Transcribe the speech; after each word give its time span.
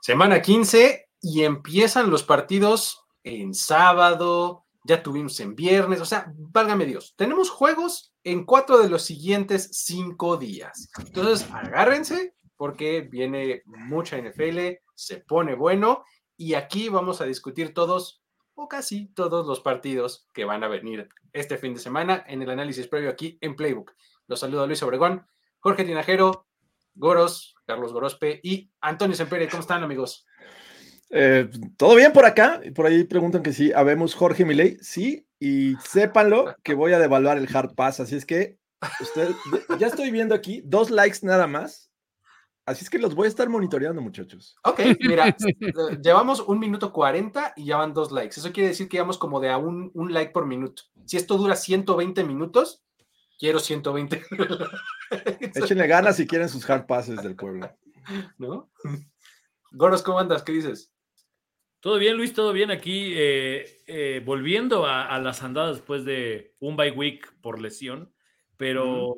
Semana 0.00 0.40
15 0.40 1.08
y 1.20 1.44
empiezan 1.44 2.10
los 2.10 2.22
partidos 2.22 3.04
en 3.22 3.52
sábado, 3.52 4.64
ya 4.84 5.02
tuvimos 5.02 5.38
en 5.40 5.54
viernes, 5.54 6.00
o 6.00 6.06
sea, 6.06 6.32
válgame 6.36 6.86
Dios, 6.86 7.14
tenemos 7.16 7.50
juegos 7.50 8.14
en 8.24 8.44
cuatro 8.44 8.78
de 8.78 8.88
los 8.88 9.02
siguientes 9.02 9.68
cinco 9.72 10.38
días. 10.38 10.90
Entonces, 10.98 11.46
agárrense 11.52 12.34
porque 12.56 13.02
viene 13.02 13.62
mucha 13.66 14.16
NFL, 14.16 14.58
se 14.94 15.18
pone 15.18 15.54
bueno 15.54 16.04
y 16.36 16.54
aquí 16.54 16.88
vamos 16.88 17.20
a 17.20 17.26
discutir 17.26 17.74
todos 17.74 18.22
o 18.54 18.68
casi 18.68 19.08
todos 19.12 19.46
los 19.46 19.60
partidos 19.60 20.28
que 20.32 20.44
van 20.44 20.64
a 20.64 20.68
venir 20.68 21.08
este 21.32 21.58
fin 21.58 21.74
de 21.74 21.80
semana 21.80 22.24
en 22.26 22.42
el 22.42 22.50
análisis 22.50 22.86
previo 22.86 23.10
aquí 23.10 23.38
en 23.42 23.54
Playbook. 23.54 23.92
Los 24.26 24.40
saludo 24.40 24.62
a 24.62 24.66
Luis 24.66 24.82
Obregón, 24.82 25.26
Jorge 25.58 25.84
Tinajero, 25.84 26.46
Goros, 26.94 27.54
Carlos 27.66 27.92
Gorospe 27.92 28.40
y 28.42 28.70
Antonio 28.80 29.16
Sempere. 29.16 29.48
¿Cómo 29.48 29.60
están, 29.60 29.82
amigos? 29.82 30.26
Eh, 31.10 31.48
Todo 31.76 31.96
bien 31.96 32.12
por 32.12 32.24
acá. 32.24 32.60
Por 32.74 32.86
ahí 32.86 33.04
preguntan 33.04 33.42
que 33.42 33.52
sí. 33.52 33.72
Habemos 33.72 34.14
Jorge 34.14 34.44
Milei. 34.44 34.78
Sí. 34.80 35.26
Y 35.38 35.74
sépanlo 35.76 36.54
que 36.62 36.74
voy 36.74 36.92
a 36.92 36.98
devaluar 36.98 37.38
el 37.38 37.48
hard 37.54 37.74
pass. 37.74 38.00
Así 38.00 38.16
es 38.16 38.26
que 38.26 38.58
usted, 39.00 39.30
ya 39.78 39.86
estoy 39.86 40.10
viendo 40.10 40.34
aquí 40.34 40.62
dos 40.64 40.90
likes 40.90 41.18
nada 41.22 41.46
más. 41.46 41.90
Así 42.66 42.84
es 42.84 42.90
que 42.90 42.98
los 42.98 43.14
voy 43.14 43.24
a 43.24 43.30
estar 43.30 43.48
monitoreando, 43.48 44.00
muchachos. 44.02 44.56
Ok, 44.64 44.80
mira, 45.00 45.34
llevamos 46.02 46.40
un 46.40 46.58
minuto 46.58 46.92
40 46.92 47.54
y 47.56 47.64
ya 47.64 47.78
van 47.78 47.94
dos 47.94 48.12
likes. 48.12 48.38
Eso 48.38 48.52
quiere 48.52 48.68
decir 48.68 48.88
que 48.88 48.98
llevamos 48.98 49.18
como 49.18 49.40
de 49.40 49.50
a 49.50 49.56
un, 49.56 49.90
un 49.94 50.12
like 50.12 50.30
por 50.30 50.46
minuto. 50.46 50.82
Si 51.06 51.16
esto 51.16 51.36
dura 51.36 51.56
120 51.56 52.22
minutos, 52.22 52.84
quiero 53.40 53.58
120. 53.58 54.22
Échenle 55.56 55.86
ganas 55.88 56.16
si 56.16 56.26
quieren 56.26 56.48
sus 56.48 56.68
hard 56.68 56.86
passes 56.86 57.22
del 57.22 57.34
pueblo. 57.34 57.68
¿No? 58.38 58.70
Goros, 59.72 60.02
¿cómo 60.02 60.20
andas? 60.20 60.42
¿Qué 60.42 60.52
dices? 60.52 60.92
Todo 61.80 61.98
bien, 61.98 62.16
Luis, 62.18 62.34
todo 62.34 62.52
bien 62.52 62.70
aquí. 62.70 63.14
eh, 63.16 63.82
eh, 63.86 64.22
volviendo 64.24 64.84
a, 64.86 65.06
a 65.06 65.18
las 65.18 65.42
andadas 65.42 65.76
después 65.76 66.04
de 66.04 66.54
un 66.60 66.76
bye 66.76 66.90
week 66.92 67.32
por 67.40 67.60
lesión, 67.60 68.12
pero 68.58 69.16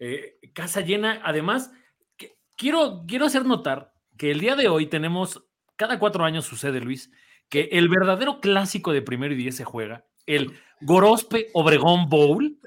eh, 0.00 0.38
casa 0.52 0.80
llena. 0.80 1.20
Además, 1.24 1.70
que- 2.16 2.36
quiero, 2.56 3.04
quiero 3.06 3.26
hacer 3.26 3.44
notar 3.44 3.92
que 4.18 4.32
el 4.32 4.40
día 4.40 4.56
de 4.56 4.68
hoy 4.68 4.86
tenemos, 4.86 5.46
cada 5.76 5.98
cuatro 6.00 6.24
años 6.24 6.44
sucede, 6.44 6.80
Luis, 6.80 7.10
que 7.48 7.68
el 7.72 7.88
verdadero 7.88 8.40
clásico 8.40 8.92
de 8.92 9.02
primero 9.02 9.32
y 9.34 9.36
diez 9.36 9.56
se 9.56 9.64
juega, 9.64 10.04
el 10.36 10.58
Gorospe 10.80 11.48
Obregón 11.54 12.08
Bowl. 12.08 12.58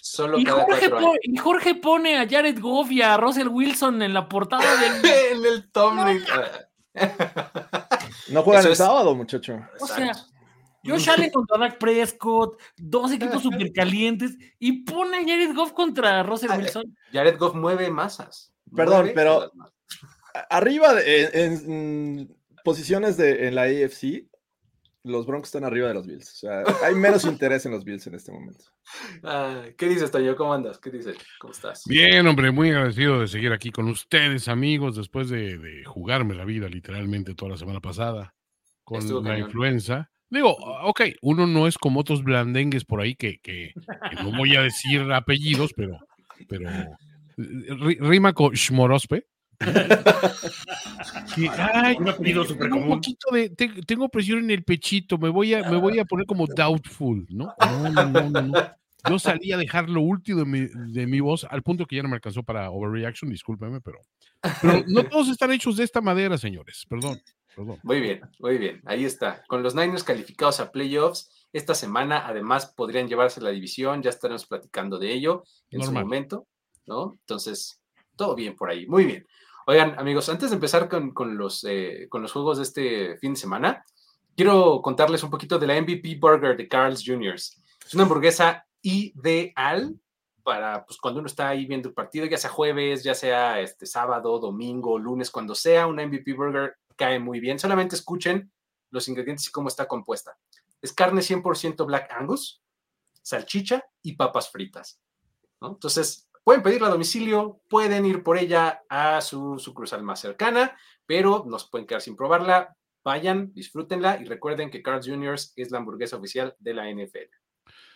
Solo 0.00 0.38
Y 0.38 0.44
Jorge, 1.36 1.70
y 1.70 1.74
pone 1.74 2.18
a 2.18 2.28
Jared 2.28 2.60
Goff 2.60 2.90
y 2.92 3.02
a 3.02 3.16
Russell 3.16 3.48
Wilson 3.48 4.02
en 4.02 4.14
la 4.14 4.28
portada 4.28 4.64
del. 4.80 5.04
en 5.32 5.44
el 5.46 5.70
thumbnail. 5.70 6.24
No 8.28 8.42
juegan 8.42 8.60
Eso 8.60 8.68
el 8.68 8.72
es- 8.72 8.78
sábado, 8.78 9.14
muchacho. 9.14 9.58
O 9.80 9.86
sea. 9.86 10.12
Josh 10.86 11.08
Allen 11.08 11.30
contra 11.30 11.56
Dak 11.58 11.78
Prescott, 11.78 12.60
dos 12.76 13.10
equipos 13.12 13.42
súper 13.42 13.72
calientes, 13.72 14.36
y 14.58 14.82
pone 14.84 15.16
a 15.16 15.20
Jared 15.20 15.54
Goff 15.54 15.72
contra 15.72 16.22
Russell 16.22 16.50
Ah, 16.52 16.56
Wilson. 16.58 16.94
Jared 17.10 17.38
Goff 17.38 17.54
mueve 17.54 17.90
masas. 17.90 18.52
Perdón, 18.74 18.98
Mueve 19.06 19.14
pero- 19.14 19.50
masas. 19.54 19.74
Arriba, 20.50 20.92
de- 20.94 21.24
en, 21.32 21.52
en, 21.70 22.36
posiciones 22.64 23.16
de, 23.16 23.46
en 23.48 23.54
la 23.54 23.62
AFC, 23.62 24.26
los 25.04 25.26
Broncos 25.26 25.48
están 25.48 25.64
arriba 25.64 25.88
de 25.88 25.94
los 25.94 26.06
Bills. 26.06 26.30
O 26.32 26.36
sea, 26.36 26.62
hay 26.82 26.94
menos 26.94 27.24
interés 27.24 27.64
en 27.66 27.72
los 27.72 27.84
Bills 27.84 28.06
en 28.06 28.14
este 28.14 28.32
momento. 28.32 28.64
Ah, 29.22 29.64
¿Qué 29.76 29.88
dices, 29.88 30.10
Toño? 30.10 30.34
¿Cómo 30.36 30.52
andas? 30.54 30.78
¿Qué 30.78 30.90
dices? 30.90 31.16
¿Cómo 31.38 31.52
estás? 31.52 31.82
Bien, 31.86 32.26
hombre, 32.26 32.50
muy 32.50 32.70
agradecido 32.70 33.20
de 33.20 33.28
seguir 33.28 33.52
aquí 33.52 33.70
con 33.70 33.88
ustedes, 33.88 34.48
amigos, 34.48 34.96
después 34.96 35.28
de, 35.28 35.58
de 35.58 35.84
jugarme 35.84 36.34
la 36.34 36.44
vida 36.44 36.68
literalmente 36.68 37.34
toda 37.34 37.52
la 37.52 37.56
semana 37.58 37.80
pasada 37.80 38.34
con 38.82 38.98
Estuvo 38.98 39.20
la 39.22 39.30
cañón. 39.30 39.46
influenza. 39.48 40.10
Digo, 40.30 40.50
ok, 40.84 41.02
uno 41.22 41.46
no 41.46 41.66
es 41.66 41.78
como 41.78 42.00
otros 42.00 42.24
blandengues 42.24 42.84
por 42.84 43.00
ahí 43.00 43.14
que, 43.14 43.38
que- 43.40 43.72
que 44.10 44.22
no 44.22 44.36
voy 44.36 44.56
a 44.56 44.62
decir 44.62 45.00
apellidos, 45.12 45.72
pero, 45.76 45.98
pero 46.48 46.68
eh, 46.70 46.88
ri- 47.36 47.98
rima 48.00 48.32
con 48.32 48.52
Shmorospe. 48.52 49.26
Ay, 51.36 51.96
tengo 52.22 52.76
un 52.76 52.88
poquito 52.88 53.30
de, 53.32 53.50
te- 53.50 53.82
tengo 53.82 54.08
presión 54.08 54.40
en 54.44 54.50
el 54.50 54.64
pechito, 54.64 55.18
me 55.18 55.28
voy 55.28 55.54
a, 55.54 55.62
me 55.68 55.76
voy 55.76 55.98
a 55.98 56.04
poner 56.04 56.26
como 56.26 56.46
doubtful, 56.46 57.26
¿no? 57.30 57.52
No, 57.60 57.90
no, 57.90 58.06
no, 58.06 58.30
no, 58.30 58.42
no. 58.42 58.52
Yo 59.06 59.18
salí 59.18 59.52
a 59.52 59.58
dejar 59.58 59.90
lo 59.90 60.00
último 60.00 60.40
de 60.40 60.44
mi, 60.46 60.60
de 60.92 61.06
mi 61.06 61.20
voz 61.20 61.44
al 61.50 61.62
punto 61.62 61.84
que 61.84 61.96
ya 61.96 62.02
no 62.02 62.08
me 62.08 62.14
alcanzó 62.14 62.42
para 62.42 62.70
overreaction, 62.70 63.30
discúlpeme, 63.30 63.80
pero, 63.82 63.98
pero 64.62 64.82
no 64.86 65.04
todos 65.04 65.28
están 65.28 65.52
hechos 65.52 65.76
de 65.76 65.84
esta 65.84 66.00
madera, 66.00 66.38
señores. 66.38 66.86
Perdón, 66.88 67.20
perdón. 67.54 67.78
Muy 67.82 68.00
bien, 68.00 68.22
muy 68.38 68.56
bien. 68.56 68.80
Ahí 68.86 69.04
está. 69.04 69.42
Con 69.46 69.62
los 69.62 69.74
Niners 69.74 70.04
calificados 70.04 70.58
a 70.60 70.72
playoffs, 70.72 71.28
esta 71.52 71.74
semana 71.74 72.26
además 72.26 72.72
podrían 72.74 73.06
llevarse 73.06 73.42
la 73.42 73.50
división. 73.50 74.02
Ya 74.02 74.08
estaremos 74.08 74.46
platicando 74.46 74.98
de 74.98 75.12
ello 75.12 75.44
en 75.70 75.80
Normal. 75.80 76.02
su 76.02 76.06
momento, 76.06 76.46
¿no? 76.86 77.12
Entonces, 77.20 77.82
todo 78.16 78.34
bien 78.34 78.56
por 78.56 78.70
ahí. 78.70 78.86
Muy 78.86 79.04
bien. 79.04 79.26
Oigan, 79.66 79.98
amigos, 79.98 80.28
antes 80.28 80.50
de 80.50 80.56
empezar 80.56 80.88
con, 80.90 81.12
con 81.12 81.38
los, 81.38 81.64
eh, 81.64 82.06
con 82.10 82.20
los 82.20 82.32
juegos 82.32 82.58
de 82.58 82.64
este 82.64 83.16
fin 83.16 83.32
de 83.32 83.40
semana, 83.40 83.84
quiero 84.36 84.82
contarles 84.82 85.22
un 85.22 85.30
poquito 85.30 85.58
de 85.58 85.66
la 85.66 85.80
MVP 85.80 86.16
Burger 86.20 86.54
de 86.54 86.68
Carl's 86.68 87.02
Jr. 87.04 87.34
Es 87.34 87.94
una 87.94 88.02
hamburguesa 88.02 88.66
ideal 88.82 89.98
para 90.42 90.84
pues, 90.84 90.98
cuando 90.98 91.20
uno 91.20 91.26
está 91.26 91.48
ahí 91.48 91.64
viendo 91.64 91.88
el 91.88 91.94
partido, 91.94 92.26
ya 92.26 92.36
sea 92.36 92.50
jueves, 92.50 93.02
ya 93.02 93.14
sea 93.14 93.58
este 93.60 93.86
sábado, 93.86 94.38
domingo, 94.38 94.98
lunes, 94.98 95.30
cuando 95.30 95.54
sea, 95.54 95.86
una 95.86 96.06
MVP 96.06 96.34
Burger 96.34 96.76
cae 96.96 97.18
muy 97.18 97.40
bien. 97.40 97.58
Solamente 97.58 97.96
escuchen 97.96 98.52
los 98.90 99.08
ingredientes 99.08 99.48
y 99.48 99.50
cómo 99.50 99.68
está 99.68 99.88
compuesta. 99.88 100.36
Es 100.82 100.92
carne 100.92 101.22
100% 101.22 101.86
Black 101.86 102.10
Angus, 102.12 102.62
salchicha 103.22 103.82
y 104.02 104.12
papas 104.12 104.50
fritas. 104.50 105.00
Entonces, 105.62 106.28
pueden 106.44 106.62
pedirla 106.62 106.86
a 106.88 106.90
domicilio, 106.90 107.60
pueden 107.68 108.04
ir 108.06 108.22
por 108.22 108.38
ella 108.38 108.82
a 108.88 109.20
su 109.20 109.58
sucursal 109.58 110.02
más 110.02 110.20
cercana, 110.20 110.76
pero 111.06 111.44
nos 111.48 111.68
pueden 111.68 111.86
quedar 111.86 112.02
sin 112.02 112.14
probarla. 112.16 112.76
Vayan, 113.02 113.52
disfrútenla 113.52 114.18
y 114.20 114.24
recuerden 114.24 114.70
que 114.70 114.82
Carl's 114.82 115.06
Jr. 115.06 115.34
es 115.56 115.70
la 115.70 115.78
hamburguesa 115.78 116.16
oficial 116.16 116.54
de 116.58 116.74
la 116.74 116.88
NFL. 116.90 117.28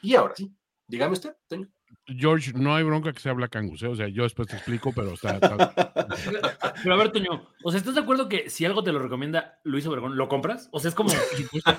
Y 0.02 0.14
ahora 0.16 0.34
sí, 0.36 0.52
dígame 0.86 1.12
usted, 1.14 1.34
Toño. 1.46 1.68
George, 2.06 2.52
no 2.54 2.74
hay 2.74 2.84
bronca 2.84 3.12
que 3.14 3.20
sea 3.20 3.32
Black 3.32 3.56
Angus, 3.56 3.82
¿eh? 3.82 3.86
o 3.88 3.96
sea, 3.96 4.08
yo 4.08 4.24
después 4.24 4.48
te 4.48 4.56
explico, 4.56 4.92
pero 4.94 5.12
está. 5.14 5.36
está- 5.36 5.92
Pero 6.82 6.94
a 6.94 6.98
ver, 6.98 7.10
Toño, 7.12 7.48
o 7.64 7.70
sea, 7.70 7.78
¿estás 7.78 7.94
de 7.94 8.02
acuerdo 8.02 8.28
que 8.28 8.50
si 8.50 8.64
algo 8.66 8.84
te 8.84 8.92
lo 8.92 8.98
recomienda 8.98 9.58
Luis 9.64 9.86
Obregón, 9.86 10.16
lo 10.16 10.28
compras? 10.28 10.68
O 10.72 10.78
sea, 10.78 10.90
es 10.90 10.94
como, 10.94 11.08
por 11.10 11.36
supuesto. 11.36 11.70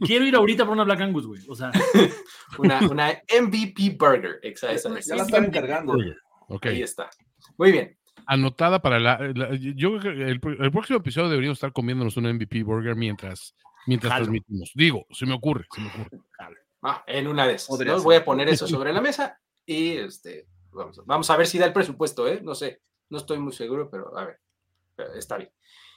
Quiero 0.00 0.24
ir 0.24 0.34
ahorita 0.34 0.64
por 0.64 0.72
una 0.74 0.84
Black 0.84 1.00
Angus, 1.00 1.26
güey. 1.26 1.42
O 1.48 1.54
sea, 1.54 1.70
Una, 2.58 2.80
una 2.88 3.08
MVP 3.40 3.96
Burger. 3.98 4.40
Exa- 4.42 4.70
esa 4.70 4.96
es. 4.98 5.06
Ya 5.06 5.16
la 5.16 5.22
están 5.22 5.44
encargando. 5.44 5.94
Ok, 6.48 6.66
Ahí 6.66 6.82
está. 6.82 7.10
Muy 7.56 7.72
bien. 7.72 7.96
anotada 8.26 8.80
para 8.80 8.98
la. 8.98 9.18
la- 9.34 9.54
yo 9.54 9.98
creo 9.98 10.14
que 10.14 10.22
el, 10.22 10.40
el 10.60 10.70
próximo 10.72 10.98
episodio 10.98 11.28
deberíamos 11.28 11.58
estar 11.58 11.72
comiéndonos 11.72 12.16
un 12.16 12.24
MVP 12.32 12.62
burger 12.62 12.96
mientras, 12.96 13.54
mientras 13.86 14.12
Jalo. 14.12 14.24
transmitimos. 14.24 14.72
Digo, 14.74 15.06
se 15.10 15.26
me 15.26 15.34
ocurre, 15.34 15.66
se 15.74 15.80
me 15.80 15.88
ocurre. 15.88 16.18
Ah, 16.82 17.02
en 17.06 17.26
una 17.26 17.46
de 17.46 17.54
esas. 17.54 17.78
¿no? 17.78 18.02
Voy 18.02 18.16
a 18.16 18.24
poner 18.24 18.48
eso 18.48 18.66
sobre 18.68 18.92
la 18.92 19.00
mesa 19.00 19.38
y 19.66 19.96
este, 19.96 20.46
vamos, 20.70 21.00
vamos 21.04 21.28
a 21.30 21.36
ver 21.36 21.46
si 21.46 21.58
da 21.58 21.66
el 21.66 21.72
presupuesto, 21.72 22.26
¿eh? 22.28 22.40
No 22.42 22.54
sé, 22.54 22.80
no 23.10 23.18
estoy 23.18 23.38
muy 23.38 23.52
seguro, 23.52 23.90
pero 23.90 24.16
a 24.16 24.24
ver, 24.24 24.38
pero 24.96 25.12
está 25.14 25.36
bien. 25.36 25.50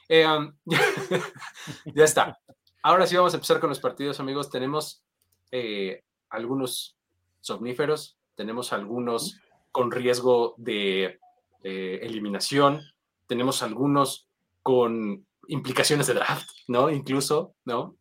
Eh, 0.08 0.26
um, 0.26 0.52
ya 1.94 2.04
está. 2.04 2.38
Ahora 2.82 3.06
sí 3.06 3.16
vamos 3.16 3.32
a 3.34 3.36
empezar 3.36 3.60
con 3.60 3.68
los 3.68 3.80
partidos, 3.80 4.18
amigos. 4.20 4.50
Tenemos 4.50 5.04
eh, 5.50 6.02
algunos 6.30 6.96
somníferos, 7.40 8.16
tenemos 8.34 8.72
algunos 8.72 9.40
con 9.70 9.90
riesgo 9.90 10.54
de 10.58 11.18
eh, 11.62 12.00
eliminación, 12.02 12.80
tenemos 13.26 13.62
algunos 13.62 14.28
con 14.62 15.24
implicaciones 15.48 16.06
de 16.06 16.14
draft, 16.14 16.48
¿no? 16.68 16.90
Incluso, 16.90 17.54
¿no? 17.64 17.96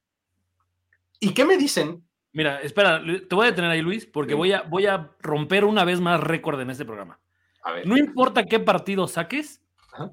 ¿Y 1.20 1.34
qué 1.34 1.46
me 1.46 1.58
dicen? 1.58 2.04
Mira, 2.34 2.62
espera, 2.62 3.02
te 3.04 3.36
voy 3.36 3.46
a 3.48 3.50
detener 3.52 3.72
ahí, 3.72 3.82
Luis, 3.82 4.06
porque 4.06 4.34
Sí. 4.34 4.38
voy, 4.38 4.54
a, 4.54 4.62
voy 4.64 4.86
a 4.88 5.12
romper 5.20 5.66
una 5.66 5.84
vez 5.86 6.00
más 6.00 6.20
récord 6.22 6.60
en 6.62 6.70
este 6.70 6.86
programa. 6.86 7.20
A 7.64 7.74
ver, 7.74 7.86
No 7.88 7.98
importa 7.98 8.46
qué 8.46 8.60
partido 8.60 9.08
saques, 9.08 9.62
Ajá. 9.94 10.10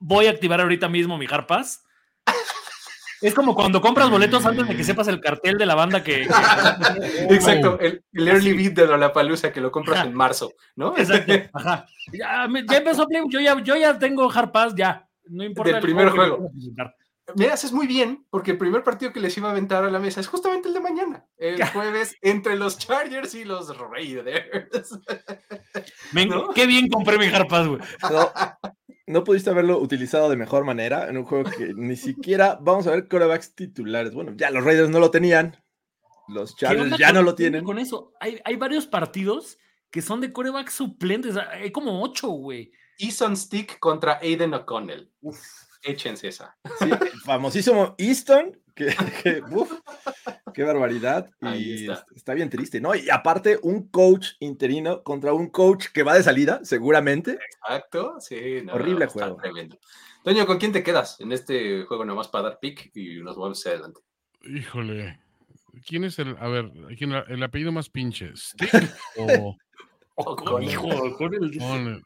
voy 0.00 0.26
a 0.26 0.30
activar 0.30 0.60
ahorita 0.60 0.88
mismo 0.88 1.18
mi 1.18 1.26
Hard 1.26 1.46
Pass. 1.46 1.84
Es 3.22 3.34
como 3.34 3.54
cuando 3.54 3.80
compras 3.80 4.10
boletos 4.10 4.44
antes 4.44 4.66
de 4.68 4.76
que 4.76 4.84
sepas 4.84 5.08
el 5.08 5.20
cartel 5.20 5.56
de 5.56 5.66
la 5.66 5.74
banda 5.74 6.02
que. 6.02 6.26
que- 6.26 7.34
exacto, 7.34 7.78
el, 7.80 8.04
el 8.12 8.28
early 8.28 8.52
beat 8.52 8.74
de 8.74 8.86
Lollapalooza 8.86 9.52
que 9.52 9.60
lo 9.60 9.70
compras 9.70 10.00
Ajá. 10.00 10.08
en 10.08 10.14
marzo, 10.14 10.52
¿no? 10.76 10.96
Exacto. 10.96 11.32
Ajá. 11.54 11.86
Ya, 12.12 12.48
ya 12.68 12.76
empezó 12.78 13.06
Play, 13.06 13.22
yo 13.28 13.40
ya, 13.40 13.60
yo 13.62 13.76
ya 13.76 13.98
tengo 13.98 14.30
Hard 14.30 14.50
Pass, 14.50 14.74
ya. 14.74 15.08
No 15.26 15.44
importa. 15.44 15.68
Del 15.68 15.76
el 15.76 15.82
primer 15.82 16.10
juego. 16.10 16.50
presentar. 16.52 16.94
Me 17.36 17.46
haces 17.46 17.72
muy 17.72 17.86
bien, 17.86 18.26
porque 18.30 18.50
el 18.50 18.58
primer 18.58 18.82
partido 18.82 19.12
que 19.12 19.20
les 19.20 19.34
iba 19.38 19.48
a 19.48 19.52
aventar 19.52 19.84
a 19.84 19.90
la 19.90 20.00
mesa 20.00 20.20
es 20.20 20.26
justamente 20.26 20.66
el 20.68 20.74
de 20.74 20.80
mañana, 20.80 21.24
el 21.38 21.64
jueves 21.68 22.16
entre 22.20 22.56
los 22.56 22.76
Chargers 22.78 23.34
y 23.36 23.44
los 23.44 23.74
Raiders. 23.78 24.98
Me- 26.12 26.26
¿No? 26.26 26.48
Qué 26.48 26.66
bien 26.66 26.88
compré 26.88 27.16
mi 27.18 27.26
Hard 27.26 27.46
Pass, 27.46 27.68
güey. 27.68 27.80
No, 28.10 28.32
no 29.06 29.24
pudiste 29.24 29.50
haberlo 29.50 29.78
utilizado 29.80 30.28
de 30.30 30.36
mejor 30.36 30.64
manera 30.64 31.08
en 31.08 31.16
un 31.18 31.24
juego 31.24 31.50
que 31.50 31.72
ni 31.74 31.96
siquiera 31.96 32.58
vamos 32.60 32.86
a 32.86 32.90
ver 32.92 33.08
corebacks 33.08 33.54
titulares. 33.54 34.14
Bueno, 34.14 34.32
ya 34.36 34.50
los 34.50 34.64
Raiders 34.64 34.90
no 34.90 35.00
lo 35.00 35.10
tenían. 35.10 35.56
Los 36.28 36.54
¿Qué 36.54 36.66
Chargers 36.66 36.96
ya 36.98 37.08
con- 37.08 37.16
no 37.16 37.22
lo 37.22 37.34
tienen. 37.34 37.64
Con 37.64 37.78
eso, 37.78 38.12
hay, 38.20 38.40
hay 38.44 38.56
varios 38.56 38.86
partidos 38.86 39.58
que 39.90 40.00
son 40.02 40.20
de 40.20 40.32
coreback 40.32 40.70
suplentes. 40.70 41.36
Hay 41.36 41.72
como 41.72 42.02
ocho, 42.02 42.28
güey. 42.28 42.72
Eason 42.98 43.36
Stick 43.36 43.78
contra 43.80 44.18
Aiden 44.20 44.54
O'Connell. 44.54 45.10
Échense 45.82 46.28
esa. 46.28 46.56
Sí, 46.78 46.88
famosísimo 47.24 47.94
Easton, 47.98 48.56
uf, 49.50 49.72
qué 50.54 50.62
barbaridad. 50.62 51.28
Ahí 51.40 51.84
Y 51.86 51.90
está. 51.90 52.34
bien 52.34 52.48
triste, 52.50 52.80
¿no? 52.80 52.94
Y 52.94 53.10
aparte, 53.10 53.58
un 53.62 53.88
coach 53.88 54.30
interino 54.40 55.02
contra 55.02 55.32
un 55.32 55.48
coach 55.50 55.86
que 55.92 56.02
va 56.02 56.14
de 56.14 56.22
salida, 56.22 56.60
seguramente. 56.64 57.38
Exacto, 57.60 58.16
sí. 58.20 58.60
no, 58.64 58.74
Horrible 58.74 59.06
juego. 59.06 59.36
Tremendo. 59.36 59.78
Toño, 60.24 60.46
¿con 60.46 60.58
quién 60.58 60.72
te 60.72 60.82
quedas 60.82 61.20
en 61.20 61.32
este 61.32 61.84
juego 61.84 62.04
nomás 62.04 62.28
para 62.28 62.50
dar 62.50 62.58
pick 62.60 62.90
y 62.94 63.20
nos 63.22 63.36
vamos 63.36 63.58
hacia 63.58 63.72
adelante? 63.72 64.00
Híjole. 64.44 65.18
¿Quién 65.86 66.04
es 66.04 66.18
el, 66.18 66.36
a 66.38 66.48
ver, 66.48 66.70
quién, 66.98 67.12
el 67.12 67.42
apellido 67.42 67.72
más 67.72 67.88
pinche? 67.88 68.30
¿Stick 68.36 68.70
o 69.18 69.56
O'Connell. 70.16 70.68
Hijo, 70.70 71.14
con 71.16 71.34
el- 71.34 71.60
O'Connell? 71.62 72.02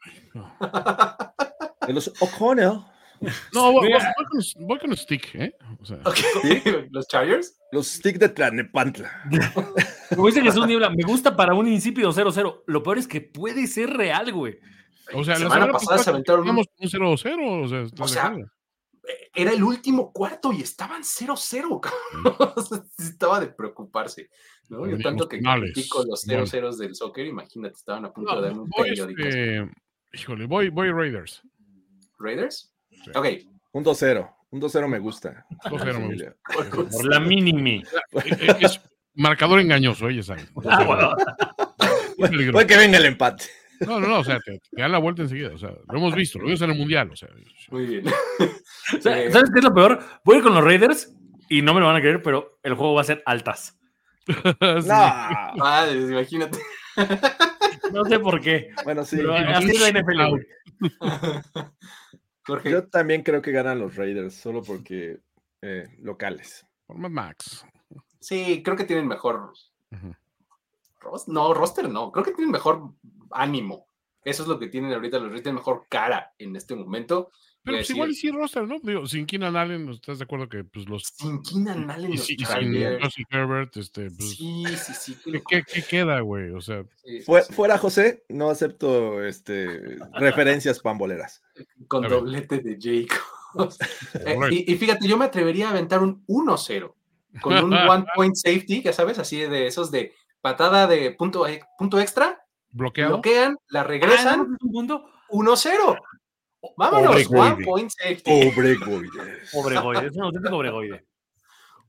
De 1.85 1.93
los 1.93 2.07
O'Connell, 2.21 2.79
No, 3.53 3.71
voy, 3.71 3.89
voy 3.91 3.99
con, 4.25 4.67
voy 4.67 4.79
con 4.79 4.95
Stick, 4.97 5.35
¿eh? 5.35 5.55
O 5.81 5.85
sea, 5.85 5.97
Ok, 6.05 6.17
¿Los 6.91 7.07
Chargers? 7.07 7.57
los 7.71 7.87
Stick 7.87 8.17
de 8.17 8.29
Tlanepantla. 8.29 9.11
Como 10.15 10.27
dice 10.27 10.41
Jesús 10.41 10.65
Niebla, 10.67 10.89
me 10.89 11.03
gusta 11.03 11.35
para 11.35 11.53
un 11.53 11.67
insípido 11.67 12.11
0-0. 12.13 12.63
Lo 12.65 12.83
peor 12.83 12.97
es 12.97 13.07
que 13.07 13.21
puede 13.21 13.67
ser 13.67 13.89
real, 13.91 14.31
güey. 14.31 14.57
o 15.13 15.23
sea, 15.23 15.33
La 15.39 15.45
la 15.45 15.49
semana 15.53 15.73
pasada 15.73 15.97
se 15.97 16.09
aventaron 16.11 16.49
un- 16.49 16.57
un 16.57 16.65
0-0, 16.89 17.93
o 17.99 18.07
sea. 18.07 18.33
Eh, 19.09 19.29
Era 19.35 19.51
el 19.51 19.63
último 19.63 20.11
cuarto 20.11 20.51
y 20.53 20.61
estaban 20.61 21.03
0-0, 21.03 21.79
cabrón. 21.81 22.53
O 22.55 22.61
sea, 22.61 22.77
sí 22.97 23.03
Estaba 23.09 23.39
de 23.39 23.47
preocuparse. 23.47 24.29
¿no? 24.69 24.85
Yo 24.85 24.97
tanto 24.99 25.27
que 25.29 25.39
males. 25.41 25.71
critico 25.73 26.03
los 26.05 26.25
Bueno. 26.25 26.43
0-0 26.45 26.75
del 26.77 26.93
soccer, 26.95 27.25
imagínate, 27.25 27.75
estaban 27.75 28.03
a 28.05 28.11
punto 28.13 28.33
No, 28.35 28.41
de 28.41 28.47
darme 28.47 28.61
un 28.63 28.69
voy, 28.69 28.89
periódico. 28.89 29.21
este, 29.23 29.69
híjole, 30.13 30.45
voy, 30.45 30.69
voy 30.69 30.91
Raiders. 30.91 31.41
¿Raiders? 32.19 32.73
Sí. 33.03 33.11
Ok. 33.15 33.27
Un 33.73 33.83
2-0. 33.83 34.33
Un 34.51 34.61
2-0 34.61 34.87
me 34.87 34.99
gusta. 34.99 35.45
2-0 35.65 35.99
me 35.99 36.15
gusta. 36.15 36.35
Por 36.91 37.05
la 37.05 37.19
mínimi. 37.19 37.83
Eh, 38.13 38.55
Es 38.61 38.79
marcador 39.15 39.59
engañoso, 39.59 40.09
ya 40.09 40.23
saben. 40.23 40.47
Ah, 40.69 40.83
bueno. 40.83 42.51
Puede 42.51 42.65
que 42.67 42.77
venga 42.77 42.97
el 42.97 43.05
empate. 43.05 43.45
No, 43.81 43.99
no, 43.99 44.07
no, 44.07 44.19
o 44.19 44.23
sea, 44.23 44.39
te, 44.39 44.57
te 44.59 44.81
dan 44.81 44.91
la 44.91 44.97
vuelta 44.97 45.21
enseguida. 45.21 45.49
O 45.53 45.57
sea, 45.57 45.69
lo 45.69 45.97
hemos 45.99 46.15
visto, 46.15 46.39
lo 46.39 46.45
vimos 46.45 46.61
en 46.61 46.71
el 46.71 46.77
mundial. 46.77 47.11
O 47.11 47.15
sea, 47.15 47.29
Muy 47.69 47.85
bien. 47.85 48.05
O 48.97 49.01
sea, 49.01 49.21
Eh, 49.21 49.31
¿Sabes 49.31 49.51
qué 49.51 49.59
es 49.59 49.65
lo 49.65 49.73
peor? 49.73 49.99
Voy 50.23 50.35
a 50.35 50.37
ir 50.39 50.43
con 50.43 50.55
los 50.55 50.63
Raiders 50.63 51.13
y 51.49 51.61
no 51.61 51.73
me 51.73 51.81
lo 51.81 51.87
van 51.87 51.97
a 51.97 52.01
creer, 52.01 52.23
pero 52.23 52.57
el 52.63 52.73
juego 52.73 52.93
va 52.95 53.01
a 53.01 53.03
ser 53.05 53.21
altas. 53.25 53.77
sí. 54.27 54.33
No. 54.55 54.83
ah, 54.93 55.87
imagínate. 55.93 56.57
No 57.93 58.03
sé 58.05 58.19
por 58.19 58.41
qué. 58.41 58.69
Bueno, 58.83 59.03
sí. 59.05 59.17
Pero 59.17 59.35
así 59.35 59.69
es 59.69 59.81
la 59.81 59.99
NFL. 60.01 60.21
Jorge, 62.47 62.71
Yo 62.71 62.87
también 62.87 63.23
creo 63.23 63.41
que 63.41 63.51
ganan 63.51 63.79
los 63.79 63.95
Raiders, 63.95 64.33
solo 64.35 64.63
porque 64.63 65.19
eh, 65.61 65.87
locales. 65.99 66.65
Por 66.85 66.97
Max. 66.97 67.65
sí, 68.19 68.63
creo 68.63 68.75
que 68.77 68.85
tienen 68.85 69.07
mejor. 69.07 69.53
Ros- 71.01 71.27
No, 71.27 71.53
roster 71.53 71.89
no. 71.89 72.11
Creo 72.11 72.23
que 72.25 72.31
tienen 72.33 72.51
mejor 72.51 72.93
ánimo. 73.31 73.87
Eso 74.23 74.43
es 74.43 74.49
lo 74.49 74.59
que 74.59 74.67
tienen 74.67 74.91
ahorita. 74.93 75.17
Los 75.17 75.27
Raiders 75.27 75.43
tienen 75.43 75.55
mejor 75.59 75.85
cara 75.89 76.33
en 76.37 76.55
este 76.55 76.75
momento. 76.75 77.31
Pero 77.63 77.77
pues 77.79 77.89
igual 77.89 78.11
y 78.11 78.15
sí 78.15 78.31
roster, 78.31 78.65
¿no? 78.67 78.77
Digo, 78.81 79.05
sin 79.07 79.25
Keenan 79.25 79.57
Allen, 79.57 79.89
¿estás 79.89 80.19
de 80.19 80.23
acuerdo 80.23 80.47
que 80.47 80.63
pues 80.63 80.87
los... 80.87 81.03
Sin 81.03 81.41
Keenan 81.43 81.89
Allen, 81.91 82.13
Y, 82.13 82.17
los 82.17 82.25
sí- 82.25 82.35
y 82.39 82.45
sin. 82.45 82.99
Justin 83.01 83.25
Herbert, 83.29 83.75
este, 83.75 84.09
pues... 84.11 84.35
Sí, 84.37 84.63
sí, 84.77 84.93
sí. 84.93 85.13
qué 85.15 85.21
¿qué, 85.23 85.31
locura. 85.37 85.61
qué, 85.65 85.73
qué 85.73 85.83
queda, 85.87 86.19
güey? 86.21 86.51
O 86.51 86.61
sea, 86.61 86.83
Sí, 87.03 87.19
sí, 87.19 87.25
Fue- 87.25 87.41
sí. 87.43 87.53
Fuera 87.53 87.77
José, 87.77 88.23
no 88.29 88.49
acepto 88.49 89.21
este, 89.25 89.97
referencias 90.13 90.79
pamboleras. 90.79 91.41
Con 91.89 92.05
A 92.05 92.07
ver. 92.07 92.17
doblete 92.19 92.59
de 92.59 92.77
Jacobs. 92.79 93.77
Eh, 94.13 94.37
y, 94.51 94.73
y 94.73 94.77
fíjate, 94.77 95.07
yo 95.07 95.17
me 95.17 95.25
atrevería 95.25 95.67
a 95.67 95.71
aventar 95.71 96.03
un 96.03 96.23
1-0 96.27 96.93
con 97.41 97.53
un 97.63 97.73
one 97.89 98.05
point 98.15 98.35
safety, 98.35 98.83
ya 98.83 98.93
sabes, 98.93 99.17
así 99.19 99.37
de 99.37 99.65
esos 99.67 99.89
de 99.89 100.13
patada 100.41 100.85
de 100.85 101.11
punto, 101.11 101.47
e- 101.47 101.63
punto 101.77 101.99
extra, 101.99 102.39
bloqueado. 102.71 103.13
bloquean, 103.13 103.57
la 103.69 103.81
Ah, 103.81 103.83
regresan, 103.83 104.37
¿no 104.49 104.55
es 104.55 104.61
un 104.61 104.71
punto? 104.71 105.05
1-0. 105.29 105.97
Vámonos, 106.77 107.11
Obregoide. 107.11 107.53
one 107.55 107.65
point 107.65 107.89
safety. 107.91 108.31
Obregoides. 108.49 109.49
Obregoide, 109.53 110.07
es 110.07 110.15
un 110.15 110.23
auténtico 110.23 110.55
Obregoide. 110.57 111.05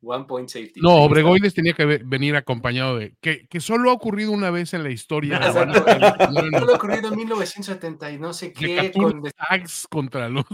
One 0.00 0.26
point 0.26 0.48
safety. 0.48 0.80
No, 0.80 0.94
Obregoides 1.02 1.54
tenía 1.54 1.72
que 1.72 1.84
ve- 1.84 2.00
venir 2.04 2.36
acompañado 2.36 2.96
de... 2.98 3.16
Que, 3.20 3.48
que 3.48 3.58
solo 3.58 3.90
ha 3.90 3.94
ocurrido 3.94 4.30
una 4.30 4.48
vez 4.52 4.72
en 4.72 4.84
la 4.84 4.90
historia. 4.90 5.38
Exacto. 5.44 5.84
No, 6.30 6.42
no, 6.42 6.50
Todo 6.60 6.66
lo 6.66 6.74
ocurrido 6.76 7.08
en 7.08 7.16
1970 7.16 8.12
y 8.12 8.18
no 8.18 8.32
sé 8.32 8.52
qué, 8.52 8.76
14 8.76 8.92
con 8.92 9.22
tags 9.32 9.88
contra 9.90 10.28
los... 10.28 10.44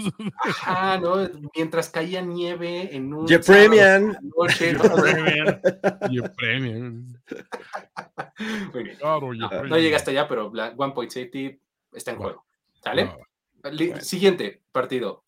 ajá, 0.45 0.99
¿no? 0.99 1.17
Mientras 1.55 1.91
caía 1.91 2.23
nieve 2.23 2.97
en 2.97 3.13
un 3.13 3.29
Je 3.29 3.43
sábado 3.43 3.67
premian. 3.69 4.19
por 4.35 4.49
la 4.49 4.49
noche, 4.49 4.73
¿no? 4.73 6.11
y 6.11 6.21
premian. 6.23 7.23
Muy 8.73 8.83
bien. 8.83 8.97
Claro, 8.97 9.35
No, 9.35 9.65
no 9.65 9.79
llega 9.79 9.99
hasta 9.99 10.11
allá, 10.11 10.27
pero 10.27 10.51
la 10.55 10.73
one 10.75 10.95
point 10.95 11.11
safety 11.11 11.61
está 11.93 12.13
en 12.13 12.17
Bueno. 12.17 12.33
juego. 12.33 12.47
¿Sale? 12.83 13.11
Bueno. 13.89 14.01
Siguiente 14.05 14.63
partido. 14.73 15.25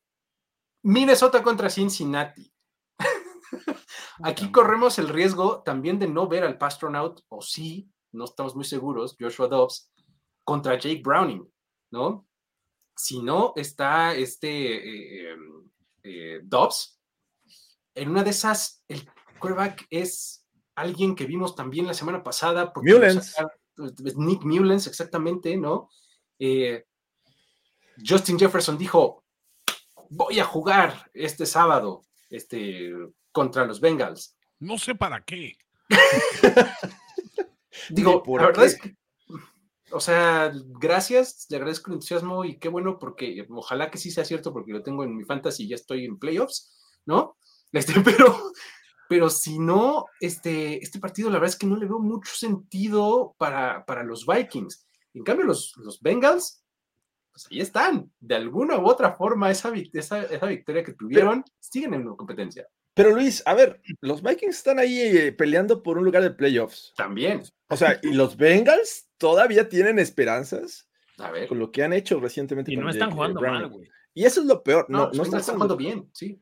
Minnesota 0.82 1.42
contra 1.42 1.68
Cincinnati. 1.70 2.52
Aquí 4.22 4.50
corremos 4.52 4.98
el 4.98 5.08
riesgo 5.08 5.62
también 5.62 5.98
de 5.98 6.06
no 6.08 6.28
ver 6.28 6.44
al 6.44 6.58
Pastronaut, 6.58 7.22
o 7.28 7.40
sí, 7.42 7.90
no 8.12 8.24
estamos 8.24 8.54
muy 8.54 8.64
seguros, 8.64 9.16
Joshua 9.18 9.48
Dobbs, 9.48 9.90
contra 10.44 10.74
Jake 10.78 11.02
Browning, 11.02 11.46
¿no? 11.90 12.26
Si 12.96 13.20
no 13.20 13.52
está 13.56 14.14
este 14.14 15.30
eh, 15.32 15.36
eh, 16.02 16.40
Dobbs, 16.44 16.98
en 17.94 18.10
una 18.10 18.22
de 18.22 18.30
esas, 18.30 18.82
el 18.88 19.06
quarterback 19.38 19.86
es 19.90 20.46
alguien 20.76 21.14
que 21.14 21.26
vimos 21.26 21.54
también 21.54 21.86
la 21.86 21.94
semana 21.94 22.22
pasada. 22.22 22.72
porque 22.72 22.90
sacaron- 23.20 23.50
Nick 24.16 24.42
Mullens, 24.44 24.86
exactamente, 24.86 25.56
¿no? 25.56 25.90
Eh, 26.38 26.84
Justin 28.04 28.38
Jefferson 28.38 28.78
dijo, 28.78 29.22
voy 30.10 30.40
a 30.40 30.44
jugar 30.44 31.10
este 31.14 31.46
sábado 31.46 32.02
este, 32.30 32.92
contra 33.32 33.64
los 33.64 33.80
Bengals. 33.80 34.36
No 34.58 34.78
sé 34.78 34.94
para 34.94 35.22
qué. 35.22 35.56
Digo, 37.90 38.22
por 38.22 38.40
la 38.40 38.48
verdad 38.48 38.62
qué. 38.62 38.68
es 38.68 38.80
que, 38.80 38.96
o 39.92 40.00
sea, 40.00 40.52
gracias, 40.80 41.46
le 41.50 41.56
agradezco 41.56 41.90
el 41.90 41.94
entusiasmo 41.94 42.44
y 42.44 42.58
qué 42.58 42.68
bueno 42.68 42.98
porque 42.98 43.46
ojalá 43.50 43.90
que 43.90 43.98
sí 43.98 44.10
sea 44.10 44.24
cierto 44.24 44.52
porque 44.52 44.72
lo 44.72 44.82
tengo 44.82 45.04
en 45.04 45.16
mi 45.16 45.24
fantasy 45.24 45.64
y 45.64 45.68
ya 45.68 45.76
estoy 45.76 46.04
en 46.04 46.18
playoffs, 46.18 46.74
¿no? 47.04 47.36
Este, 47.72 48.00
pero, 48.00 48.52
pero 49.08 49.28
si 49.28 49.58
no, 49.58 50.06
este, 50.20 50.82
este 50.82 50.98
partido 50.98 51.28
la 51.28 51.34
verdad 51.34 51.50
es 51.50 51.58
que 51.58 51.66
no 51.66 51.76
le 51.76 51.84
veo 51.84 51.98
mucho 51.98 52.32
sentido 52.34 53.34
para, 53.38 53.84
para 53.84 54.02
los 54.02 54.24
Vikings. 54.24 54.86
En 55.12 55.24
cambio, 55.24 55.44
los, 55.44 55.74
los 55.76 56.00
Bengals, 56.00 56.64
pues 57.36 57.48
ahí 57.50 57.60
están. 57.60 58.10
De 58.18 58.34
alguna 58.34 58.78
u 58.78 58.86
otra 58.86 59.12
forma, 59.12 59.50
esa, 59.50 59.70
esa, 59.92 60.22
esa 60.22 60.46
victoria 60.46 60.82
que 60.82 60.94
tuvieron, 60.94 61.44
siguen 61.60 61.92
en 61.92 62.16
competencia. 62.16 62.66
Pero 62.94 63.10
Luis, 63.10 63.42
a 63.44 63.52
ver, 63.52 63.82
los 64.00 64.22
Vikings 64.22 64.56
están 64.56 64.78
ahí 64.78 64.98
eh, 64.98 65.32
peleando 65.32 65.82
por 65.82 65.98
un 65.98 66.04
lugar 66.06 66.22
de 66.22 66.30
playoffs. 66.30 66.94
También. 66.96 67.42
O 67.68 67.76
sea, 67.76 68.00
y 68.02 68.14
los 68.14 68.38
Bengals 68.38 69.10
todavía 69.18 69.68
tienen 69.68 69.98
esperanzas 69.98 70.88
A 71.18 71.30
ver. 71.30 71.46
con 71.46 71.58
lo 71.58 71.70
que 71.70 71.82
han 71.82 71.92
hecho 71.92 72.18
recientemente. 72.20 72.72
Y 72.72 72.76
con 72.76 72.84
no 72.84 72.90
están 72.90 73.08
Jake, 73.10 73.16
jugando 73.16 73.40
mal, 73.42 73.68
güey. 73.68 73.86
Y 74.14 74.24
eso 74.24 74.40
es 74.40 74.46
lo 74.46 74.62
peor. 74.62 74.86
No, 74.88 75.08
No, 75.08 75.12
no 75.12 75.22
están 75.24 75.40
están 75.40 75.56
jugando 75.56 75.76
bien, 75.76 76.08
sí. 76.14 76.40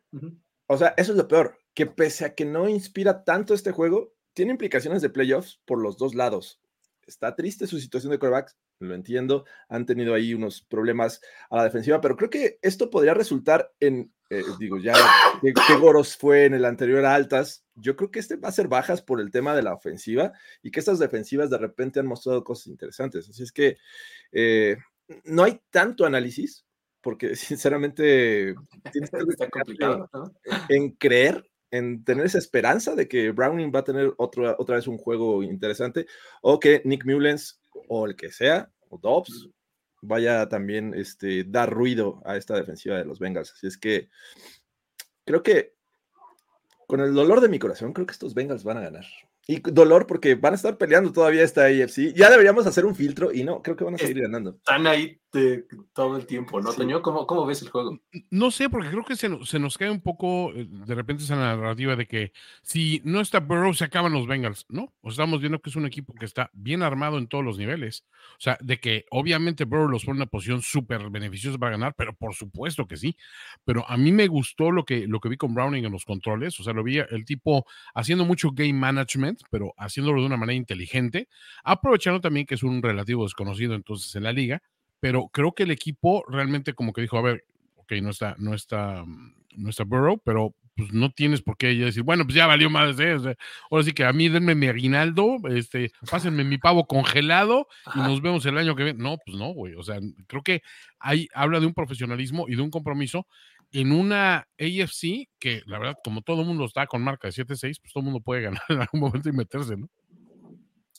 O 0.69 0.79
sea, 0.79 0.95
eso 0.97 1.11
es 1.11 1.19
lo 1.19 1.27
peor, 1.27 1.59
que 1.75 1.87
pese 1.87 2.25
a 2.25 2.35
que 2.37 2.45
no 2.45 2.69
inspira 2.69 3.25
tanto 3.25 3.53
este 3.53 3.73
juego, 3.73 4.15
tiene 4.33 4.53
implicaciones 4.53 5.03
de 5.03 5.11
playoffs 5.11 5.61
por 5.65 5.83
los 5.83 5.97
dos 5.99 6.15
lados. 6.15 6.61
Está 7.05 7.35
triste 7.35 7.67
su 7.67 7.81
situación 7.81 8.13
de 8.13 8.21
quarterbacks, 8.21 8.57
lo 8.85 8.95
entiendo, 8.95 9.45
han 9.69 9.87
tenido 9.87 10.15
ahí 10.15 10.35
unos 10.35 10.63
problemas 10.63 11.21
a 11.51 11.59
la 11.59 11.65
defensiva, 11.65 12.01
pero 12.01 12.17
creo 12.17 12.31
que 12.31 12.59
esto 12.63 12.91
podría 12.91 13.15
resultar 13.15 13.73
en, 13.81 14.13
eh, 14.31 14.43
digo, 14.59 14.79
ya 14.79 14.95
que, 15.41 15.53
que 15.53 15.77
Goros 15.77 16.17
fue 16.17 16.45
en 16.45 16.55
el 16.55 16.65
anterior 16.65 17.05
a 17.05 17.15
altas, 17.15 17.65
yo 17.75 17.97
creo 17.97 18.11
que 18.11 18.21
este 18.21 18.37
va 18.37 18.49
a 18.49 18.53
ser 18.53 18.69
bajas 18.69 19.03
por 19.03 19.21
el 19.21 19.31
tema 19.31 19.55
de 19.55 19.63
la 19.63 19.75
ofensiva 19.75 20.33
y 20.63 20.71
que 20.71 20.81
estas 20.81 20.99
defensivas 20.99 21.51
de 21.51 21.59
repente 21.59 22.01
han 22.01 22.07
mostrado 22.07 22.45
cosas 22.45 22.69
interesantes. 22.69 23.29
Así 23.29 23.43
es 23.43 23.53
que 23.53 23.77
eh, 24.33 24.77
no 25.25 25.45
hay 25.45 25.61
tanto 25.71 26.05
análisis, 26.05 26.65
porque 27.01 27.37
sinceramente 27.37 28.55
tienes 28.91 29.11
que 29.11 29.19
Está 29.29 29.49
complicado, 29.49 30.11
¿no? 30.13 30.33
en 30.69 30.91
creer, 30.93 31.49
en 31.71 32.05
tener 32.05 32.27
esa 32.27 32.39
esperanza 32.39 32.95
de 32.95 33.07
que 33.07 33.31
Browning 33.31 33.73
va 33.73 33.81
a 33.81 33.85
tener 33.85 34.13
otra, 34.17 34.57
otra 34.59 34.77
vez 34.77 34.89
un 34.89 34.99
juego 34.99 35.43
interesante, 35.43 36.07
o 36.43 36.59
que 36.59 36.83
Nick 36.85 37.05
Mullens, 37.05 37.61
o 37.89 38.07
el 38.07 38.17
que 38.17 38.31
sea, 38.31 38.71
Dobbs, 38.99 39.49
vaya 40.03 40.49
también 40.49 40.95
este, 40.95 41.45
dar 41.45 41.73
ruido 41.73 42.21
a 42.25 42.37
esta 42.37 42.57
defensiva 42.57 42.97
de 42.97 43.05
los 43.05 43.19
Bengals. 43.19 43.53
Así 43.53 43.67
es 43.67 43.79
que 43.79 44.09
creo 45.25 45.43
que 45.43 45.75
con 46.87 47.01
el 47.01 47.15
dolor 47.15 47.41
de 47.41 47.49
mi 47.49 47.59
corazón, 47.59 47.93
creo 47.93 48.07
que 48.07 48.13
estos 48.13 48.35
Bengals 48.35 48.65
van 48.65 48.79
a 48.79 48.83
ganar. 48.83 49.05
Y 49.47 49.61
dolor 49.61 50.07
porque 50.07 50.35
van 50.37 50.55
a 50.55 50.57
estar 50.57 50.79
peleando 50.79 51.13
todavía 51.13 51.43
esta 51.43 51.65
AFC. 51.67 52.15
Ya 52.15 52.31
deberíamos 52.31 52.67
hacer 52.67 52.85
un 52.87 52.95
filtro 52.95 53.33
y 53.33 53.45
no, 53.45 53.61
creo 53.63 53.77
que 53.77 53.85
van 53.85 53.95
a 53.95 53.99
seguir 53.99 54.23
ganando. 54.23 54.51
Están 54.57 54.87
ahí 54.87 55.19
de- 55.35 55.65
todo 55.93 56.17
el 56.17 56.27
tiempo, 56.27 56.61
¿no, 56.63 56.71
Sí. 56.71 56.79
Toño? 56.79 57.03
¿Cómo, 57.03 57.27
¿Cómo 57.27 57.45
ves 57.45 57.61
el 57.61 57.69
juego? 57.69 57.99
No 58.31 58.51
sé, 58.51 58.71
porque 58.71 58.89
creo 58.89 59.05
que 59.05 59.17
se, 59.17 59.29
se 59.45 59.59
nos 59.59 59.77
cae 59.77 59.91
un 59.91 60.01
poco 60.01 60.53
eh, 60.55 60.67
de 60.69 60.95
repente 60.95 61.25
esa 61.25 61.35
narrativa 61.37 61.95
de 61.97 62.07
que 62.07 62.33
si 62.63 63.03
no 63.05 63.21
está 63.21 63.41
Burrow 63.41 63.75
se 63.75 63.85
acaban 63.85 64.13
los 64.13 64.27
Bengals, 64.27 64.65
¿no? 64.69 64.95
O 65.03 65.11
estamos 65.11 65.41
viendo 65.41 65.59
que 65.61 65.71
es 65.71 65.77
un 65.77 65.85
equipo 65.87 66.15
que 66.15 66.25
está 66.25 66.51
bien 66.55 66.83
armado 66.83 67.19
en 67.19 67.27
todos 67.27 67.45
los 67.45 67.59
niveles. 67.59 68.05
O 68.39 68.41
sea, 68.41 68.57
de 68.61 68.79
que 68.79 69.05
obviamente 69.11 69.65
Burrow 69.65 69.89
los 69.89 70.05
pone 70.05 70.17
en 70.19 70.23
una 70.23 70.27
posición 70.27 70.63
súper 70.63 71.11
beneficiosa 71.11 71.59
para 71.59 71.73
ganar, 71.73 71.95
pero 71.99 72.15
por 72.15 72.35
supuesto 72.35 72.87
que 72.87 72.97
sí. 72.97 73.17
Pero 73.65 73.85
a 73.91 73.97
mí 73.97 74.13
me 74.13 74.29
gustó 74.29 74.71
lo 74.71 74.85
que, 74.85 75.07
lo 75.09 75.21
que 75.21 75.29
vi 75.29 75.37
con 75.37 75.53
Browning 75.53 75.85
en 75.85 75.93
los 75.93 76.05
controles. 76.05 76.59
O 76.61 76.63
sea, 76.63 76.73
lo 76.73 76.83
vi 76.85 76.99
el 76.99 77.25
tipo 77.27 77.67
haciendo 77.95 78.25
mucho 78.25 78.53
game 78.53 78.73
management, 78.73 79.34
pero 79.51 79.75
haciéndolo 79.77 80.21
de 80.21 80.27
una 80.27 80.37
manera 80.37 80.57
inteligente, 80.57 81.29
aprovechando 81.63 82.21
también 82.21 82.47
que 82.47 82.55
es 82.55 82.63
un 82.63 82.83
relativo 82.83 83.25
desconocido 83.25 83.75
entonces 83.75 84.15
en 84.17 84.25
la 84.25 84.33
liga 84.33 84.63
pero 85.05 85.29
creo 85.29 85.53
que 85.53 85.65
el 85.65 85.71
equipo 85.71 86.25
realmente 86.29 86.73
como 86.73 86.95
que 86.95 87.03
dijo, 87.03 87.19
a 87.19 87.21
ver, 87.21 87.45
ok, 87.75 87.93
no 88.01 88.09
está, 88.09 88.37
no 88.39 88.55
está, 88.55 89.05
no 89.55 89.69
está 89.69 89.85
Burrow, 89.85 90.19
pero 90.25 90.55
pues 90.75 90.95
no 90.95 91.11
tienes 91.11 91.43
por 91.43 91.59
qué 91.59 91.75
decir, 91.75 92.03
bueno, 92.03 92.25
pues 92.25 92.35
ya 92.35 92.47
valió 92.47 92.71
más, 92.71 92.99
¿eh? 92.99 93.13
O 93.13 93.19
sea, 93.19 93.35
ahora 93.71 93.85
sí 93.85 93.93
que 93.93 94.07
a 94.07 94.15
mí 94.15 94.31
denme 94.31 94.55
mi 94.55 94.67
aguinaldo, 94.67 95.37
este, 95.51 95.93
pásenme 96.11 96.43
mi 96.43 96.57
pavo 96.57 96.87
congelado 96.87 97.69
y 97.95 97.99
nos 97.99 98.23
vemos 98.23 98.47
el 98.47 98.57
año 98.57 98.75
que 98.75 98.85
viene. 98.85 98.99
No, 99.03 99.19
pues 99.27 99.37
no, 99.37 99.53
güey. 99.53 99.75
O 99.75 99.83
sea, 99.83 100.01
creo 100.27 100.43
que 100.43 100.63
ahí 100.99 101.29
habla 101.35 101.61
de 101.61 101.67
un 101.67 101.75
profesionalismo 101.75 102.47
y 102.49 102.57
de 102.57 102.63
un 102.63 102.71
compromiso 102.71 103.27
en 103.75 103.91
una 103.91 104.47
AFC 104.59 105.29
que, 105.39 105.63
la 105.67 105.81
verdad, 105.81 105.97
como 106.05 106.23
todo 106.23 106.43
el 106.43 106.47
mundo 106.47 106.65
está 106.65 106.87
con 106.87 107.03
marca 107.03 107.27
de 107.27 107.33
7-6, 107.33 107.81
pues 107.81 107.93
todo 107.93 108.03
el 108.03 108.05
mundo 108.05 108.21
puede 108.21 108.43
ganar 108.43 108.63
en 108.69 108.81
algún 108.81 109.01
momento 109.01 109.29
y 109.29 109.33
meterse, 109.33 109.77
¿no? 109.77 109.89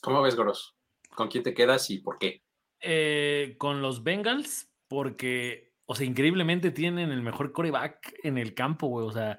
¿Cómo 0.02 0.20
ves, 0.20 0.36
Goros? 0.36 0.76
¿Con 1.14 1.28
quién 1.28 1.42
te 1.42 1.54
quedas 1.54 1.88
y 1.90 1.98
por 1.98 2.18
qué? 2.18 2.42
Eh, 2.80 3.54
con 3.56 3.80
los 3.80 4.02
Bengals, 4.02 4.68
porque, 4.88 5.72
o 5.86 5.94
sea, 5.94 6.06
increíblemente 6.06 6.70
tienen 6.70 7.10
el 7.10 7.22
mejor 7.22 7.52
coreback 7.52 8.14
en 8.22 8.36
el 8.36 8.52
campo, 8.52 8.88
güey. 8.88 9.06
O 9.06 9.10
sea, 9.10 9.38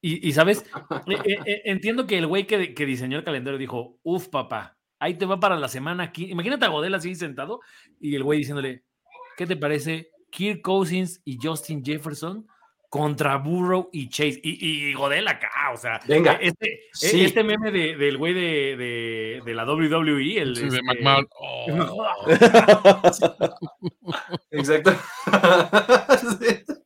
y, 0.00 0.28
y, 0.28 0.32
sabes, 0.32 0.64
Eh, 1.08 1.18
eh, 1.24 1.38
eh, 1.44 1.62
entiendo 1.64 2.06
que 2.06 2.18
el 2.18 2.28
güey 2.28 2.46
que, 2.46 2.72
que 2.72 2.86
diseñó 2.86 3.18
el 3.18 3.24
calendario 3.24 3.58
dijo, 3.58 3.98
uf, 4.04 4.28
papá, 4.28 4.78
ahí 5.00 5.14
te 5.14 5.26
va 5.26 5.40
para 5.40 5.56
la 5.56 5.66
semana 5.66 6.04
aquí. 6.04 6.30
Imagínate 6.30 6.64
a 6.64 6.68
Godel 6.68 6.94
así 6.94 7.16
sentado 7.16 7.60
y 8.00 8.14
el 8.14 8.22
güey 8.22 8.38
diciéndole, 8.38 8.84
¿qué 9.36 9.44
te 9.44 9.56
parece? 9.56 10.12
Kirk 10.30 10.62
Cousins 10.62 11.20
y 11.24 11.36
Justin 11.42 11.84
Jefferson 11.84 12.46
contra 12.96 13.36
Burrow 13.36 13.88
y 13.92 14.08
Chase. 14.08 14.40
Y, 14.42 14.88
y 14.88 14.92
Godel 14.94 15.28
acá, 15.28 15.48
o 15.72 15.76
sea, 15.76 16.00
Venga. 16.08 16.32
este, 16.34 16.80
Sí. 16.92 17.24
este 17.24 17.44
meme 17.44 17.70
de- 17.70 17.96
del 17.96 18.16
güey 18.16 18.34
de, 18.34 18.76
de- 18.76 19.42
de 19.44 19.54
la 19.54 19.64
WWE, 19.64 20.38
el 20.40 20.56
Sí, 20.56 20.62
de 20.62 20.68
este, 20.68 20.82
McMahon. 20.82 21.28
Oh. 21.38 22.26
Exacto. 24.50 24.92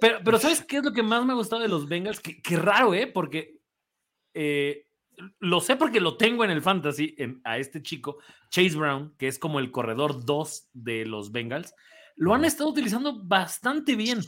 Pero, 0.00 0.18
pero 0.24 0.38
¿sabes 0.38 0.64
qué 0.64 0.78
es 0.78 0.84
lo 0.84 0.94
que 0.94 1.02
más 1.02 1.26
me 1.26 1.32
ha 1.32 1.36
gustado 1.36 1.60
de 1.60 1.68
los 1.68 1.86
Bengals? 1.86 2.20
Qué, 2.20 2.40
qué 2.40 2.56
raro, 2.56 2.94
¿eh? 2.94 3.06
Porque 3.06 3.58
eh, 4.32 4.86
lo 5.40 5.60
sé 5.60 5.76
porque 5.76 6.00
lo 6.00 6.16
tengo 6.16 6.42
en 6.42 6.50
el 6.50 6.62
fantasy, 6.62 7.14
en- 7.18 7.42
a 7.44 7.58
este 7.58 7.82
chico, 7.82 8.16
Chase 8.48 8.76
Brown, 8.76 9.14
que 9.18 9.28
es 9.28 9.38
como 9.38 9.58
el 9.60 9.70
corredor 9.70 10.24
2 10.24 10.70
de 10.72 11.04
los 11.04 11.32
Bengals. 11.32 11.74
Lo 12.16 12.34
han 12.34 12.44
estado 12.44 12.70
utilizando 12.70 13.22
bastante 13.24 13.96
bien. 13.96 14.20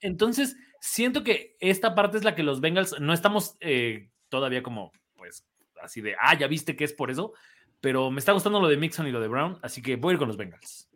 Entonces, 0.00 0.56
siento 0.80 1.22
que 1.24 1.56
esta 1.60 1.94
parte 1.94 2.18
es 2.18 2.24
la 2.24 2.34
que 2.34 2.42
los 2.42 2.60
Bengals 2.60 2.98
no 3.00 3.12
estamos 3.12 3.56
eh, 3.60 4.10
todavía 4.28 4.62
como, 4.62 4.92
pues, 5.16 5.46
así 5.82 6.00
de, 6.00 6.16
ah, 6.20 6.38
ya 6.38 6.46
viste 6.46 6.76
que 6.76 6.84
es 6.84 6.92
por 6.92 7.10
eso. 7.10 7.32
Pero 7.80 8.10
me 8.10 8.18
está 8.18 8.32
gustando 8.32 8.60
lo 8.60 8.68
de 8.68 8.76
Mixon 8.76 9.06
y 9.06 9.10
lo 9.10 9.20
de 9.20 9.28
Brown, 9.28 9.58
así 9.62 9.80
que 9.80 9.96
voy 9.96 10.10
a 10.10 10.14
ir 10.14 10.18
con 10.18 10.28
los 10.28 10.36
Bengals. 10.36 10.90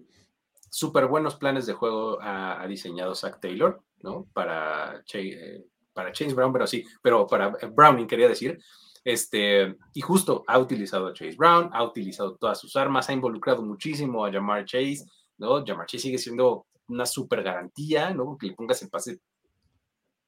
Súper 0.68 1.06
buenos 1.06 1.36
planes 1.36 1.64
de 1.66 1.72
juego 1.72 2.20
ha, 2.20 2.60
ha 2.60 2.66
diseñado 2.66 3.14
Zach 3.14 3.40
Taylor, 3.40 3.82
¿no? 4.02 4.26
Para, 4.34 5.02
Cha- 5.04 5.18
eh, 5.18 5.64
para 5.94 6.12
Chase 6.12 6.34
Brown, 6.34 6.52
pero 6.52 6.66
sí, 6.66 6.84
pero 7.00 7.26
para 7.26 7.54
eh, 7.60 7.70
Browning 7.72 8.06
quería 8.06 8.28
decir. 8.28 8.58
Este, 9.02 9.76
y 9.94 10.00
justo 10.00 10.44
ha 10.46 10.58
utilizado 10.58 11.06
a 11.06 11.12
Chase 11.12 11.36
Brown, 11.36 11.70
ha 11.72 11.84
utilizado 11.84 12.36
todas 12.36 12.58
sus 12.60 12.74
armas, 12.76 13.08
ha 13.08 13.12
involucrado 13.12 13.62
muchísimo 13.62 14.24
a 14.26 14.32
Jamar 14.32 14.64
Chase, 14.64 15.04
¿no? 15.38 15.64
Jamar 15.64 15.86
Chase 15.86 16.02
sigue 16.02 16.18
siendo 16.18 16.66
una 16.88 17.06
super 17.06 17.42
garantía, 17.42 18.12
¿no? 18.12 18.36
Que 18.38 18.48
le 18.48 18.54
pongas 18.54 18.82
el 18.82 18.90
pase 18.90 19.20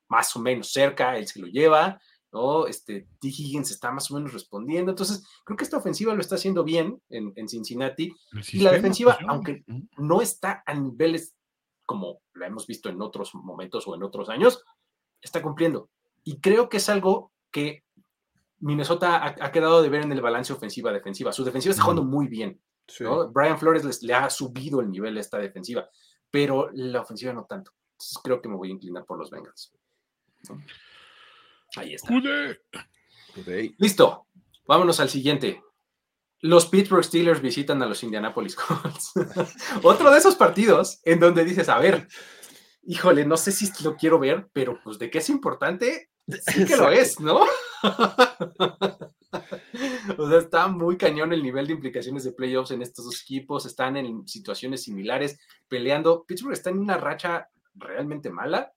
más 0.09 0.35
o 0.37 0.41
menos 0.41 0.73
cerca, 0.73 1.17
él 1.17 1.27
se 1.27 1.41
lo 1.41 1.47
lleva, 1.47 2.01
¿no? 2.33 2.67
Este, 2.67 3.09
T. 3.21 3.29
Higgins 3.29 3.71
está 3.71 3.91
más 3.91 4.11
o 4.11 4.15
menos 4.15 4.33
respondiendo. 4.33 4.91
Entonces, 4.91 5.27
creo 5.45 5.57
que 5.57 5.65
esta 5.65 5.79
ofensiva 5.79 6.15
lo 6.15 6.21
está 6.21 6.37
haciendo 6.37 6.65
bien 6.65 7.01
en, 7.09 7.33
en 7.37 7.49
Cincinnati. 7.49 8.15
Y 8.53 8.61
la 8.61 8.73
defensiva, 8.73 9.13
funciona. 9.13 9.33
aunque 9.33 9.65
no 9.97 10.21
está 10.21 10.63
a 10.67 10.75
niveles 10.75 11.35
como 11.85 12.21
la 12.35 12.47
hemos 12.47 12.67
visto 12.67 12.89
en 12.89 13.01
otros 13.01 13.35
momentos 13.35 13.87
o 13.87 13.95
en 13.95 14.03
otros 14.03 14.29
años, 14.29 14.65
está 15.21 15.41
cumpliendo. 15.41 15.89
Y 16.25 16.41
creo 16.41 16.69
que 16.69 16.79
es 16.79 16.89
algo 16.89 17.33
que 17.51 17.85
Minnesota 18.59 19.17
ha, 19.17 19.37
ha 19.41 19.53
quedado 19.53 19.83
de 19.83 19.89
ver 19.89 20.03
en 20.03 20.13
el 20.13 20.21
balance 20.21 20.53
ofensiva-defensiva. 20.53 21.33
Su 21.33 21.45
defensiva 21.45 21.71
está 21.71 21.83
jugando 21.83 22.05
muy 22.05 22.27
bien. 22.27 22.61
Sí. 22.87 23.05
¿no? 23.05 23.29
Brian 23.31 23.59
Flores 23.59 23.85
les, 23.85 24.03
le 24.03 24.15
ha 24.15 24.31
subido 24.31 24.81
el 24.81 24.91
nivel 24.91 25.17
a 25.17 25.21
esta 25.21 25.39
defensiva, 25.39 25.89
pero 26.31 26.71
la 26.73 27.01
ofensiva 27.01 27.33
no 27.33 27.45
tanto. 27.45 27.73
Entonces, 27.93 28.19
creo 28.23 28.43
que 28.43 28.49
me 28.49 28.57
voy 28.57 28.69
a 28.69 28.73
inclinar 28.73 29.05
por 29.05 29.19
los 29.19 29.31
Bengals. 29.31 29.73
¿no? 30.49 30.63
Ahí 31.77 31.95
está. 31.95 32.13
Listo. 33.79 34.27
Vámonos 34.67 35.01
al 35.01 35.09
siguiente. 35.09 35.63
Los 36.41 36.67
Pittsburgh 36.67 37.05
Steelers 37.05 37.41
visitan 37.41 37.83
a 37.83 37.87
los 37.87 38.03
Indianapolis 38.03 38.57
Colts. 38.57 39.13
Otro 39.83 40.11
de 40.11 40.19
esos 40.19 40.35
partidos 40.35 41.01
en 41.05 41.21
donde 41.21 41.45
dices, 41.45 41.69
a 41.69 41.79
ver, 41.79 42.09
híjole, 42.83 43.25
no 43.25 43.37
sé 43.37 43.53
si 43.53 43.71
lo 43.83 43.97
quiero 43.97 44.19
ver, 44.19 44.49
pero 44.53 44.79
pues 44.83 44.99
de 44.99 45.11
qué 45.11 45.19
es 45.19 45.31
importante, 45.31 46.11
sí 46.29 46.65
que 46.65 46.77
lo 46.77 46.91
es, 46.91 47.21
¿no? 47.21 47.41
o 50.19 50.29
sea, 50.29 50.39
está 50.39 50.69
muy 50.69 50.97
cañón 50.97 51.33
el 51.33 51.43
nivel 51.43 51.67
de 51.67 51.75
implicaciones 51.75 52.25
de 52.25 52.33
playoffs 52.33 52.71
en 52.71 52.83
estos 52.83 53.05
dos 53.05 53.23
equipos, 53.23 53.67
están 53.67 53.97
en 53.97 54.27
situaciones 54.27 54.83
similares, 54.83 55.39
peleando. 55.69 56.25
Pittsburgh 56.25 56.55
está 56.55 56.71
en 56.71 56.79
una 56.79 56.97
racha 56.97 57.49
realmente 57.75 58.31
mala. 58.31 58.73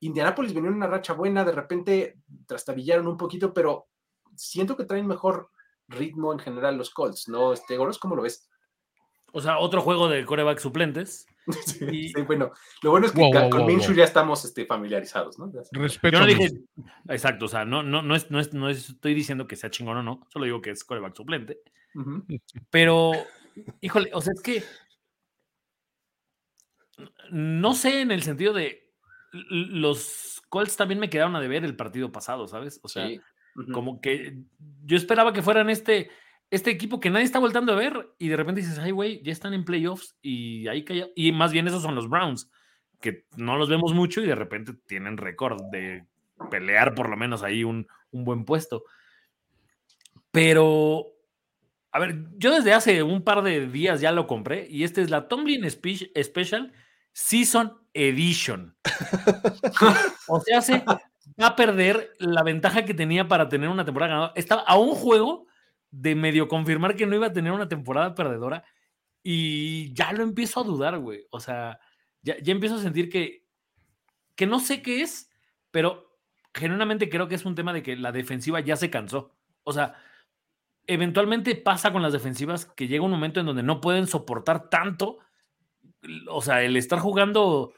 Indianapolis 0.00 0.54
venía 0.54 0.70
en 0.70 0.76
una 0.76 0.86
racha 0.86 1.12
buena, 1.12 1.44
de 1.44 1.52
repente 1.52 2.18
trastabillaron 2.46 3.08
un 3.08 3.16
poquito, 3.16 3.52
pero 3.52 3.88
siento 4.36 4.76
que 4.76 4.84
traen 4.84 5.06
mejor 5.06 5.50
ritmo 5.88 6.32
en 6.32 6.38
general 6.38 6.76
los 6.76 6.90
Colts, 6.90 7.28
¿no? 7.28 7.52
Este, 7.52 7.76
Goros, 7.76 7.98
¿cómo 7.98 8.14
lo 8.14 8.22
ves? 8.22 8.48
O 9.32 9.40
sea, 9.40 9.58
otro 9.58 9.80
juego 9.82 10.08
de 10.08 10.24
coreback 10.24 10.58
suplentes. 10.58 11.26
Sí, 11.64 11.84
Y- 11.90 12.08
sí, 12.10 12.20
bueno, 12.22 12.52
lo 12.82 12.90
bueno 12.90 13.06
es 13.06 13.12
que 13.12 13.20
Wow, 13.22 13.48
con 13.48 13.60
wow, 13.60 13.66
Minshew 13.66 13.88
wow. 13.92 13.96
ya 13.96 14.04
estamos 14.04 14.44
este, 14.44 14.66
familiarizados, 14.66 15.38
¿no? 15.38 15.50
Respeto. 15.72 16.12
Yo 16.18 16.20
no 16.20 16.26
dije. 16.26 16.50
Exacto, 17.08 17.46
o 17.46 17.48
sea, 17.48 17.64
no, 17.64 17.82
no, 17.82 18.02
no, 18.02 18.14
es, 18.14 18.30
no, 18.30 18.38
es- 18.38 18.52
no 18.52 18.68
es- 18.68 18.90
estoy 18.90 19.14
diciendo 19.14 19.46
que 19.46 19.56
sea 19.56 19.70
chingón 19.70 19.96
o 19.96 20.02
no, 20.02 20.26
solo 20.30 20.44
digo 20.44 20.60
que 20.60 20.70
es 20.70 20.84
coreback 20.84 21.16
suplente. 21.16 21.60
Ujú. 21.94 22.22
Pero, 22.68 23.12
híjole, 23.80 24.10
o 24.12 24.20
sea, 24.20 24.34
es 24.34 24.42
que 24.42 24.62
no 27.30 27.74
sé 27.74 28.00
en 28.00 28.10
el 28.10 28.22
sentido 28.22 28.52
de 28.52 28.92
los 29.32 30.42
Colts 30.48 30.76
también 30.76 30.98
me 31.00 31.10
quedaron 31.10 31.36
a 31.36 31.40
deber 31.40 31.64
el 31.64 31.76
partido 31.76 32.10
pasado, 32.12 32.46
¿sabes? 32.48 32.80
O 32.82 32.88
sea, 32.88 33.08
como 33.72 34.00
que 34.00 34.38
yo 34.84 34.96
esperaba 34.96 35.32
que 35.32 35.42
fueran 35.42 35.70
este, 35.70 36.10
este 36.50 36.70
equipo 36.70 37.00
que 37.00 37.10
nadie 37.10 37.26
está 37.26 37.38
voltando 37.38 37.72
a 37.72 37.76
ver 37.76 38.14
y 38.18 38.28
de 38.28 38.36
repente 38.36 38.62
dices, 38.62 38.78
ay, 38.78 38.90
güey, 38.90 39.22
ya 39.22 39.32
están 39.32 39.54
en 39.54 39.64
playoffs 39.64 40.16
y 40.22 40.66
ahí 40.68 40.84
calla. 40.84 41.08
Y 41.14 41.32
más 41.32 41.52
bien 41.52 41.66
esos 41.66 41.82
son 41.82 41.94
los 41.94 42.08
Browns, 42.08 42.50
que 43.00 43.26
no 43.36 43.56
los 43.56 43.68
vemos 43.68 43.92
mucho 43.94 44.20
y 44.22 44.26
de 44.26 44.34
repente 44.34 44.72
tienen 44.86 45.16
récord 45.16 45.60
de 45.70 46.06
pelear 46.50 46.94
por 46.94 47.08
lo 47.08 47.16
menos 47.16 47.42
ahí 47.42 47.64
un, 47.64 47.86
un 48.10 48.24
buen 48.24 48.44
puesto. 48.44 48.84
Pero, 50.30 51.06
a 51.92 51.98
ver, 51.98 52.16
yo 52.36 52.54
desde 52.54 52.72
hace 52.72 53.02
un 53.02 53.22
par 53.22 53.42
de 53.42 53.66
días 53.66 54.00
ya 54.00 54.12
lo 54.12 54.26
compré 54.26 54.66
y 54.70 54.84
esta 54.84 55.00
es 55.00 55.10
la 55.10 55.28
Tomlin 55.28 55.68
Special 55.70 56.72
Season 57.12 57.76
Edition. 57.92 58.76
o 60.28 60.40
sea, 60.40 60.62
se 60.62 60.84
va 61.40 61.46
a 61.46 61.56
perder 61.56 62.12
la 62.18 62.42
ventaja 62.42 62.84
que 62.84 62.94
tenía 62.94 63.28
para 63.28 63.48
tener 63.48 63.68
una 63.68 63.84
temporada 63.84 64.10
ganadora. 64.10 64.32
Estaba 64.36 64.62
a 64.62 64.78
un 64.78 64.94
juego 64.94 65.46
de 65.90 66.14
medio 66.14 66.48
confirmar 66.48 66.96
que 66.96 67.06
no 67.06 67.14
iba 67.14 67.26
a 67.26 67.32
tener 67.32 67.52
una 67.52 67.68
temporada 67.68 68.14
perdedora 68.14 68.64
y 69.22 69.92
ya 69.94 70.12
lo 70.12 70.22
empiezo 70.22 70.60
a 70.60 70.64
dudar, 70.64 70.98
güey. 70.98 71.26
O 71.30 71.40
sea, 71.40 71.80
ya, 72.22 72.36
ya 72.38 72.52
empiezo 72.52 72.76
a 72.76 72.80
sentir 72.80 73.08
que, 73.08 73.46
que 74.34 74.46
no 74.46 74.60
sé 74.60 74.82
qué 74.82 75.02
es, 75.02 75.30
pero 75.70 76.18
genuinamente 76.54 77.08
creo 77.08 77.28
que 77.28 77.34
es 77.34 77.44
un 77.44 77.54
tema 77.54 77.72
de 77.72 77.82
que 77.82 77.96
la 77.96 78.12
defensiva 78.12 78.60
ya 78.60 78.76
se 78.76 78.90
cansó. 78.90 79.36
O 79.64 79.72
sea, 79.72 79.94
eventualmente 80.86 81.54
pasa 81.56 81.92
con 81.92 82.02
las 82.02 82.12
defensivas 82.12 82.66
que 82.66 82.88
llega 82.88 83.04
un 83.04 83.10
momento 83.10 83.40
en 83.40 83.46
donde 83.46 83.62
no 83.62 83.80
pueden 83.80 84.06
soportar 84.06 84.68
tanto. 84.70 85.18
O 86.28 86.42
sea, 86.42 86.62
el 86.62 86.76
estar 86.76 86.98
jugando 86.98 87.74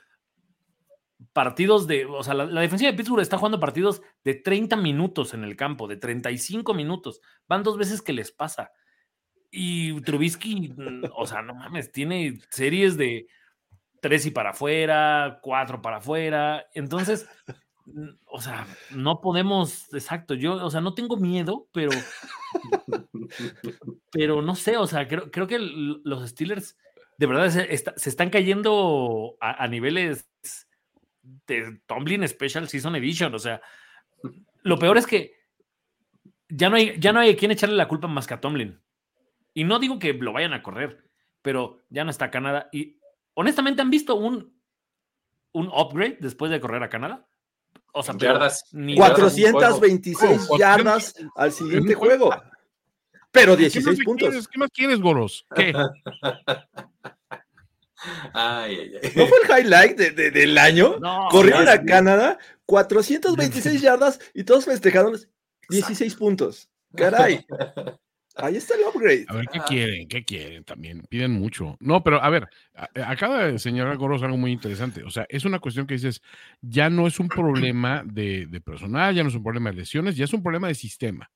partidos 1.32 1.86
de, 1.86 2.06
o 2.06 2.22
sea, 2.22 2.34
la, 2.34 2.60
defensiva 2.60 2.90
de 2.90 2.96
Pittsburgh 2.96 3.22
está 3.22 3.38
jugando 3.38 3.60
partidos 3.60 4.02
de 4.24 4.34
30 4.34 4.76
minutos 4.76 5.34
en 5.34 5.44
el 5.44 5.56
campo, 5.56 5.86
de 5.86 5.96
35 5.96 6.74
minutos. 6.74 7.20
Van 7.46 7.62
dos 7.62 7.76
veces 7.76 8.02
que 8.02 8.12
les 8.12 8.32
pasa. 8.32 8.72
Y 9.50 10.00
Trubisky, 10.02 10.72
mm, 10.76 11.04
o 11.14 11.26
sea, 11.26 11.42
no 11.42 11.54
mames, 11.54 11.92
tiene 11.92 12.38
series 12.50 12.96
de 12.96 13.26
tres 14.00 14.24
y 14.26 14.30
para 14.30 14.50
afuera, 14.50 15.40
cuatro 15.42 15.82
para 15.82 15.98
afuera. 15.98 16.66
Entonces, 16.74 17.28
mm, 17.86 18.08
o 18.26 18.40
sea, 18.40 18.66
no 18.90 19.20
podemos, 19.20 19.92
exacto, 19.92 20.34
yo, 20.34 20.54
o 20.54 20.70
sea, 20.70 20.80
no 20.80 20.94
tengo 20.94 21.16
miedo, 21.16 21.68
pero, 21.72 21.90
pero 24.10 24.42
no 24.42 24.54
sé, 24.54 24.76
o 24.76 24.86
sea, 24.86 25.06
creo, 25.06 25.30
creo 25.30 25.46
que 25.46 25.58
los 25.58 26.28
Steelers 26.28 26.76
de 27.18 27.26
verdad 27.26 27.50
se, 27.50 27.70
están 28.08 28.30
cayendo 28.30 29.36
a 29.40 29.68
niveles 29.68 30.29
de 31.46 31.80
Tomlin 31.86 32.26
Special 32.28 32.68
Season 32.68 32.94
Edition. 32.96 33.34
O 33.34 33.38
sea, 33.38 33.60
lo 34.62 34.78
peor 34.78 34.98
es 34.98 35.06
que 35.06 35.34
ya 36.48 36.68
no 36.68 36.76
hay, 36.76 36.98
ya 36.98 37.12
no 37.12 37.20
hay 37.20 37.30
a 37.30 37.36
quien 37.36 37.50
echarle 37.50 37.76
la 37.76 37.88
culpa 37.88 38.08
más 38.08 38.26
que 38.26 38.34
a 38.34 38.40
Tomlin. 38.40 38.80
Y 39.54 39.64
no 39.64 39.78
digo 39.78 39.98
que 39.98 40.12
lo 40.14 40.32
vayan 40.32 40.52
a 40.52 40.62
correr, 40.62 41.04
pero 41.42 41.82
ya 41.88 42.04
no 42.04 42.10
está 42.10 42.30
Canadá. 42.30 42.68
Y 42.72 42.98
honestamente, 43.34 43.82
¿han 43.82 43.90
visto 43.90 44.14
un, 44.14 44.60
un 45.52 45.68
upgrade 45.68 46.18
después 46.20 46.50
de 46.50 46.60
correr 46.60 46.82
a 46.82 46.88
Canadá? 46.88 47.26
O 47.92 48.02
sea, 48.02 48.16
yardas. 48.16 48.64
426 48.70 50.48
yardas 50.58 51.14
al 51.34 51.52
siguiente 51.52 51.94
juego. 51.94 52.30
Pero 53.32 53.56
16 53.56 54.04
puntos. 54.04 54.48
¿Qué 54.48 54.58
más 54.58 54.70
quieres, 54.70 55.00
Goros? 55.00 55.46
¿Qué? 55.54 55.72
¿No 58.34 59.26
fue 59.26 59.38
el 59.42 59.64
highlight 59.64 59.96
del 59.96 60.58
año? 60.58 60.98
Corrieron 61.30 61.68
a 61.68 61.82
Canadá, 61.82 62.38
426 62.66 63.80
yardas 63.80 64.18
y 64.34 64.44
todos 64.44 64.64
festejaron 64.64 65.18
16 65.68 66.14
puntos. 66.16 66.68
Caray. 66.94 67.46
Ahí 68.36 68.56
está 68.56 68.74
el 68.74 68.82
upgrade. 68.82 69.26
A 69.28 69.34
ver, 69.34 69.46
¿qué 69.52 69.60
quieren? 69.66 70.08
¿Qué 70.08 70.24
quieren 70.24 70.64
también? 70.64 71.02
Piden 71.08 71.32
mucho. 71.32 71.76
No, 71.80 72.02
pero 72.02 72.22
a 72.22 72.30
ver, 72.30 72.48
acaba 73.04 73.44
de 73.44 73.58
señalar 73.58 73.96
Goros 73.96 74.22
algo 74.22 74.36
muy 74.36 74.52
interesante. 74.52 75.02
O 75.02 75.10
sea, 75.10 75.26
es 75.28 75.44
una 75.44 75.58
cuestión 75.58 75.86
que 75.86 75.94
dices, 75.94 76.22
ya 76.62 76.88
no 76.88 77.06
es 77.06 77.18
un 77.20 77.28
problema 77.28 78.02
de, 78.06 78.46
de 78.46 78.60
personal, 78.60 79.14
ya 79.14 79.22
no 79.22 79.28
es 79.28 79.34
un 79.34 79.42
problema 79.42 79.70
de 79.70 79.76
lesiones, 79.78 80.16
ya 80.16 80.24
es 80.24 80.32
un 80.32 80.42
problema 80.42 80.68
de 80.68 80.74
sistema. 80.74 81.30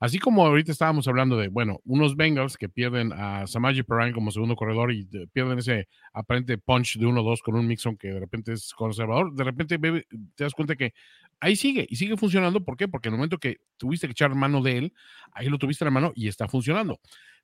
Así 0.00 0.20
como 0.20 0.46
ahorita 0.46 0.70
estábamos 0.70 1.08
hablando 1.08 1.36
de, 1.36 1.48
bueno, 1.48 1.80
unos 1.84 2.14
Bengals 2.14 2.56
que 2.56 2.68
pierden 2.68 3.12
a 3.12 3.48
Samaji 3.48 3.82
Perrine 3.82 4.12
como 4.12 4.30
segundo 4.30 4.54
corredor 4.54 4.92
y 4.92 5.08
pierden 5.32 5.58
ese 5.58 5.88
aparente 6.12 6.56
punch 6.56 6.98
de 6.98 7.06
1-2 7.06 7.42
con 7.42 7.56
un 7.56 7.66
Mixon 7.66 7.96
que 7.96 8.08
de 8.08 8.20
repente 8.20 8.52
es 8.52 8.72
conservador, 8.74 9.34
de 9.34 9.42
repente 9.42 9.78
te 9.78 10.44
das 10.44 10.54
cuenta 10.54 10.76
que 10.76 10.94
ahí 11.40 11.56
sigue 11.56 11.84
y 11.88 11.96
sigue 11.96 12.16
funcionando. 12.16 12.64
¿Por 12.64 12.76
qué? 12.76 12.86
Porque 12.86 13.08
en 13.08 13.14
el 13.14 13.18
momento 13.18 13.38
que 13.38 13.56
tuviste 13.76 14.06
que 14.06 14.12
echar 14.12 14.32
mano 14.36 14.62
de 14.62 14.78
él, 14.78 14.92
ahí 15.32 15.48
lo 15.48 15.58
tuviste 15.58 15.84
en 15.84 15.86
la 15.86 15.92
mano 15.92 16.12
y 16.14 16.28
está 16.28 16.46
funcionando. 16.46 17.00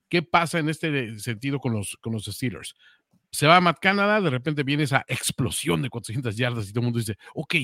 ¿Qué 0.09 0.23
pasa 0.23 0.61
en 0.61 0.69
este 0.69 1.19
sentido 1.19 1.59
con 1.59 1.73
los, 1.73 1.99
con 2.01 2.13
los 2.13 2.27
Steelers? 2.27 2.77
Se 3.33 3.49
va 3.49 3.57
a 3.57 3.61
Matt 3.61 3.81
Canada, 3.81 4.21
de 4.21 4.31
repente 4.31 4.63
viene 4.63 4.85
esa 4.85 5.05
explosión 5.09 5.83
de 5.83 5.91
400 5.91 6.37
yardas 6.37 6.69
y 6.69 6.73
todo 6.73 6.83
el 6.83 6.85
mundo 6.85 7.01
dice, 7.01 7.17
ok, 7.35 7.55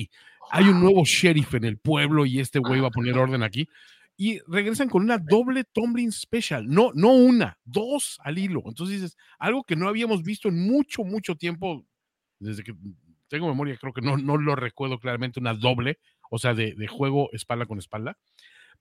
hay 0.51 0.65
un 0.65 0.81
nuevo 0.81 1.05
sheriff 1.05 1.53
en 1.53 1.63
el 1.63 1.77
pueblo 1.77 2.25
y 2.25 2.41
este 2.41 2.59
güey 2.59 2.81
va 2.81 2.89
a 2.89 2.91
poner 2.91 3.17
orden 3.17 3.41
aquí 3.41 3.69
y 4.21 4.39
regresan 4.45 4.87
con 4.87 5.01
una 5.01 5.17
doble 5.17 5.63
Tomlin 5.63 6.11
Special, 6.11 6.67
no, 6.67 6.91
no 6.93 7.11
una, 7.11 7.57
dos 7.63 8.19
al 8.23 8.37
hilo. 8.37 8.61
Entonces 8.67 9.01
dices, 9.01 9.17
algo 9.39 9.63
que 9.63 9.75
no 9.75 9.87
habíamos 9.87 10.21
visto 10.21 10.47
en 10.47 10.63
mucho, 10.63 11.03
mucho 11.03 11.35
tiempo, 11.35 11.87
desde 12.37 12.61
que 12.61 12.75
tengo 13.29 13.47
memoria, 13.47 13.75
creo 13.77 13.93
que 13.93 14.01
no, 14.01 14.17
no 14.17 14.37
lo 14.37 14.55
recuerdo 14.55 14.99
claramente, 14.99 15.39
una 15.39 15.55
doble, 15.55 15.97
o 16.29 16.37
sea, 16.37 16.53
de, 16.53 16.75
de 16.75 16.87
juego 16.87 17.29
espalda 17.33 17.65
con 17.65 17.79
espalda. 17.79 18.15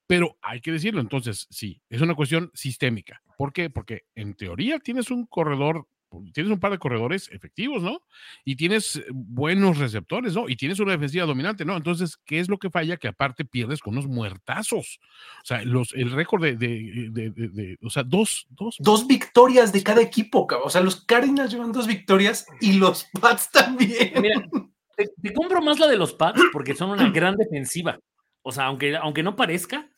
Pero 0.06 0.36
hay 0.42 0.60
que 0.60 0.72
decirlo, 0.72 1.00
entonces, 1.00 1.46
sí, 1.48 1.80
es 1.88 2.02
una 2.02 2.14
cuestión 2.14 2.50
sistémica. 2.52 3.22
¿Por 3.38 3.54
qué? 3.54 3.70
Porque 3.70 4.02
en 4.14 4.34
teoría 4.34 4.78
tienes 4.78 5.10
un 5.10 5.24
corredor 5.24 5.88
tienes 6.32 6.52
un 6.52 6.60
par 6.60 6.72
de 6.72 6.78
corredores 6.78 7.28
efectivos, 7.32 7.82
¿no? 7.82 8.02
Y 8.44 8.56
tienes 8.56 8.96
eh, 8.96 9.06
buenos 9.10 9.78
receptores, 9.78 10.34
¿no? 10.34 10.48
Y 10.48 10.56
tienes 10.56 10.80
una 10.80 10.92
defensiva 10.92 11.24
dominante, 11.24 11.64
¿no? 11.64 11.76
Entonces, 11.76 12.16
¿qué 12.24 12.40
es 12.40 12.48
lo 12.48 12.58
que 12.58 12.70
falla? 12.70 12.96
Que 12.96 13.08
aparte 13.08 13.44
pierdes 13.44 13.80
con 13.80 13.94
unos 13.94 14.06
muertazos. 14.06 15.00
O 15.42 15.46
sea, 15.46 15.62
los, 15.64 15.92
el 15.94 16.10
récord 16.10 16.42
de, 16.42 16.56
de, 16.56 17.78
o 17.82 17.90
sea, 17.90 18.02
dos, 18.02 18.46
dos. 18.50 18.76
Dos 18.78 19.06
victorias 19.06 19.72
de 19.72 19.82
cada 19.82 20.02
equipo, 20.02 20.46
O 20.64 20.70
sea, 20.70 20.80
los 20.80 21.04
Cardinals 21.04 21.52
llevan 21.52 21.72
dos 21.72 21.86
victorias 21.86 22.46
y 22.60 22.74
los 22.74 23.06
Pats 23.20 23.50
también. 23.50 24.12
Mira, 24.20 24.48
te, 24.96 25.32
compro 25.34 25.62
más 25.62 25.78
la 25.78 25.86
de 25.86 25.96
los 25.96 26.12
Pats 26.14 26.40
porque 26.52 26.74
son 26.74 26.90
una 26.90 27.10
gran 27.10 27.36
defensiva. 27.36 27.98
O 28.42 28.52
sea, 28.52 28.66
aunque, 28.66 28.96
aunque 28.96 29.22
no 29.22 29.36
parezca, 29.36 29.88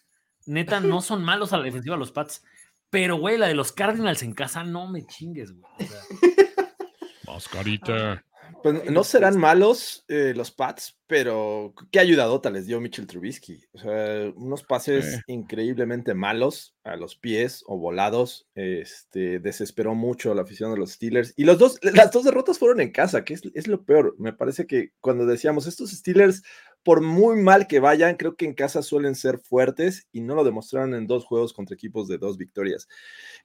neta, 0.47 0.81
no 0.81 1.01
son 1.01 1.25
malos 1.25 1.53
a 1.53 1.59
la 1.59 1.65
defensiva 1.65 1.97
los 1.97 2.13
Pats. 2.13 2.45
Pero, 2.93 3.17
güey, 3.17 3.39
la 3.39 3.49
de 3.49 3.55
los 3.55 3.73
Cardinals 3.73 4.23
en 4.23 4.35
casa, 4.35 4.65
no 4.65 4.87
me 4.87 5.07
chingues, 5.07 5.51
güey. 5.51 5.65
Mascarita. 7.27 8.23
Pues 8.63 8.91
no 8.91 9.03
serán 9.03 9.39
malos 9.39 10.05
eh, 10.09 10.35
los 10.37 10.51
Pats, 10.51 11.01
pero 11.07 11.73
qué 11.91 12.01
ayudadota 12.01 12.51
les 12.51 12.67
dio 12.67 12.83
Mitchell 12.83 13.07
Trubisky. 13.07 13.65
O 13.73 13.79
sea, 13.79 14.31
unos 14.37 14.63
pases 14.63 15.23
increíblemente 15.27 16.13
malos 16.13 16.77
a 16.85 16.97
los 16.97 17.17
pies 17.17 17.65
o 17.67 17.79
volados. 17.79 18.47
Este, 18.55 19.39
desesperó 19.39 19.95
mucho 19.95 20.35
la 20.35 20.43
afición 20.43 20.71
de 20.71 20.79
los 20.79 20.93
Steelers. 20.93 21.33
Y 21.39 21.45
los 21.45 21.59
dos, 21.59 21.79
las 21.83 22.13
dos 22.13 22.25
derrotas 22.25 22.59
fueron 22.59 22.83
en 22.83 22.93
casa, 22.93 23.25
que 23.25 23.33
es, 23.33 23.43
es 23.55 23.69
lo 23.69 23.85
peor. 23.85 24.15
Me 24.19 24.35
parece 24.35 24.67
que 24.67 24.93
cuando 25.01 25.25
decíamos 25.25 25.67
estos 25.67 25.93
Steelers 25.93 26.43
por 26.83 27.01
muy 27.01 27.41
mal 27.41 27.67
que 27.67 27.81
vayan, 27.81 28.17
creo 28.17 28.37
que 28.37 28.45
en 28.45 28.55
casa 28.55 28.83
suelen 28.83 29.15
ser 29.15 29.39
fuertes 29.39 30.09
y 30.13 30.21
no 30.21 30.35
lo 30.35 30.45
demostraron 30.45 30.95
en 30.95 31.07
dos 31.07 31.25
juegos 31.25 31.53
contra 31.53 31.75
equipos 31.75 32.09
de 32.09 32.19
dos 32.19 32.37
victorias. 32.37 32.89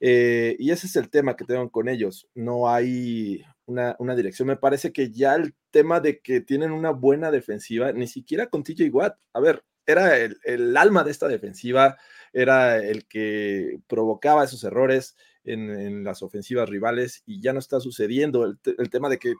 Eh, 0.00 0.56
y 0.58 0.70
ese 0.70 0.86
es 0.86 0.96
el 0.96 1.08
tema 1.10 1.36
que 1.36 1.44
tengo 1.44 1.70
con 1.70 1.88
ellos. 1.88 2.28
No 2.34 2.68
hay 2.68 3.44
una, 3.66 3.96
dirección. 4.16 4.48
Me 4.48 4.56
parece 4.56 4.92
que 4.92 5.10
ya 5.10 5.34
el 5.34 5.54
tema 5.70 6.00
de 6.00 6.20
que 6.20 6.40
tienen 6.40 6.72
una 6.72 6.90
buena 6.90 7.30
defensiva, 7.30 7.92
ni 7.92 8.06
siquiera 8.06 8.48
con 8.48 8.62
TJ 8.62 8.90
Watt, 8.90 9.16
a 9.32 9.40
ver, 9.40 9.64
era 9.86 10.16
el, 10.16 10.76
alma 10.76 11.04
de 11.04 11.10
esta 11.10 11.28
defensiva, 11.28 11.96
era 12.32 12.78
el 12.78 13.06
que 13.06 13.80
provocaba 13.86 14.44
esos 14.44 14.64
errores 14.64 15.16
en, 15.44 16.04
las 16.04 16.22
ofensivas 16.22 16.68
rivales 16.68 17.22
y 17.24 17.40
ya 17.40 17.52
no 17.52 17.58
está 17.58 17.80
sucediendo. 17.80 18.44
El, 18.44 18.90
tema 18.90 19.08
de 19.08 19.18
que 19.18 19.34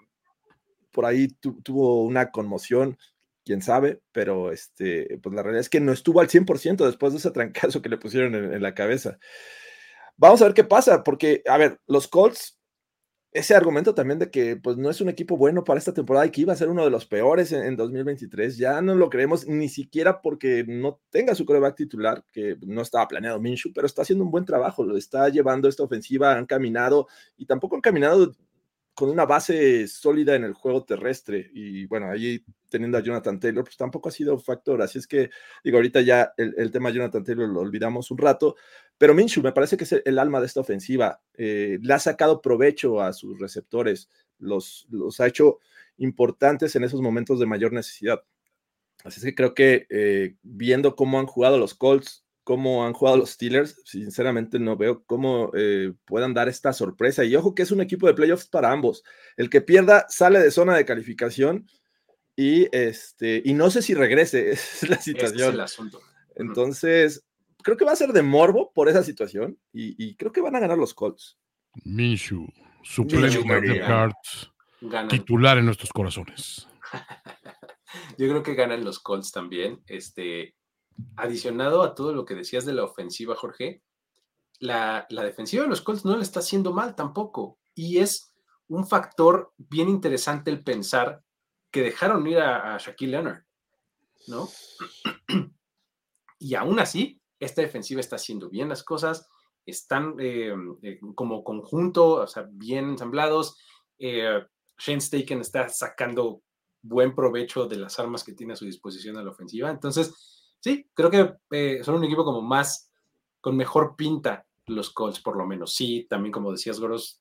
por 0.90 1.04
ahí 1.04 1.28
tuvo 1.62 2.02
una 2.04 2.30
conmoción, 2.30 2.96
quién 3.48 3.62
sabe, 3.62 4.02
pero 4.12 4.52
este, 4.52 5.18
pues 5.22 5.34
la 5.34 5.42
realidad 5.42 5.62
es 5.62 5.70
que 5.70 5.80
no 5.80 5.90
estuvo 5.90 6.20
al 6.20 6.28
100% 6.28 6.84
después 6.84 7.14
de 7.14 7.18
ese 7.18 7.30
trancazo 7.30 7.80
que 7.80 7.88
le 7.88 7.96
pusieron 7.96 8.34
en, 8.34 8.62
la 8.62 8.74
cabeza. 8.74 9.18
Vamos 10.18 10.42
a 10.42 10.44
ver 10.44 10.52
qué 10.52 10.64
pasa, 10.64 11.02
porque, 11.02 11.42
a 11.46 11.56
ver, 11.56 11.80
los 11.86 12.08
Colts, 12.08 12.58
ese 13.32 13.54
argumento 13.54 13.94
también 13.94 14.18
de 14.18 14.30
que 14.30 14.56
pues 14.56 14.76
no 14.76 14.90
es 14.90 15.00
un 15.00 15.08
equipo 15.08 15.38
bueno 15.38 15.64
para 15.64 15.78
esta 15.78 15.94
temporada 15.94 16.26
y 16.26 16.30
que 16.30 16.42
iba 16.42 16.52
a 16.52 16.56
ser 16.56 16.68
uno 16.68 16.84
de 16.84 16.90
los 16.90 17.06
peores 17.06 17.52
en, 17.52 17.74
2023, 17.74 18.58
ya 18.58 18.82
no 18.82 18.94
lo 18.94 19.08
creemos 19.08 19.46
ni 19.46 19.70
siquiera 19.70 20.20
porque 20.20 20.64
no 20.68 21.00
tenga 21.08 21.34
su 21.34 21.46
coreback 21.46 21.74
titular, 21.74 22.24
que 22.30 22.58
no 22.66 22.82
estaba 22.82 23.08
planeado 23.08 23.40
Minshew, 23.40 23.72
pero 23.74 23.86
está 23.86 24.02
haciendo 24.02 24.24
un 24.24 24.30
buen 24.30 24.44
trabajo, 24.44 24.84
lo 24.84 24.98
está 24.98 25.30
llevando 25.30 25.70
esta 25.70 25.84
ofensiva, 25.84 26.36
han 26.36 26.44
caminado 26.44 27.06
y 27.38 27.46
tampoco 27.46 27.76
han 27.76 27.82
caminado 27.82 28.34
con 28.98 29.10
una 29.10 29.26
base 29.26 29.86
sólida 29.86 30.34
en 30.34 30.42
el 30.42 30.54
juego 30.54 30.82
terrestre. 30.82 31.48
Y 31.54 31.86
bueno, 31.86 32.10
ahí 32.10 32.44
teniendo 32.68 32.98
a 32.98 33.00
Jonathan 33.00 33.38
Taylor, 33.38 33.62
pues 33.62 33.76
tampoco 33.76 34.08
ha 34.08 34.12
sido 34.12 34.34
un 34.34 34.42
factor. 34.42 34.82
Así 34.82 34.98
es 34.98 35.06
que, 35.06 35.30
digo, 35.62 35.76
ahorita 35.76 36.00
ya 36.00 36.32
el, 36.36 36.72
tema 36.72 36.88
de 36.88 36.96
Jonathan 36.96 37.22
Taylor 37.22 37.48
lo 37.48 37.60
olvidamos 37.60 38.10
un 38.10 38.18
rato. 38.18 38.56
Pero 38.98 39.14
Minshew 39.14 39.40
me 39.40 39.52
parece 39.52 39.76
que 39.76 39.84
es 39.84 39.92
el 40.04 40.18
alma 40.18 40.40
de 40.40 40.46
esta 40.46 40.58
ofensiva. 40.58 41.20
Eh, 41.34 41.78
le 41.80 41.94
ha 41.94 42.00
sacado 42.00 42.42
provecho 42.42 43.00
a 43.00 43.12
sus 43.12 43.38
receptores, 43.38 44.10
los, 44.40 44.88
los 44.90 45.20
ha 45.20 45.28
hecho 45.28 45.60
importantes 45.98 46.74
en 46.74 46.82
esos 46.82 47.00
momentos 47.00 47.38
de 47.38 47.46
mayor 47.46 47.72
necesidad. 47.72 48.24
Así 49.04 49.20
es 49.20 49.24
que 49.26 49.36
creo 49.36 49.54
que 49.54 49.86
eh, 49.90 50.34
viendo 50.42 50.96
cómo 50.96 51.20
han 51.20 51.26
jugado 51.26 51.56
los 51.56 51.76
Colts, 51.76 52.24
cómo 52.48 52.86
han 52.86 52.94
jugado 52.94 53.18
los 53.18 53.32
Steelers, 53.32 53.78
sinceramente 53.84 54.58
no 54.58 54.74
veo 54.74 55.04
cómo 55.04 55.50
eh, 55.54 55.92
puedan 56.06 56.32
dar 56.32 56.48
esta 56.48 56.72
sorpresa. 56.72 57.22
Y 57.22 57.36
ojo 57.36 57.54
que 57.54 57.62
es 57.62 57.70
un 57.72 57.82
equipo 57.82 58.06
de 58.06 58.14
playoffs 58.14 58.46
para 58.46 58.72
ambos. 58.72 59.04
El 59.36 59.50
que 59.50 59.60
pierda 59.60 60.06
sale 60.08 60.38
de 60.38 60.50
zona 60.50 60.74
de 60.74 60.86
calificación 60.86 61.68
y, 62.34 62.74
este, 62.74 63.42
y 63.44 63.52
no 63.52 63.68
sé 63.68 63.82
si 63.82 63.92
regrese, 63.92 64.50
es 64.52 64.88
la 64.88 64.96
situación. 64.96 65.52
el 65.52 65.60
asunto. 65.60 66.00
Entonces, 66.36 67.22
creo 67.62 67.76
que 67.76 67.84
va 67.84 67.92
a 67.92 67.96
ser 67.96 68.14
de 68.14 68.22
morbo 68.22 68.72
por 68.72 68.88
esa 68.88 69.02
situación 69.02 69.58
y, 69.70 70.16
creo 70.16 70.32
que 70.32 70.40
van 70.40 70.56
a 70.56 70.60
ganar 70.60 70.78
los 70.78 70.94
Colts. 70.94 71.38
Minshu, 71.84 72.46
suplente 72.82 73.42
de 73.60 73.80
cards, 73.80 74.50
titular 75.10 75.58
en 75.58 75.66
nuestros 75.66 75.90
corazones. 75.90 76.66
Yo 78.16 78.26
creo 78.26 78.42
que 78.42 78.54
ganan 78.54 78.84
los 78.84 79.00
Colts 79.00 79.32
también. 79.32 79.82
Este, 79.86 80.54
adicionado 81.16 81.82
a 81.82 81.94
todo 81.94 82.12
lo 82.12 82.24
que 82.24 82.34
decías 82.34 82.64
de 82.64 82.72
la 82.72 82.84
ofensiva, 82.84 83.34
Jorge, 83.34 83.82
la, 84.60 85.06
defensiva 85.10 85.62
de 85.62 85.68
los 85.68 85.82
Colts 85.82 86.04
no 86.04 86.16
le 86.16 86.22
está 86.22 86.40
haciendo 86.40 86.72
mal 86.72 86.94
tampoco. 86.94 87.58
Y 87.74 87.98
es 87.98 88.34
un 88.68 88.86
factor 88.86 89.52
bien 89.56 89.88
interesante 89.88 90.50
el 90.50 90.62
pensar 90.62 91.22
que 91.70 91.82
dejaron 91.82 92.26
ir 92.26 92.38
a, 92.38 92.76
Shaquille 92.78 93.12
Leonard, 93.12 93.44
¿no? 94.26 94.48
y 96.38 96.54
aún 96.54 96.80
así, 96.80 97.20
esta 97.38 97.62
defensiva 97.62 98.00
está 98.00 98.16
haciendo 98.16 98.48
bien 98.48 98.68
las 98.68 98.82
cosas, 98.82 99.28
están 99.64 100.16
eh, 100.18 100.54
eh, 100.82 100.98
como 101.14 101.44
conjunto, 101.44 102.14
o 102.14 102.26
sea, 102.26 102.48
bien 102.50 102.90
ensamblados. 102.90 103.56
Eh, 103.98 104.42
Shane 104.78 105.00
Staken 105.00 105.40
está 105.40 105.68
sacando 105.68 106.42
buen 106.80 107.14
provecho 107.14 107.66
de 107.66 107.76
las 107.76 107.98
armas 107.98 108.24
que 108.24 108.32
tiene 108.32 108.54
a 108.54 108.56
su 108.56 108.64
disposición 108.64 109.18
a 109.18 109.22
la 109.22 109.30
ofensiva. 109.30 109.70
Entonces, 109.70 110.37
sí, 110.60 110.88
creo 110.94 111.10
que 111.10 111.34
eh, 111.50 111.80
son 111.84 111.96
un 111.96 112.04
equipo 112.04 112.24
como 112.24 112.42
más, 112.42 112.90
con 113.40 113.56
mejor 113.56 113.96
pinta 113.96 114.46
los 114.66 114.90
Colts, 114.90 115.20
por 115.20 115.36
lo 115.36 115.46
menos. 115.46 115.74
Sí, 115.74 116.06
también 116.08 116.32
como 116.32 116.52
decías, 116.52 116.80
Goros, 116.80 117.20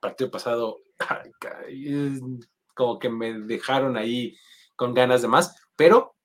partido 0.00 0.30
pasado, 0.30 0.82
como 2.74 2.98
que 2.98 3.08
me 3.08 3.34
dejaron 3.40 3.96
ahí 3.96 4.36
con 4.76 4.94
ganas 4.94 5.22
de 5.22 5.28
más, 5.28 5.54
pero 5.76 6.16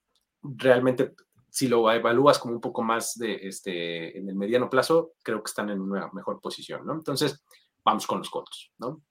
realmente 0.42 1.14
si 1.50 1.68
lo 1.68 1.92
evalúas 1.92 2.40
como 2.40 2.54
un 2.54 2.62
poco 2.62 2.84
más 2.84 3.18
de 3.18 3.48
este 3.48 4.18
en 4.18 4.30
el 4.30 4.36
mediano 4.36 4.70
plazo, 4.70 5.14
creo 5.24 5.44
que 5.44 5.50
están 5.50 5.70
en 5.70 5.82
una 5.82 6.10
mejor 6.14 6.40
posición, 6.40 6.86
¿no? 6.86 6.94
Entonces, 6.94 7.44
vamos 7.84 8.06
con 8.06 8.20
los 8.20 8.30
Colts, 8.30 8.72
¿no? 8.78 9.02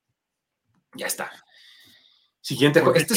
Ya 0.95 1.07
está. 1.07 1.31
Siguiente 2.41 2.81
juego. 2.81 2.97
Este 2.97 3.15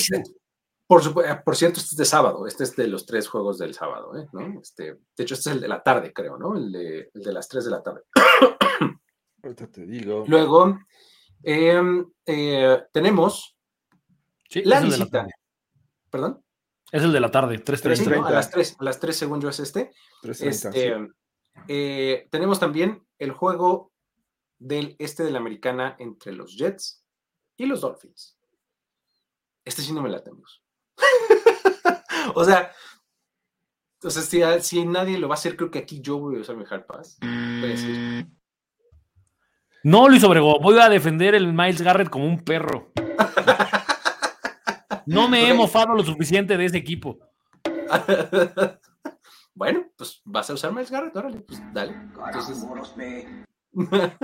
por, 0.91 1.25
eh, 1.25 1.41
por, 1.45 1.55
cierto, 1.55 1.79
este 1.79 1.91
es 1.91 1.97
de 1.97 2.03
sábado. 2.03 2.45
Este 2.45 2.65
es 2.65 2.75
de 2.75 2.85
los 2.85 3.05
tres 3.05 3.29
juegos 3.29 3.57
del 3.57 3.73
sábado, 3.73 4.13
¿eh? 4.19 4.27
¿no? 4.33 4.59
Este, 4.59 4.95
de 5.15 5.23
hecho, 5.23 5.35
este 5.35 5.49
es 5.49 5.55
el 5.55 5.61
de 5.61 5.69
la 5.69 5.81
tarde, 5.81 6.11
creo, 6.11 6.37
¿no? 6.37 6.57
El 6.57 6.69
de, 6.69 7.09
el 7.13 7.23
de 7.23 7.31
las 7.31 7.47
tres 7.47 7.63
de 7.63 7.71
la 7.71 7.81
tarde. 7.81 8.01
Ahorita 9.41 9.67
te 9.67 9.85
digo. 9.85 10.25
Luego, 10.27 10.79
em, 11.43 12.11
eh, 12.25 12.83
tenemos 12.91 13.55
la 14.65 14.81
visita. 14.81 15.27
¿Perdón? 16.09 16.43
Es 16.91 17.03
el 17.03 17.13
de 17.13 17.21
la 17.21 17.31
tarde, 17.31 17.63
3.30. 17.63 18.27
a 18.27 18.31
las 18.31 18.51
3, 18.51 18.75
a 18.77 18.83
las 18.83 18.99
3 18.99 19.15
según 19.15 19.39
yo 19.39 19.47
es 19.47 19.61
este. 19.61 19.93
este 20.23 21.07
eh, 21.69 22.27
tenemos 22.29 22.59
también 22.59 23.07
el 23.17 23.31
juego 23.31 23.93
del 24.59 24.97
este 24.99 25.23
de 25.23 25.31
la 25.31 25.39
americana 25.39 25.95
entre 25.99 26.33
los 26.33 26.57
Jets 26.57 27.05
y 27.55 27.65
los 27.65 27.79
Dolphins. 27.79 28.37
Este 29.63 29.83
sí 29.83 29.93
no 29.93 30.01
me 30.01 30.09
la 30.09 30.21
tenemos. 30.21 30.60
o 32.35 32.43
sea, 32.43 32.71
entonces 33.95 34.65
si, 34.65 34.85
nadie 34.85 35.17
lo 35.19 35.27
va 35.27 35.35
a 35.35 35.37
hacer, 35.37 35.55
creo 35.55 35.69
que 35.69 35.79
aquí 35.79 36.01
yo 36.01 36.17
voy 36.17 36.37
a 36.37 36.41
usar 36.41 36.55
mi 36.55 36.65
Hard 36.69 36.85
Pass. 36.85 37.17
No, 39.83 40.07
Luis 40.07 40.23
Obregón, 40.23 40.57
voy 40.61 40.79
a 40.79 40.89
defender 40.89 41.35
el 41.35 41.53
Miles 41.53 41.81
Garrett 41.81 42.09
como 42.09 42.25
un 42.25 42.43
perro. 42.43 42.91
No 45.05 45.27
me 45.27 45.49
he 45.49 45.53
mofado 45.53 45.93
lo 45.93 46.03
suficiente 46.03 46.57
de 46.57 46.65
ese 46.65 46.77
equipo. 46.77 47.19
bueno, 49.53 49.87
pues 49.97 50.21
vas 50.25 50.49
a 50.49 50.53
usar 50.53 50.71
Miles 50.71 50.91
Garrett, 50.91 51.15
órale, 51.15 51.41
pues 51.41 51.61
dale. 51.73 51.95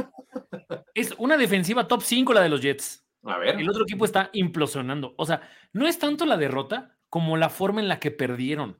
es 0.94 1.14
una 1.18 1.38
defensiva 1.38 1.88
top 1.88 2.02
5 2.02 2.34
la 2.34 2.42
de 2.42 2.50
los 2.50 2.62
Jets. 2.62 3.07
A 3.28 3.38
ver. 3.38 3.60
El 3.60 3.70
otro 3.70 3.84
equipo 3.84 4.06
está 4.06 4.30
implosionando. 4.34 5.14
O 5.18 5.26
sea, 5.26 5.42
no 5.74 5.88
es 5.88 6.00
tanto 6.00 6.26
la 6.26 6.38
derrota 6.38 6.98
como 7.10 7.38
la 7.38 7.50
forma 7.50 7.82
en 7.82 7.88
la 7.88 8.00
que 8.00 8.12
perdieron. 8.12 8.80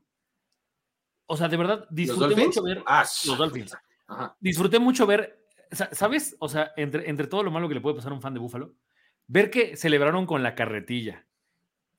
O 1.26 1.36
sea, 1.36 1.48
de 1.48 1.56
verdad, 1.56 1.86
disfruté 1.90 2.36
mucho 2.36 2.62
ver 2.62 2.82
ah, 2.86 3.06
los 3.26 3.38
Dolphins. 3.38 3.76
Disfruté 4.40 4.78
mucho 4.78 5.06
ver, 5.06 5.44
¿sabes? 5.70 6.36
O 6.40 6.48
sea, 6.48 6.72
entre, 6.76 7.08
entre 7.10 7.26
todo 7.26 7.42
lo 7.42 7.50
malo 7.50 7.68
que 7.68 7.74
le 7.74 7.80
puede 7.80 7.96
pasar 7.96 8.12
a 8.12 8.14
un 8.14 8.22
fan 8.22 8.32
de 8.32 8.40
Buffalo, 8.40 8.74
ver 9.26 9.50
que 9.50 9.76
celebraron 9.76 10.24
con 10.24 10.42
la 10.42 10.54
carretilla 10.54 11.26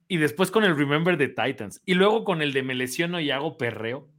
y 0.07 0.17
después 0.17 0.49
con 0.49 0.63
el 0.63 0.75
Remember 0.75 1.17
the 1.17 1.27
Titans 1.27 1.81
y 1.85 1.93
luego 1.93 2.23
con 2.23 2.41
el 2.41 2.51
de 2.51 2.63
me 2.63 2.73
lesiono 2.73 3.19
y 3.19 3.29
hago 3.29 3.57
perreo 3.57 4.09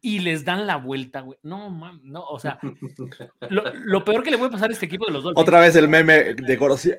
y 0.00 0.20
les 0.20 0.44
dan 0.44 0.66
la 0.66 0.76
vuelta, 0.76 1.20
güey. 1.20 1.38
No, 1.42 1.70
man, 1.70 2.00
no, 2.02 2.24
o 2.24 2.38
sea, 2.38 2.58
lo, 3.50 4.04
peor 4.04 4.22
que 4.22 4.30
le 4.30 4.38
puede 4.38 4.50
pasar 4.50 4.70
a 4.70 4.72
este 4.72 4.86
equipo 4.86 5.06
de 5.06 5.12
los 5.12 5.22
Dolphins. 5.22 5.42
Otra 5.42 5.60
vez 5.60 5.76
el 5.76 5.88
meme 5.88 6.34
de 6.34 6.56
Gorosía. 6.56 6.96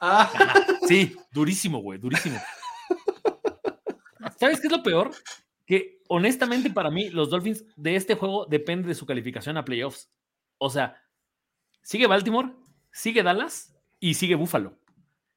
Ah. 0.00 0.30
Sí, 0.86 1.16
durísimo, 1.32 1.78
güey, 1.80 1.98
durísimo. 1.98 2.40
¿Sabes 4.38 4.60
qué 4.60 4.68
es 4.68 4.72
lo 4.72 4.82
peor? 4.82 5.10
Que 5.66 6.00
honestamente 6.08 6.70
para 6.70 6.90
mí 6.90 7.10
los 7.10 7.30
Dolphins 7.30 7.64
de 7.76 7.96
este 7.96 8.14
juego 8.14 8.46
depende 8.46 8.88
de 8.88 8.94
su 8.94 9.04
calificación 9.04 9.56
a 9.56 9.64
playoffs. 9.64 10.10
O 10.58 10.70
sea, 10.70 11.02
sigue 11.82 12.06
Baltimore, 12.06 12.54
sigue 12.92 13.22
Dallas 13.22 13.76
y 14.00 14.14
sigue 14.14 14.34
Buffalo. 14.34 14.78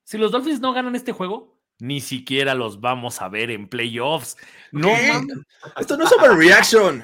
Si 0.04 0.18
los 0.18 0.32
Dolphins 0.32 0.62
no 0.62 0.74
ganan 0.74 0.96
este 0.96 1.12
juego, 1.12 1.60
ni 1.80 2.00
siquiera 2.00 2.54
los 2.54 2.80
vamos 2.80 3.22
a 3.22 3.30
ver 3.30 3.50
en 3.52 3.68
playoffs. 3.68 4.38
No, 4.72 4.92
Esto 5.80 5.98
no 5.98 6.06
es 6.06 6.12
overreaction. 6.14 7.04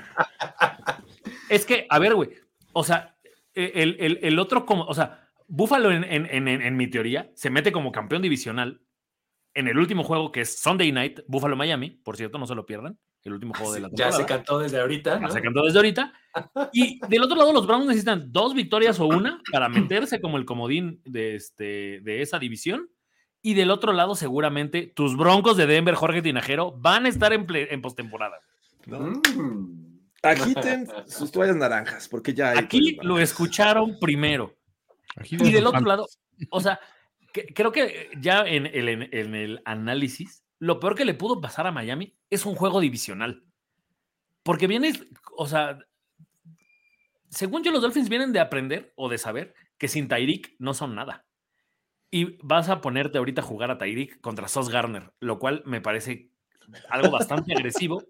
Es 1.49 1.65
que, 1.65 1.87
a 1.89 1.99
ver, 1.99 2.13
güey, 2.13 2.29
o 2.73 2.83
sea, 2.83 3.17
e, 3.55 3.71
el, 3.75 4.19
el 4.21 4.39
otro 4.39 4.65
como, 4.65 4.83
o 4.83 4.93
sea, 4.93 5.26
Buffalo, 5.47 5.91
en, 5.91 6.77
mi 6.77 6.88
teoría, 6.88 7.31
se 7.36 7.49
mete 7.49 7.71
como 7.71 7.91
campeón 7.91 8.21
divisional 8.21 8.81
en 9.53 9.67
el 9.67 9.77
último 9.77 10.03
juego 10.03 10.31
que 10.31 10.41
es 10.41 10.60
Sunday 10.60 10.91
Night, 10.91 11.21
Buffalo 11.27 11.55
Miami, 11.55 11.89
por 11.89 12.17
cierto, 12.17 12.38
no 12.38 12.45
se 12.45 12.55
lo 12.55 12.65
pierdan. 12.65 12.99
El 13.23 13.33
último 13.33 13.53
juego 13.55 13.73
de 13.73 13.81
la 13.81 13.89
temporada. 13.89 14.12
Ya 14.12 14.17
se 14.17 14.25
cantó 14.25 14.60
desde 14.60 14.79
ahorita. 14.79 15.19
Ya 15.19 15.29
se 15.29 15.41
cantó 15.41 15.65
desde 15.65 15.79
ahorita. 15.79 16.13
Y 16.71 16.99
del 17.10 17.23
otro 17.23 17.36
lado, 17.36 17.51
los 17.51 17.67
Browns 17.67 17.88
necesitan 17.88 18.31
dos 18.31 18.53
victorias 18.53 19.01
o 19.01 19.07
una 19.07 19.41
para 19.51 19.67
meterse 19.67 20.21
como 20.21 20.38
el 20.38 20.45
comodín 20.45 21.01
de, 21.03 21.36
este, 21.36 21.99
de 22.03 22.21
esa 22.21 22.39
división. 22.39 22.89
Y 23.41 23.53
del 23.53 23.71
otro 23.71 23.91
lado, 23.91 24.15
seguramente, 24.15 24.93
tus 24.95 25.17
Broncos 25.17 25.57
de 25.57 25.67
Denver, 25.67 25.95
Jorge 25.95 26.21
Tinajero, 26.21 26.71
van 26.77 27.05
a 27.05 27.10
estar 27.10 27.33
en, 27.33 27.45
en 27.49 27.81
postemporada. 27.81 28.39
Mm. 28.86 29.19
Agiten 30.23 30.88
sus 31.07 31.31
toallas 31.31 31.55
naranjas, 31.57 32.07
porque 32.07 32.33
ya. 32.33 32.57
Aquí 32.57 32.97
lo 33.01 33.19
escucharon 33.19 33.97
primero 33.99 34.56
y 35.23 35.51
del 35.51 35.67
otro 35.67 35.82
lado, 35.82 36.08
o 36.49 36.60
sea, 36.62 36.80
creo 37.53 37.71
que 37.71 38.10
ya 38.19 38.41
en 38.45 38.65
el, 38.65 38.89
en, 38.89 39.36
el 39.36 39.62
análisis, 39.65 40.43
lo 40.60 40.80
peor 40.80 40.95
que 40.95 41.06
le 41.06 41.13
pudo 41.13 41.41
pasar 41.41 41.67
a 41.67 41.71
Miami 41.71 42.15
es 42.30 42.45
un 42.45 42.56
juego 42.56 42.80
divisional. 42.80 43.43
Porque 44.43 44.67
vienes, 44.67 45.06
o 45.36 45.47
sea, 45.47 45.80
según 47.30 47.63
yo, 47.63 47.71
los 47.71 47.82
Dolphins 47.82 48.10
vienen 48.10 48.34
de 48.34 48.39
aprender 48.39 48.93
o 48.95 49.10
de 49.10 49.17
saber 49.17 49.53
que 49.77 49.88
sin 49.88 50.08
Tyreek 50.08 50.56
no 50.60 50.73
son 50.73 50.95
nada. 50.95 51.25
Y 52.10 52.38
vas 52.41 52.69
a 52.69 52.80
ponerte 52.80 53.17
ahorita 53.17 53.41
a 53.41 53.45
jugar 53.45 53.69
a 53.69 53.77
Tyreek 53.77 54.21
contra 54.21 54.47
Sos 54.47 54.69
Garner, 54.69 55.12
lo 55.19 55.39
cual 55.39 55.62
me 55.65 55.82
parece 55.82 56.32
algo 56.89 57.12
bastante 57.12 57.53
agresivo. 57.56 58.03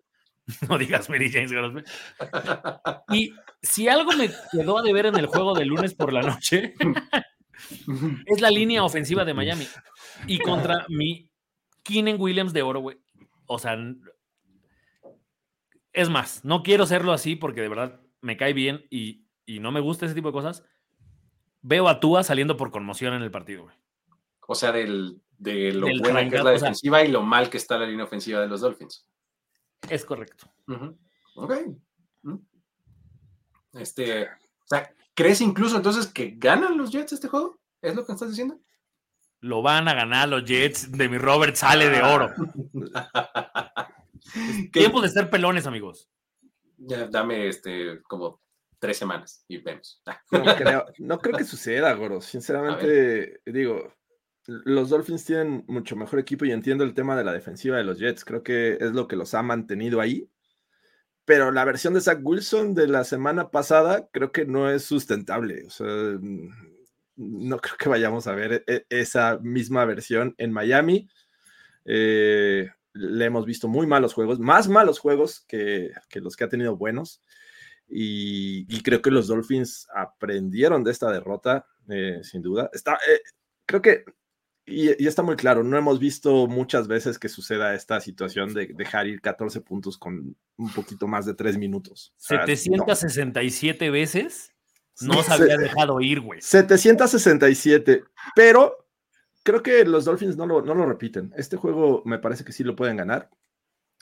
No 0.69 0.77
digas 0.77 1.09
Mary 1.09 1.31
James 1.31 1.51
Y 3.11 3.33
si 3.61 3.87
algo 3.87 4.11
me 4.13 4.29
quedó 4.51 4.79
a 4.79 4.81
deber 4.81 5.07
en 5.07 5.17
el 5.17 5.27
juego 5.27 5.53
de 5.53 5.65
lunes 5.65 5.93
por 5.93 6.13
la 6.13 6.21
noche, 6.21 6.73
es 8.25 8.41
la 8.41 8.49
línea 8.51 8.83
ofensiva 8.83 9.25
de 9.25 9.33
Miami. 9.33 9.67
Y 10.25 10.39
contra 10.39 10.85
mi 10.89 11.29
Keenan 11.83 12.19
Williams 12.19 12.53
de 12.53 12.61
oro, 12.61 12.79
güey. 12.79 12.97
O 13.45 13.59
sea, 13.59 13.77
es 15.93 16.09
más, 16.09 16.43
no 16.43 16.63
quiero 16.63 16.83
hacerlo 16.83 17.13
así 17.13 17.35
porque 17.35 17.61
de 17.61 17.69
verdad 17.69 18.01
me 18.21 18.37
cae 18.37 18.53
bien 18.53 18.85
y, 18.89 19.25
no 19.47 19.71
me 19.71 19.79
gusta 19.79 20.05
ese 20.05 20.15
tipo 20.15 20.29
de 20.29 20.33
cosas. 20.33 20.63
Veo 21.61 21.87
a 21.87 21.99
Tua 21.99 22.23
saliendo 22.23 22.57
por 22.57 22.71
conmoción 22.71 23.13
en 23.13 23.21
el 23.21 23.31
partido, 23.31 23.63
güey. 23.63 23.75
O 24.45 24.55
sea, 24.55 24.71
del, 24.71 25.21
de 25.37 25.73
lo 25.73 25.87
Del 25.87 25.99
buena 25.99 26.21
que 26.29 26.35
es 26.35 26.43
la 26.43 26.51
o 26.51 26.53
sea- 26.53 26.53
defensiva 26.53 27.03
y 27.03 27.09
lo 27.09 27.21
mal 27.23 27.49
que 27.49 27.57
está 27.57 27.77
la 27.77 27.85
línea 27.85 28.05
ofensiva 28.05 28.41
de 28.41 28.47
los 28.47 28.61
Dolphins. 28.61 29.05
Es 29.89 30.05
correcto. 30.05 30.51
Ujú. 30.67 30.97
Ok. 31.35 31.53
Este, 33.73 34.23
o 34.23 34.65
sea, 34.65 34.91
¿crees 35.13 35.41
incluso 35.41 35.75
entonces 35.77 36.07
que 36.07 36.33
ganan 36.37 36.77
los 36.77 36.91
Jets 36.91 37.13
este 37.13 37.27
juego? 37.27 37.59
¿Es 37.81 37.95
lo 37.95 38.05
que 38.05 38.13
estás 38.13 38.29
diciendo? 38.29 38.59
Lo 39.41 39.61
van 39.61 39.87
a 39.87 39.93
ganar 39.93 40.29
los 40.29 40.45
Jets. 40.45 40.91
De 40.91 41.07
mi 41.09 41.17
Robert 41.17 41.55
sale 41.55 41.89
de 41.89 42.01
oro. 42.01 42.33
¿Qué- 44.73 44.79
Tiempo 44.79 45.01
de 45.01 45.09
ser 45.09 45.29
pelones, 45.29 45.67
amigos. 45.67 46.09
Ya, 46.77 47.07
dame 47.07 47.47
este 47.47 48.01
como 48.03 48.41
tres 48.79 48.97
semanas 48.97 49.43
y 49.47 49.57
vemos. 49.59 50.01
Ah, 50.05 50.21
No 50.31 50.55
creo, 50.55 50.85
no 50.99 51.19
creo 51.19 51.37
que 51.37 51.43
suceda, 51.43 51.93
Goro. 51.93 52.21
Sinceramente, 52.21 53.41
digo, 53.45 53.93
los 54.47 54.89
Dolphins 54.89 55.25
tienen 55.25 55.65
mucho 55.67 55.95
mejor 55.95 56.19
equipo 56.19 56.45
y 56.45 56.51
entiendo 56.51 56.83
el 56.85 56.93
tema 56.93 57.17
de 57.17 57.25
la 57.25 57.33
defensiva 57.33 57.77
de 57.77 57.83
los 57.83 57.99
Jets. 57.99 58.23
Creo 58.23 58.43
que 58.43 58.77
es 58.79 58.93
lo 58.93 59.07
que 59.07 59.17
los 59.17 59.33
ha 59.33 59.43
mantenido 59.43 59.99
ahí. 59.99 60.29
Pero 61.25 61.51
la 61.51 61.65
versión 61.65 61.93
de 61.93 61.99
Zach 61.99 62.19
Wilson 62.23 62.73
de 62.73 62.87
la 62.87 63.03
semana 63.03 63.51
pasada 63.51 64.07
creo 64.13 64.31
que 64.31 64.45
no 64.45 64.71
es 64.71 64.83
sustentable. 64.83 65.67
No 67.17 67.57
creo 67.57 67.75
que 67.77 67.89
vayamos 67.89 68.27
a 68.27 68.35
ver 68.35 68.63
e- 68.65 68.85
esa 68.89 69.37
misma 69.41 69.83
versión 69.83 70.33
en 70.37 70.53
Miami. 70.53 71.09
Eh, 71.83 72.69
le 72.93 73.25
hemos 73.25 73.45
visto 73.45 73.67
muy 73.67 73.85
malos 73.85 74.13
juegos, 74.13 74.39
más 74.39 74.69
malos 74.69 74.99
juegos 74.99 75.41
que, 75.41 75.91
los 76.13 76.37
que 76.37 76.45
ha 76.45 76.49
tenido 76.49 76.77
buenos. 76.77 77.21
Y, 77.89 78.65
y 78.73 78.81
creo 78.81 79.01
que 79.01 79.11
los 79.11 79.27
Dolphins 79.27 79.87
aprendieron 79.93 80.83
de 80.85 80.91
esta 80.91 81.11
derrota, 81.11 81.65
eh, 81.89 82.21
sin 82.23 82.41
duda. 82.41 82.69
Está, 82.71 82.93
eh, 82.93 83.19
creo 83.65 83.81
que, 83.81 84.05
y, 84.67 85.01
y 85.03 85.07
está 85.07 85.23
muy 85.23 85.35
claro, 85.37 85.63
no 85.63 85.77
hemos 85.77 85.97
visto 85.99 86.45
muchas 86.47 86.87
veces 86.87 87.17
que 87.17 87.29
suceda 87.29 87.73
esta 87.73 87.99
situación 88.01 88.53
de 88.53 88.67
dejar 88.67 89.07
ir 89.07 89.21
14 89.21 89.61
puntos 89.61 89.97
con 89.97 90.35
un 90.57 90.69
poquito 90.73 91.07
más 91.07 91.25
de 91.25 91.33
3 91.33 91.57
minutos. 91.57 92.13
O 92.17 92.19
sea, 92.19 92.39
no. 92.39 92.45
767 92.47 93.89
veces 93.89 94.51
no 95.01 95.23
Se- 95.23 95.33
había 95.33 95.57
dejado 95.57 96.01
ir, 96.01 96.19
güey. 96.19 96.41
767, 96.41 98.03
pero 98.35 98.87
creo 99.43 99.63
que 99.63 99.85
los 99.85 100.05
Dolphins 100.05 100.35
no 100.37 100.45
lo, 100.45 100.61
no 100.61 100.75
lo 100.75 100.85
repiten. 100.85 101.33
Este 101.37 101.55
juego 101.55 102.01
me 102.05 102.19
parece 102.19 102.43
que 102.43 102.51
sí 102.51 102.63
lo 102.63 102.75
pueden 102.75 102.97
ganar. 102.97 103.29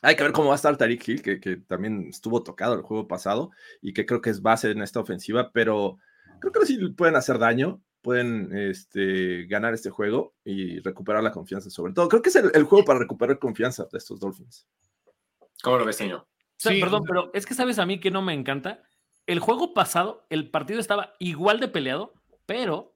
Hay 0.02 0.16
que 0.16 0.24
ver 0.24 0.32
cómo 0.34 0.50
va 0.50 0.56
a 0.56 0.58
estar 0.58 0.76
Tariq 0.78 1.08
Hill, 1.08 1.22
que, 1.22 1.40
que 1.40 1.58
también 1.58 2.08
estuvo 2.10 2.44
tocado 2.44 2.74
el 2.76 2.82
juego 2.82 3.08
pasado 3.08 3.52
y 3.82 3.94
que 3.94 4.06
creo 4.06 4.22
que 4.22 4.30
es 4.30 4.42
base 4.42 4.72
en 4.72 4.82
esta 4.82 5.00
ofensiva, 5.00 5.52
pero 5.54 5.98
creo 6.40 6.52
que 6.52 6.66
sí 6.66 6.78
pueden 6.90 7.16
hacer 7.16 7.40
daño, 7.40 7.82
pueden 8.06 8.56
este, 8.56 9.46
ganar 9.48 9.74
este 9.74 9.90
juego 9.90 10.36
y 10.46 10.80
recuperar 10.80 11.24
la 11.24 11.32
confianza 11.32 11.72
sobre 11.72 11.92
todo. 11.92 12.08
Creo 12.08 12.22
que 12.22 12.30
es 12.30 12.36
el, 12.36 12.52
el 12.54 12.64
juego 12.64 12.86
para 12.86 13.00
recuperar 13.00 13.40
confianza 13.40 13.88
de 13.92 13.98
estos 13.98 14.20
Dolphins. 14.20 14.68
¿Cómo 15.64 15.80
lo 15.80 15.86
ves, 15.86 15.96
señor? 15.96 16.20
O 16.20 16.28
sea, 16.56 16.72
Sí, 16.72 16.80
perdón, 16.80 17.04
pero 17.08 17.32
es 17.34 17.48
que 17.48 17.56
sabes 17.56 17.80
a 17.80 17.88
mí 17.88 18.00
que 18.00 18.12
no 18.12 18.22
me 18.22 18.34
encanta. 18.34 18.84
El 19.26 19.40
juego 19.40 19.74
pasado, 19.74 20.28
el 20.30 20.52
partido 20.52 20.80
estaba 20.80 21.16
igual 21.18 21.60
de 21.60 21.68
peleado, 21.68 22.14
pero 22.46 22.96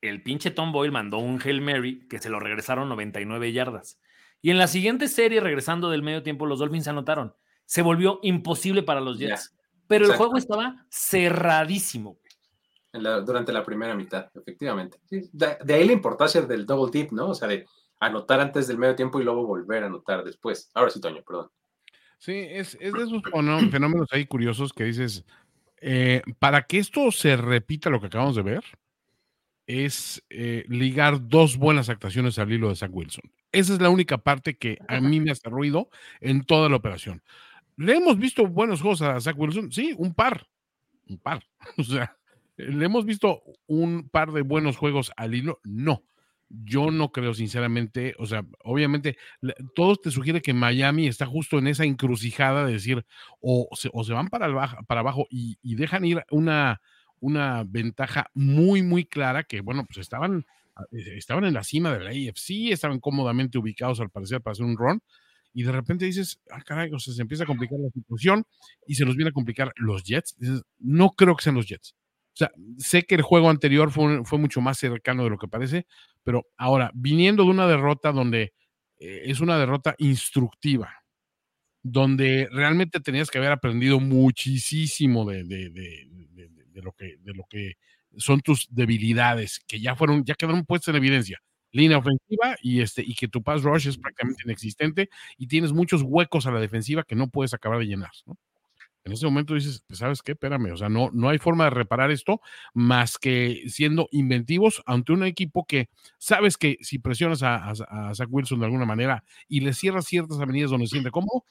el 0.00 0.24
pinche 0.24 0.50
Tom 0.50 0.72
Boyle 0.72 0.90
mandó 0.90 1.18
un 1.18 1.40
Hail 1.40 1.60
Mary 1.60 2.08
que 2.08 2.18
se 2.18 2.28
lo 2.28 2.40
regresaron 2.40 2.88
99 2.88 3.52
yardas. 3.52 4.00
Y 4.42 4.50
en 4.50 4.58
la 4.58 4.66
siguiente 4.66 5.06
serie, 5.06 5.40
regresando 5.40 5.88
del 5.88 6.02
medio 6.02 6.24
tiempo, 6.24 6.46
los 6.46 6.58
Dolphins 6.58 6.88
anotaron. 6.88 7.36
Se 7.64 7.82
volvió 7.82 8.18
imposible 8.24 8.82
para 8.82 9.00
los. 9.00 9.18
Jets. 9.18 9.56
Pero 9.86 10.06
el 10.06 10.16
juego 10.16 10.36
estaba 10.36 10.84
cerradísimo. 10.90 12.18
La- 13.02 13.20
durante 13.20 13.52
la 13.52 13.64
primera 13.64 13.94
mitad, 13.94 14.28
efectivamente. 14.34 14.98
De, 15.10 15.56
de 15.64 15.74
ahí 15.74 15.86
la 15.86 15.92
importancia 15.92 16.42
del 16.42 16.66
double 16.66 16.90
dip, 16.92 17.12
¿no? 17.12 17.30
O 17.30 17.34
sea, 17.34 17.48
de 17.48 17.66
anotar 18.00 18.40
antes 18.40 18.66
del 18.68 18.78
medio 18.78 18.94
tiempo 18.94 19.20
y 19.20 19.24
luego 19.24 19.46
volver 19.46 19.84
a 19.84 19.86
anotar 19.86 20.22
después. 20.24 20.70
Ahora 20.74 20.90
sí, 20.90 21.00
Toño, 21.00 21.22
perdón. 21.26 21.48
Sí, 22.18 22.32
es, 22.34 22.76
es 22.80 22.92
de 22.92 23.02
esos 23.02 23.22
fenó- 23.22 23.70
fenómenos 23.70 24.08
ahí 24.12 24.26
curiosos 24.26 24.72
que 24.72 24.84
dices, 24.84 25.24
eh, 25.80 26.22
para 26.38 26.62
que 26.62 26.78
esto 26.78 27.10
se 27.12 27.36
repita 27.36 27.90
lo 27.90 28.00
que 28.00 28.06
acabamos 28.06 28.36
de 28.36 28.42
ver, 28.42 28.64
es 29.66 30.22
eh, 30.30 30.64
ligar 30.68 31.28
dos 31.28 31.56
buenas 31.56 31.88
actuaciones 31.88 32.38
al 32.38 32.52
hilo 32.52 32.68
de 32.68 32.76
Zach 32.76 32.90
Wilson. 32.92 33.24
Esa 33.52 33.72
es 33.74 33.80
la 33.80 33.90
única 33.90 34.18
parte 34.18 34.56
que 34.56 34.78
a 34.88 35.00
mí 35.00 35.18
me 35.20 35.30
hace 35.32 35.48
ruido 35.48 35.88
en 36.20 36.44
toda 36.44 36.68
la 36.68 36.76
operación. 36.76 37.22
¿Le 37.76 37.94
hemos 37.96 38.16
visto 38.18 38.46
buenos 38.46 38.80
juegos 38.80 39.02
a 39.02 39.20
Zach 39.20 39.36
Wilson? 39.38 39.72
Sí, 39.72 39.94
un 39.98 40.14
par. 40.14 40.46
Un 41.08 41.18
par. 41.18 41.42
O 41.78 41.82
sea, 41.82 42.16
¿le 42.56 42.84
hemos 42.84 43.04
visto 43.04 43.42
un 43.66 44.08
par 44.08 44.32
de 44.32 44.42
buenos 44.42 44.76
juegos 44.76 45.12
al 45.16 45.34
hilo? 45.34 45.60
No. 45.64 46.02
Yo 46.48 46.92
no 46.92 47.10
creo, 47.10 47.34
sinceramente, 47.34 48.14
o 48.18 48.26
sea, 48.26 48.44
obviamente, 48.62 49.16
todo 49.74 49.96
te 49.96 50.12
sugiere 50.12 50.42
que 50.42 50.54
Miami 50.54 51.08
está 51.08 51.26
justo 51.26 51.58
en 51.58 51.66
esa 51.66 51.84
encrucijada 51.84 52.64
de 52.64 52.74
decir, 52.74 53.04
o 53.40 53.68
se, 53.74 53.90
o 53.92 54.04
se 54.04 54.12
van 54.12 54.28
para, 54.28 54.46
abajo 54.46 55.26
y, 55.28 55.56
dejan 55.74 56.04
ir 56.04 56.24
una, 56.30 56.80
una 57.18 57.64
ventaja 57.66 58.30
muy, 58.32 58.82
muy 58.82 59.04
clara 59.06 59.42
que, 59.42 59.60
bueno, 59.60 59.84
pues 59.86 59.98
estaban, 59.98 60.46
eh, 60.92 61.16
estaban 61.16 61.44
en 61.46 61.54
la 61.54 61.64
cima 61.64 61.92
de 61.92 62.04
la 62.04 62.10
AFC, 62.10 62.70
estaban 62.70 63.00
cómodamente 63.00 63.58
ubicados 63.58 63.98
al 63.98 64.10
parecer 64.10 64.40
para 64.40 64.52
hacer 64.52 64.66
un 64.66 64.76
run, 64.76 65.02
y 65.52 65.64
de 65.64 65.72
repente 65.72 66.04
dices, 66.04 66.38
ah, 66.50 66.62
caray, 66.62 66.92
o 66.92 66.98
sea, 67.00 67.14
se 67.14 67.22
empieza 67.22 67.44
a 67.44 67.46
complicar 67.46 67.78
la 67.80 67.88
situación 67.88 68.44
y 68.86 68.94
se 68.94 69.06
nos 69.06 69.16
viene 69.16 69.30
a 69.30 69.32
complicar 69.32 69.72
los 69.76 70.04
Jets. 70.04 70.36
Dices, 70.38 70.62
no 70.78 71.12
creo 71.12 71.34
que 71.34 71.42
sean 71.42 71.56
los 71.56 71.66
Jets. 71.66 71.94
Sea, 72.36 72.50
sé 72.76 73.04
que 73.04 73.14
el 73.14 73.22
juego 73.22 73.48
anterior 73.48 73.90
fue, 73.90 74.38
mucho 74.38 74.60
más 74.60 74.76
cercano 74.76 75.24
de 75.24 75.30
lo 75.30 75.38
que 75.38 75.48
parece, 75.48 75.86
pero 76.22 76.46
ahora, 76.58 76.90
viniendo 76.92 77.44
de 77.44 77.50
una 77.50 77.66
derrota 77.66 78.12
donde 78.12 78.52
eh, 78.98 79.22
es 79.24 79.40
una 79.40 79.58
derrota 79.58 79.94
instructiva, 79.96 80.92
donde 81.82 82.46
realmente 82.52 83.00
tenías 83.00 83.30
que 83.30 83.38
haber 83.38 83.52
aprendido 83.52 84.00
muchísimo 84.00 85.24
de 85.24 85.44
lo 86.82 86.92
que, 86.92 87.16
de 87.20 87.32
lo 87.32 87.44
que 87.48 87.76
son 88.18 88.40
tus 88.42 88.66
debilidades, 88.70 89.60
que 89.66 89.80
ya 89.80 89.96
fueron, 89.96 90.22
ya 90.22 90.34
quedaron 90.34 90.66
puestas 90.66 90.88
en 90.88 90.96
evidencia. 90.96 91.40
Línea 91.72 91.96
ofensiva 91.96 92.56
y 92.60 92.82
este, 92.82 93.02
y 93.02 93.14
que 93.14 93.28
tu 93.28 93.42
pass 93.42 93.62
rush 93.62 93.88
es 93.88 93.96
prácticamente 93.96 94.42
inexistente 94.44 95.08
y 95.38 95.46
tienes 95.46 95.72
muchos 95.72 96.02
huecos 96.02 96.46
a 96.46 96.50
la 96.50 96.60
defensiva 96.60 97.02
que 97.02 97.16
no 97.16 97.28
puedes 97.28 97.54
acabar 97.54 97.78
de 97.78 97.86
llenar, 97.86 98.12
¿no? 98.26 98.36
En 99.06 99.12
ese 99.12 99.24
momento 99.24 99.54
dices, 99.54 99.82
pues, 99.86 100.00
¿sabes 100.00 100.20
qué? 100.20 100.32
Espérame, 100.32 100.72
o 100.72 100.76
sea, 100.76 100.88
no, 100.88 101.10
no 101.12 101.28
hay 101.28 101.38
forma 101.38 101.64
de 101.64 101.70
reparar 101.70 102.10
esto 102.10 102.40
más 102.74 103.18
que 103.18 103.62
siendo 103.68 104.08
inventivos 104.10 104.82
ante 104.84 105.12
un 105.12 105.22
equipo 105.24 105.64
que 105.64 105.88
sabes 106.18 106.56
que 106.56 106.76
si 106.80 106.98
presionas 106.98 107.42
a, 107.44 107.54
a- 107.70 108.08
a 108.10 108.14
Zach 108.16 108.28
Wilson 108.30 108.58
de 108.58 108.66
alguna 108.66 108.84
manera 108.84 109.22
y 109.48 109.60
le 109.60 109.72
cierras 109.74 110.06
ciertas 110.06 110.40
avenidas 110.40 110.70
donde 110.72 110.86
se 110.88 110.92
siente 110.92 111.12
cómodo, 111.12 111.44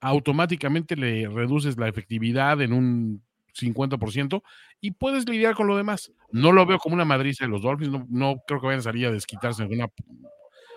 automáticamente 0.00 0.96
le 0.96 1.28
reduces 1.28 1.76
la 1.76 1.88
efectividad 1.88 2.60
en 2.62 2.72
un 2.72 3.22
50% 3.54 4.42
y 4.80 4.92
puedes 4.92 5.28
lidiar 5.28 5.54
con 5.54 5.66
lo 5.66 5.76
demás. 5.76 6.12
No 6.30 6.52
lo 6.52 6.66
veo 6.66 6.78
como 6.78 6.94
una 6.94 7.04
madriza 7.04 7.44
de 7.44 7.50
los 7.50 7.62
Dolphins, 7.62 7.92
no, 7.92 8.06
no 8.10 8.42
creo 8.46 8.60
que 8.60 8.66
vayan 8.68 8.80
a 8.80 8.82
salir 8.84 9.06
a 9.06 9.12
desquitarse 9.12 9.62
en 9.64 9.72
una, 9.74 9.88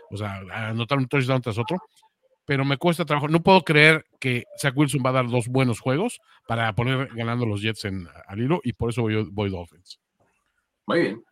o 0.09 0.17
sea, 0.17 0.41
anotar 0.69 0.97
un 0.97 1.07
touchdown 1.07 1.41
tras 1.41 1.57
otro, 1.57 1.77
pero 2.45 2.63
me 2.65 2.77
cuesta 2.77 3.05
trabajo. 3.05 3.27
No 3.27 3.41
puedo 3.41 3.62
creer 3.63 4.05
que 4.19 4.45
Zach 4.60 4.75
Wilson 4.77 5.01
va 5.05 5.10
a 5.10 5.13
dar 5.13 5.27
dos 5.29 5.47
buenos 5.47 5.79
juegos 5.79 6.19
para 6.47 6.73
poner 6.73 7.10
ganando 7.15 7.45
los 7.45 7.62
Jets 7.62 7.86
en, 7.86 8.08
al 8.27 8.39
hilo 8.39 8.62
y 8.63 8.73
por 8.73 8.89
eso 8.89 9.01
voy, 9.01 9.27
voy 9.31 9.49
Dolphins. 9.49 9.99
Muy 10.88 11.01
bien. 11.01 11.23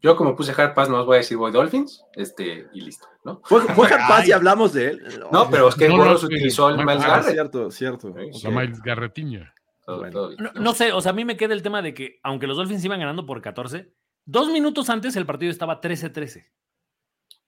Yo, 0.00 0.16
como 0.16 0.34
puse 0.34 0.50
Hard 0.60 0.74
Pass, 0.74 0.88
no 0.88 0.98
os 1.00 1.06
voy 1.06 1.14
a 1.14 1.18
decir 1.18 1.36
voy 1.36 1.52
Dolphins, 1.52 2.04
este, 2.14 2.66
y 2.74 2.80
listo, 2.80 3.06
¿no? 3.24 3.40
Fue, 3.44 3.60
fue 3.60 3.86
Hard 3.86 4.08
Pass 4.08 4.26
y 4.26 4.32
hablamos 4.32 4.72
de 4.72 4.88
él. 4.88 5.02
No, 5.30 5.48
pero 5.48 5.68
es 5.68 5.76
que 5.76 5.88
No, 5.88 5.96
no, 6.04 6.12
utilizó 6.14 6.70
el 6.70 6.78
Miles 6.84 7.04
Garrett. 7.06 7.32
cierto, 7.32 7.70
cierto. 7.70 8.12
Sí, 8.32 8.42
La 8.44 8.50
Ok. 8.50 8.56
Miles 8.56 8.82
Garretiña. 8.82 9.54
Todo- 9.86 9.98
Bueno. 9.98 10.12
todo 10.12 10.28
bien, 10.30 10.42
No, 10.42 10.52
¿no? 10.54 10.60
no 10.60 10.72
sé, 10.74 10.92
o 10.92 11.00
sea, 11.00 11.10
a 11.10 11.14
mí 11.14 11.24
me 11.24 11.36
queda 11.36 11.54
el 11.54 11.62
tema 11.62 11.82
de 11.82 11.94
que, 11.94 12.18
aunque 12.24 12.48
los 12.48 12.56
Dolphins 12.56 12.84
iban 12.84 12.98
ganando 12.98 13.26
por 13.26 13.40
14, 13.42 13.92
dos 14.24 14.48
minutos 14.50 14.90
antes 14.90 15.14
el 15.14 15.24
partido 15.26 15.52
estaba 15.52 15.80
13-13. 15.80 16.46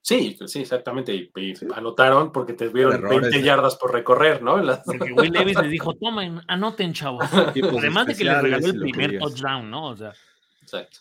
Sí, 0.05 0.37
sí, 0.45 0.61
exactamente. 0.61 1.15
Y, 1.15 1.33
y 1.35 1.55
anotaron 1.75 2.31
porque 2.31 2.53
te 2.53 2.69
vieron 2.69 2.93
Errores, 2.93 3.23
20 3.23 3.39
eh. 3.39 3.43
yardas 3.43 3.77
por 3.77 3.91
recorrer, 3.91 4.43
¿no? 4.43 4.59
Las- 4.59 4.85
Porque 4.85 5.11
Will 5.15 5.33
Levis 5.33 5.59
les 5.59 5.71
dijo, 5.71 5.95
tomen, 5.95 6.43
anoten, 6.47 6.93
chavos. 6.93 7.25
Además 7.33 8.09
de 8.09 8.15
que 8.15 8.25
les 8.25 8.43
regaló 8.43 8.67
el 8.67 8.81
primer 8.81 9.19
touchdown, 9.19 9.71
¿no? 9.71 9.89
O 9.89 9.97
sea, 9.97 10.13
Exacto. 10.61 10.99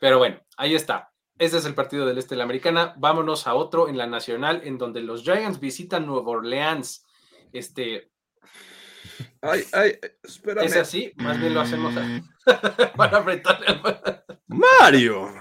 Pero 0.00 0.16
bueno, 0.16 0.40
ahí 0.56 0.74
está. 0.74 1.12
Este 1.38 1.58
es 1.58 1.66
el 1.66 1.74
partido 1.74 2.06
del 2.06 2.16
este 2.16 2.34
de 2.34 2.38
la 2.38 2.44
americana. 2.44 2.94
Vámonos 2.96 3.46
a 3.46 3.54
otro 3.54 3.90
en 3.90 3.98
la 3.98 4.06
nacional, 4.06 4.62
en 4.64 4.78
donde 4.78 5.02
los 5.02 5.22
Giants 5.22 5.60
visitan 5.60 6.06
Nueva 6.06 6.30
Orleans. 6.30 7.04
Este, 7.52 8.10
Ay, 9.50 9.64
ay, 9.72 9.98
espérame. 10.22 10.66
es 10.66 10.76
así, 10.76 11.12
más 11.16 11.38
bien 11.40 11.54
lo 11.54 11.60
hacemos 11.60 11.94
a- 11.96 12.22
para 12.96 13.18
apretarle. 13.18 13.66
al- 13.68 14.24
Mario. 14.48 15.32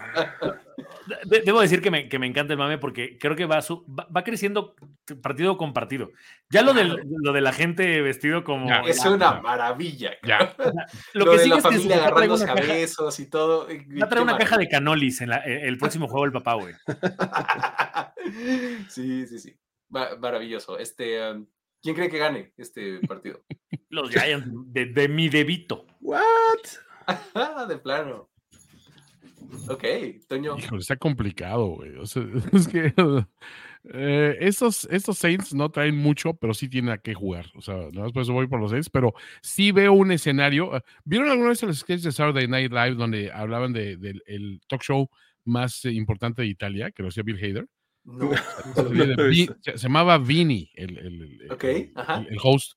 de- 1.26 1.42
debo 1.42 1.62
decir 1.62 1.82
que 1.82 1.92
me, 1.92 2.10
que 2.10 2.20
me 2.20 2.28
encanta 2.28 2.54
el 2.54 2.60
mame 2.60 2.78
porque 2.78 3.18
creo 3.20 3.36
que 3.36 3.46
va, 3.46 3.62
su- 3.62 3.86
va, 3.88 4.08
va 4.16 4.24
creciendo 4.24 4.76
partido 5.22 5.58
con 5.58 5.74
partido. 5.74 6.10
Ya 6.50 6.62
lo, 6.64 6.74
del, 6.74 7.02
lo 7.22 7.32
de 7.32 7.42
la 7.42 7.54
gente 7.54 8.02
vestido 8.02 8.44
como. 8.44 8.68
Ya, 8.68 8.82
Es 8.82 9.06
una 9.06 9.40
maravilla. 9.42 10.14
Ya. 10.24 10.56
Lo, 11.14 11.26
Lo, 11.26 11.32
que 11.32 11.38
de 11.38 11.44
sigue 11.44 11.50
la 11.50 11.58
es 11.58 11.64
que 11.64 11.70
familia 11.72 12.14
una 12.14 12.38
caja, 12.46 12.56
cabezos 12.56 13.20
y 13.20 13.30
todo. 13.30 13.70
eh, 13.70 13.86
va 14.02 14.06
a 14.06 14.10
traer 14.10 14.24
una 14.24 14.38
caja 14.38 14.58
de 14.58 14.68
canolis 14.68 15.22
en 15.22 15.30
la- 15.30 15.46
eh, 15.46 15.68
el 15.68 15.78
próximo 15.78 16.08
juego 16.08 16.24
del 16.26 16.34
papá, 16.34 16.56
güey. 16.56 16.74
sí, 18.90 19.28
sí, 19.28 19.40
sí. 19.40 19.56
Ma- 19.90 20.16
maravilloso. 20.20 20.78
Este, 20.80 21.22
um, 21.32 21.46
¿Quién 21.82 21.96
cree 21.96 22.10
que 22.10 22.18
gane 22.18 22.52
este 22.58 23.00
partido? 23.08 23.42
Los 23.96 24.10
Giants 24.12 24.48
de, 24.74 24.86
de 24.88 25.08
mi 25.08 25.30
debito. 25.30 25.86
¿What? 26.02 26.26
de 27.68 27.78
plano. 27.78 28.30
Ok, 29.70 29.84
Toño. 30.28 30.58
Híjole, 30.58 30.82
está 30.82 30.96
complicado, 30.98 31.68
güey. 31.68 31.96
O 31.98 32.06
sea, 32.06 32.24
es 32.54 32.68
que 32.68 32.94
eh, 33.94 34.38
estos, 34.40 34.88
estos 34.92 35.18
Saints 35.18 35.54
no 35.54 35.70
traen 35.70 35.96
mucho, 35.96 36.34
pero 36.34 36.54
sí 36.54 36.68
tienen 36.68 36.92
a 36.92 36.98
qué 36.98 37.14
jugar. 37.14 37.46
O 37.56 37.62
sea, 37.62 37.76
nada 37.76 38.04
más 38.04 38.12
por 38.12 38.24
eso 38.24 38.34
voy 38.34 38.48
por 38.48 38.60
los 38.60 38.72
Saints, 38.72 38.90
pero 38.90 39.14
sí 39.42 39.72
veo 39.72 39.94
un 39.94 40.12
escenario. 40.12 40.72
¿Vieron 41.04 41.30
alguna 41.30 41.50
vez 41.50 41.64
el 41.64 41.76
sketch 41.76 42.02
de 42.02 42.12
Saturday 42.12 42.48
Night 42.48 42.72
Live 42.72 42.96
donde 42.96 43.32
hablaban 43.32 43.72
de- 43.74 43.98
del 43.98 44.22
el 44.26 44.60
talk 44.68 44.82
show 44.82 45.10
más 45.46 45.86
importante 45.86 46.42
de 46.42 46.48
Italia, 46.48 46.92
que 46.92 47.04
lo 47.04 47.10
hacía 47.10 47.24
Bill 47.24 47.38
Hader? 47.38 47.68
No. 48.04 48.32
Se, 48.76 48.84
de 49.72 49.78
llamaba 49.78 50.18
Vini, 50.18 50.72
el, 50.74 50.98
el- 50.98 51.40
el- 51.42 51.52
Ok, 51.52 51.64
el- 51.64 51.92
ajá. 51.96 52.18
el- 52.22 52.28
el 52.34 52.38
host. 52.42 52.74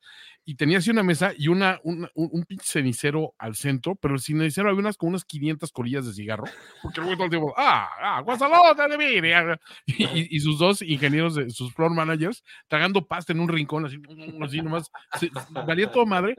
Y 0.49 0.55
tenía 0.55 0.79
así 0.79 0.89
una 0.89 1.03
mesa 1.03 1.35
y 1.37 1.49
una, 1.49 1.79
un, 1.83 2.09
un 2.15 2.43
pinche 2.45 2.65
cenicero 2.65 3.35
al 3.37 3.55
centro, 3.55 3.97
pero 3.97 4.15
el 4.15 4.21
cenicero 4.23 4.71
había 4.71 4.81
unas 4.81 4.97
con 4.97 5.11
unas 5.11 5.27
500 5.27 5.71
colillas 5.71 6.07
de 6.07 6.15
cigarro, 6.15 6.45
porque 6.83 7.03
güey 7.03 7.17
todo 7.17 7.25
el 7.25 7.31
tiempo, 7.31 7.53
ah, 7.55 7.87
ah, 8.01 8.23
guasalota 8.23 8.89
de 8.89 9.35
ah", 9.35 9.61
Y, 9.85 10.41
sus 10.41 10.59
dos 10.59 10.81
ingenieros, 10.81 11.35
de, 11.35 11.51
sus 11.51 11.75
floor 11.75 11.93
managers, 11.95 12.43
tragando 12.67 13.07
pasta 13.07 13.35
en 13.35 13.41
un 13.41 13.49
rincón, 13.51 13.85
así, 13.85 13.99
así 14.43 14.63
nomás, 14.63 14.91
se- 15.21 15.31
valía 15.51 15.93
todo 15.93 16.07
madre. 16.07 16.35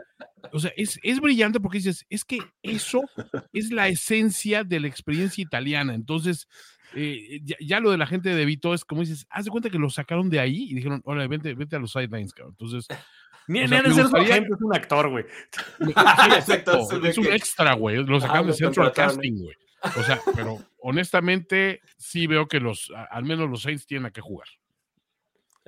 O 0.54 0.60
sea, 0.60 0.72
es, 0.76 1.00
es 1.04 1.20
brillante 1.20 1.60
porque 1.60 1.78
dices, 1.78 2.04
es 2.10 2.26
que 2.26 2.40
eso 2.64 3.04
es 3.54 3.72
la 3.72 3.90
esencia 3.90 4.64
de 4.64 4.80
la 4.80 4.88
experiencia 4.88 5.44
italiana. 5.44 5.94
Entonces, 5.94 6.48
eh, 6.96 7.42
ya, 7.44 7.58
ya 7.60 7.80
lo 7.80 7.92
de 7.92 8.00
la 8.00 8.08
gente 8.08 8.34
de 8.34 8.46
Vito 8.46 8.74
es 8.74 8.84
como 8.84 9.02
dices, 9.02 9.28
haz 9.30 9.46
de 9.46 9.52
cuenta 9.52 9.70
que 9.70 9.78
lo 9.78 9.92
sacaron 9.92 10.32
de 10.32 10.40
ahí 10.40 10.68
y 10.72 10.74
dijeron, 10.74 11.02
hola, 11.06 11.28
vente, 11.28 11.54
vente 11.54 11.76
a 11.76 11.80
los 11.80 11.92
sidelines, 11.92 12.34
cabrón. 12.34 12.56
Entonces, 12.60 12.88
Ni, 13.50 13.60
O 13.60 13.64
ni 13.64 13.68
sea, 13.70 13.80
ha 13.80 13.82
de 13.82 13.88
ser 13.90 13.96
su 13.96 14.02
gustaría- 14.04 14.34
agente, 14.36 14.54
es 14.54 14.62
un 14.62 14.76
actor, 14.76 15.10
güey. 15.10 15.26
sí, 15.80 15.92
Exacto, 16.36 16.88
es 17.04 17.18
un 17.18 17.26
extra, 17.28 17.74
güey. 17.74 17.98
Lo 18.06 18.20
sacaron 18.20 18.44
de 18.46 18.52
lo 18.52 18.54
Central 18.54 18.94
Casting, 18.94 19.42
güey. 19.44 19.56
O 19.98 20.04
sea, 20.04 20.20
pero 20.36 20.58
honestamente 20.80 21.82
sí 21.98 22.28
veo 22.28 22.48
que 22.48 22.60
los, 22.60 22.92
al 23.10 23.24
menos 23.24 23.50
los 23.50 23.62
Saints 23.64 23.88
tienen 23.88 24.06
a 24.06 24.12
qué 24.12 24.22
jugar. 24.22 24.48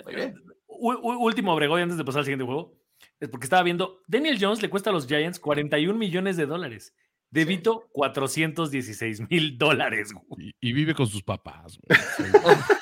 Muy 0.05 0.15
bien. 0.15 0.35
U- 0.67 0.91
u- 0.93 1.25
último 1.25 1.53
Obregón 1.53 1.81
antes 1.81 1.97
de 1.97 2.03
pasar 2.05 2.19
al 2.19 2.25
siguiente 2.25 2.45
juego. 2.45 2.77
Es 3.19 3.29
porque 3.29 3.45
estaba 3.45 3.63
viendo, 3.63 4.01
Daniel 4.07 4.37
Jones 4.39 4.61
le 4.61 4.69
cuesta 4.69 4.89
a 4.91 4.93
los 4.93 5.07
Giants 5.07 5.39
41 5.39 5.97
millones 5.97 6.37
de 6.37 6.45
dólares. 6.45 6.93
De 7.31 7.41
Sí. 7.43 7.47
Vito, 7.47 7.87
416 7.93 9.29
mil 9.29 9.57
dólares. 9.57 10.11
güey. 10.13 10.49
Y, 10.61 10.69
y 10.69 10.73
vive 10.73 10.93
con 10.93 11.07
sus 11.07 11.23
papás, 11.23 11.77
güey. 11.79 11.99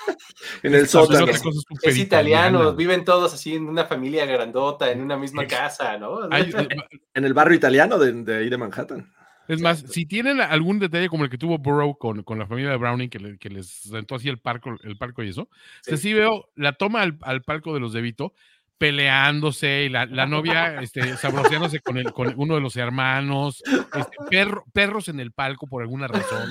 En 0.64 0.74
el 0.74 0.88
sótano. 0.88 1.26
es 1.28 1.42
Es 1.84 1.98
italiano, 1.98 2.60
italiana, 2.60 2.72
viven 2.72 3.06
todos 3.06 3.34
así 3.34 3.56
en 3.56 3.68
una 3.68 3.86
familia 3.86 4.26
grandota, 4.26 4.92
en 4.92 5.02
una 5.02 5.18
misma 5.18 5.46
casa, 5.48 5.98
¿no? 5.98 6.20
Hay- 6.32 6.52
En 7.14 7.26
el 7.26 7.34
barrio 7.34 7.56
italiano 7.56 7.98
de, 7.98 8.12
de 8.14 8.38
ahí 8.38 8.50
de 8.50 8.58
Manhattan. 8.58 9.12
Es 9.48 9.60
más, 9.62 9.80
si 9.90 10.06
tienen 10.06 10.40
algún 10.42 10.78
detalle 10.80 11.10
como 11.10 11.24
el 11.24 11.30
que 11.30 11.38
tuvo 11.38 11.58
Burrow 11.58 11.98
con, 11.98 12.24
con 12.24 12.38
la 12.38 12.46
familia 12.48 12.70
de 12.72 12.78
Browning, 12.78 13.10
que, 13.10 13.20
le- 13.20 13.38
que 13.38 13.50
les 13.50 13.90
rentó 13.92 14.16
así 14.16 14.30
el 14.30 14.40
parco, 14.40 14.76
el 14.84 14.98
parco 14.98 15.24
y 15.24 15.30
eso, 15.30 15.44
o 15.44 15.50
sea, 15.82 15.98
Sí. 15.98 16.04
sí 16.10 16.14
veo 16.14 16.50
la 16.56 16.74
toma 16.74 17.02
al, 17.02 17.18
al 17.22 17.42
palco 17.42 17.74
de 17.74 17.80
los 17.80 17.92
de 17.94 18.02
Vito 18.02 18.34
peleándose 18.80 19.84
y 19.84 19.90
la, 19.90 20.06
la 20.08 20.26
novia 20.26 20.82
este, 20.82 21.16
sabroseándose 21.18 21.82
con, 21.82 21.98
el, 21.98 22.12
con 22.14 22.34
uno 22.38 22.56
de 22.56 22.62
los 22.62 22.78
hermanos, 22.78 23.62
este, 23.94 24.18
perro- 24.32 24.64
perros 24.74 25.10
en 25.10 25.20
el 25.20 25.34
palco 25.34 25.68
por 25.68 25.84
alguna 25.84 26.08
razón. 26.08 26.50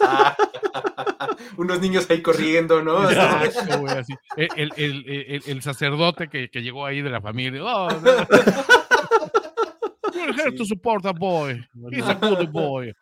Ah, 0.00 0.36
unos 1.56 1.80
niños 1.80 2.08
ahí 2.10 2.20
corriendo, 2.20 2.82
¿no? 2.82 3.08
Exacto, 3.10 3.78
güey, 3.80 3.96
así. 3.96 4.12
El, 4.36 4.72
el- 4.76 5.42
el- 5.46 5.62
sacerdote 5.62 6.28
que, 6.28 6.50
que 6.50 6.62
llegó 6.62 6.84
ahí 6.84 7.00
de 7.00 7.10
la 7.10 7.20
familia. 7.20 7.64
Oh, 7.64 7.88
no. 7.88 8.10
Here 10.36 10.52
to 10.52 10.64
support 10.64 11.04
a 11.06 11.12
boy. 11.12 11.60
He's 11.90 12.06
a 12.06 12.14
good 12.14 12.48
boy. 12.52 12.92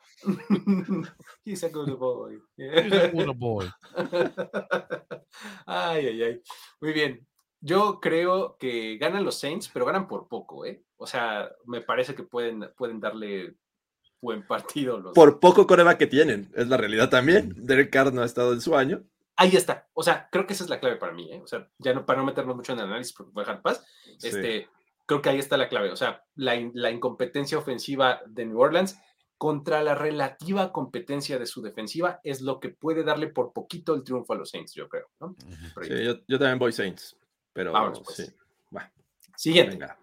He's 1.45 1.63
a 1.63 1.69
good 1.69 1.99
boy. 1.99 2.39
He's 2.57 2.93
a 2.93 3.09
good 3.09 3.37
boy. 3.37 3.67
Ay, 5.67 6.07
ay, 6.07 6.23
ay. 6.23 6.41
Muy 6.81 6.93
bien. 6.93 7.27
Yo 7.61 8.01
creo 8.01 8.57
que 8.59 8.97
ganan 8.99 9.25
los 9.25 9.39
Saints, 9.39 9.71
pero 9.73 9.85
ganan 9.85 10.09
por 10.09 10.29
poco, 10.29 10.65
¿eh? 10.65 10.83
O 10.97 11.07
sea, 11.07 11.51
me 11.67 11.81
parece 11.81 12.15
que 12.15 12.23
pueden, 12.23 12.71
pueden 12.77 13.01
darle 13.01 13.57
buen 14.21 14.47
partido 14.47 14.99
los. 14.99 15.15
Por 15.15 15.41
poco 15.41 15.67
coreba 15.67 15.99
que 15.99 16.07
tienen, 16.07 16.51
es 16.55 16.69
la 16.69 16.77
realidad 16.77 17.11
también. 17.11 17.55
Derek 17.57 17.91
Carr 17.91 18.13
no 18.13 18.23
ha 18.23 18.27
estado 18.27 18.53
en 18.53 18.61
su 18.61 18.77
año. 18.77 19.03
Ahí 19.37 19.57
está. 19.57 19.89
O 19.95 20.03
sea, 20.03 20.29
creo 20.31 20.47
que 20.47 20.53
esa 20.53 20.65
es 20.65 20.71
la 20.71 20.81
clave 20.81 20.97
para 20.97 21.13
mí, 21.13 21.33
¿eh? 21.33 21.41
O 21.43 21.47
sea, 21.47 21.69
ya 21.79 21.95
no, 21.95 22.05
para 22.05 22.21
no 22.21 22.27
meternos 22.27 22.57
mucho 22.57 22.73
en 22.73 22.81
el 22.81 22.87
análisis 22.87 23.15
porque 23.15 23.33
voy 23.33 23.43
a 23.43 23.47
dejar 23.47 23.63
paz. 23.63 23.85
Sí. 24.19 24.29
Este, 24.29 24.69
creo 25.07 25.23
que 25.23 25.31
ahí 25.31 25.39
está 25.39 25.57
la 25.57 25.69
clave. 25.69 25.91
O 25.91 25.97
sea, 25.97 26.25
la, 26.35 26.55
la 26.75 26.91
incompetencia 26.91 27.59
ofensiva 27.59 28.21
de 28.27 28.45
New 28.47 28.59
Orleans 28.59 28.99
contra 29.39 29.83
la 29.83 29.95
relativa 29.95 30.71
competencia 30.71 31.39
de 31.39 31.47
su 31.47 31.63
defensiva 31.63 32.21
es 32.23 32.43
lo 32.43 32.61
que 32.61 32.69
puede 32.69 33.03
darle 33.03 33.29
por 33.29 33.55
poquito 33.55 33.95
el 33.95 34.05
triunfo 34.05 34.35
a 34.35 34.37
los 34.37 34.51
Saints, 34.51 34.75
yo 34.75 34.87
creo. 34.87 35.09
¿no? 35.19 35.35
Sí, 35.81 36.05
yo, 36.05 36.17
yo 36.29 36.39
también 36.39 36.59
voy 36.59 36.73
Saints. 36.73 37.17
Pero 37.53 37.73
Vámonos, 37.73 38.01
pues. 38.05 38.17
sí. 38.17 38.33
Va, 38.77 38.91
Siguiente. 39.37 39.77
venga. 39.77 39.99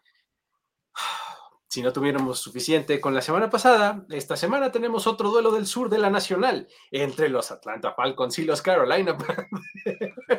Si 1.70 1.82
no 1.84 1.92
tuviéramos 1.92 2.40
suficiente 2.40 3.00
con 3.02 3.14
la 3.14 3.22
semana 3.22 3.50
pasada, 3.50 4.06
esta 4.10 4.38
semana 4.38 4.72
tenemos 4.72 5.06
otro 5.06 5.30
duelo 5.30 5.52
del 5.52 5.68
sur 5.68 5.90
de 5.90 5.98
la 6.00 6.10
Nacional 6.10 6.70
entre 6.92 7.28
los 7.28 7.52
Atlanta 7.52 7.94
Falcons 7.94 8.40
y 8.40 8.46
los 8.46 8.62
Carolina. 8.62 9.18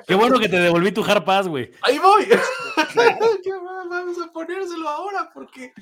Qué 0.06 0.14
bueno 0.14 0.38
que 0.40 0.48
te 0.48 0.58
devolví 0.58 0.90
tu 0.90 1.04
hard 1.04 1.24
pass, 1.24 1.46
güey. 1.46 1.70
Ahí 1.82 1.98
voy. 1.98 2.24
¿Qué 3.44 3.52
más? 3.62 3.88
Vamos 3.90 4.16
a 4.20 4.32
ponérselo 4.32 4.88
ahora 4.88 5.30
porque, 5.34 5.74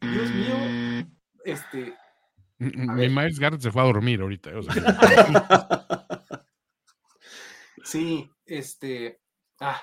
Dios 0.00 0.30
mío, 0.30 1.06
este, 1.44 1.94
Mi 2.58 2.86
ver. 2.94 3.10
Miles 3.10 3.40
Garrett 3.40 3.60
se 3.60 3.72
fue 3.72 3.82
a 3.82 3.86
dormir 3.86 4.20
ahorita. 4.22 4.50
o 4.56 4.62
sea, 4.62 6.06
sí, 7.84 8.30
este, 8.46 9.20
ah, 9.60 9.82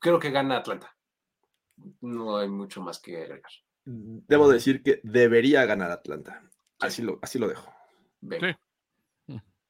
creo 0.00 0.18
que 0.18 0.30
gana 0.30 0.56
Atlanta. 0.58 0.94
No 2.00 2.36
hay 2.36 2.48
mucho 2.48 2.80
más 2.82 2.98
que 2.98 3.16
agregar. 3.16 3.50
Debo 3.84 4.48
decir 4.50 4.82
que 4.82 5.00
debería 5.02 5.64
ganar 5.64 5.90
Atlanta. 5.90 6.42
Así 6.78 7.02
lo, 7.02 7.18
así 7.22 7.38
lo 7.38 7.48
dejo. 7.48 7.72
Venga. 8.20 8.58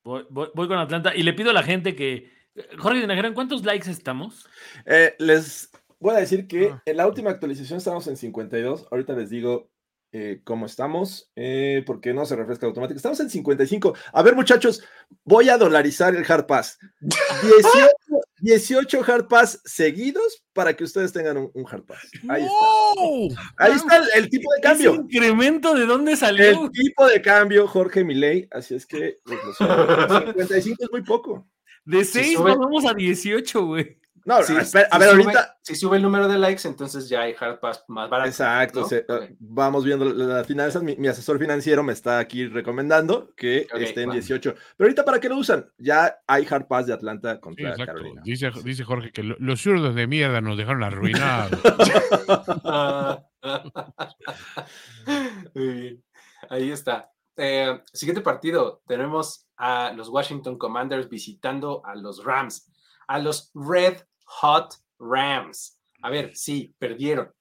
Voy, 0.02 0.26
voy- 0.30 0.50
voy 0.54 0.68
con 0.68 0.78
Atlanta 0.78 1.14
y 1.14 1.22
le 1.22 1.32
pido 1.34 1.50
a 1.50 1.54
la 1.54 1.62
gente 1.62 1.94
que. 1.94 2.30
Jorge 2.78 3.02
¿en 3.04 3.34
cuántos 3.34 3.64
likes 3.64 3.90
estamos? 3.90 4.48
Eh, 4.84 5.14
les 5.18 5.70
voy 6.00 6.14
a 6.14 6.18
decir 6.18 6.48
que 6.48 6.70
Ah. 6.70 6.82
en 6.84 6.96
la 6.96 7.06
última 7.06 7.30
actualización 7.30 7.78
estamos 7.78 8.06
en 8.08 8.16
52. 8.16 8.88
Ahorita 8.90 9.12
les 9.12 9.30
digo 9.30 9.70
eh, 10.12 10.40
cómo 10.42 10.66
estamos, 10.66 11.30
eh, 11.36 11.84
porque 11.86 12.12
no 12.12 12.26
se 12.26 12.34
refresca 12.34 12.66
automático. 12.66 12.96
Estamos 12.96 13.20
en 13.20 13.30
55. 13.30 13.94
A 14.12 14.22
ver, 14.22 14.34
muchachos, 14.34 14.82
voy 15.24 15.48
a 15.48 15.56
dolarizar 15.56 16.16
el 16.16 16.24
Hard 16.30 16.46
Pass. 16.46 16.78
18, 17.00 17.12
18 18.40 19.02
Hard 19.06 19.28
Pass 19.28 19.60
seguidos 19.64 20.42
para 20.52 20.74
que 20.74 20.84
ustedes 20.84 21.12
tengan 21.12 21.36
un, 21.36 21.50
un 21.54 21.64
Hard 21.70 21.84
Pass. 21.84 22.10
Ahí 22.28 22.42
está. 22.42 22.54
¡Wow! 22.96 23.34
Ahí 23.58 23.72
está 23.72 23.96
el, 23.98 24.04
el 24.14 24.30
tipo 24.30 24.50
de 24.54 24.60
cambio. 24.62 24.92
¿Ese 24.92 25.00
incremento 25.02 25.74
de 25.74 25.86
dónde 25.86 26.16
salió? 26.16 26.64
El 26.64 26.70
tipo 26.70 27.06
de 27.06 27.22
cambio, 27.22 27.66
Jorge 27.66 28.02
Milei. 28.04 28.48
Así 28.50 28.74
es 28.74 28.86
que 28.86 29.18
pues, 29.24 29.38
lo 29.44 29.54
siento, 29.54 30.32
55 30.32 30.84
es 30.84 30.90
muy 30.90 31.02
poco. 31.02 31.48
De 31.84 32.04
Si 32.04 32.12
6 32.24 32.38
sube- 32.38 32.56
vamos 32.56 32.84
a 32.84 32.94
18, 32.94 33.66
güey. 33.66 33.99
No, 34.24 34.42
Sí, 34.42 34.54
espera, 34.56 34.88
a 34.90 34.94
si 34.96 35.00
ver, 35.00 35.08
sube- 35.10 35.22
ahorita. 35.24 35.56
Si 35.62 35.74
sube 35.76 35.96
el 35.96 36.02
número 36.02 36.28
de 36.28 36.38
likes, 36.38 36.66
entonces 36.68 37.08
ya 37.08 37.22
hay 37.22 37.34
hard 37.38 37.58
pass 37.60 37.84
más 37.88 38.10
barato. 38.10 38.28
Exacto, 38.28 38.80
¿no? 38.80 38.86
se- 38.86 39.04
Ok. 39.08 39.30
vamos 39.38 39.84
viendo 39.84 40.04
la- 40.04 40.34
las 40.36 40.46
finanzas. 40.46 40.82
Mi, 40.82 40.96
mi 40.96 41.08
asesor 41.08 41.38
financiero 41.38 41.82
me 41.82 41.92
está 41.92 42.18
aquí 42.18 42.46
recomendando 42.46 43.32
que 43.36 43.66
Ok, 43.72 43.80
esté 43.80 44.02
en 44.02 44.10
va. 44.10 44.14
18. 44.14 44.54
Pero 44.76 44.86
ahorita, 44.86 45.04
¿para 45.04 45.20
qué 45.20 45.28
lo 45.28 45.36
usan? 45.36 45.70
Ya 45.78 46.16
hay 46.26 46.46
hard 46.50 46.66
pass 46.66 46.86
de 46.86 46.92
Atlanta 46.92 47.34
Sí, 47.34 47.40
contra 47.40 47.70
exacto. 47.70 47.86
Carolina. 47.92 48.22
Dice, 48.24 48.50
dice 48.64 48.84
Jorge 48.84 49.12
que 49.12 49.22
lo- 49.22 49.36
los 49.38 49.60
zurdos 49.62 49.94
de 49.94 50.06
mierda 50.06 50.40
nos 50.40 50.56
dejaron 50.58 50.82
arruinados. 50.82 51.50
Muy 55.54 55.68
bien. 55.74 56.04
Ahí 56.48 56.70
está. 56.70 57.10
Eh, 57.36 57.80
siguiente 57.92 58.22
partido. 58.22 58.82
Tenemos 58.86 59.46
a 59.56 59.92
los 59.94 60.08
Washington 60.08 60.58
Commanders 60.58 61.08
visitando 61.08 61.82
a 61.84 61.94
los 61.94 62.24
Rams. 62.24 62.70
A 63.08 63.18
los 63.18 63.50
Red 63.54 63.96
Hot 64.38 64.74
Rams. 64.98 65.78
A 66.02 66.10
ver, 66.10 66.34
sí, 66.34 66.74
perdieron. 66.78 67.32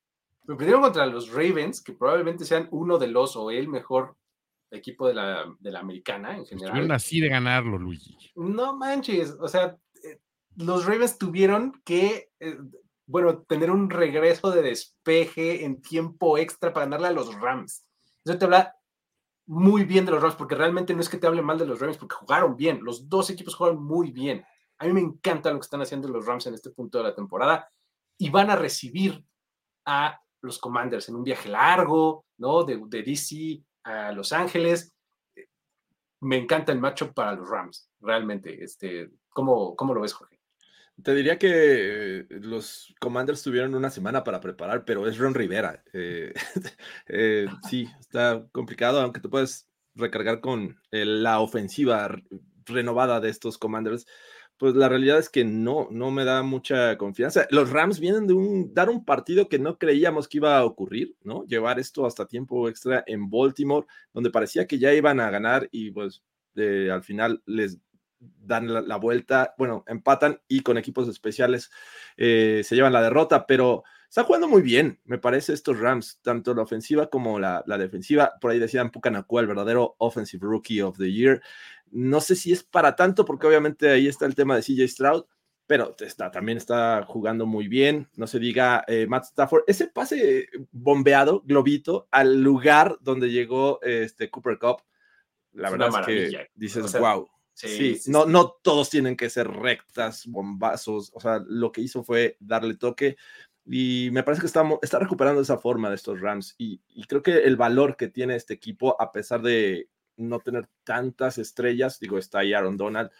Pero 0.45 0.57
perdieron 0.57 0.81
contra 0.81 1.05
los 1.05 1.29
Ravens, 1.29 1.81
que 1.81 1.93
probablemente 1.93 2.45
sean 2.45 2.67
uno 2.71 2.97
de 2.97 3.07
los 3.07 3.35
o 3.35 3.51
el 3.51 3.67
mejor 3.67 4.15
equipo 4.71 5.07
de 5.07 5.13
la, 5.13 5.45
de 5.59 5.71
la 5.71 5.79
americana 5.79 6.35
en 6.35 6.41
Estuvieron 6.41 6.75
general. 6.75 6.95
así 6.95 7.19
de 7.19 7.29
ganarlo, 7.29 7.77
Luigi. 7.77 8.17
No 8.35 8.75
manches, 8.75 9.35
o 9.39 9.47
sea, 9.47 9.77
eh, 10.03 10.19
los 10.55 10.85
Ravens 10.85 11.17
tuvieron 11.17 11.79
que, 11.85 12.31
eh, 12.39 12.57
bueno, 13.05 13.43
tener 13.43 13.71
un 13.71 13.89
regreso 13.89 14.51
de 14.51 14.61
despeje 14.61 15.65
en 15.65 15.81
tiempo 15.81 16.37
extra 16.37 16.73
para 16.73 16.85
ganarle 16.85 17.07
a 17.07 17.11
los 17.13 17.33
Rams. 17.39 17.85
Eso 18.25 18.37
te 18.37 18.45
habla 18.45 18.75
muy 19.45 19.83
bien 19.85 20.05
de 20.05 20.11
los 20.11 20.21
Rams, 20.21 20.35
porque 20.35 20.55
realmente 20.55 20.93
no 20.93 21.01
es 21.01 21.09
que 21.09 21.17
te 21.17 21.27
hable 21.27 21.41
mal 21.41 21.57
de 21.57 21.65
los 21.65 21.79
Rams, 21.79 21.97
porque 21.97 22.15
jugaron 22.15 22.55
bien. 22.55 22.79
Los 22.83 23.09
dos 23.09 23.29
equipos 23.29 23.55
jugaron 23.55 23.83
muy 23.83 24.11
bien. 24.11 24.43
A 24.79 24.85
mí 24.85 24.93
me 24.93 25.01
encanta 25.01 25.51
lo 25.51 25.59
que 25.59 25.65
están 25.65 25.81
haciendo 25.81 26.07
los 26.07 26.25
Rams 26.25 26.47
en 26.47 26.53
este 26.53 26.69
punto 26.71 26.97
de 26.97 27.03
la 27.05 27.15
temporada 27.15 27.69
y 28.17 28.29
van 28.29 28.49
a 28.49 28.55
recibir 28.55 29.23
a 29.85 30.19
los 30.41 30.57
Commanders 30.59 31.09
en 31.09 31.15
un 31.15 31.23
viaje 31.23 31.49
largo, 31.49 32.25
¿no? 32.37 32.63
De, 32.63 32.79
DC 32.89 33.61
a 33.83 34.11
Los 34.11 34.31
Ángeles. 34.31 34.93
Me 36.21 36.37
encanta 36.37 36.71
el 36.71 36.79
matchup 36.79 37.13
para 37.13 37.33
los 37.33 37.49
Rams, 37.49 37.89
realmente. 37.99 38.63
Este, 38.63 39.09
¿cómo, 39.29 39.75
¿Cómo 39.75 39.93
lo 39.93 40.01
ves, 40.01 40.13
Jorge? 40.13 40.39
Te 41.03 41.13
diría 41.13 41.37
que 41.37 42.25
los 42.29 42.93
Commanders 42.99 43.41
tuvieron 43.41 43.73
una 43.73 43.89
semana 43.89 44.23
para 44.23 44.41
preparar, 44.41 44.83
pero 44.83 45.07
es 45.07 45.17
Ron 45.17 45.33
Rivera. 45.33 45.81
Eh, 45.93 46.33
eh, 47.07 47.47
sí, 47.69 47.87
está 47.99 48.45
complicado, 48.51 48.99
aunque 48.99 49.21
te 49.21 49.29
puedes 49.29 49.69
recargar 49.95 50.41
con 50.41 50.79
la 50.91 51.39
ofensiva 51.39 52.09
renovada 52.65 53.19
de 53.19 53.29
estos 53.29 53.57
Commanders. 53.57 54.05
Pues 54.59 54.75
la 54.75 54.89
realidad 54.89 55.19
es 55.19 55.29
que 55.29 55.45
no, 55.45 55.87
no 55.89 56.11
me 56.11 56.25
da 56.25 56.43
mucha 56.43 56.97
confianza. 56.97 57.47
Los 57.49 57.69
Rams 57.69 58.01
vienen 58.01 58.27
de 58.27 58.33
un, 58.33 58.73
dar 58.73 58.89
un 58.89 59.05
partido 59.05 59.47
que 59.47 59.57
no 59.57 59.77
creíamos 59.77 60.27
que 60.27 60.39
iba 60.39 60.57
a 60.57 60.65
ocurrir, 60.65 61.15
¿no? 61.23 61.45
Llevar 61.45 61.79
esto 61.79 62.05
hasta 62.05 62.27
tiempo 62.27 62.67
extra 62.67 63.01
en 63.07 63.29
Baltimore, 63.29 63.87
donde 64.13 64.31
parecía 64.31 64.67
que 64.67 64.77
ya 64.77 64.93
iban 64.93 65.21
a 65.21 65.29
ganar 65.29 65.69
y 65.71 65.91
pues 65.91 66.23
eh, 66.55 66.89
al 66.91 67.03
final 67.03 67.41
les 67.45 67.79
dan 68.19 68.85
la, 68.85 68.97
vuelta, 68.97 69.55
bueno, 69.57 69.85
empatan 69.87 70.41
y 70.49 70.59
con 70.59 70.77
equipos 70.77 71.07
especiales 71.07 71.71
eh, 72.17 72.61
se 72.65 72.75
llevan 72.75 72.91
la 72.91 73.01
derrota, 73.01 73.47
pero 73.47 73.85
está 74.09 74.23
jugando 74.23 74.47
muy 74.47 74.63
bien, 74.63 74.99
me 75.05 75.19
parece, 75.19 75.53
estos 75.53 75.79
Rams, 75.79 76.19
tanto 76.23 76.55
la 76.55 76.63
ofensiva 76.63 77.09
como 77.09 77.39
la, 77.39 77.63
defensiva. 77.77 78.33
Por 78.41 78.51
ahí 78.51 78.59
decían 78.59 78.89
Pucanacua, 78.89 79.41
el 79.41 79.47
verdadero 79.47 79.95
Offensive 79.99 80.45
Rookie 80.45 80.81
of 80.81 80.97
the 80.97 81.11
Year. 81.11 81.41
No 81.91 82.19
sé 82.19 82.35
si 82.35 82.51
es 82.51 82.63
para 82.63 82.95
tanto, 82.95 83.23
porque 83.23 83.45
obviamente 83.45 83.89
ahí 83.89 84.07
está 84.07 84.25
el 84.25 84.35
tema 84.35 84.55
de 84.55 84.63
CJ 84.63 84.87
Stroud, 84.87 85.25
pero 85.67 85.95
está, 85.99 86.31
también 86.31 86.57
está 86.57 87.05
jugando 87.07 87.45
muy 87.45 87.67
bien. 87.67 88.09
No 88.15 88.25
se 88.25 88.39
diga 88.39 88.83
eh, 88.87 89.05
Matt 89.07 89.25
Stafford. 89.25 89.63
Ese 89.67 89.87
pase 89.87 90.47
bombeado, 90.71 91.43
globito, 91.45 92.07
al 92.09 92.41
lugar 92.41 92.97
donde 93.01 93.29
llegó 93.29 93.79
este 93.83 94.31
Cooper 94.31 94.57
Cup, 94.57 94.81
la 95.53 95.69
verdad 95.69 95.89
es 95.99 96.05
que 96.05 96.49
dices, 96.55 96.99
wow 96.99 97.29
Sí, 97.67 97.99
no, 98.07 98.25
no 98.25 98.57
todos 98.61 98.89
tienen 98.89 99.17
que 99.17 99.29
ser 99.29 99.49
rectas, 99.49 100.25
bombazos. 100.25 101.11
O 101.13 101.19
sea, 101.19 101.43
lo 101.45 101.73
que 101.73 101.81
hizo 101.81 102.03
fue 102.03 102.37
darle 102.39 102.75
toque. 102.75 103.17
Y 103.71 104.09
me 104.11 104.23
parece 104.23 104.41
que 104.41 104.47
está, 104.47 104.63
está 104.81 104.97
recuperando 104.97 105.41
esa 105.41 105.59
forma 105.59 105.89
de 105.89 105.95
estos 105.95 106.19
Rams. 106.19 106.55
Y, 106.57 106.81
creo 107.07 107.21
que 107.21 107.37
el 107.37 107.55
valor 107.55 107.95
que 107.95 108.07
tiene 108.07 108.35
este 108.35 108.55
equipo, 108.55 108.99
a 108.99 109.11
pesar 109.11 109.41
de 109.41 109.89
no 110.17 110.39
tener 110.39 110.67
tantas 110.83 111.37
estrellas, 111.37 111.99
digo, 111.99 112.17
está 112.17 112.39
ahí 112.39 112.53
Aaron 112.53 112.77
Donald, 112.77 113.11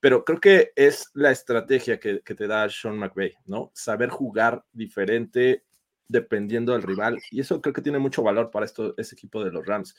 pero 0.00 0.24
creo 0.24 0.40
que 0.40 0.72
es 0.76 1.10
la 1.14 1.30
estrategia 1.30 2.00
que, 2.00 2.20
te 2.20 2.46
da 2.46 2.68
Sean 2.70 2.96
McVay, 2.96 3.34
¿no? 3.44 3.70
Saber 3.74 4.08
jugar 4.08 4.64
diferente 4.72 5.64
dependiendo 6.08 6.72
del 6.72 6.82
rival. 6.82 7.18
Y 7.30 7.40
eso 7.40 7.60
creo 7.60 7.74
que 7.74 7.82
tiene 7.82 7.98
mucho 7.98 8.22
valor 8.22 8.50
para 8.50 8.64
esto, 8.64 8.94
ese 8.96 9.14
equipo 9.14 9.44
de 9.44 9.52
los 9.52 9.64
Rams. 9.66 9.94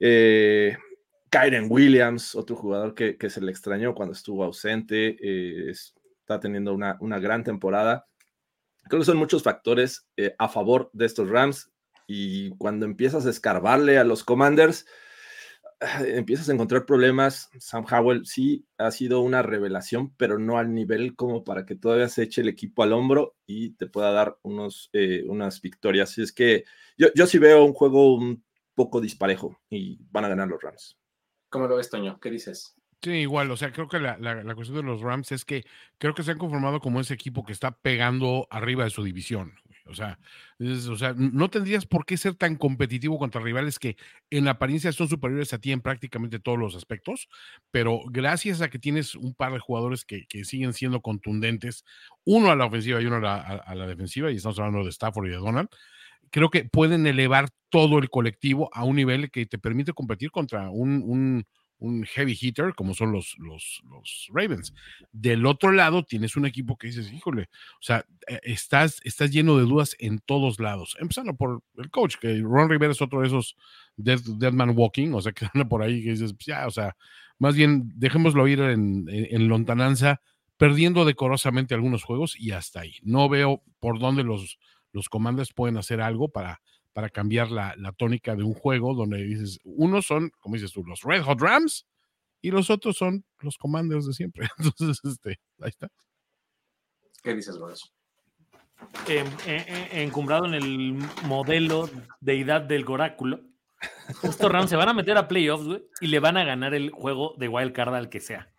Eh, 0.00 0.76
Kyren 1.30 1.66
Williams, 1.68 2.34
otro 2.34 2.56
jugador 2.56 2.94
que, 2.94 3.30
se 3.30 3.40
le 3.42 3.50
extrañó 3.50 3.94
cuando 3.94 4.14
estuvo 4.14 4.42
ausente, 4.42 5.16
eh, 5.20 5.70
está 5.70 6.40
teniendo 6.40 6.72
una, 6.72 6.96
una, 7.00 7.18
gran 7.18 7.44
temporada. 7.44 8.06
Creo 8.88 9.00
que 9.00 9.06
son 9.06 9.16
muchos 9.16 9.42
factores 9.42 10.06
eh, 10.16 10.34
a 10.38 10.48
favor 10.48 10.90
de 10.92 11.06
estos 11.06 11.28
Rams 11.28 11.70
y 12.06 12.50
cuando 12.56 12.86
empiezas 12.86 13.26
a 13.26 13.30
escarbarle 13.30 13.98
a 13.98 14.04
los 14.04 14.24
Commanders, 14.24 14.86
ah, 15.80 16.02
empiezas 16.06 16.48
a 16.48 16.54
encontrar 16.54 16.86
problemas. 16.86 17.50
Sam 17.58 17.84
Howell 17.90 18.24
sí 18.24 18.66
ha 18.78 18.90
sido 18.90 19.20
una 19.20 19.42
revelación, 19.42 20.14
pero 20.16 20.38
no 20.38 20.58
al 20.58 20.72
nivel 20.72 21.14
como 21.16 21.44
para 21.44 21.66
que 21.66 21.76
todavía 21.76 22.08
se 22.08 22.22
eche 22.22 22.40
el 22.40 22.48
equipo 22.48 22.82
al 22.82 22.94
hombro 22.94 23.36
y 23.46 23.70
te 23.74 23.86
pueda 23.86 24.10
dar 24.10 24.38
unos, 24.42 24.88
eh, 24.94 25.24
unas 25.28 25.60
victorias. 25.60 26.10
Así 26.10 26.22
es 26.22 26.32
que 26.32 26.64
yo, 26.96 27.08
yo 27.14 27.26
sí 27.26 27.38
veo 27.38 27.64
un 27.64 27.74
juego 27.74 28.14
un 28.14 28.42
poco 28.74 29.00
disparejo 29.00 29.60
y 29.68 29.98
van 30.10 30.24
a 30.24 30.28
ganar 30.28 30.48
los 30.48 30.62
Rams. 30.62 30.98
¿Cómo 31.50 31.66
lo 31.66 31.76
ves, 31.76 31.90
Toño? 31.90 32.18
¿Qué 32.20 32.30
dices? 32.30 32.77
Sí, 33.00 33.10
igual, 33.10 33.48
o 33.52 33.56
sea, 33.56 33.70
creo 33.70 33.86
que 33.86 34.00
la, 34.00 34.18
la, 34.18 34.54
cuestión 34.56 34.76
de 34.76 34.82
los 34.82 35.00
Rams 35.00 35.30
es 35.30 35.44
que 35.44 35.64
creo 35.98 36.14
que 36.14 36.24
se 36.24 36.32
han 36.32 36.38
conformado 36.38 36.80
como 36.80 37.00
ese 37.00 37.14
equipo 37.14 37.44
que 37.44 37.52
está 37.52 37.70
pegando 37.70 38.48
arriba 38.50 38.82
de 38.82 38.90
su 38.90 39.04
división. 39.04 39.54
O 39.86 39.94
sea, 39.94 40.18
o 40.58 40.96
sea, 40.96 41.14
no 41.16 41.48
tendrías 41.48 41.86
por 41.86 42.04
qué 42.04 42.16
ser 42.16 42.34
tan 42.34 42.56
competitivo 42.56 43.18
contra 43.18 43.40
rivales 43.40 43.78
que 43.78 43.96
en 44.30 44.48
apariencia 44.48 44.92
son 44.92 45.08
superiores 45.08 45.52
a 45.54 45.58
ti 45.58 45.70
en 45.72 45.80
prácticamente 45.80 46.40
todos 46.40 46.58
los 46.58 46.74
aspectos, 46.74 47.28
pero 47.70 48.00
gracias 48.10 48.60
a 48.60 48.68
que 48.68 48.80
tienes 48.80 49.14
un 49.14 49.32
par 49.32 49.52
de 49.52 49.60
jugadores 49.60 50.04
que, 50.04 50.26
que 50.26 50.44
siguen 50.44 50.72
siendo 50.72 51.00
contundentes, 51.00 51.84
uno 52.24 52.50
a 52.50 52.56
la 52.56 52.66
ofensiva 52.66 53.00
y 53.00 53.06
uno 53.06 53.16
a 53.16 53.20
la, 53.20 53.36
a 53.38 53.74
la 53.76 53.86
defensiva, 53.86 54.30
y 54.30 54.36
estamos 54.36 54.58
hablando 54.58 54.84
de 54.84 54.90
Stafford 54.90 55.28
y 55.28 55.30
de 55.30 55.36
Donald, 55.36 55.68
creo 56.30 56.50
que 56.50 56.64
pueden 56.64 57.06
elevar 57.06 57.48
todo 57.70 57.98
el 57.98 58.10
colectivo 58.10 58.70
a 58.72 58.84
un 58.84 58.96
nivel 58.96 59.30
que 59.30 59.46
te 59.46 59.58
permite 59.58 59.92
competir 59.92 60.30
contra 60.30 60.70
un, 60.70 61.02
un, 61.04 61.46
un 61.78 62.04
heavy 62.04 62.36
hitter 62.40 62.74
como 62.74 62.94
son 62.94 63.12
los, 63.12 63.36
los, 63.38 63.82
los, 63.88 64.28
Ravens. 64.32 64.74
Del 65.12 65.46
otro 65.46 65.72
lado 65.72 66.04
tienes 66.04 66.36
un 66.36 66.46
equipo 66.46 66.76
que 66.76 66.88
dices, 66.88 67.12
híjole, 67.12 67.48
o 67.74 67.82
sea, 67.82 68.04
eh, 68.26 68.40
estás, 68.42 69.00
estás 69.04 69.30
lleno 69.30 69.56
de 69.56 69.64
dudas 69.64 69.96
en 69.98 70.18
todos 70.18 70.60
lados. 70.60 70.96
Empezando 71.00 71.34
por 71.34 71.62
el 71.76 71.90
coach, 71.90 72.16
que 72.16 72.40
Ron 72.40 72.68
Rivera 72.68 72.92
es 72.92 73.02
otro 73.02 73.20
de 73.20 73.28
esos 73.28 73.56
dead, 73.96 74.20
dead 74.38 74.52
man 74.52 74.72
walking, 74.76 75.12
o 75.12 75.20
sea, 75.20 75.32
que 75.32 75.46
anda 75.54 75.68
por 75.68 75.82
ahí 75.82 76.02
que 76.02 76.10
dices, 76.10 76.32
pues 76.32 76.46
ya, 76.46 76.66
o 76.66 76.70
sea, 76.70 76.96
más 77.38 77.54
bien 77.54 77.92
dejémoslo 77.94 78.48
ir 78.48 78.60
en, 78.60 79.06
en 79.08 79.48
lontananza, 79.48 80.20
perdiendo 80.56 81.04
decorosamente 81.04 81.74
algunos 81.74 82.02
juegos 82.02 82.38
y 82.38 82.50
hasta 82.50 82.80
ahí. 82.80 82.96
No 83.02 83.28
veo 83.28 83.62
por 83.78 84.00
dónde 84.00 84.24
los 84.24 84.58
los 84.92 85.08
comandos 85.08 85.52
pueden 85.52 85.76
hacer 85.76 86.00
algo 86.00 86.28
para, 86.28 86.60
para 86.98 87.10
cambiar 87.10 87.52
la, 87.52 87.76
tónica 87.96 88.34
de 88.34 88.42
un 88.42 88.54
juego 88.54 88.92
donde 88.92 89.22
dices, 89.22 89.60
unos 89.62 90.04
son, 90.04 90.32
como 90.40 90.56
dices 90.56 90.72
tú, 90.72 90.82
los 90.84 91.02
Red 91.02 91.22
Hot 91.22 91.40
Rams 91.40 91.86
y 92.40 92.50
los 92.50 92.70
otros 92.70 92.96
son 92.96 93.24
los 93.38 93.56
comandos 93.56 94.04
de 94.04 94.14
siempre. 94.14 94.48
Entonces, 94.58 94.98
este, 95.04 95.38
ahí 95.60 95.68
está. 95.68 95.86
¿Qué 97.22 97.36
dices, 97.36 97.54
Lorenzo? 97.54 97.86
Eh, 99.06 99.24
encumbrado 99.92 100.46
en 100.46 100.54
el 100.54 100.94
modelo 101.22 101.88
deidad 102.20 102.62
del 102.62 102.84
oráculo, 102.88 103.42
estos 104.24 104.50
Rams 104.50 104.68
se 104.68 104.74
van 104.74 104.88
a 104.88 104.92
meter 104.92 105.16
a 105.18 105.28
playoffs, 105.28 105.80
y 106.00 106.08
le 106.08 106.18
van 106.18 106.36
a 106.36 106.42
ganar 106.42 106.74
el 106.74 106.90
juego 106.90 107.36
de 107.38 107.46
Wild 107.46 107.74
Card 107.74 107.94
al 107.94 108.08
que 108.08 108.18
sea. 108.18 108.52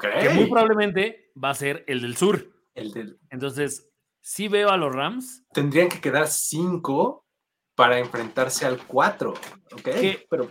Que 0.00 0.30
muy 0.30 0.46
probablemente 0.46 1.30
va 1.40 1.50
a 1.50 1.54
ser 1.54 1.84
el 1.86 2.02
del 2.02 2.16
sur. 2.16 2.52
El 2.74 2.90
del... 2.90 3.20
Entonces, 3.30 3.91
sí 4.22 4.48
veo 4.48 4.70
a 4.70 4.76
los 4.76 4.94
Rams. 4.94 5.44
Tendrían 5.52 5.88
que 5.88 6.00
quedar 6.00 6.28
cinco 6.28 7.26
para 7.74 7.98
enfrentarse 7.98 8.64
al 8.64 8.78
cuatro. 8.86 9.34
Ok, 9.72 9.88
pero, 10.30 10.48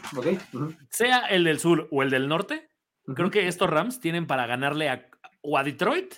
Sea 0.89 1.25
el 1.27 1.43
del 1.43 1.59
sur 1.59 1.87
o 1.91 2.03
el 2.03 2.09
del 2.09 2.27
norte, 2.27 2.69
creo 3.15 3.31
que 3.31 3.47
estos 3.47 3.69
Rams 3.69 3.99
tienen 3.99 4.27
para 4.27 4.45
ganarle 4.45 4.89
a, 4.89 5.09
o 5.41 5.57
a 5.57 5.63
Detroit 5.63 6.15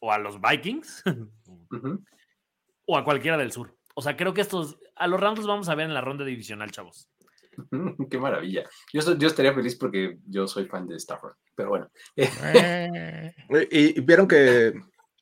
o 0.00 0.12
a 0.12 0.18
los 0.18 0.40
Vikings 0.40 1.02
o 2.86 2.98
a 2.98 3.04
cualquiera 3.04 3.36
del 3.36 3.52
sur. 3.52 3.76
O 3.94 4.02
sea, 4.02 4.16
creo 4.16 4.34
que 4.34 4.40
estos, 4.40 4.78
a 4.96 5.06
los 5.06 5.20
Rams 5.20 5.38
los 5.38 5.48
vamos 5.48 5.68
a 5.68 5.74
ver 5.74 5.86
en 5.86 5.94
la 5.94 6.00
ronda 6.00 6.24
divisional, 6.24 6.70
chavos. 6.70 7.08
Qué 8.10 8.18
maravilla. 8.18 8.68
Yo, 8.92 9.16
yo 9.16 9.28
estaría 9.28 9.54
feliz 9.54 9.76
porque 9.76 10.18
yo 10.26 10.48
soy 10.48 10.66
fan 10.66 10.88
de 10.88 10.96
Stafford, 10.96 11.36
pero 11.54 11.68
bueno. 11.70 11.90
Eh. 12.16 13.34
y 13.70 14.00
vieron 14.00 14.26
que 14.26 14.74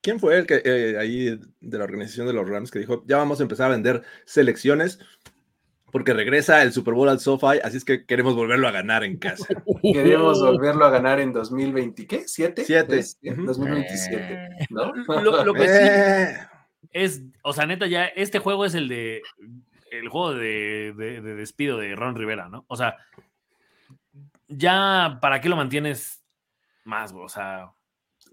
¿Quién 0.03 0.19
fue 0.19 0.37
el 0.37 0.47
que 0.47 0.61
eh, 0.65 0.99
ahí 0.99 1.39
de 1.61 1.79
la 1.79 1.85
organización 1.85 2.27
de 2.27 2.33
los 2.33 2.49
Rams 2.49 2.71
que 2.71 2.81
dijo, 2.81 3.05
ya 3.07 3.17
vamos 3.17 3.41
a 3.41 3.45
empezar 3.45 3.69
a 3.69 3.75
vender 3.75 4.03
selecciones 4.25 4.99
porque 5.93 6.15
regresa 6.15 6.63
el 6.63 6.73
Super 6.73 6.95
Bowl 6.95 7.09
al 7.09 7.21
SoFi, 7.21 7.61
así 7.63 7.77
es 7.77 7.85
que 7.85 8.07
queremos 8.07 8.35
volverlo 8.35 8.67
a 8.67 8.73
ganar 8.73 9.05
en 9.05 9.19
casa. 9.19 9.47
Queremos 9.83 10.41
volverlo 10.41 10.87
a 10.87 10.91
ganar 10.91 11.21
en 11.21 11.35
2020, 11.35 12.07
¿qué? 12.07 12.27
¿Siete? 12.27 12.65
Siete. 12.65 13.05
2027, 13.23 14.49
¿no? 14.71 14.93
Lo, 15.21 15.53
que 15.55 15.69
sí 15.69 15.79
eh. 15.83 16.37
es, 16.93 17.23
o 17.43 17.53
sea, 17.53 17.67
neta, 17.67 17.87
ya 17.87 18.07
este 18.07 18.39
juego 18.39 18.65
es 18.65 18.75
el 18.75 18.89
de, 18.89 19.23
el 19.91 20.09
juego 20.09 20.33
de, 20.33 20.95
de 20.97 21.21
despido 21.21 21.77
de 21.77 21.95
Ron 21.95 22.17
Rivera, 22.17 22.49
¿no? 22.49 22.65
O 22.69 22.77
sea, 22.77 22.97
ya, 24.49 25.19
¿para 25.21 25.43
qué 25.43 25.51
lo 25.51 25.57
mantienes 25.57 26.25
más? 26.85 27.13
O 27.13 27.29
sea, 27.29 27.71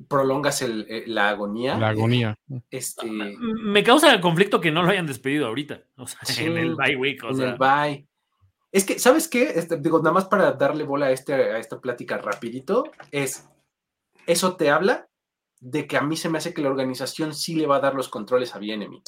prolongas 0.07 0.61
el, 0.61 0.85
eh, 0.89 1.03
la 1.07 1.29
agonía. 1.29 1.77
La 1.77 1.89
agonía. 1.89 2.35
Este... 2.69 3.05
Me 3.09 3.83
causa 3.83 4.19
conflicto 4.21 4.61
que 4.61 4.71
no 4.71 4.83
lo 4.83 4.91
hayan 4.91 5.07
despedido 5.07 5.47
ahorita, 5.47 5.83
o 5.97 6.07
sea, 6.07 6.19
en 6.45 6.57
el 6.57 6.75
bye 6.75 6.95
week. 6.95 7.23
O 7.23 7.29
en 7.29 7.41
el 7.41 7.57
bye. 7.57 8.07
Es 8.71 8.85
que, 8.85 8.99
¿sabes 8.99 9.27
qué? 9.27 9.51
Este, 9.55 9.77
digo, 9.77 9.99
nada 9.99 10.11
más 10.11 10.25
para 10.25 10.51
darle 10.53 10.83
bola 10.83 11.07
a, 11.07 11.11
este, 11.11 11.33
a 11.33 11.57
esta 11.57 11.79
plática 11.79 12.17
rapidito, 12.17 12.91
es, 13.11 13.49
eso 14.27 14.55
te 14.55 14.69
habla 14.69 15.07
de 15.59 15.87
que 15.87 15.97
a 15.97 16.01
mí 16.01 16.15
se 16.15 16.29
me 16.29 16.37
hace 16.37 16.53
que 16.53 16.61
la 16.61 16.69
organización 16.69 17.33
sí 17.33 17.55
le 17.55 17.67
va 17.67 17.77
a 17.77 17.81
dar 17.81 17.95
los 17.95 18.09
controles 18.09 18.55
a 18.55 18.59
Bienemi. 18.59 19.01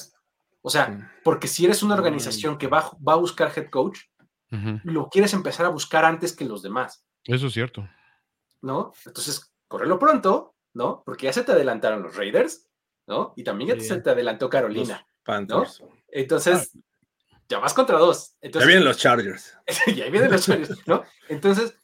O 0.60 0.70
sea, 0.70 1.12
porque 1.24 1.48
si 1.48 1.64
eres 1.64 1.82
una 1.82 1.94
organización 1.94 2.58
que 2.58 2.68
va, 2.68 2.90
va 3.06 3.14
a 3.14 3.16
buscar 3.16 3.52
head 3.56 3.70
coach, 3.70 4.00
lo 4.84 5.08
quieres 5.08 5.32
empezar 5.32 5.64
a 5.64 5.70
buscar 5.70 6.04
antes 6.04 6.36
que 6.36 6.44
los 6.44 6.62
demás, 6.62 7.06
Eso 7.24 7.46
es 7.46 7.54
cierto. 7.54 7.88
¿no? 8.62 8.92
Entonces, 9.04 9.52
correlo 9.68 9.98
pronto, 9.98 10.54
¿no? 10.74 11.02
Porque 11.04 11.26
ya 11.26 11.32
se 11.32 11.44
te 11.44 11.52
adelantaron 11.52 12.02
los 12.02 12.16
Raiders, 12.16 12.68
¿no? 13.06 13.32
Y 13.36 13.44
también 13.44 13.70
ya 13.70 13.80
Sí. 13.80 13.88
se 13.88 14.00
te 14.00 14.10
adelantó 14.10 14.48
Carolina. 14.48 15.06
Panthers. 15.24 15.82
Entonces, 16.08 16.72
ya 17.48 17.58
vas 17.58 17.74
contra 17.74 17.98
dos. 17.98 18.32
Ya 18.32 18.38
Entonces, 18.46 18.66
vienen 18.68 18.84
los 18.84 18.98
Chargers. 18.98 19.56
y 19.86 20.00
ahí 20.00 20.10
vienen 20.10 20.30
los 20.30 20.44
Chargers, 20.44 20.86
¿no? 20.86 21.02
Entonces, 21.28 21.74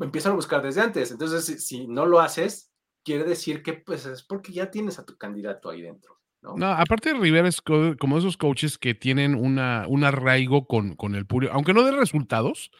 empiezan 0.00 0.32
a 0.32 0.36
buscar 0.36 0.62
desde 0.62 0.80
antes. 0.80 1.10
Entonces, 1.10 1.44
si, 1.44 1.58
si 1.58 1.86
no 1.86 2.06
lo 2.06 2.20
haces, 2.20 2.70
quiere 3.04 3.24
decir 3.24 3.62
que 3.62 3.74
pues 3.74 4.06
es 4.06 4.22
porque 4.22 4.52
ya 4.52 4.70
tienes 4.70 4.98
a 4.98 5.04
tu 5.04 5.16
candidato 5.16 5.70
ahí 5.70 5.82
dentro, 5.82 6.18
¿no? 6.40 6.56
No, 6.56 6.66
aparte 6.72 7.12
Rivera 7.14 7.48
es 7.48 7.60
co- 7.60 7.96
como 7.98 8.18
esos 8.18 8.36
coaches 8.36 8.78
que 8.78 8.94
tienen 8.94 9.34
una, 9.34 9.86
un 9.88 10.04
arraigo 10.04 10.66
con, 10.66 10.94
con 10.96 11.14
el 11.14 11.26
público, 11.26 11.52
aunque 11.54 11.74
no 11.74 11.82
de 11.84 11.92
resultados, 11.92 12.70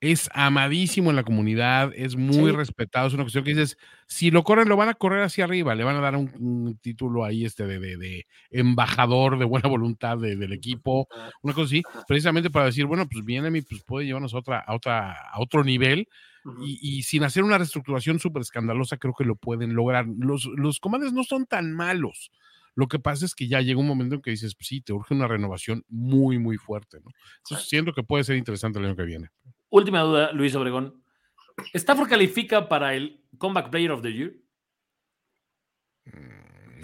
es 0.00 0.30
amadísimo 0.32 1.10
en 1.10 1.16
la 1.16 1.24
comunidad, 1.24 1.92
es 1.94 2.16
muy 2.16 2.50
Sí. 2.50 2.56
respetado, 2.56 3.06
es 3.08 3.14
una 3.14 3.24
cuestión 3.24 3.44
que 3.44 3.50
dices, 3.50 3.76
si 4.06 4.30
lo 4.30 4.42
corren, 4.44 4.68
lo 4.68 4.76
van 4.76 4.88
a 4.88 4.94
correr 4.94 5.22
hacia 5.22 5.44
arriba, 5.44 5.74
le 5.74 5.84
van 5.84 5.96
a 5.96 6.00
dar 6.00 6.16
un, 6.16 6.30
un 6.38 6.78
título 6.78 7.24
ahí 7.24 7.44
este 7.44 7.66
de, 7.66 7.78
de- 7.78 7.96
de 7.98 8.26
embajador 8.50 9.38
de 9.38 9.44
buena 9.44 9.68
voluntad 9.68 10.16
de- 10.18 10.36
del 10.36 10.52
equipo, 10.52 11.06
una 11.42 11.52
cosa 11.54 11.66
así, 11.66 11.82
precisamente 12.08 12.48
para 12.50 12.66
decir, 12.66 12.86
bueno, 12.86 13.06
pues 13.10 13.24
viene 13.24 13.50
mi, 13.50 13.60
pues 13.62 13.82
puede 13.82 14.06
llevarnos 14.06 14.32
a 14.34 14.38
otra, 14.38 14.58
a 14.60 14.74
otra, 14.74 15.12
a 15.12 15.40
otro 15.40 15.64
nivel, 15.64 16.08
y, 16.64 16.78
y 16.80 17.02
sin 17.02 17.22
hacer 17.22 17.44
una 17.44 17.58
reestructuración 17.58 18.18
súper 18.18 18.40
escandalosa, 18.40 18.96
creo 18.96 19.12
que 19.12 19.24
lo 19.24 19.36
pueden 19.36 19.74
lograr. 19.74 20.06
Los, 20.18 20.46
los 20.56 20.80
comandos 20.80 21.12
no 21.12 21.22
son 21.24 21.44
tan 21.44 21.74
malos. 21.74 22.30
Lo 22.74 22.88
que 22.88 22.98
pasa 22.98 23.26
es 23.26 23.34
que 23.34 23.46
ya 23.48 23.60
llega 23.60 23.78
un 23.78 23.86
momento 23.86 24.14
en 24.14 24.22
que 24.22 24.30
dices, 24.30 24.54
pues 24.54 24.68
sí, 24.68 24.80
te 24.80 24.94
urge 24.94 25.12
una 25.12 25.28
renovación 25.28 25.84
muy, 25.88 26.38
muy 26.38 26.56
fuerte, 26.56 26.98
¿no? 27.04 27.10
Entonces 27.44 27.68
siento 27.68 27.92
que 27.92 28.02
puede 28.02 28.24
ser 28.24 28.36
interesante 28.36 28.78
el 28.78 28.86
año 28.86 28.96
que 28.96 29.02
viene. 29.04 29.28
Última 29.70 30.02
duda, 30.02 30.32
Luis 30.32 30.54
Obregón. 30.54 31.02
¿Stafford 31.74 32.08
califica 32.08 32.68
para 32.68 32.94
el 32.94 33.24
Comeback 33.38 33.70
Player 33.70 33.92
of 33.92 34.02
the 34.02 34.12
Year? 34.12 34.34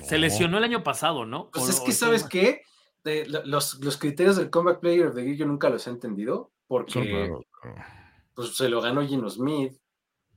Se 0.04 0.14
No. 0.16 0.20
lesionó 0.20 0.58
el 0.58 0.64
año 0.64 0.82
pasado, 0.82 1.24
¿no? 1.26 1.50
Pues 1.50 1.66
O- 1.66 1.70
es 1.70 1.80
que, 1.80 1.92
¿sabes 1.92 2.24
qué? 2.28 2.62
De- 3.02 3.26
los, 3.26 3.74
los 3.82 3.96
criterios 3.98 4.36
del 4.36 4.50
Comeback 4.50 4.80
Player 4.80 5.06
of 5.06 5.14
the 5.14 5.24
Year 5.24 5.36
yo 5.36 5.46
nunca 5.46 5.68
los 5.70 5.86
he 5.86 5.90
entendido, 5.90 6.52
porque 6.66 7.32
pues, 8.34 8.56
se 8.56 8.68
lo 8.68 8.80
ganó 8.80 9.06
Gino 9.06 9.28
Smith, 9.30 9.72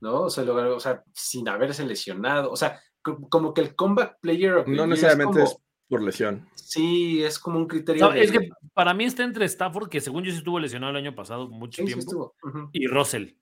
¿no? 0.00 0.30
Se 0.30 0.44
lo 0.44 0.54
ganó, 0.54 0.76
o 0.76 0.80
sea, 0.80 1.02
sin 1.12 1.48
haberse 1.48 1.84
lesionado. 1.84 2.50
O 2.50 2.56
sea, 2.56 2.80
co- 3.02 3.28
como 3.28 3.52
que 3.52 3.60
el 3.60 3.74
Comeback 3.74 4.18
Player 4.20 4.54
of 4.54 4.64
the 4.64 4.70
No 4.70 4.76
Year 4.78 4.88
necesariamente 4.88 5.42
es 5.42 5.56
por 5.90 6.02
lesión. 6.02 6.48
Sí, 6.54 7.22
es 7.22 7.38
como 7.38 7.58
un 7.58 7.66
criterio. 7.66 8.06
No, 8.06 8.12
de- 8.12 8.22
es 8.22 8.32
que 8.32 8.48
para 8.72 8.94
mí 8.94 9.04
está 9.04 9.24
entre 9.24 9.44
Stafford, 9.44 9.90
que 9.90 10.00
según 10.00 10.24
yo 10.24 10.30
sí 10.30 10.38
estuvo 10.38 10.58
lesionado 10.58 10.92
el 10.92 10.96
año 10.96 11.14
pasado 11.14 11.48
mucho 11.50 11.82
Sí, 11.82 11.88
sí 11.88 11.94
tiempo, 11.94 12.00
estuvo. 12.00 12.34
Ujú. 12.44 12.70
y 12.72 12.86
Russell. 12.86 13.32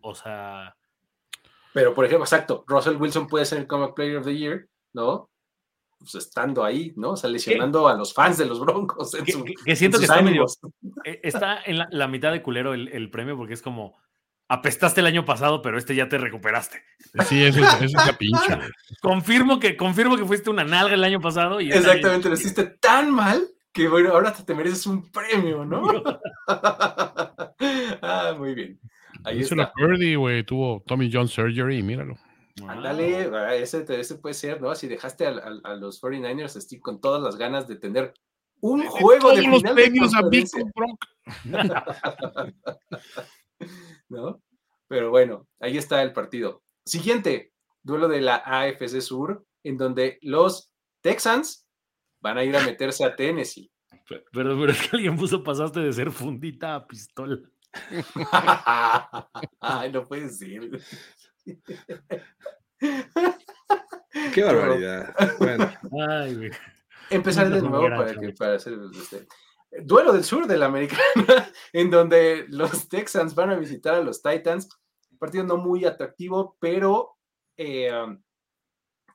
O 0.00 0.14
sea, 0.14 0.76
Pero, 1.72 1.92
por 1.94 2.04
ejemplo, 2.04 2.24
exacto, 2.24 2.62
Russell 2.68 2.96
Wilson 2.96 3.26
puede 3.26 3.44
ser 3.46 3.58
el 3.58 3.66
Comeback 3.66 3.94
Player 3.96 4.18
of 4.18 4.26
the 4.26 4.36
Year, 4.38 4.68
¿no? 4.92 5.28
Pues 5.98 6.14
estando 6.16 6.62
ahí, 6.62 6.92
¿no? 6.96 7.12
O 7.12 7.16
sea, 7.16 7.28
lesionando 7.30 7.88
a 7.88 7.94
los 7.94 8.12
fans 8.14 8.36
de 8.38 8.44
los 8.44 8.60
Broncos. 8.60 9.14
En 9.14 9.24
que, 9.24 9.32
su- 9.32 9.42
que- 9.44 9.54
que 9.64 9.74
siento 9.74 9.96
en 9.96 10.00
que 10.02 10.04
está, 10.04 10.18
ánimos. 10.18 10.58
eh, 11.04 11.20
está 11.24 11.62
en 11.64 11.78
la, 11.78 11.88
la 11.90 12.06
mitad 12.06 12.30
de 12.30 12.42
culero 12.42 12.74
el, 12.74 12.88
el 12.88 13.10
premio, 13.10 13.36
porque 13.36 13.54
es 13.54 13.62
como 13.62 13.96
apestaste 14.48 15.00
el 15.00 15.06
año 15.06 15.24
pasado, 15.24 15.62
pero 15.62 15.78
este 15.78 15.94
ya 15.94 16.08
te 16.08 16.18
recuperaste. 16.18 16.82
Sí, 17.26 17.44
eso 17.44 17.60
es, 17.60 17.74
eso 17.74 17.84
es 17.84 17.92
la 18.06 18.16
pinche. 18.18 18.58
Confirmo 19.02 19.58
que, 19.58 19.76
confirmo 19.76 20.16
que 20.16 20.24
fuiste 20.24 20.50
una 20.50 20.64
nalga 20.64 20.94
el 20.94 21.04
año 21.04 21.20
pasado 21.20 21.60
y 21.60 21.70
Exactamente, 21.70 22.28
lo 22.28 22.34
hiciste 22.34 22.64
tan 22.80 23.10
mal 23.10 23.46
que, 23.72 23.88
bueno, 23.88 24.10
ahora 24.10 24.32
te, 24.32 24.44
te 24.44 24.54
mereces 24.54 24.86
un 24.86 25.10
premio, 25.10 25.64
¿no? 25.64 25.82
ah, 28.02 28.34
muy 28.38 28.54
bien. 28.54 28.80
Ahí 29.24 29.38
Díselo 29.38 29.62
está. 29.62 29.72
a 29.72 29.74
Purdy, 29.74 30.14
güey, 30.14 30.44
tuvo 30.44 30.82
Tommy 30.86 31.10
John 31.12 31.28
surgery 31.28 31.78
y 31.78 31.82
míralo. 31.82 32.16
Ándale, 32.68 33.30
ah, 33.34 33.54
ese, 33.54 33.80
te- 33.80 33.98
ese 33.98 34.16
puede 34.16 34.34
ser, 34.34 34.60
¿no? 34.60 34.74
Si 34.74 34.86
dejaste 34.86 35.26
a, 35.26 35.74
los 35.74 36.00
49ers 36.00 36.56
así 36.56 36.78
con 36.78 37.00
todas 37.00 37.20
las 37.20 37.36
ganas 37.36 37.66
de 37.66 37.76
tener 37.76 38.14
un 38.60 38.84
juego 38.86 39.32
de 39.32 39.42
Todos 39.42 39.46
los 39.46 39.56
final 39.58 39.74
de 39.74 39.82
premios 39.82 40.14
a 40.14 40.22
Big 40.28 40.46
conferencia. 40.50 41.84
¿no? 44.08 44.42
Pero 44.88 45.10
bueno, 45.10 45.48
ahí 45.60 45.76
está 45.76 46.02
el 46.02 46.12
partido. 46.12 46.62
Siguiente, 46.84 47.52
duelo 47.82 48.08
de 48.08 48.20
la 48.20 48.36
AFC 48.36 49.00
Sur, 49.00 49.44
en 49.62 49.78
donde 49.78 50.18
los 50.22 50.70
Texans 51.00 51.66
van 52.20 52.38
a 52.38 52.44
ir 52.44 52.56
a 52.56 52.64
meterse 52.64 53.04
a 53.04 53.16
Tennessee. 53.16 53.70
Pero, 54.08 54.24
pero 54.32 54.70
es 54.70 54.88
que 54.88 54.96
alguien 54.96 55.16
puso 55.16 55.42
pasaste 55.42 55.80
de 55.80 55.92
ser 55.92 56.10
fundita 56.10 56.74
a 56.74 56.86
pistola. 56.86 57.38
Ay, 59.60 59.90
no 59.92 60.04
puede 60.04 60.28
ser. 60.28 60.70
Qué 64.34 64.42
barbaridad. 64.42 65.14
Bueno, 65.38 65.70
Ay. 66.08 66.50
Empezar 67.10 67.50
de 67.50 67.60
nuevo 67.60 67.82
para, 67.82 68.14
que, 68.18 68.32
para 68.32 68.54
hacer 68.54 68.78
este, 68.94 69.26
duelo 69.82 70.12
del 70.12 70.24
sur 70.24 70.46
de 70.46 70.56
la 70.56 70.66
americana, 70.66 71.02
en 71.72 71.90
donde 71.90 72.46
los 72.48 72.88
Texans 72.88 73.34
van 73.34 73.50
a 73.50 73.56
visitar 73.56 73.94
a 73.94 74.02
los 74.02 74.22
Titans. 74.22 74.68
Partido 75.18 75.44
no 75.44 75.56
muy 75.56 75.84
atractivo, 75.84 76.56
pero 76.60 77.16
eh, 77.56 77.90
um, 77.92 78.20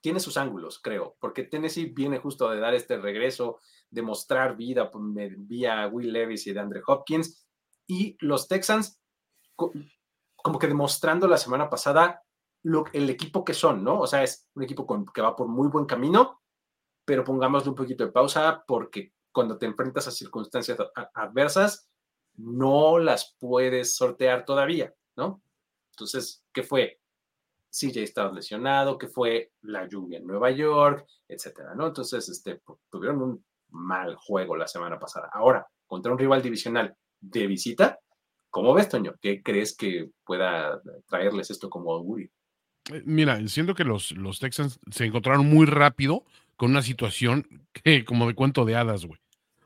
tiene 0.01 0.19
sus 0.19 0.37
ángulos, 0.37 0.79
creo, 0.81 1.15
porque 1.19 1.43
Tennessee 1.43 1.85
viene 1.93 2.19
justo 2.19 2.49
de 2.49 2.59
dar 2.59 2.73
este 2.73 2.97
regreso, 2.97 3.59
de 3.89 4.01
mostrar 4.01 4.55
vida 4.55 4.89
me- 4.95 5.35
vía 5.37 5.87
Will 5.87 6.13
Levis 6.13 6.47
y 6.47 6.53
de 6.53 6.59
Andre 6.61 6.81
Hopkins, 6.87 7.45
y 7.85 8.17
los 8.21 8.47
Texans 8.47 8.99
co- 9.55 9.73
como 10.37 10.57
que 10.57 10.67
demostrando 10.67 11.27
la 11.27 11.37
semana 11.37 11.69
pasada 11.69 12.23
lo, 12.63 12.85
el 12.93 13.09
equipo 13.09 13.43
que 13.43 13.53
son, 13.53 13.83
¿no? 13.83 13.99
O 13.99 14.07
sea, 14.07 14.23
es 14.23 14.47
un 14.55 14.63
equipo 14.63 14.87
que 15.13 15.21
va 15.21 15.35
por 15.35 15.47
muy 15.47 15.67
buen 15.67 15.85
camino, 15.85 16.41
pero 17.05 17.23
pongámosle 17.23 17.69
un 17.69 17.75
poquito 17.75 18.05
de 18.05 18.11
pausa 18.11 18.63
porque 18.65 19.13
cuando 19.31 19.57
te 19.57 19.65
enfrentas 19.65 20.07
a 20.07 20.11
circunstancias 20.11 20.77
adversas, 21.13 21.87
no 22.35 22.99
las 22.99 23.35
puedes 23.39 23.95
sortear 23.95 24.45
todavía, 24.45 24.93
¿no? 25.15 25.41
Entonces, 25.91 26.43
¿qué 26.53 26.63
fue? 26.63 26.99
CJ 27.71 28.01
estaba 28.01 28.31
lesionado, 28.31 28.97
que 28.97 29.07
fue 29.07 29.51
la 29.61 29.87
lluvia 29.87 30.17
en 30.17 30.25
Nueva 30.25 30.49
York, 30.51 31.05
etcétera, 31.27 31.75
¿no? 31.75 31.87
Entonces, 31.87 32.27
este, 32.29 32.61
tuvieron 32.89 33.21
un 33.21 33.45
mal 33.69 34.15
juego 34.15 34.55
la 34.55 34.67
semana 34.67 34.97
pasada. 34.97 35.29
Ahora, 35.31 35.67
contra 35.85 36.11
un 36.11 36.17
rival 36.17 36.41
divisional 36.41 36.95
de 37.19 37.47
visita, 37.47 37.99
¿cómo 38.49 38.73
ves, 38.73 38.89
Toño? 38.89 39.15
¿Qué 39.21 39.43
crees 39.43 39.75
que 39.75 40.09
pueda 40.23 40.81
traerles 41.07 41.51
esto 41.51 41.69
como 41.69 41.93
augurio? 41.93 42.29
Eh, 42.91 43.03
Mira, 43.05 43.45
siento 43.47 43.75
que 43.75 43.83
los, 43.83 44.11
los 44.13 44.39
Texans 44.39 44.79
se 44.89 45.05
encontraron 45.05 45.45
muy 45.45 45.65
rápido 45.65 46.23
con 46.59 46.71
una 46.71 46.81
situación 46.81 47.47
que 47.71 48.03
como 48.03 48.27
de 48.27 48.35
cuento 48.35 48.65
de 48.65 48.75
hadas, 48.75 49.05
güey. 49.05 49.17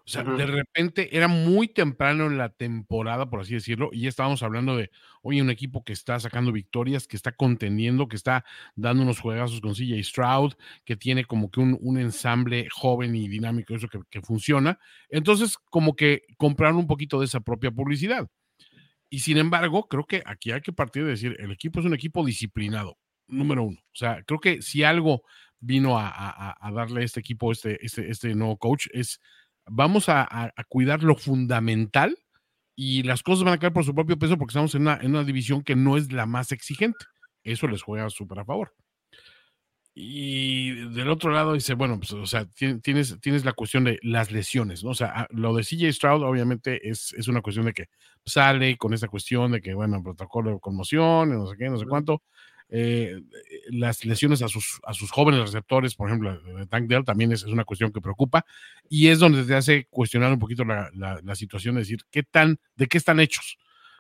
O 0.06 0.10
sea, 0.10 0.22
de 0.24 0.46
repente 0.46 1.18
era 1.18 1.28
muy 1.28 1.68
temprano 1.68 2.28
en 2.28 2.38
la 2.38 2.50
temporada, 2.50 3.32
por 3.32 3.40
así 3.40 3.56
decirlo, 3.56 3.90
y 3.92 4.02
ya 4.02 4.10
estábamos 4.10 4.44
hablando 4.44 4.78
de, 4.78 4.92
oye, 5.24 5.42
un 5.42 5.50
equipo 5.50 5.84
que 5.84 5.94
está 5.94 6.20
sacando 6.20 6.52
victorias, 6.52 7.08
que 7.08 7.16
está 7.16 7.32
contendiendo, 7.32 8.08
que 8.08 8.16
está 8.16 8.46
dando 8.76 9.02
unos 9.02 9.20
juegazos 9.20 9.60
con 9.60 9.74
CJ 9.74 10.04
Stroud, 10.04 10.54
que 10.86 10.96
tiene 10.96 11.26
como 11.26 11.50
que 11.50 11.62
un, 11.62 11.80
un 11.82 11.98
ensamble 11.98 12.68
joven 12.70 13.16
y 13.16 13.28
dinámico, 13.28 13.74
eso 13.74 13.88
que, 13.88 14.02
que 14.12 14.22
funciona. 14.22 14.78
Entonces, 15.10 15.58
como 15.58 15.96
que 15.96 16.24
compraron 16.38 16.78
un 16.78 16.88
poquito 16.88 17.20
de 17.20 17.26
esa 17.26 17.40
propia 17.40 17.72
publicidad. 17.72 18.30
Y 19.10 19.20
sin 19.20 19.38
embargo, 19.38 19.88
creo 19.88 20.06
que 20.06 20.22
aquí 20.28 20.52
hay 20.52 20.62
que 20.62 20.74
partir 20.74 21.06
de 21.06 21.12
decir, 21.12 21.36
el 21.40 21.52
equipo 21.52 21.80
es 21.80 21.88
un 21.88 21.96
equipo 21.96 22.24
disciplinado, 22.24 23.00
número 23.28 23.64
uno. 23.64 23.80
O 23.80 23.96
sea, 23.96 24.22
creo 24.28 24.40
que 24.40 24.62
si 24.62 24.84
algo 24.84 25.24
vino 25.64 25.98
a, 26.00 26.08
a- 26.10 26.58
a 26.60 26.72
darle 26.72 27.02
a 27.02 27.06
este 27.06 27.20
equipo, 27.22 27.52
este, 27.52 27.84
este, 27.86 28.10
este 28.12 28.36
nuevo 28.36 28.58
coach, 28.58 28.88
es 28.94 29.20
vamos 29.66 30.10
a, 30.10 30.24
a- 30.24 30.54
cuidar 30.70 31.04
lo 31.04 31.16
fundamental 31.16 32.18
y 32.76 33.04
las 33.04 33.24
cosas 33.24 33.46
van 33.46 33.54
a 33.56 33.60
caer 33.60 33.74
por 33.74 33.86
su 33.86 33.96
propio 33.96 34.18
peso 34.20 34.38
porque 34.38 34.52
estamos 34.52 34.76
en 34.76 34.82
una, 34.84 34.98
en 35.02 35.12
una 35.12 35.24
división 35.24 35.64
que 35.64 35.76
no 35.76 35.98
es 35.98 36.12
la 36.12 36.26
más 36.26 36.52
exigente. 36.52 37.06
Eso 37.44 37.68
les 37.68 37.82
juega 37.84 38.10
súper 38.10 38.40
a 38.40 38.46
favor. 38.46 38.74
Y 39.96 40.72
del 40.96 41.10
otro 41.10 41.30
lado 41.32 41.54
dice, 41.54 41.76
bueno, 41.76 42.00
pues, 42.00 42.12
o 42.14 42.26
sea, 42.26 42.46
tien- 42.46 42.82
tienes, 42.82 43.20
tienes 43.22 43.46
la 43.46 43.54
cuestión 43.54 43.84
de 43.84 44.00
las 44.02 44.32
lesiones, 44.32 44.84
¿no? 44.84 44.90
O 44.92 44.96
sea, 44.96 45.08
a- 45.10 45.28
lo 45.30 45.54
de 45.56 45.64
CJ 45.64 45.94
Stroud 45.94 46.24
obviamente 46.24 46.90
es, 46.90 47.14
es 47.14 47.28
una 47.28 47.42
cuestión 47.42 47.66
de 47.68 47.74
que 47.74 47.86
sale 48.26 48.76
con 48.78 48.94
esa 48.96 49.08
cuestión 49.08 49.52
de 49.52 49.62
que, 49.62 49.76
bueno, 49.76 50.02
protocolo 50.02 50.52
de 50.52 50.60
conmoción, 50.60 51.30
no 51.30 51.46
sé 51.48 51.58
qué, 51.58 51.70
no 51.70 51.78
sé 51.78 51.86
cuánto. 51.86 52.24
Eh, 52.76 53.22
las 53.70 54.04
lesiones 54.04 54.42
a 54.42 54.48
sus, 54.48 54.80
a 54.84 54.94
sus 54.96 55.12
jóvenes 55.12 55.42
receptores, 55.42 55.94
por 55.96 56.10
ejemplo, 56.10 56.42
Tank 56.70 56.88
Dell, 56.88 57.06
también 57.06 57.32
es, 57.32 57.42
es 57.44 57.50
una 57.52 57.66
cuestión 57.66 57.92
que 57.92 58.02
preocupa 58.02 58.46
y 58.90 59.10
es 59.10 59.20
donde 59.20 59.44
te 59.44 59.54
hace 59.54 59.86
cuestionar 59.92 60.34
un 60.34 60.40
poquito 60.40 60.66
la, 60.66 60.90
la- 60.96 61.20
la 61.24 61.36
situación 61.36 61.76
de 61.76 61.82
decir, 61.82 62.00
¿qué 62.10 62.24
tan, 62.24 62.60
de 62.76 62.88
qué 62.88 62.98
están 62.98 63.20
hechos? 63.20 63.58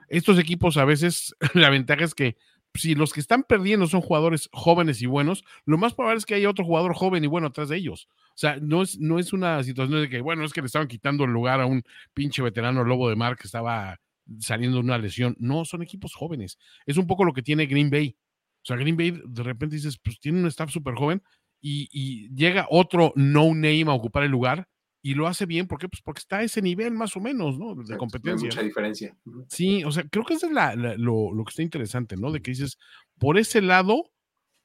Estos 0.10 0.40
equipos 0.40 0.78
a 0.78 0.86
veces, 0.86 1.36
la 1.54 1.70
ventaja 1.70 2.04
es 2.04 2.16
que 2.16 2.36
si 2.76 2.96
los 2.96 3.14
que 3.14 3.20
están 3.20 3.44
perdiendo 3.44 3.86
son 3.86 4.02
jugadores 4.02 4.50
jóvenes 4.52 5.02
y 5.02 5.06
buenos, 5.06 5.44
lo 5.66 5.78
más 5.78 5.94
probable 5.94 6.18
es 6.18 6.26
que 6.26 6.34
haya 6.36 6.50
otro 6.50 6.66
jugador 6.66 6.96
joven 6.96 7.24
y 7.24 7.28
bueno 7.28 7.48
atrás 7.48 7.70
de 7.70 7.78
ellos. 7.78 8.08
O 8.30 8.38
sea, 8.38 8.58
no 8.60 8.82
es, 8.82 9.00
no 9.00 9.20
es 9.20 9.32
una 9.34 9.64
situación 9.64 10.02
de 10.02 10.10
que, 10.10 10.22
bueno, 10.22 10.44
es 10.44 10.54
que 10.54 10.62
le 10.62 10.66
estaban 10.68 10.88
quitando 10.88 11.26
el 11.26 11.32
lugar 11.32 11.62
a 11.62 11.68
un 11.68 11.84
pinche 12.16 12.42
veterano 12.42 12.84
lobo 12.84 13.10
de 13.10 13.16
mar 13.16 13.36
que 13.38 13.46
estaba 13.46 14.00
saliendo 14.40 14.78
de 14.78 14.84
una 14.84 14.98
lesión. 14.98 15.36
No, 15.40 15.66
son 15.66 15.84
equipos 15.84 16.16
jóvenes. 16.16 16.58
Es 16.88 16.98
un 16.98 17.06
poco 17.06 17.24
lo 17.26 17.34
que 17.34 17.44
tiene 17.44 17.68
Green 17.68 17.92
Bay. 17.92 18.16
O 18.64 18.66
sea, 18.66 18.78
Green 18.78 18.96
Bay 18.96 19.12
de 19.12 19.44
repente 19.44 19.76
dices, 19.76 20.00
pues 20.02 20.20
tiene 20.20 20.40
un 20.40 20.48
staff 20.48 20.72
súper 20.72 20.96
joven 20.96 21.22
y, 21.62 21.90
y, 21.92 22.34
llega 22.34 22.68
otro 22.70 23.14
no 23.16 23.54
name 23.54 23.86
a 23.88 23.94
ocupar 23.94 24.24
el 24.24 24.32
lugar 24.32 24.68
y 25.02 25.16
lo 25.16 25.28
hace 25.28 25.46
bien. 25.46 25.68
¿Por 25.68 25.80
qué? 25.80 25.90
Pues 25.90 26.02
porque 26.02 26.20
está 26.20 26.38
a 26.38 26.44
ese 26.44 26.62
nivel 26.62 26.94
más 26.94 27.16
o 27.18 27.20
menos, 27.20 27.60
¿no? 27.60 27.76
De 27.76 27.98
competencia. 27.98 28.48
mucha 28.48 28.64
diferencia. 28.64 29.16
Sí, 29.50 29.84
o 29.84 29.92
sea, 29.92 30.04
creo 30.10 30.24
que 30.26 30.36
eso 30.36 30.48
es 30.48 30.54
la, 30.54 30.76
la, 30.76 30.96
lo, 30.96 31.34
lo, 31.34 31.44
que 31.44 31.50
está 31.50 31.62
interesante, 31.62 32.16
¿no? 32.16 32.32
De 32.32 32.42
que 32.42 32.52
dices, 32.52 32.78
por 33.20 33.38
ese 33.38 33.62
lado 33.62 34.12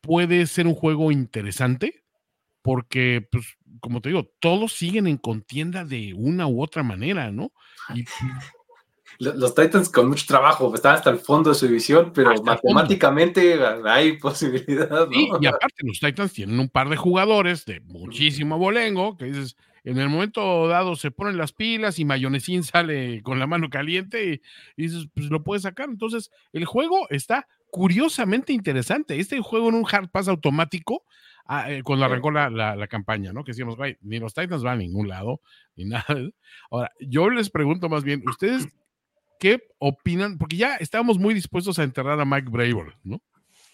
puede 0.01 0.47
ser 0.47 0.69
un 0.69 0.75
juego 0.75 1.11
interesante, 1.11 2.05
porque, 2.63 3.27
pues, 3.33 3.57
como 3.81 4.01
te 4.01 4.11
digo, 4.11 4.31
todos 4.41 4.73
siguen 4.73 5.07
en 5.07 5.17
contienda 5.17 5.85
de 5.85 6.15
una 6.15 6.47
u 6.47 6.63
otra 6.63 6.83
manera, 6.83 7.33
¿no? 7.33 7.53
Y, 7.95 8.05
los 9.19 9.55
Titans 9.55 9.89
con 9.89 10.09
mucho 10.09 10.25
trabajo, 10.27 10.73
están 10.75 10.95
hasta 10.95 11.11
el 11.11 11.19
fondo 11.19 11.51
de 11.51 11.57
su 11.57 11.67
división, 11.67 12.13
pero 12.15 12.33
matemáticamente 12.43 13.59
hay 13.85 14.17
posibilidad. 14.19 14.89
¿no? 14.89 15.13
Sí, 15.13 15.29
y 15.41 15.47
aparte, 15.47 15.83
los 15.83 15.99
Titans 15.99 16.33
tienen 16.33 16.59
un 16.61 16.69
par 16.69 16.89
de 16.89 16.97
jugadores 16.97 17.65
de 17.65 17.81
muchísimo 17.81 18.59
bolengo, 18.59 19.17
que 19.17 19.27
dices, 19.27 19.57
en 19.85 19.99
el 19.99 20.09
momento 20.09 20.69
dado 20.69 20.97
se 20.97 21.11
ponen 21.11 21.39
las 21.39 21.53
pilas 21.53 21.99
y 21.99 22.05
Mayonesín 22.05 22.63
sale 22.63 23.23
con 23.23 23.39
la 23.39 23.47
mano 23.47 23.71
caliente 23.71 24.43
y, 24.77 24.83
dices, 24.83 25.09
pues 25.15 25.31
lo 25.31 25.43
puedes 25.43 25.63
sacar. 25.63 25.89
Entonces, 25.89 26.31
el 26.53 26.65
juego 26.65 27.09
está 27.11 27.49
curiosamente 27.71 28.53
interesante. 28.53 29.19
Este 29.19 29.41
juego 29.41 29.69
en 29.69 29.77
un 29.77 29.87
hard 29.91 30.11
pass 30.11 30.29
automático, 30.29 31.05
ah, 31.47 31.71
eh, 31.71 31.83
cuando 31.83 32.05
arrancó 32.05 32.31
la, 32.31 32.51
la, 32.51 32.77
la, 32.77 32.87
campaña, 32.87 33.33
¿no? 33.33 33.45
Que 33.45 33.53
decíamos, 33.53 33.79
ni 34.03 34.19
los 34.19 34.35
Titans 34.35 34.63
van 34.63 34.75
a 34.75 34.83
ningún 34.83 35.09
lado, 35.09 35.41
ni 35.75 35.87
nada. 35.87 36.05
Ahora, 36.71 36.93
yo 37.01 37.31
les 37.31 37.51
pregunto 37.51 37.89
más 37.89 38.05
bien, 38.05 38.23
¿ustedes 38.29 38.69
¿qué 39.39 39.69
opinan? 39.79 40.39
Porque 40.39 40.57
ya 40.57 40.77
estábamos 40.77 41.19
muy 41.19 41.35
dispuestos 41.35 41.79
a 41.79 41.85
enterrar 41.85 42.21
a 42.21 42.25
Mike 42.25 42.51
Braver, 42.51 42.97
¿no? 43.03 43.21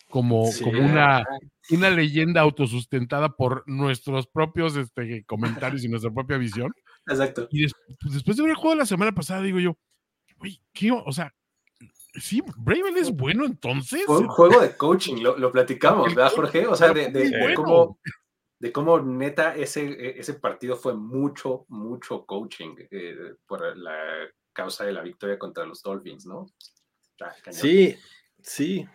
Como, 0.08 0.46
sí. 0.46 0.62
como 0.62 0.78
una, 0.80 1.24
una 1.70 1.90
leyenda 1.90 2.40
autosustentada 2.40 3.30
por 3.30 3.64
nuestros 3.66 4.26
propios 4.26 4.76
este, 4.76 5.24
comentarios 5.24 5.82
y 5.84 5.88
nuestra 5.88 6.12
propia 6.12 6.38
visión. 6.38 6.72
Exacto. 7.06 7.48
Y 7.50 7.62
des, 7.62 7.72
pues 8.00 8.14
después 8.14 8.36
de 8.36 8.44
ver 8.44 8.50
el 8.50 8.56
juego 8.56 8.76
de 8.76 8.80
la 8.80 8.86
semana 8.86 9.12
pasada, 9.12 9.42
digo 9.42 9.58
yo, 9.58 9.76
uy, 10.40 10.60
¿qué? 10.72 10.92
O 10.92 11.12
sea, 11.12 11.34
sí, 12.14 12.42
Bravel 12.58 12.96
es 12.96 13.10
bueno 13.10 13.44
entonces. 13.44 14.04
Fue 14.06 14.18
un 14.18 14.28
juego 14.28 14.60
de 14.60 14.76
coaching, 14.76 15.20
lo, 15.20 15.36
lo 15.36 15.50
platicamos, 15.50 16.14
¿verdad, 16.14 16.32
Jorge? 16.32 16.66
O 16.66 16.76
sea, 16.76 16.92
de, 16.92 17.10
de, 17.10 17.30
de 17.30 17.54
cómo 17.54 17.98
de 18.64 18.72
cómo 18.72 18.98
neta 18.98 19.54
ese, 19.54 20.18
ese 20.18 20.34
partido 20.34 20.76
fue 20.76 20.94
mucho, 20.94 21.66
mucho 21.68 22.24
coaching 22.24 22.74
eh, 22.90 23.34
por 23.46 23.76
la 23.76 23.94
causa 24.54 24.84
de 24.84 24.92
la 24.92 25.02
victoria 25.02 25.38
contra 25.38 25.66
los 25.66 25.82
Dolphins, 25.82 26.24
¿no? 26.24 26.46
Sí, 27.50 27.96
sí. 28.40 28.86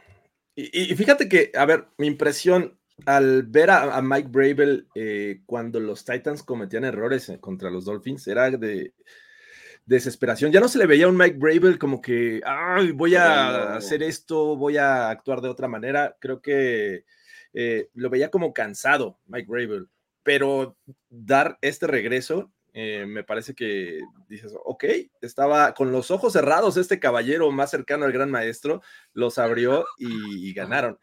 Y, 0.55 0.91
y, 0.91 0.95
fíjate 0.95 1.29
que, 1.29 1.51
a 1.53 1.65
ver, 1.65 1.87
mi 1.97 2.07
impresión 2.07 2.79
al 3.05 3.43
ver 3.43 3.69
a, 3.69 3.95
a 3.95 4.01
Mike 4.01 4.29
Bravel 4.29 4.87
eh, 4.95 5.41
cuando 5.45 5.79
los 5.79 6.03
Titans 6.03 6.43
cometían 6.43 6.83
errores 6.83 7.31
contra 7.39 7.69
los 7.69 7.85
Dolphins 7.85 8.27
era 8.27 8.49
de 8.49 8.93
desesperación. 9.85 10.51
Ya 10.51 10.59
no 10.59 10.67
se 10.67 10.77
le 10.77 10.85
veía 10.85 11.05
a 11.05 11.09
un 11.09 11.17
Mike 11.17 11.37
Bravel 11.37 11.79
como 11.79 12.01
que, 12.01 12.41
ay, 12.45 12.91
voy 12.91 13.15
a 13.15 13.75
hacer 13.75 14.03
esto, 14.03 14.55
voy 14.55 14.77
a 14.77 15.09
actuar 15.09 15.41
de 15.41 15.49
otra 15.49 15.67
manera. 15.67 16.15
Creo 16.19 16.41
que 16.41 17.05
eh, 17.53 17.89
lo 17.93 18.09
veía 18.09 18.29
como 18.29 18.53
cansado, 18.53 19.19
Mike 19.25 19.47
Bravel, 19.49 19.89
pero 20.23 20.77
dar 21.09 21.57
este 21.61 21.87
regreso 21.87 22.51
eh, 22.73 23.05
me 23.07 23.23
parece 23.23 23.55
que 23.55 23.99
dices, 24.27 24.53
ok, 24.63 24.85
estaba 25.21 25.73
con 25.73 25.91
los 25.91 26.11
ojos 26.11 26.33
cerrados 26.33 26.77
este 26.77 26.99
caballero 26.99 27.51
más 27.51 27.71
cercano 27.71 28.05
al 28.05 28.11
gran 28.11 28.31
maestro, 28.31 28.81
los 29.13 29.37
abrió 29.37 29.85
y, 29.97 30.49
y 30.49 30.53
ganaron. 30.53 30.99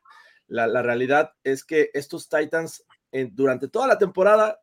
La, 0.47 0.67
la, 0.67 0.83
realidad 0.83 1.33
es 1.43 1.65
que 1.65 1.91
estos 1.93 2.29
Titans 2.29 2.85
eh, 3.13 3.29
durante 3.33 3.69
toda 3.69 3.87
la 3.89 3.99
temporada 3.99 4.61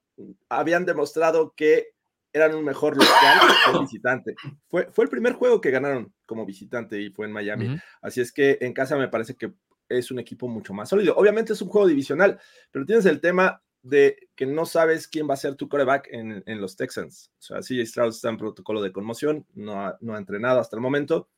habían 0.47 0.85
demostrado 0.85 1.53
que 1.55 1.89
eran 2.31 2.55
un 2.55 2.63
mejor 2.63 2.97
local 2.97 3.39
que 3.65 3.79
visitante. 3.79 4.35
Fue, 4.67 4.91
fue 4.91 5.05
el 5.05 5.09
primer 5.09 5.33
juego 5.33 5.61
que 5.61 5.71
ganaron 5.71 6.13
como 6.25 6.45
visitante 6.45 6.99
y 6.99 7.09
fue 7.11 7.27
en 7.27 7.31
Miami. 7.31 7.67
Uh 7.67 7.71
-huh. 7.71 7.83
Así 8.01 8.21
es 8.21 8.31
que 8.31 8.57
en 8.61 8.73
casa 8.73 8.97
me 8.97 9.07
parece 9.07 9.35
que 9.35 9.53
es 9.89 10.09
un 10.09 10.19
equipo 10.19 10.47
mucho 10.47 10.73
más 10.73 10.89
sólido. 10.89 11.15
Obviamente 11.15 11.53
es 11.53 11.61
un 11.61 11.69
juego 11.69 11.87
divisional, 11.87 12.39
pero 12.71 12.85
tienes 12.85 13.05
el 13.05 13.21
tema 13.21 13.61
de 13.83 14.29
que 14.35 14.45
no 14.45 14.65
sabes 14.65 15.07
quién 15.07 15.29
va 15.29 15.35
a 15.35 15.37
ser 15.37 15.55
tu 15.55 15.67
coreback 15.69 16.07
en, 16.11 16.41
en 16.47 16.61
los 16.61 16.75
Texans. 16.75 17.31
O 17.37 17.41
sea, 17.41 17.61
sí, 17.61 17.79
Strauss 17.81 18.15
está 18.15 18.29
en 18.29 18.37
protocolo 18.37 18.81
de 18.81 18.91
conmoción, 18.91 19.45
no 19.53 19.79
ha, 19.79 19.97
no 20.01 20.15
ha 20.15 20.17
entrenado 20.17 20.59
hasta 20.59 20.77
el 20.77 20.81
momento. 20.81 21.29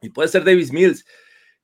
Y 0.00 0.10
puede 0.10 0.28
ser 0.28 0.44
Davis 0.44 0.72
Mills, 0.72 1.06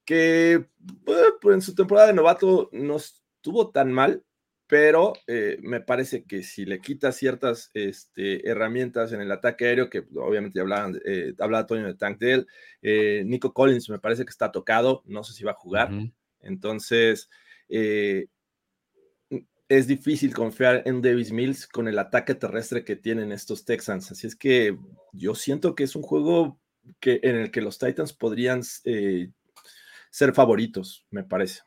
que 0.05 0.67
pues, 1.05 1.55
en 1.55 1.61
su 1.61 1.75
temporada 1.75 2.09
de 2.09 2.15
novato 2.15 2.71
no 2.73 2.97
estuvo 2.97 3.71
tan 3.71 3.93
mal, 3.93 4.25
pero 4.67 5.13
eh, 5.27 5.59
me 5.61 5.81
parece 5.81 6.25
que 6.25 6.43
si 6.43 6.65
le 6.65 6.81
quitas 6.81 7.17
ciertas 7.17 7.71
este, 7.75 8.49
herramientas 8.49 9.13
en 9.13 9.21
el 9.21 9.31
ataque 9.33 9.67
aéreo, 9.67 9.91
que 9.91 10.07
obviamente 10.15 10.61
hablaban, 10.61 10.99
eh, 11.05 11.35
hablaba 11.41 11.67
Toño 11.67 11.87
de 11.87 11.95
Tank 11.95 12.19
Dell, 12.19 12.47
eh, 12.81 13.23
Nico 13.27 13.53
Collins 13.53 13.91
me 13.91 13.99
parece 13.99 14.25
que 14.25 14.31
está 14.31 14.51
tocado, 14.51 15.03
no 15.05 15.25
sé 15.25 15.35
si 15.35 15.45
va 15.45 15.51
a 15.51 15.55
jugar. 15.55 15.93
Uh 15.93 15.97
-huh. 15.97 16.13
Entonces, 16.41 17.29
eh, 17.69 18.29
es 19.71 19.87
difícil 19.87 20.35
confiar 20.35 20.83
en 20.85 21.01
Davis 21.01 21.31
Mills 21.31 21.69
con 21.69 21.87
el 21.87 22.01
ataque 22.01 22.35
terrestre 22.35 22.85
que 22.85 22.97
tienen 22.97 23.31
estos 23.31 23.65
Texans. 23.65 24.11
Así 24.11 24.27
es 24.27 24.35
que 24.35 24.77
yo 25.13 25.37
siento 25.37 25.77
que 25.77 25.85
es 25.85 25.95
un 25.95 26.03
juego 26.03 26.59
que, 26.99 27.21
en 27.23 27.37
el 27.37 27.51
que 27.53 27.61
los 27.61 27.79
Titans 27.79 28.13
podrían 28.13 28.63
eh, 28.85 29.31
ser 30.11 30.35
favoritos, 30.35 31.07
me 31.11 31.23
parece. 31.23 31.61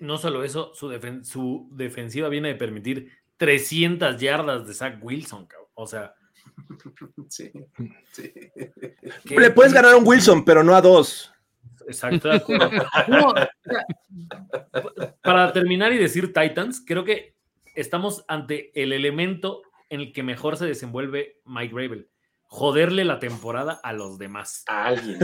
No 0.00 0.18
solo 0.18 0.42
eso, 0.42 0.72
su, 0.74 0.88
defen 0.88 1.24
su, 1.24 1.68
defensiva 1.70 2.28
viene 2.28 2.48
de 2.48 2.54
permitir 2.56 3.12
300 3.36 4.18
yardas 4.18 4.66
de 4.66 4.74
Zach 4.74 4.98
Wilson, 5.00 5.48
o 5.74 5.86
sea. 5.86 6.12
Sí, 7.28 7.50
sí. 8.12 8.32
Le 9.30 9.50
puedes 9.50 9.72
ganar 9.72 9.92
a 9.92 9.96
un 9.96 10.06
Wilson, 10.06 10.44
pero 10.44 10.62
no 10.62 10.74
a 10.74 10.80
dos. 10.80 11.32
Exacto. 11.86 12.30
no, 13.08 13.34
para 15.22 15.52
terminar 15.52 15.92
y 15.92 15.98
decir 15.98 16.32
Titans, 16.32 16.82
creo 16.86 17.04
que 17.04 17.36
estamos 17.74 18.24
ante 18.28 18.70
el 18.80 18.92
elemento 18.92 19.62
en 19.88 20.00
el 20.00 20.12
que 20.12 20.22
mejor 20.22 20.56
se 20.56 20.66
desenvuelve 20.66 21.40
Mike 21.44 21.74
Gravel. 21.74 22.08
Joderle 22.48 23.04
la 23.04 23.18
temporada 23.18 23.80
a 23.82 23.92
los 23.92 24.18
demás. 24.18 24.64
A 24.68 24.86
alguien. 24.86 25.18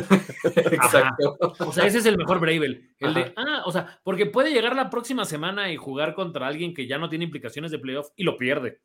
Exacto. 0.44 1.36
O 1.60 1.72
sea, 1.72 1.86
ese 1.86 1.98
es 1.98 2.06
el 2.06 2.16
mejor 2.16 2.40
Bravel. 2.40 2.90
El 2.98 3.10
Ajá. 3.10 3.20
de, 3.20 3.32
ah, 3.36 3.62
o 3.64 3.70
sea, 3.70 4.00
porque 4.02 4.26
puede 4.26 4.52
llegar 4.52 4.74
la 4.74 4.90
próxima 4.90 5.24
semana 5.24 5.70
y 5.72 5.76
jugar 5.76 6.14
contra 6.14 6.48
alguien 6.48 6.74
que 6.74 6.88
ya 6.88 6.98
no 6.98 7.08
tiene 7.08 7.24
implicaciones 7.24 7.70
de 7.70 7.78
playoff 7.78 8.08
y 8.16 8.24
lo 8.24 8.36
pierde. 8.36 8.80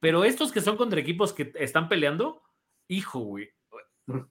Pero 0.00 0.24
estos 0.24 0.52
que 0.52 0.60
son 0.60 0.76
contra 0.76 1.00
equipos 1.00 1.32
que 1.32 1.52
están 1.54 1.88
peleando, 1.88 2.42
hijo, 2.88 3.20
güey. 3.20 3.50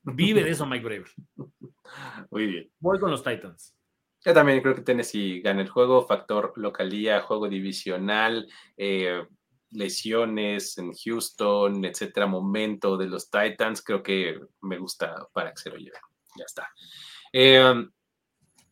Vive 0.03 0.43
de 0.43 0.51
eso 0.51 0.65
Mike 0.65 0.86
Bravel. 0.86 1.11
Muy 2.32 2.47
bien. 2.47 2.71
Voy 2.79 2.99
con 2.99 3.11
los 3.11 3.23
Titans. 3.23 3.75
Yo 4.23 4.34
también 4.34 4.61
creo 4.61 4.75
que 4.75 4.82
Tennessee 4.82 5.41
gana 5.41 5.61
el 5.61 5.69
juego, 5.69 6.05
factor 6.05 6.53
localía, 6.55 7.21
juego 7.21 7.49
divisional, 7.49 8.47
eh, 8.77 9.25
lesiones 9.71 10.77
en 10.77 10.93
Houston, 10.93 11.84
etcétera, 11.86 12.27
momento 12.27 12.97
de 12.97 13.07
los 13.07 13.32
Titans, 13.32 13.82
creo 13.82 14.03
que 14.03 14.39
me 14.61 14.77
gusta 14.77 15.27
para 15.34 15.51
que 15.51 15.61
se 15.61 15.69
lo 15.71 15.77
lleve. 15.77 15.97
Ya 16.38 16.45
está. 16.45 16.69
Eh, 17.34 17.88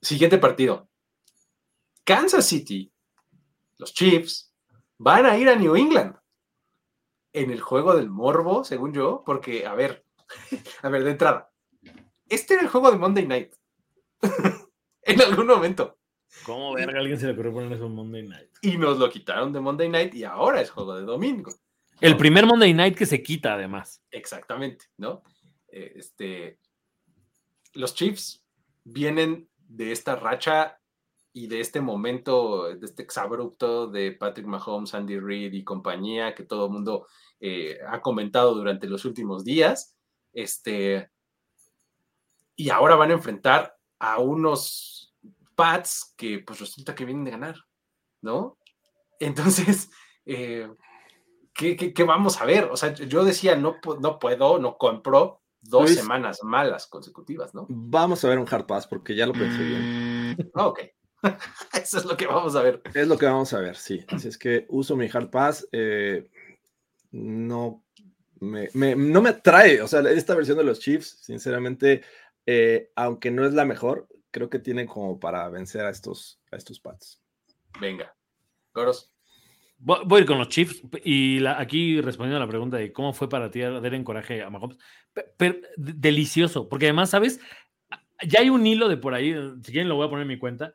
siguiente 0.02 0.38
partido. 0.38 0.88
Kansas 2.04 2.46
City, 2.46 2.92
los 3.78 3.94
Chiefs, 3.94 4.54
van 4.98 5.26
a 5.26 5.38
ir 5.38 5.50
a 5.50 5.56
New 5.56 5.76
England 5.76 6.16
en 7.34 7.52
el 7.52 7.62
juego 7.62 7.96
del 7.96 8.10
morbo, 8.10 8.64
según 8.64 8.94
yo, 8.94 9.24
porque, 9.26 9.66
a 9.66 9.74
ver, 9.74 10.06
a 10.82 10.90
ver, 10.90 11.04
de 11.04 11.12
entrada, 11.12 11.52
este 12.28 12.56
era 12.56 12.64
el 12.64 12.70
juego 12.70 12.92
de 12.92 12.98
Monday 12.98 13.28
Night. 13.28 13.54
en 15.04 15.22
algún 15.22 15.48
momento. 15.48 15.98
¿Cómo 16.46 16.74
verga 16.74 16.98
a 16.98 17.02
alguien 17.02 17.20
se 17.20 17.26
le 17.26 17.34
ocurrió 17.34 17.54
poner 17.54 17.74
eso 17.74 17.88
en 17.88 17.96
Monday 17.96 18.28
Night? 18.28 18.50
Y 18.62 18.78
nos 18.78 19.00
lo 19.00 19.10
quitaron 19.10 19.52
de 19.52 19.60
Monday 19.60 19.90
Night 19.90 20.14
y 20.14 20.24
ahora 20.24 20.62
es 20.62 20.70
juego 20.70 20.96
de 20.96 21.04
domingo. 21.04 21.52
El 22.00 22.16
primer 22.16 22.46
Monday 22.46 22.74
Night 22.74 22.96
que 22.96 23.06
se 23.06 23.22
quita, 23.22 23.56
además. 23.56 24.04
Exactamente, 24.12 24.86
¿no? 24.98 25.24
Este, 25.68 26.60
los 27.74 27.94
Chiefs 27.94 28.44
vienen 28.84 29.50
de 29.68 29.92
esta 29.92 30.16
racha 30.16 30.80
y 31.34 31.48
de 31.48 31.60
este 31.60 31.82
momento, 31.82 32.76
de 32.76 32.86
este 32.86 33.04
exabrupto 33.04 33.88
de 33.88 34.14
Patrick 34.14 34.48
Mahomes, 34.48 34.94
Andy 34.94 35.20
Reid 35.20 35.54
y 35.54 35.64
compañía 35.64 36.34
que 36.34 36.44
todo 36.44 36.66
el 36.66 36.72
mundo 36.72 37.08
eh, 37.40 37.78
ha 37.88 38.02
comentado 38.02 38.56
durante 38.56 38.88
los 38.88 39.06
últimos 39.06 39.44
días. 39.44 39.96
Este, 40.34 41.10
y 42.56 42.70
ahora 42.70 42.96
van 42.96 43.12
a 43.12 43.16
enfrentar 43.16 43.76
a 44.00 44.20
unos 44.20 45.16
Pats 45.56 46.14
que 46.16 46.40
pues 46.40 46.60
resulta 46.60 46.96
que 46.96 47.04
vienen 47.04 47.26
de 47.26 47.32
ganar, 47.32 47.56
¿no? 48.22 48.58
Entonces, 49.20 49.90
eh, 50.26 50.70
¿qué, 51.54 51.76
qué, 51.76 51.94
qué, 51.94 52.04
vamos 52.04 52.40
a 52.40 52.46
ver? 52.46 52.66
O 52.66 52.78
sea, 52.78 52.94
yo 52.94 53.26
decía, 53.26 53.56
no, 53.56 53.76
no 54.00 54.20
puedo, 54.20 54.60
no 54.60 54.78
compro 54.78 55.42
dos 55.62 55.84
Luis, 55.84 56.00
semanas 56.00 56.40
malas 56.44 56.88
consecutivas, 56.88 57.54
¿no? 57.54 57.66
Vamos 57.70 58.24
a 58.24 58.30
ver 58.30 58.40
un 58.40 58.48
hard 58.50 58.66
pass 58.66 58.88
porque 58.88 59.16
ya 59.16 59.26
lo 59.26 59.34
pensé 59.34 59.64
bien. 59.64 60.52
ok. 60.54 60.80
Eso 61.74 61.98
es 61.98 62.06
lo 62.06 62.16
que 62.16 62.28
vamos 62.28 62.56
a 62.56 62.62
ver. 62.62 62.82
Es 62.94 63.08
lo 63.08 63.18
que 63.18 63.26
vamos 63.26 63.54
a 63.54 63.60
ver, 63.60 63.76
sí. 63.76 64.06
Así 64.08 64.30
es 64.30 64.38
que 64.38 64.66
uso 64.70 64.96
mi 64.96 65.10
hard 65.12 65.30
pass. 65.30 65.68
Eh, 65.72 66.30
no, 67.12 67.84
me, 68.40 68.70
me, 68.74 68.96
no 68.96 69.22
me 69.22 69.30
atrae. 69.30 69.82
O 69.82 69.88
sea, 69.88 70.02
esta 70.10 70.36
versión 70.36 70.58
de 70.58 70.64
los 70.64 70.80
Chiefs, 70.80 71.20
sinceramente, 71.22 72.02
eh, 72.46 72.92
aunque 72.96 73.32
no 73.32 73.46
es 73.46 73.54
la 73.54 73.66
mejor, 73.66 74.08
creo 74.32 74.50
que 74.50 74.60
tienen 74.60 74.88
como 74.88 75.20
para 75.20 75.48
vencer 75.50 75.86
a 75.86 75.90
estos, 75.90 76.42
a 76.52 76.58
estos 76.58 76.80
Pats. 76.80 77.22
Venga. 77.80 78.16
Coros. 78.72 79.14
Voy, 79.78 80.00
voy 80.06 80.20
a 80.20 80.22
ir 80.22 80.28
con 80.28 80.38
los 80.38 80.50
Chiefs 80.50 80.82
y 81.04 81.40
la, 81.40 81.60
aquí 81.60 82.02
respondiendo 82.02 82.38
a 82.38 82.46
la 82.46 82.50
pregunta 82.50 82.78
de 82.78 82.92
cómo 82.92 83.14
fue 83.14 83.30
para 83.30 83.50
ti 83.50 83.62
dar 83.62 83.94
en 83.94 84.04
coraje 84.04 84.42
a 84.42 84.50
Mahomes. 84.50 84.78
Delicioso, 85.78 86.68
porque 86.68 86.88
además, 86.88 87.12
¿sabes? 87.12 87.40
Ya 88.28 88.42
hay 88.42 88.50
un 88.50 88.68
hilo 88.68 88.90
de 88.90 88.98
por 88.98 89.14
ahí, 89.14 89.34
si 89.64 89.72
quieren 89.72 89.88
lo 89.88 89.96
voy 89.96 90.08
a 90.08 90.10
poner 90.10 90.24
en 90.24 90.28
mi 90.28 90.38
cuenta, 90.38 90.74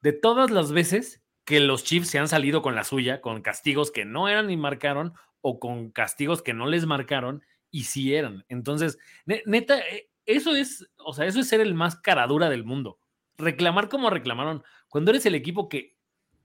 de 0.00 0.12
todas 0.12 0.50
las 0.52 0.70
veces 0.70 1.24
que 1.44 1.60
los 1.60 1.82
Chiefs 1.84 2.08
se 2.08 2.18
han 2.18 2.28
salido 2.28 2.62
con 2.62 2.74
la 2.74 2.84
suya, 2.84 3.20
con 3.20 3.42
castigos 3.42 3.90
que 3.90 4.04
no 4.04 4.28
eran 4.28 4.46
ni 4.46 4.56
marcaron 4.56 5.14
o 5.48 5.60
con 5.60 5.92
castigos 5.92 6.42
que 6.42 6.54
no 6.54 6.66
les 6.66 6.86
marcaron 6.86 7.40
y 7.70 7.84
sí 7.84 8.16
eran. 8.16 8.44
Entonces, 8.48 8.98
neta, 9.26 9.80
eso 10.24 10.56
es, 10.56 10.90
o 10.98 11.12
sea, 11.12 11.26
eso 11.26 11.38
es 11.38 11.48
ser 11.48 11.60
el 11.60 11.72
más 11.72 11.94
caradura 11.94 12.50
del 12.50 12.64
mundo. 12.64 12.98
Reclamar 13.38 13.88
como 13.88 14.10
reclamaron. 14.10 14.64
Cuando 14.88 15.12
eres 15.12 15.24
el 15.24 15.36
equipo 15.36 15.68
que 15.68 15.95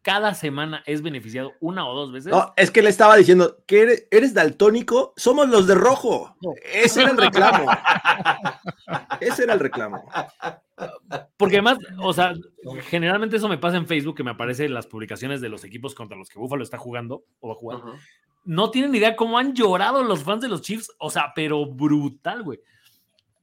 cada 0.02 0.34
semana 0.34 0.84
es 0.86 1.02
beneficiado 1.02 1.54
una 1.60 1.88
o 1.88 1.96
dos 1.96 2.12
veces. 2.12 2.32
No, 2.32 2.54
es 2.56 2.72
que 2.72 2.82
le 2.82 2.90
estaba 2.90 3.16
diciendo 3.16 3.58
que 3.68 3.82
eres, 3.82 4.08
eres 4.12 4.34
daltónico, 4.34 5.14
somos 5.16 5.48
los 5.48 5.68
de 5.68 5.76
rojo. 5.76 6.36
No. 6.42 6.54
Ese 6.74 7.02
era 7.02 7.12
el 7.12 7.18
reclamo. 7.18 7.72
Ese 9.20 9.44
era 9.44 9.54
el 9.54 9.60
reclamo. 9.60 10.04
Porque 11.38 11.58
además, 11.58 11.78
o 12.00 12.14
sea, 12.14 12.34
generalmente 12.90 13.38
eso 13.38 13.48
me 13.48 13.58
pasa 13.58 13.78
en 13.78 13.88
Facebook, 13.88 14.16
que 14.18 14.24
me 14.24 14.32
aparecen 14.32 14.74
las 14.74 14.88
publicaciones 14.88 15.42
de 15.42 15.50
los 15.50 15.64
equipos 15.64 15.94
contra 15.94 16.18
los 16.18 16.30
que 16.30 16.40
Buffalo 16.40 16.64
está 16.64 16.78
jugando 16.78 17.24
o 17.40 17.50
va 17.50 17.54
a 17.54 17.58
jugar. 17.58 17.78
Uh 17.80 17.90
-huh. 17.90 18.00
No 18.44 18.72
tienen 18.72 18.96
idea 18.96 19.16
cómo 19.16 19.38
han 19.38 19.54
llorado 19.54 20.04
los 20.04 20.24
fans 20.24 20.42
de 20.42 20.50
los 20.50 20.62
Chiefs, 20.62 20.92
o 20.98 21.12
sea, 21.12 21.32
pero 21.36 21.66
brutal, 21.68 22.42
güey. 22.42 22.60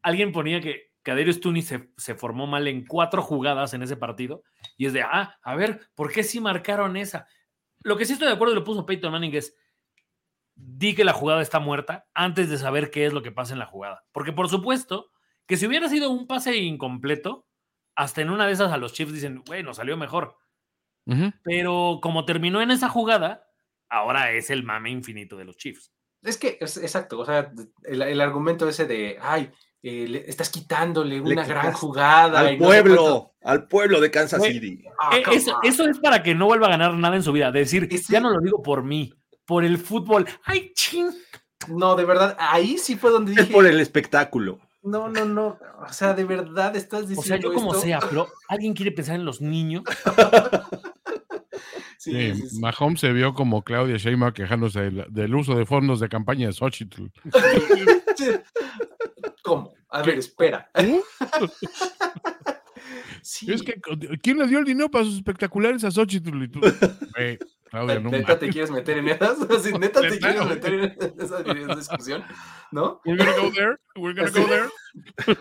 Alguien 0.02 0.32
ponía 0.32 0.60
que 0.60 0.87
Caderius 1.08 1.40
Tuni 1.40 1.62
se, 1.62 1.90
se, 1.96 2.14
formó 2.14 2.46
mal 2.46 2.68
en 2.68 2.84
cuatro 2.84 3.22
jugadas 3.22 3.72
en 3.72 3.82
ese 3.82 3.96
partido. 3.96 4.42
Y 4.76 4.84
es 4.84 4.92
de, 4.92 5.00
ah, 5.00 5.38
a 5.42 5.56
ver, 5.56 5.88
¿por 5.94 6.12
qué 6.12 6.22
sí 6.22 6.38
marcaron 6.38 6.98
esa? 6.98 7.26
Lo 7.82 7.96
que 7.96 8.04
sí 8.04 8.12
estoy 8.12 8.28
de 8.28 8.34
acuerdo 8.34 8.52
y 8.52 8.56
lo 8.56 8.64
puso 8.64 8.84
Peyton 8.84 9.10
Manning 9.10 9.34
es, 9.34 9.56
di 10.54 10.94
que 10.94 11.04
la 11.04 11.14
jugada 11.14 11.40
está 11.40 11.60
muerta 11.60 12.06
antes 12.12 12.50
de 12.50 12.58
saber 12.58 12.90
qué 12.90 13.06
es 13.06 13.14
lo 13.14 13.22
que 13.22 13.32
pasa 13.32 13.54
en 13.54 13.58
la 13.58 13.64
jugada. 13.64 14.04
Porque 14.12 14.34
por 14.34 14.50
supuesto 14.50 15.10
que 15.46 15.56
si 15.56 15.66
hubiera 15.66 15.88
sido 15.88 16.10
un 16.10 16.26
pase 16.26 16.58
incompleto, 16.58 17.46
hasta 17.96 18.20
en 18.20 18.28
una 18.28 18.46
de 18.46 18.52
esas 18.52 18.70
a 18.70 18.76
los 18.76 18.92
Chiefs 18.92 19.14
dicen, 19.14 19.42
bueno, 19.46 19.72
salió 19.72 19.96
mejor. 19.96 20.36
Uh 21.06 21.14
-huh. 21.14 21.40
Pero 21.42 22.00
como 22.02 22.26
terminó 22.26 22.60
en 22.60 22.70
esa 22.70 22.90
jugada, 22.90 23.48
ahora 23.88 24.32
es 24.32 24.50
el 24.50 24.62
mame 24.62 24.90
infinito 24.90 25.38
de 25.38 25.46
los 25.46 25.56
Chiefs. 25.56 25.90
Es 26.22 26.36
que, 26.36 26.58
es, 26.60 26.76
exacto, 26.76 27.18
o 27.18 27.24
sea, 27.24 27.50
el, 27.84 28.02
el 28.02 28.20
argumento 28.20 28.68
ese 28.68 28.84
de, 28.84 29.16
ay, 29.22 29.50
eh, 29.82 30.06
le 30.08 30.28
estás 30.28 30.50
quitándole 30.50 31.20
una 31.20 31.44
gran 31.44 31.72
jugada. 31.72 32.40
Al 32.40 32.56
pueblo, 32.56 32.94
no 32.94 33.38
al 33.48 33.66
pueblo 33.66 34.00
de 34.00 34.10
Kansas 34.10 34.42
City. 34.42 34.84
Oh, 35.00 35.32
eso, 35.32 35.58
eso, 35.62 35.88
es 35.88 35.98
para 36.00 36.22
que 36.22 36.34
no 36.34 36.46
vuelva 36.46 36.66
a 36.66 36.70
ganar 36.70 36.94
nada 36.94 37.16
en 37.16 37.22
su 37.22 37.32
vida. 37.32 37.50
De 37.50 37.60
decir, 37.60 37.88
sí. 37.90 38.12
ya 38.12 38.20
no 38.20 38.30
lo 38.30 38.40
digo 38.40 38.62
por 38.62 38.82
mí, 38.82 39.14
por 39.46 39.64
el 39.64 39.78
fútbol. 39.78 40.26
¡Ay, 40.44 40.72
ching! 40.74 41.10
No, 41.68 41.96
de 41.96 42.04
verdad, 42.04 42.36
ahí 42.38 42.78
sí 42.78 42.96
fue 42.96 43.10
donde 43.10 43.32
dije. 43.32 43.44
Es 43.44 43.48
por 43.48 43.66
el 43.66 43.80
espectáculo. 43.80 44.58
No, 44.82 45.08
no, 45.08 45.24
no. 45.24 45.58
O 45.86 45.92
sea, 45.92 46.14
de 46.14 46.24
verdad 46.24 46.76
estás 46.76 47.08
diciendo. 47.08 47.20
O 47.20 47.24
sea, 47.24 47.36
yo 47.36 47.52
como 47.52 47.72
esto? 47.72 47.84
sea, 47.84 48.00
pero 48.00 48.28
¿alguien 48.48 48.74
quiere 48.74 48.92
pensar 48.92 49.16
en 49.16 49.24
los 49.24 49.40
niños? 49.40 49.82
Sí, 51.98 52.12
sí, 52.12 52.34
sí, 52.34 52.48
sí, 52.48 52.60
Mahomes 52.60 53.00
se 53.00 53.12
vio 53.12 53.34
como 53.34 53.62
Claudia 53.62 53.96
Sheinbaum 53.96 54.32
quejándose 54.32 54.82
del, 54.82 55.04
del, 55.08 55.34
uso 55.34 55.56
de 55.56 55.66
fondos 55.66 55.98
de 55.98 56.08
campaña 56.08 56.46
de 56.46 56.52
Xochitl. 56.52 57.06
¿Cómo? 59.42 59.74
A 59.88 60.02
ver, 60.02 60.18
espera. 60.18 60.70
¿Eh? 60.74 61.00
Es 63.46 63.62
que, 63.62 63.78
¿quién 64.22 64.38
le 64.38 64.46
dio 64.46 64.60
el 64.60 64.64
dinero 64.64 64.90
para 64.90 65.04
sus 65.04 65.16
espectaculares 65.16 65.84
a 65.84 65.90
Xochitl? 65.90 66.44
Y 66.44 66.48
tú, 66.48 66.60
hey, 67.16 67.38
Claudia, 67.64 68.00
no 68.00 68.10
¿Neta 68.10 68.38
te 68.38 68.48
quieres 68.48 68.70
meter 68.70 68.96
en 68.98 69.08
esas? 69.08 69.38
¿Sí, 69.62 69.72
¿Neta 69.72 70.00
te 70.00 70.18
quieres 70.18 70.46
meter 70.46 70.74
en 70.74 70.96
esa, 71.18 71.40
esa 71.40 71.74
discusión? 71.74 72.24
¿No? 72.72 73.02
We're 73.04 73.22
gonna 73.22 73.36
go 73.36 73.52
there. 73.52 73.76
We're 73.96 74.14
gonna 74.14 74.30
go 74.30 74.46
there. 74.46 74.68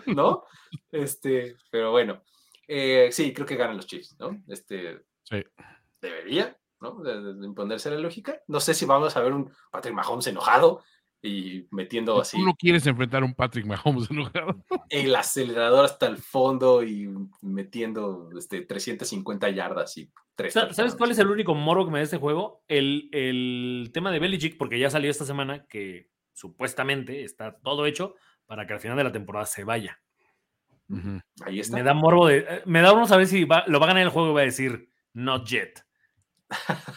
¿No? 0.06 0.44
Este, 0.90 1.56
pero 1.70 1.92
bueno. 1.92 2.22
Eh, 2.66 3.08
sí, 3.12 3.32
creo 3.32 3.46
que 3.46 3.56
ganan 3.56 3.76
los 3.76 3.86
Chiefs, 3.86 4.16
¿no? 4.18 4.42
Este, 4.48 5.04
sí. 5.22 5.42
Debería, 6.00 6.56
¿no? 6.80 7.02
De, 7.02 7.34
de 7.34 7.46
imponerse 7.46 7.90
la 7.90 7.98
lógica. 7.98 8.40
No 8.46 8.60
sé 8.60 8.74
si 8.74 8.84
vamos 8.84 9.16
a 9.16 9.20
ver 9.20 9.32
un 9.32 9.50
Patrick 9.70 9.94
Mahomes 9.94 10.26
enojado 10.26 10.82
y 11.20 11.66
metiendo 11.70 12.20
así. 12.20 12.36
Tú 12.36 12.44
no 12.44 12.54
quieres 12.54 12.86
enfrentar 12.86 13.22
a 13.22 13.26
un 13.26 13.34
Patrick 13.34 13.66
Mahomes 13.66 14.10
enojado. 14.10 14.64
El 14.88 15.14
acelerador 15.14 15.84
hasta 15.84 16.06
el 16.06 16.18
fondo 16.18 16.82
y 16.82 17.08
metiendo 17.42 18.30
este, 18.36 18.62
350 18.62 19.50
yardas 19.50 19.96
y 19.98 20.10
tres. 20.34 20.52
¿Sabes 20.52 20.94
cuál 20.94 21.10
es 21.10 21.18
el 21.18 21.28
único 21.28 21.54
moro 21.54 21.84
que 21.84 21.90
me 21.90 21.98
da 21.98 22.04
este 22.04 22.18
juego? 22.18 22.62
El, 22.68 23.08
el 23.12 23.90
tema 23.92 24.12
de 24.12 24.20
Belichick, 24.20 24.56
porque 24.56 24.78
ya 24.78 24.90
salió 24.90 25.10
esta 25.10 25.24
semana 25.24 25.66
que 25.66 26.10
supuestamente 26.32 27.24
está 27.24 27.58
todo 27.58 27.86
hecho 27.86 28.14
para 28.46 28.66
que 28.66 28.74
al 28.74 28.80
final 28.80 28.96
de 28.96 29.04
la 29.04 29.12
temporada 29.12 29.46
se 29.46 29.64
vaya. 29.64 30.00
Uh 30.88 30.96
-huh. 30.96 31.22
Ahí 31.44 31.60
está. 31.60 31.76
Me 31.76 31.82
da 31.82 31.92
morbo 31.92 32.28
de. 32.28 32.38
Eh, 32.38 32.62
me 32.64 32.80
da 32.80 32.92
morbo 32.92 33.06
saber 33.06 33.26
si 33.26 33.44
va, 33.44 33.64
lo 33.66 33.80
va 33.80 33.86
a 33.86 33.88
ganar 33.88 34.04
el 34.04 34.08
juego 34.08 34.30
y 34.30 34.34
va 34.34 34.40
a 34.40 34.44
decir 34.44 34.88
not 35.12 35.46
yet. 35.46 35.84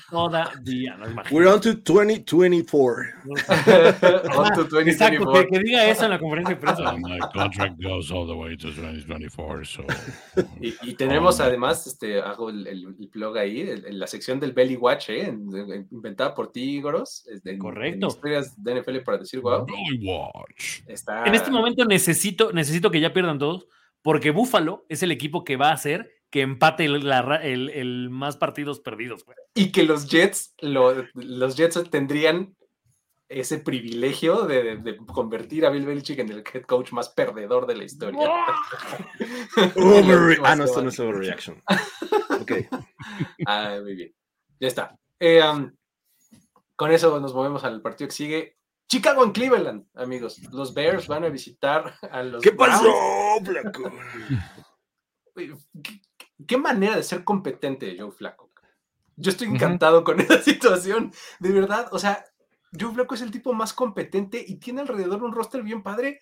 Todavía, 0.09 0.95
no 0.97 1.09
imagino. 1.09 1.37
We're 1.37 1.47
on 1.47 1.59
to 1.61 1.75
2024. 1.75 3.13
on 3.25 4.53
to 4.55 4.63
2024. 4.63 4.87
Exacto, 4.87 5.31
que, 5.33 5.47
que, 5.47 5.59
diga 5.59 5.85
eso 5.87 6.05
en 6.05 6.11
la 6.11 6.19
conferencia 6.19 6.55
de 6.55 6.61
prensa. 6.61 6.93
My 6.93 7.19
contract 7.33 7.81
goes 7.81 8.11
all 8.11 8.25
the 8.25 8.33
way 8.33 8.55
to 8.55 8.67
2024. 8.67 9.65
So. 9.65 9.83
y, 10.61 10.73
y, 10.83 10.93
tenemos 10.93 11.39
um, 11.39 11.45
además, 11.45 11.85
este, 11.85 12.19
hago 12.19 12.49
el, 12.49 12.65
el, 12.65 12.95
el 12.97 13.09
blog 13.13 13.37
ahí, 13.37 13.61
el, 13.61 13.99
la 13.99 14.07
sección 14.07 14.39
del 14.39 14.53
Belly 14.53 14.77
Watch, 14.77 15.09
¿eh? 15.09 15.27
inventada 15.91 16.33
por 16.33 16.51
ti, 16.51 16.79
Goros. 16.79 17.25
En, 17.43 17.57
Correcto. 17.59 18.05
En 18.05 18.11
historias 18.11 18.63
de 18.63 18.81
NFL 18.81 18.99
para 18.99 19.17
decir, 19.17 19.41
wow. 19.41 19.65
Belly 19.65 20.07
Watch. 20.07 20.81
Está... 20.87 21.25
En 21.25 21.35
este 21.35 21.51
momento 21.51 21.83
necesito, 21.83 22.53
necesito 22.53 22.89
que 22.89 23.01
ya 23.01 23.11
pierdan 23.11 23.37
todos, 23.37 23.67
porque 24.01 24.31
Buffalo 24.31 24.85
es 24.87 25.03
el 25.03 25.11
equipo 25.11 25.43
que 25.43 25.57
va 25.57 25.69
a 25.69 25.73
hacer 25.73 26.20
que 26.31 26.41
empate 26.41 26.85
el, 26.85 27.07
la, 27.07 27.35
el, 27.35 27.69
el 27.69 28.09
más 28.09 28.37
partidos 28.37 28.79
perdidos. 28.79 29.25
Güey. 29.25 29.37
Y 29.53 29.71
que 29.71 29.83
los 29.83 30.07
Jets, 30.07 30.55
lo, 30.61 31.05
los 31.13 31.55
Jets 31.57 31.89
tendrían 31.91 32.55
ese 33.27 33.59
privilegio 33.59 34.43
de, 34.43 34.63
de, 34.63 34.77
de, 34.77 34.97
convertir 34.97 35.65
a 35.65 35.69
Bill 35.69 35.85
Belichick 35.85 36.19
en 36.19 36.29
el 36.29 36.43
head 36.53 36.63
coach 36.63 36.91
más 36.91 37.09
perdedor 37.09 37.65
de 37.65 37.75
la 37.75 37.83
historia. 37.83 38.19
Ah, 40.43 40.55
no, 40.55 40.63
esto 40.63 40.81
no 40.81 40.89
es 40.89 40.99
overreaction. 40.99 41.61
ok. 42.41 42.51
Ah, 43.45 43.77
muy 43.81 43.95
bien. 43.95 44.13
Ya 44.59 44.67
está. 44.67 44.97
Eh, 45.19 45.41
um, 45.43 45.71
con 46.75 46.91
eso 46.91 47.19
nos 47.19 47.33
movemos 47.33 47.63
al 47.63 47.81
partido 47.81 48.07
que 48.07 48.15
sigue. 48.15 48.57
Chicago 48.87 49.23
en 49.23 49.31
Cleveland, 49.31 49.85
amigos. 49.95 50.41
Los 50.51 50.73
Bears 50.73 51.07
van 51.07 51.23
a 51.23 51.29
visitar 51.29 51.93
a 52.09 52.23
los. 52.23 52.41
¿Qué 52.41 52.51
pasó, 52.51 53.39
Blanco? 53.41 53.91
¿Qué, 56.47 56.57
manera 56.57 56.95
de 56.95 57.03
ser 57.03 57.23
competente 57.23 57.95
Joe 57.97 58.11
Flaco. 58.11 58.51
Yo 59.15 59.29
estoy 59.29 59.47
encantado 59.47 59.99
uh 59.99 60.01
-huh. 60.01 60.05
con 60.05 60.19
esa 60.21 60.41
situación, 60.41 61.11
de 61.39 61.51
verdad. 61.51 61.89
O 61.91 61.99
sea, 61.99 62.25
Joe 62.77 62.93
Flaco 62.93 63.15
es 63.15 63.21
el 63.21 63.31
tipo 63.31 63.53
más 63.53 63.73
competente 63.73 64.43
y 64.45 64.55
tiene 64.55 64.81
alrededor 64.81 65.23
un 65.23 65.33
roster 65.33 65.63
bien 65.63 65.83
padre 65.83 66.21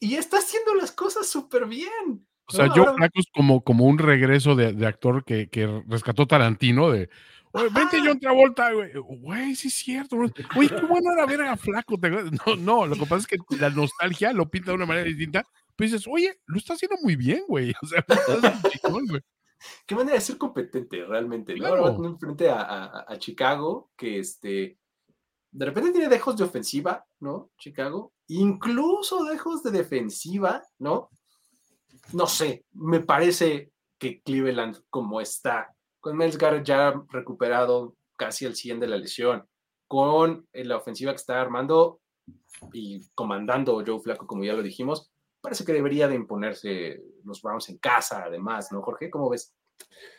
y 0.00 0.16
está 0.16 0.38
haciendo 0.38 0.74
las 0.74 0.92
cosas 0.92 1.26
súper 1.26 1.66
bien. 1.66 2.26
O 2.46 2.52
sea, 2.52 2.66
¿no? 2.66 2.72
Joe 2.72 2.80
Ahora... 2.80 2.94
Flaco 2.94 3.20
es 3.20 3.26
como, 3.32 3.62
como 3.62 3.84
un 3.84 3.98
regreso 3.98 4.54
de, 4.54 4.72
de 4.72 4.86
actor 4.86 5.24
que, 5.24 5.48
que, 5.48 5.82
rescató 5.86 6.26
Tarantino 6.26 6.90
de. 6.90 7.08
Oye, 7.52 7.68
vente 7.72 8.00
John 8.04 8.18
Travolta, 8.18 8.72
güey. 8.72 8.90
Güey, 8.94 9.54
sí 9.54 9.68
es 9.68 9.74
cierto. 9.74 10.16
Oye, 10.16 10.68
qué 10.68 10.86
bueno 10.86 11.12
era 11.12 11.24
ver 11.24 11.42
a 11.42 11.56
Flaco. 11.56 11.96
No, 12.46 12.56
no, 12.56 12.86
lo 12.86 12.96
que 12.96 13.06
pasa 13.06 13.18
es 13.18 13.26
que 13.28 13.38
la 13.56 13.70
nostalgia 13.70 14.32
lo 14.32 14.50
pinta 14.50 14.72
de 14.72 14.76
una 14.76 14.86
manera 14.86 15.06
distinta. 15.06 15.44
Pero 15.76 15.90
dices, 15.90 16.08
oye, 16.10 16.36
lo 16.46 16.58
está 16.58 16.74
haciendo 16.74 16.96
muy 17.02 17.14
bien, 17.14 17.44
güey. 17.46 17.72
O 17.82 17.86
sea, 17.86 18.04
lo 18.08 18.70
chingón, 18.70 19.06
güey 19.06 19.22
qué 19.86 19.94
manera 19.94 20.16
de 20.16 20.20
ser 20.20 20.38
competente 20.38 21.04
realmente, 21.04 21.54
¿no? 21.54 21.60
Claro. 21.60 21.86
Ahora 21.86 22.18
frente 22.18 22.48
a, 22.48 22.60
a, 22.60 23.04
a, 23.08 23.18
Chicago, 23.18 23.90
que 23.96 24.18
este, 24.18 24.78
de 25.50 25.64
repente 25.64 25.92
tiene 25.92 26.08
dejos 26.08 26.36
de 26.36 26.44
ofensiva, 26.44 27.04
¿no? 27.20 27.50
Chicago, 27.58 28.12
incluso 28.28 29.24
dejos 29.24 29.62
de 29.62 29.70
defensiva, 29.70 30.62
¿no? 30.78 31.10
No 32.12 32.26
sé, 32.26 32.64
me 32.72 33.00
parece 33.00 33.72
que 33.98 34.20
Cleveland 34.22 34.82
como 34.90 35.20
está, 35.20 35.74
con 36.00 36.16
Miles 36.16 36.36
Garrett 36.36 36.66
ya 36.66 36.94
recuperado 37.08 37.96
casi 38.16 38.46
al 38.46 38.54
100 38.54 38.80
de 38.80 38.86
la 38.86 38.96
lesión, 38.96 39.48
con 39.86 40.46
eh, 40.52 40.64
la 40.64 40.76
ofensiva 40.76 41.12
que 41.12 41.16
está 41.16 41.40
armando 41.40 42.00
y 42.72 43.00
comandando 43.14 43.82
Joe 43.86 44.00
Flaco, 44.00 44.26
como 44.26 44.44
ya 44.44 44.54
lo 44.54 44.62
dijimos, 44.62 45.10
parece 45.44 45.66
que 45.66 45.74
debería 45.74 46.08
de 46.08 46.14
imponerse 46.14 47.02
los 47.22 47.42
Browns 47.42 47.68
en 47.68 47.76
casa, 47.76 48.24
además, 48.24 48.72
¿no, 48.72 48.80
Jorge? 48.80 49.10
¿Cómo 49.10 49.28
ves? 49.28 49.54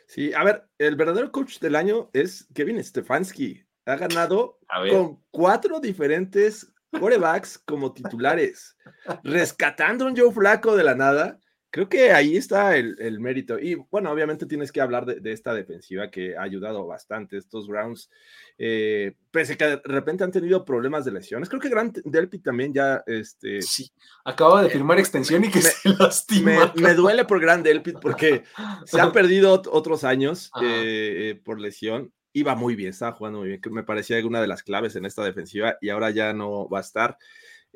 Sí, 0.08 0.32
a 0.34 0.44
ver, 0.44 0.70
el 0.78 0.96
verdadero 0.96 1.32
coach 1.32 1.58
del 1.58 1.76
año 1.76 2.12
es 2.14 2.48
Kevin 2.54 2.82
Stefanski. 2.84 3.66
Ha 3.88 3.96
ganado 3.96 4.60
con 4.92 5.24
cuatro 5.32 5.80
diferentes 5.80 6.72
corebacks 6.92 7.58
como 7.58 7.92
titulares, 7.92 8.78
rescatando 9.24 10.06
a 10.06 10.10
un 10.10 10.16
Joe 10.16 10.32
Flaco 10.32 10.76
de 10.76 10.84
la 10.84 10.94
nada 10.94 11.40
Creo 11.76 11.90
que 11.90 12.14
ahí 12.14 12.38
está 12.38 12.78
el, 12.78 13.20
mérito. 13.20 13.60
Y 13.60 13.76
bueno, 13.92 14.10
obviamente 14.10 14.46
tienes 14.46 14.72
que 14.72 14.80
hablar 14.80 15.06
de, 15.06 15.34
esta 15.34 15.54
defensiva 15.54 16.10
que 16.10 16.38
ha 16.38 16.42
ayudado 16.42 16.88
bastante 16.88 17.36
estos 17.36 17.68
Browns, 17.68 18.10
eh, 18.58 19.18
pese 19.30 19.58
que 19.58 19.66
de 19.66 19.82
repente 19.84 20.24
han 20.24 20.32
tenido 20.32 20.64
problemas 20.64 21.04
de 21.04 21.12
lesiones. 21.12 21.50
Creo 21.50 21.60
que 21.60 21.68
Grant 21.68 21.98
Delpy 22.06 22.40
también 22.40 22.74
ya. 22.74 23.04
Este, 23.06 23.62
sí, 23.62 23.92
acaba 24.24 24.62
de 24.62 24.70
eh, 24.70 24.72
firmar 24.72 25.00
extensión 25.00 25.44
y 25.44 25.52
que 25.52 25.60
se 25.60 25.90
lastima. 26.00 26.72
Me, 26.76 26.94
duele 26.94 27.26
por 27.26 27.42
Grant 27.42 27.66
Delpy 27.66 27.92
porque 27.92 28.44
se 28.86 29.02
ha 29.02 29.12
perdido 29.12 29.62
otros 29.70 30.06
años 30.06 30.52
eh, 30.64 31.42
por 31.44 31.60
lesión. 31.60 32.14
Iba 32.32 32.56
muy 32.56 32.78
bien, 32.78 32.92
estaba 32.92 33.18
jugando 33.18 33.40
muy 33.40 33.50
bien. 33.50 33.60
Que 33.60 33.70
me 33.70 33.84
parecía 33.84 34.26
una 34.26 34.40
de 34.40 34.48
las 34.48 34.64
claves 34.64 34.96
en 34.96 35.04
esta 35.04 35.26
defensiva 35.26 35.76
y 35.82 35.90
ahora 35.90 36.10
ya 36.12 36.32
no 36.32 36.70
va 36.70 36.78
a 36.78 36.84
estar. 36.84 37.18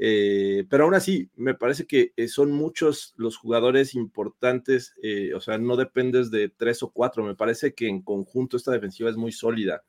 Eh, 0.02 0.66
pero 0.70 0.86
aún 0.86 0.96
así, 0.96 1.30
me 1.36 1.56
parece 1.56 1.86
que 1.86 2.14
eh, 2.16 2.30
son 2.30 2.54
muchos 2.54 3.14
los 3.18 3.36
jugadores 3.36 3.96
importantes, 3.96 4.94
eh, 5.04 5.34
o 5.34 5.42
sea, 5.42 5.58
no 5.58 5.76
dependes 5.76 6.32
de 6.32 6.48
tres 6.48 6.82
o 6.84 6.90
cuatro, 6.90 7.22
me 7.22 7.36
parece 7.36 7.74
que 7.74 7.90
en 7.90 8.02
conjunto 8.02 8.56
esta 8.56 8.72
defensiva 8.72 9.10
es 9.10 9.18
muy 9.18 9.34
sólida. 9.34 9.84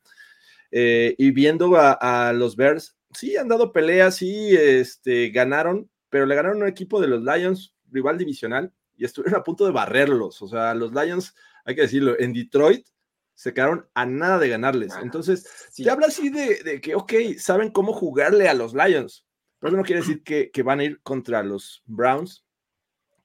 y 0.73 1.31
viendo 1.31 1.77
a, 1.77 2.33
los 2.33 2.57
Bears, 2.57 2.97
sí 3.13 3.37
han 3.37 3.49
dado 3.49 3.73
peleas, 3.73 4.17
sí 4.17 4.51
este, 4.57 5.31
ganaron, 5.31 5.89
pero 6.09 6.27
le 6.27 6.35
ganaron 6.35 6.59
a 6.63 6.65
un 6.65 6.71
equipo 6.71 7.01
de 7.01 7.07
los 7.07 7.23
Lions, 7.23 7.73
rival 7.93 8.19
divisional, 8.19 8.73
y 8.97 9.05
estuvieron 9.05 9.41
a 9.41 9.45
punto 9.45 9.65
de 9.65 9.73
barrerlos. 9.73 10.43
O 10.43 10.49
sea, 10.49 10.75
los 10.75 10.93
Lions, 10.93 11.37
hay 11.65 11.77
que 11.77 11.83
decirlo, 11.83 12.19
en 12.19 12.33
Detroit 12.33 12.85
se 13.35 13.55
quedaron 13.55 13.89
a 13.95 14.07
nada 14.07 14.39
de 14.39 14.49
ganarles. 14.49 14.93
Entonces, 15.03 15.47
se 15.71 15.89
habla 15.89 16.09
así 16.09 16.31
de, 16.31 16.63
de 16.63 16.81
que, 16.81 16.95
ok, 16.95 17.13
saben 17.39 17.71
cómo 17.71 17.93
jugarle 17.93 18.49
a 18.49 18.55
los 18.55 18.75
Lions 18.75 19.25
pero 19.61 19.69
eso 19.69 19.77
no 19.77 19.85
quiere 19.85 20.01
decir 20.01 20.23
que, 20.25 20.63
van 20.63 20.81
a 20.81 20.85
ir 20.85 21.01
contra 21.03 21.43
los 21.43 21.83
Browns, 21.87 22.45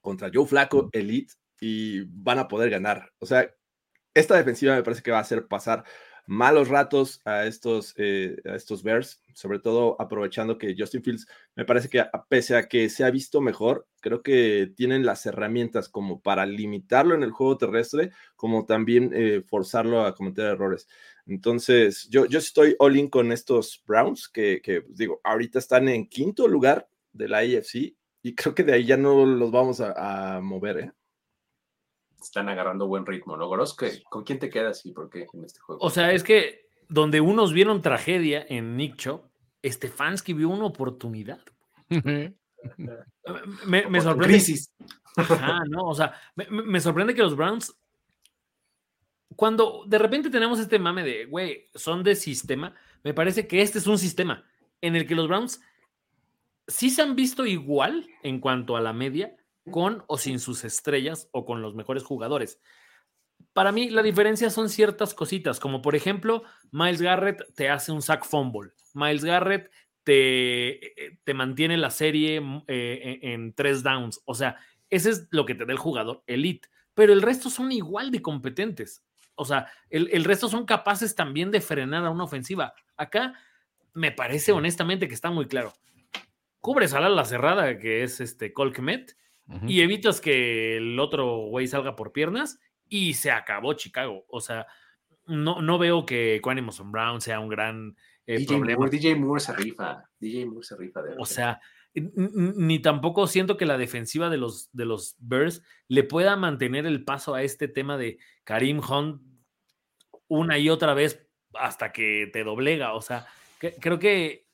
contra 0.00 0.30
Joe 0.32 0.46
Flaco, 0.46 0.90
Elite, 0.92 1.32
y 1.60 2.02
van 2.02 2.38
a 2.38 2.46
poder 2.46 2.68
ganar. 2.70 3.10
O 3.18 3.26
sea, 3.26 3.50
esta 4.14 4.36
defensiva 4.36 4.76
me 4.76 4.82
parece 4.82 5.02
que 5.02 5.10
va 5.10 5.18
a 5.18 5.22
hacer 5.22 5.48
pasar 5.48 5.84
malos 6.26 6.68
ratos 6.68 7.22
a 7.24 7.46
estos, 7.46 7.94
eh, 7.96 8.36
a 8.44 8.54
estos 8.54 8.82
Bears, 8.82 9.22
sobre 9.32 9.60
todo 9.60 9.96
aprovechando 10.00 10.58
que 10.58 10.74
Justin 10.76 11.02
Fields 11.02 11.26
me 11.54 11.64
parece 11.64 11.88
que 11.88 12.04
pese 12.28 12.56
a 12.56 12.68
que 12.68 12.88
se 12.88 13.04
ha 13.04 13.10
visto 13.10 13.40
mejor, 13.40 13.86
creo 14.00 14.22
que 14.22 14.72
tienen 14.76 15.06
las 15.06 15.24
herramientas 15.24 15.88
como 15.88 16.20
para 16.20 16.44
limitarlo 16.44 17.14
en 17.14 17.22
el 17.22 17.30
juego 17.30 17.56
terrestre, 17.56 18.10
como 18.34 18.66
también 18.66 19.12
eh, 19.14 19.42
forzarlo 19.46 20.04
a 20.04 20.14
cometer 20.14 20.46
errores. 20.46 20.88
Entonces, 21.26 22.08
yo, 22.08 22.26
yo 22.26 22.38
estoy 22.38 22.76
all 22.78 22.96
in 22.96 23.08
con 23.08 23.32
estos 23.32 23.82
Browns, 23.86 24.28
que, 24.28 24.60
pues, 24.64 24.96
digo, 24.96 25.20
ahorita 25.24 25.58
están 25.58 25.88
en 25.88 26.08
quinto 26.08 26.46
lugar 26.46 26.88
de 27.12 27.28
la 27.28 27.38
AFC 27.38 27.94
y 28.22 28.34
creo 28.34 28.54
que 28.54 28.62
de 28.62 28.74
ahí 28.74 28.84
ya 28.84 28.96
no 28.96 29.24
los 29.26 29.50
vamos 29.50 29.80
a, 29.80 30.40
mover, 30.40 30.78
¿eh? 30.78 30.92
Están 32.20 32.48
agarrando 32.48 32.86
buen 32.86 33.06
ritmo, 33.06 33.36
¿no, 33.36 33.46
Goros? 33.46 33.76
¿Con 34.08 34.24
quién 34.24 34.38
te 34.38 34.50
quedas 34.50 34.84
y 34.86 34.92
por 34.92 35.10
qué 35.10 35.26
en 35.32 35.44
este 35.44 35.60
juego? 35.60 35.80
O 35.80 35.90
sea, 35.90 36.12
es 36.12 36.24
que 36.24 36.66
donde 36.88 37.20
unos 37.20 37.52
vieron 37.52 37.82
tragedia 37.82 38.44
en 38.48 38.76
Nick 38.76 38.96
Chop, 38.96 39.26
Stefanski 39.64 40.32
vio 40.32 40.48
una 40.48 40.66
oportunidad. 40.66 41.40
me, 41.88 42.34
sorprende. 44.00 44.42
no, 45.68 45.84
o 45.84 45.94
sea, 45.94 46.14
me, 46.34 46.80
sorprende 46.80 47.14
que 47.14 47.22
los 47.22 47.36
Browns 47.36 47.76
cuando 49.36 49.84
de 49.86 49.98
repente 49.98 50.30
tenemos 50.30 50.58
este 50.58 50.78
mame 50.78 51.04
de, 51.04 51.26
güey, 51.26 51.66
son 51.74 52.02
de 52.02 52.16
sistema, 52.16 52.74
me 53.04 53.14
parece 53.14 53.46
que 53.46 53.62
este 53.62 53.78
es 53.78 53.86
un 53.86 53.98
sistema 53.98 54.44
en 54.80 54.96
el 54.96 55.06
que 55.06 55.14
los 55.14 55.28
Browns 55.28 55.60
sí 56.66 56.90
se 56.90 57.02
han 57.02 57.14
visto 57.14 57.46
igual 57.46 58.08
en 58.22 58.40
cuanto 58.40 58.76
a 58.76 58.80
la 58.80 58.92
media, 58.92 59.36
con 59.70 60.04
o 60.06 60.18
sin 60.18 60.38
sus 60.38 60.64
estrellas 60.64 61.28
o 61.32 61.44
con 61.44 61.62
los 61.62 61.74
mejores 61.74 62.04
jugadores. 62.04 62.60
Para 63.52 63.72
mí, 63.72 63.90
la 63.90 64.02
diferencia 64.02 64.50
son 64.50 64.68
ciertas 64.68 65.14
cositas, 65.14 65.60
como 65.60 65.82
por 65.82 65.96
ejemplo, 65.96 66.42
Miles 66.70 67.02
Garrett 67.02 67.42
te 67.54 67.68
hace 67.68 67.92
un 67.92 68.02
sack 68.02 68.24
fumble. 68.24 68.72
Miles 68.94 69.24
Garrett 69.24 69.70
te, 70.04 71.04
eh, 71.06 71.18
te 71.24 71.34
mantiene 71.34 71.76
la 71.76 71.90
serie 71.90 72.42
eh, 72.68 73.18
en 73.22 73.52
tres 73.54 73.82
downs. 73.82 74.20
O 74.24 74.34
sea, 74.34 74.56
ese 74.88 75.10
es 75.10 75.26
lo 75.30 75.44
que 75.46 75.54
te 75.54 75.66
da 75.66 75.72
el 75.72 75.78
jugador 75.78 76.22
elite. 76.26 76.68
Pero 76.94 77.12
el 77.12 77.22
resto 77.22 77.50
son 77.50 77.72
igual 77.72 78.10
de 78.10 78.22
competentes. 78.22 79.04
O 79.36 79.44
sea, 79.44 79.68
el, 79.90 80.24
resto 80.24 80.48
son 80.48 80.66
capaces 80.66 81.14
también 81.14 81.50
de 81.50 81.60
frenar 81.60 82.04
a 82.04 82.10
una 82.10 82.24
ofensiva. 82.24 82.74
Acá 82.96 83.34
me 83.92 84.10
parece 84.10 84.52
honestamente 84.52 85.08
que 85.08 85.14
está 85.14 85.30
muy 85.30 85.46
claro. 85.46 85.72
Cubres 86.60 86.94
a 86.94 87.00
la 87.00 87.24
cerrada, 87.24 87.78
que 87.78 88.02
es 88.02 88.20
este 88.20 88.52
Colkmet, 88.52 89.16
y 89.68 89.82
evitas 89.82 90.20
que 90.20 90.78
el 90.78 90.98
otro 90.98 91.46
güey 91.46 91.68
salga 91.68 91.94
por 91.94 92.12
piernas, 92.12 92.58
y 92.88 93.14
se 93.14 93.30
acabó 93.30 93.74
Chicago. 93.74 94.24
O 94.28 94.40
sea, 94.40 94.66
no, 95.26 95.60
no 95.62 95.78
veo 95.78 96.04
que 96.06 96.40
Quanimoson 96.42 96.90
Brown 96.90 97.20
sea 97.20 97.38
un 97.38 97.48
gran 97.48 97.96
eh, 98.26 98.38
DJ 98.38 98.56
problema. 98.56 98.78
Moore, 98.78 98.90
DJ 98.90 99.14
Moore 99.16 99.40
se 99.40 99.52
rifa. 99.54 100.08
DJ 100.18 100.46
Moore 100.46 100.66
se 100.66 100.76
rifa. 100.76 101.02
De 101.02 101.14
o 101.18 101.24
sea, 101.24 101.60
ni 101.96 102.78
tampoco 102.80 103.26
siento 103.26 103.56
que 103.56 103.66
la 103.66 103.78
defensiva 103.78 104.28
de 104.28 104.36
los, 104.36 104.68
de 104.72 104.84
los 104.84 105.16
Bears 105.18 105.62
le 105.88 106.04
pueda 106.04 106.36
mantener 106.36 106.86
el 106.86 107.04
paso 107.04 107.34
a 107.34 107.42
este 107.42 107.68
tema 107.68 107.96
de 107.96 108.18
Karim 108.44 108.80
Hunt 108.80 109.22
una 110.28 110.58
y 110.58 110.68
otra 110.68 110.94
vez 110.94 111.26
hasta 111.54 111.92
que 111.92 112.28
te 112.32 112.44
doblega. 112.44 112.94
O 112.94 113.00
sea, 113.00 113.26
creo 113.80 113.98
que 113.98 114.46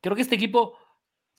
creo 0.00 0.14
que 0.14 0.22
este 0.22 0.36
equipo 0.36 0.78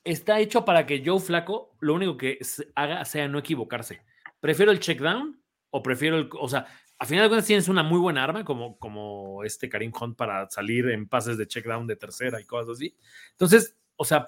está 0.03 0.39
hecho 0.39 0.65
para 0.65 0.85
que 0.85 1.03
Joe 1.05 1.19
Flaco 1.19 1.75
lo 1.79 1.93
único 1.93 2.17
que 2.17 2.39
haga 2.75 3.05
sea 3.05 3.27
no 3.27 3.39
equivocarse. 3.39 4.01
Prefiero 4.39 4.71
el 4.71 4.79
check 4.79 4.99
down 4.99 5.41
o 5.69 5.83
prefiero 5.83 6.17
el, 6.17 6.29
o 6.39 6.47
sea, 6.47 6.65
a 6.99 7.05
final 7.05 7.23
de 7.23 7.29
cuentas 7.29 7.47
tienes 7.47 7.67
una 7.67 7.83
muy 7.83 7.99
buena 7.99 8.23
arma 8.23 8.43
como, 8.43 8.77
como 8.79 9.43
este 9.43 9.69
Karim 9.69 9.91
Hunt 9.99 10.17
para 10.17 10.49
salir 10.49 10.89
en 10.89 11.07
pases 11.07 11.37
de 11.37 11.47
check 11.47 11.65
down 11.65 11.87
de 11.87 11.95
tercera 11.95 12.41
y 12.41 12.45
cosas 12.45 12.77
así. 12.77 12.95
Entonces, 13.31 13.77
o 13.95 14.05
sea, 14.05 14.25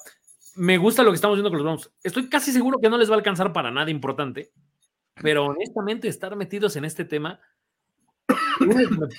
me 0.60 0.78
gusta 0.78 1.04
lo 1.04 1.12
que 1.12 1.16
estamos 1.16 1.38
viendo 1.38 1.50
con 1.50 1.58
los 1.58 1.64
Browns. 1.64 1.92
Estoy 2.04 2.28
casi 2.28 2.52
seguro 2.52 2.80
que 2.80 2.90
no 2.90 2.98
les 2.98 3.10
va 3.10 3.14
a 3.14 3.18
alcanzar 3.18 3.54
para 3.54 3.72
nada 3.72 3.90
importante, 3.90 4.52
pero 5.16 5.46
honestamente 5.46 6.10
estar 6.10 6.36
metidos 6.36 6.76
en 6.76 6.84
este 6.84 7.06
tema 7.06 7.40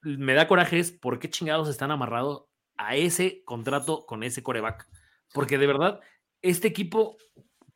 me, 0.00 0.32
da 0.32 0.48
coraje 0.48 0.78
es 0.78 0.92
por 0.92 1.18
qué 1.18 1.28
chingados 1.28 1.68
están 1.68 1.90
amarrados 1.90 2.46
a 2.78 2.96
ese 2.96 3.42
contrato 3.44 4.06
con 4.06 4.22
ese 4.22 4.42
coreback. 4.42 4.88
Porque 5.34 5.58
de 5.58 5.66
verdad, 5.66 6.00
este 6.40 6.68
equipo, 6.68 7.18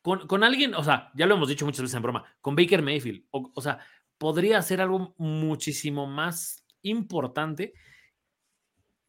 con, 0.01 0.43
alguien, 0.43 0.73
o 0.73 0.83
sea, 0.83 1.11
ya 1.13 1.27
lo 1.27 1.35
hemos 1.35 1.47
dicho 1.47 1.65
muchas 1.65 1.83
veces 1.83 1.95
en 1.95 2.01
broma, 2.01 2.25
con 2.41 2.55
Baker 2.55 2.81
Mayfield, 2.81 3.25
o, 3.29 3.61
sea, 3.61 3.79
podría 4.17 4.57
hacer 4.57 4.81
algo 4.81 5.13
muchísimo 5.19 6.07
más 6.07 6.65
importante. 6.81 7.75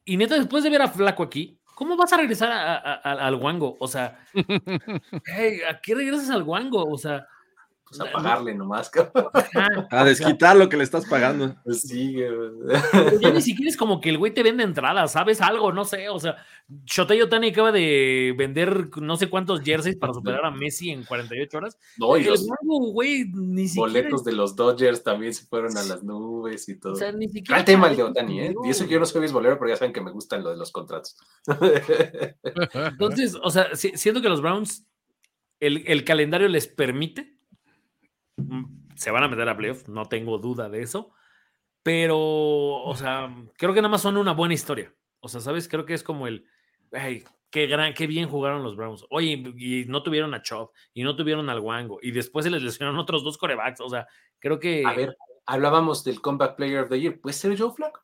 Y 0.04 0.18
neta, 0.18 0.34
después 0.34 0.62
de 0.64 0.70
ver 0.70 0.82
a 0.82 0.88
Flaco 0.88 1.22
aquí, 1.22 1.61
¿cómo 1.74 1.96
vas 1.96 2.12
a 2.12 2.16
regresar 2.16 2.50
al 2.52 3.34
Wango? 3.36 3.76
O 3.80 3.88
sea, 3.88 4.18
¿a 5.68 5.80
qué 5.80 5.94
regresas 5.94 6.30
al 6.30 6.42
Wango? 6.42 6.84
O 6.84 6.98
sea, 6.98 7.26
pues, 7.98 8.08
a 8.08 8.12
pagarle 8.12 8.54
nomás, 8.54 8.90
A 9.90 10.04
desquitar 10.04 10.56
lo 10.56 10.68
que 10.68 10.76
le 10.76 10.84
estás 10.84 11.06
pagando. 11.06 11.56
Pues 11.64 11.82
sí, 11.82 12.16
Ya 13.20 13.30
ni 13.30 13.42
siquiera 13.42 13.68
es 13.68 13.76
como 13.76 14.00
que 14.00 14.10
el 14.10 14.18
güey 14.18 14.32
te 14.32 14.42
vende 14.42 14.64
entradas, 14.64 15.12
¿sabes? 15.12 15.40
Algo, 15.40 15.72
no 15.72 15.84
sé. 15.84 16.08
O 16.08 16.18
sea, 16.18 16.36
Shotei 16.84 17.20
Otani 17.20 17.48
acaba 17.48 17.72
de 17.72 18.34
vender 18.36 18.88
no 18.96 19.16
sé 19.16 19.28
cuántos 19.28 19.60
jerseys 19.60 19.96
para 19.96 20.14
superar 20.14 20.44
a 20.44 20.50
Messi 20.50 20.90
en 20.90 21.04
48 21.04 21.58
horas. 21.58 21.78
No, 21.98 22.16
y 22.16 22.24
los 22.24 22.46
güey, 22.68 23.26
ni 23.34 23.68
boletos 23.74 24.24
de 24.24 24.32
los 24.32 24.56
Dodgers 24.56 25.02
también 25.02 25.34
se 25.34 25.44
fueron 25.46 25.76
a 25.76 25.82
las 25.82 26.02
nubes 26.02 26.68
y 26.68 26.78
todo. 26.78 26.94
O 26.94 26.96
sea, 26.96 27.12
ni 27.12 27.28
siquiera. 27.28 27.60
el 27.60 27.64
tema 27.64 27.88
el 27.88 27.96
de 27.96 28.02
Otani, 28.04 28.40
¿eh? 28.40 28.54
Y 28.64 28.70
eso 28.70 28.86
que 28.86 28.94
yo 28.94 29.00
no 29.00 29.06
soy 29.06 29.20
bisbolero, 29.20 29.58
pero 29.58 29.70
ya 29.70 29.76
saben 29.76 29.92
que 29.92 30.00
me 30.00 30.10
gustan 30.10 30.42
lo 30.42 30.50
de 30.50 30.56
los 30.56 30.72
contratos. 30.72 31.16
Entonces, 32.74 33.36
o 33.42 33.50
sea, 33.50 33.74
siento 33.74 34.22
que 34.22 34.28
los 34.28 34.40
Browns, 34.40 34.86
el, 35.60 35.84
el 35.86 36.04
calendario 36.04 36.48
les 36.48 36.66
permite 36.66 37.41
se 38.94 39.10
van 39.10 39.24
a 39.24 39.28
meter 39.28 39.48
a 39.48 39.56
playoff, 39.56 39.88
no 39.88 40.06
tengo 40.06 40.38
duda 40.38 40.68
de 40.68 40.82
eso. 40.82 41.12
Pero, 41.82 42.18
o 42.18 42.94
sea, 42.96 43.34
creo 43.56 43.74
que 43.74 43.80
nada 43.80 43.90
más 43.90 44.02
son 44.02 44.16
una 44.16 44.32
buena 44.32 44.54
historia. 44.54 44.94
O 45.20 45.28
sea, 45.28 45.40
¿sabes? 45.40 45.68
Creo 45.68 45.84
que 45.84 45.94
es 45.94 46.02
como 46.02 46.26
el, 46.26 46.46
qué, 47.50 47.66
gran, 47.66 47.94
qué 47.94 48.06
bien 48.06 48.28
jugaron 48.28 48.62
los 48.62 48.76
Browns. 48.76 49.04
Oye, 49.10 49.42
y 49.56 49.84
no 49.86 50.02
tuvieron 50.02 50.34
a 50.34 50.42
Chop, 50.42 50.72
y 50.94 51.02
no 51.02 51.16
tuvieron 51.16 51.48
al 51.50 51.60
Wango, 51.60 51.98
y 52.02 52.10
después 52.10 52.44
se 52.44 52.50
les 52.50 52.62
lesionaron 52.62 52.98
otros 52.98 53.24
dos 53.24 53.38
corebacks. 53.38 53.80
O 53.80 53.88
sea, 53.88 54.06
creo 54.38 54.58
que. 54.58 54.84
A 54.86 54.94
ver, 54.94 55.16
hablábamos 55.46 56.04
del 56.04 56.20
Comeback 56.20 56.56
Player 56.56 56.84
of 56.84 56.90
the 56.90 57.00
Year. 57.00 57.20
¿Puede 57.20 57.34
ser 57.34 57.58
Joe 57.58 57.72
Flacco? 57.72 58.00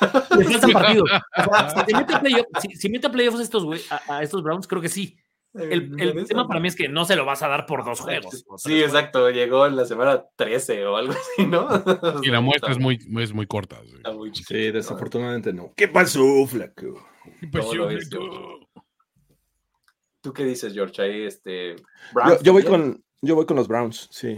si, 2.74 2.88
mete 2.88 3.06
a 3.06 3.10
playoffs 3.10 3.40
estos, 3.40 3.90
a, 4.08 4.22
estos 4.22 4.42
Browns, 4.42 4.66
creo 4.66 4.80
que 4.80 4.88
sí. 4.88 5.18
El, 5.54 6.00
el 6.00 6.26
tema 6.26 6.46
para 6.46 6.60
mí 6.60 6.68
es 6.68 6.76
que 6.76 6.88
no 6.88 7.04
se 7.04 7.16
lo 7.16 7.24
vas 7.24 7.42
a 7.42 7.48
dar 7.48 7.66
por 7.66 7.84
dos 7.84 8.00
juegos. 8.00 8.44
Sí, 8.58 8.82
exacto. 8.82 9.30
Llegó 9.30 9.66
en 9.66 9.76
la 9.76 9.86
semana 9.86 10.24
13 10.36 10.86
o 10.86 10.96
algo 10.96 11.12
así, 11.12 11.46
¿no? 11.46 11.68
Y 12.22 12.28
la 12.30 12.40
muestra 12.42 12.72
es 12.72 12.78
muy, 12.78 12.98
es 13.18 13.32
muy 13.32 13.46
corta. 13.46 13.80
Sí, 14.32 14.70
desafortunadamente 14.70 15.52
no. 15.52 15.72
¿Qué 15.76 15.88
pasó, 15.88 16.46
Flaco? 16.46 17.06
¿Qué 17.40 17.48
pasó, 17.48 17.88
¿Tú 20.20 20.32
qué 20.32 20.44
dices, 20.44 20.74
George? 20.74 21.00
Ahí, 21.00 21.22
este. 21.22 21.76
yo, 22.42 22.52
voy 22.52 22.64
con, 22.64 23.02
yo 23.22 23.34
voy 23.36 23.46
con 23.46 23.56
los 23.56 23.68
Browns, 23.68 24.08
sí. 24.10 24.36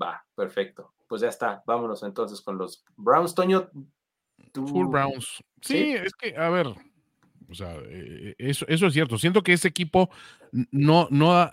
Va, 0.00 0.24
perfecto. 0.34 0.94
Pues 1.08 1.20
ya 1.20 1.28
está. 1.28 1.62
Vámonos 1.66 2.02
entonces 2.02 2.40
con 2.40 2.58
los 2.58 2.84
Browns. 2.96 3.34
Toño, 3.34 3.68
Full 4.54 4.86
Browns. 4.86 5.42
Sí, 5.60 5.92
es 5.92 6.14
que, 6.14 6.36
a 6.36 6.48
ver, 6.48 6.68
o 7.48 7.54
sea, 7.54 7.76
eh, 7.88 8.34
eso, 8.38 8.66
eso 8.68 8.86
es 8.86 8.92
cierto. 8.92 9.18
Siento 9.18 9.42
que 9.42 9.52
ese 9.52 9.68
equipo 9.68 10.10
no, 10.70 11.08
no, 11.10 11.50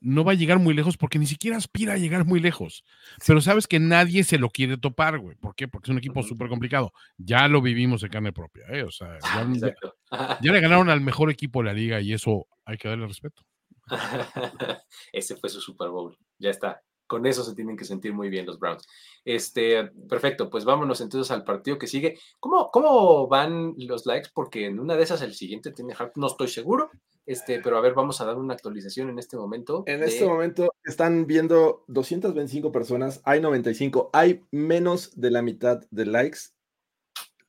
no 0.00 0.24
va 0.24 0.32
a 0.32 0.34
llegar 0.34 0.58
muy 0.58 0.74
lejos 0.74 0.96
porque 0.96 1.18
ni 1.18 1.26
siquiera 1.26 1.56
aspira 1.56 1.94
a 1.94 1.98
llegar 1.98 2.24
muy 2.24 2.40
lejos. 2.40 2.84
Pero 3.26 3.40
sabes 3.40 3.66
que 3.66 3.78
nadie 3.78 4.24
se 4.24 4.38
lo 4.38 4.50
quiere 4.50 4.76
topar, 4.76 5.18
güey. 5.18 5.36
¿Por 5.36 5.54
qué? 5.54 5.68
Porque 5.68 5.86
es 5.86 5.92
un 5.92 5.98
equipo 5.98 6.22
súper 6.22 6.48
complicado. 6.48 6.92
Ya 7.16 7.48
lo 7.48 7.62
vivimos 7.62 8.02
en 8.02 8.10
carne 8.10 8.32
propia, 8.32 8.64
¿eh? 8.68 8.82
O 8.82 8.90
sea, 8.90 9.18
ya, 9.20 9.74
ya, 10.42 10.52
le 10.52 10.60
ganaron 10.60 10.90
al 10.90 11.00
mejor 11.00 11.30
equipo 11.30 11.60
de 11.60 11.66
la 11.66 11.72
liga 11.72 12.00
y 12.00 12.12
eso 12.12 12.46
hay 12.64 12.76
que 12.76 12.88
darle 12.88 13.06
respeto. 13.06 13.42
Ese 15.12 15.36
fue 15.36 15.48
su 15.48 15.60
Super 15.60 15.90
Bowl. 15.90 16.16
Ya 16.38 16.50
está 16.50 16.82
con 17.06 17.26
eso 17.26 17.44
se 17.44 17.54
tienen 17.54 17.76
que 17.76 17.84
sentir 17.84 18.12
muy 18.12 18.28
bien 18.28 18.46
los 18.46 18.58
Browns. 18.58 18.86
Este, 19.24 19.84
perfecto, 20.08 20.50
pues 20.50 20.64
vámonos 20.64 21.00
entonces 21.00 21.30
al 21.30 21.44
partido 21.44 21.78
que 21.78 21.86
sigue. 21.86 22.18
¿Cómo, 22.40 22.70
cómo 22.70 23.28
van 23.28 23.74
los 23.76 24.06
likes? 24.06 24.30
Porque 24.34 24.66
en 24.66 24.78
una 24.80 24.96
de 24.96 25.02
esas 25.02 25.22
el 25.22 25.34
siguiente 25.34 25.72
tiene 25.72 25.94
no 26.14 26.26
estoy 26.26 26.48
seguro. 26.48 26.90
Este, 27.26 27.60
pero 27.60 27.76
a 27.76 27.80
ver, 27.80 27.92
vamos 27.94 28.20
a 28.20 28.24
dar 28.24 28.36
una 28.36 28.54
actualización 28.54 29.10
en 29.10 29.18
este 29.18 29.36
momento. 29.36 29.82
En 29.86 30.02
este 30.02 30.24
momento 30.24 30.72
están 30.84 31.26
viendo 31.26 31.84
225 31.88 32.70
personas, 32.70 33.20
hay 33.24 33.40
95, 33.40 34.10
hay 34.12 34.44
menos 34.52 35.10
de 35.20 35.32
la 35.32 35.42
mitad 35.42 35.80
de 35.90 36.06
likes 36.06 36.38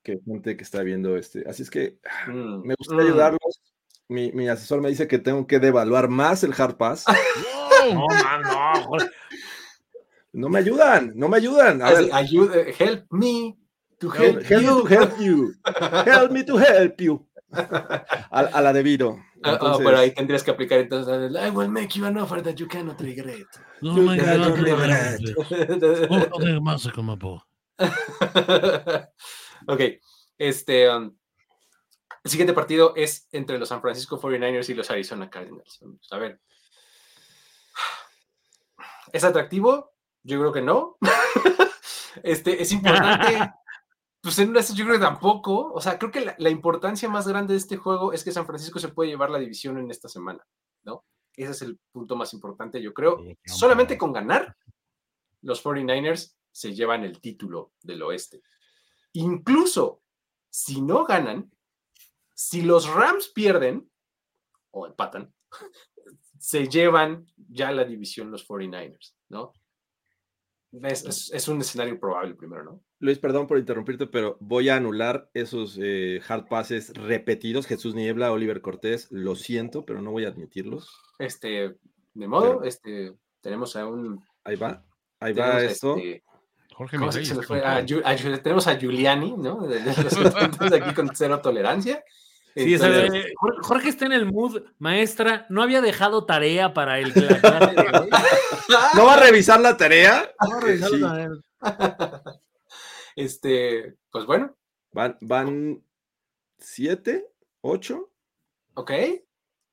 que 0.02 0.20
gente 0.26 0.58
que 0.58 0.64
está 0.64 0.82
viendo 0.82 1.16
este. 1.16 1.44
Así 1.48 1.62
es 1.62 1.70
que 1.70 2.00
mm, 2.28 2.66
me 2.66 2.76
gustaría 2.76 3.04
mm. 3.04 3.08
ayudarlos. 3.08 3.62
Mi, 4.10 4.32
mi, 4.32 4.48
asesor 4.48 4.82
me 4.82 4.90
dice 4.90 5.08
que 5.08 5.20
tengo 5.20 5.46
que 5.46 5.60
devaluar 5.60 6.08
más 6.08 6.44
el 6.44 6.54
hard 6.58 6.78
pass. 6.78 7.06
no, 7.94 8.06
man, 8.08 8.42
no. 8.42 8.98
No 10.38 10.50
me 10.50 10.60
ayudan, 10.60 11.14
no 11.16 11.28
me 11.30 11.38
ayudan. 11.38 11.82
Ayude, 11.82 12.72
help 12.78 13.12
me 13.12 13.58
to 14.00 14.08
help, 14.08 14.44
help, 14.44 14.62
you. 14.62 14.82
to 14.82 14.86
help 14.86 15.20
you. 15.20 15.54
help 16.06 16.32
me 16.32 16.44
to 16.44 16.58
help 16.58 17.02
you. 17.02 17.28
A, 17.52 18.62
la 18.62 18.72
debido. 18.72 19.18
Ah, 19.44 19.56
ah, 19.62 19.78
pero 19.78 20.00
ahí 20.00 20.10
tendrías 20.16 20.44
que 20.44 20.50
aplicar 20.50 20.80
entonces. 20.80 21.32
I 21.36 21.52
will 21.52 21.70
make 21.70 21.96
you 21.96 22.04
an 22.06 22.18
offer 22.18 22.42
that 22.42 22.56
you 22.56 22.68
cannot 22.68 23.00
regret. 23.00 23.46
No 23.84 23.94
my 23.94 24.18
God, 24.18 24.58
regret. 24.58 25.22
ok, 29.68 29.82
este. 30.40 30.90
Um, 30.90 31.16
el 32.24 32.32
siguiente 32.32 32.54
partido 32.54 32.94
es 32.96 33.28
entre 33.32 33.60
los 33.60 33.70
San 33.70 33.80
Francisco 33.80 34.20
49ers 34.20 34.70
y 34.70 34.74
los 34.74 34.90
Arizona 34.90 35.30
Cardinals. 35.30 35.80
A 36.10 36.18
ver. 36.18 36.42
¿Es 39.14 39.24
atractivo? 39.24 39.97
Yo 40.28 40.40
creo 40.40 40.52
que 40.52 40.62
no. 40.62 40.98
este, 42.24 42.62
es 42.62 42.72
importante. 42.72 43.54
Pues 44.20 44.40
en 44.40 44.54
yo 44.54 44.84
creo 44.84 44.98
que 44.98 45.06
tampoco. 45.06 45.72
O 45.72 45.80
sea, 45.80 45.98
creo 45.98 46.12
que 46.12 46.36
la, 46.38 46.50
importancia 46.50 47.08
más 47.08 47.30
grande 47.30 47.54
de 47.54 47.60
este 47.60 47.78
juego 47.78 48.12
es 48.12 48.26
que 48.26 48.34
San 48.34 48.46
Francisco 48.46 48.78
se 48.78 48.90
puede 48.90 49.10
llevar 49.10 49.30
la 49.30 49.40
división 49.40 49.78
en 49.78 49.90
esta 49.90 50.10
semana, 50.10 50.46
¿no? 50.84 51.06
Ese 51.34 51.52
es 51.52 51.62
el 51.62 51.80
punto 51.94 52.18
más 52.18 52.34
importante, 52.34 52.82
yo 52.82 52.94
creo. 52.94 53.24
Solamente 53.46 53.98
con 53.98 54.12
ganar, 54.12 54.58
los 55.44 55.64
49ers 55.64 56.36
se 56.52 56.74
llevan 56.74 57.06
el 57.06 57.22
título 57.22 57.72
del 57.82 58.02
oeste. 58.02 58.42
Incluso 59.14 60.02
si 60.50 60.82
no 60.82 61.06
ganan, 61.06 61.50
si 62.34 62.64
los 62.64 62.90
Rams 62.90 63.30
pierden 63.30 63.90
o 64.72 64.88
empatan, 64.88 65.34
se 66.38 66.68
llevan 66.68 67.32
ya 67.38 67.72
la 67.72 67.86
división 67.86 68.30
los 68.30 68.46
49ers, 68.46 69.16
¿no? 69.30 69.54
Es, 70.84 71.48
un 71.48 71.62
escenario 71.62 72.00
probable 72.00 72.36
primero, 72.36 72.64
¿no? 72.64 72.82
Luis, 73.00 73.20
perdón 73.20 73.48
por 73.48 73.58
interrumpirte, 73.58 74.06
pero 74.06 74.38
voy 74.40 74.70
a 74.70 74.76
anular 74.76 75.30
esos 75.34 75.80
eh, 75.82 76.22
hard 76.28 76.48
passes 76.48 76.94
repetidos. 76.94 77.68
Jesús 77.68 77.96
Niebla, 77.96 78.32
Oliver 78.32 78.62
Cortés, 78.62 79.08
lo 79.12 79.36
siento, 79.36 79.86
pero 79.86 80.02
no 80.02 80.12
voy 80.12 80.26
a 80.26 80.30
admitirlos. 80.30 80.90
Este, 81.20 81.76
de 82.14 82.28
modo, 82.28 82.64
este, 82.64 83.14
tenemos 83.42 83.76
a 83.76 83.88
un. 83.88 84.24
Ahí 84.44 84.56
va, 84.56 84.84
ahí 85.20 85.34
va 85.34 85.64
esto. 85.64 85.96
Este, 85.98 86.24
Jorge 86.78 86.98
tenemos 88.44 88.68
a 88.68 88.78
Giuliani, 88.78 89.36
¿no? 89.36 89.66
De, 89.66 89.80
aquí 89.80 90.94
con 90.94 91.10
cero 91.16 91.40
tolerancia. 91.42 92.04
Sí, 92.56 92.78
Jorge 93.62 93.90
está 93.90 94.06
en 94.06 94.14
el 94.14 94.32
mood, 94.32 94.64
maestra, 94.80 95.46
no 95.50 95.62
había 95.62 95.80
dejado 95.82 96.26
tarea 96.26 96.74
para 96.74 97.00
el 97.00 97.14
¿No 98.96 99.06
va 99.06 99.16
a 99.16 99.20
revisar 99.20 99.60
la 99.60 99.78
tarea? 99.78 100.32
No 100.42 100.50
va 100.52 100.58
a 100.58 100.62
revisar 100.62 100.92
la 100.92 101.08
tarea. 101.10 102.22
Este, 103.16 103.96
pues 104.12 104.26
bueno. 104.26 104.56
Van, 104.92 105.18
van 105.22 105.84
siete, 106.58 107.26
ocho. 107.62 108.12
Ok. 108.76 108.92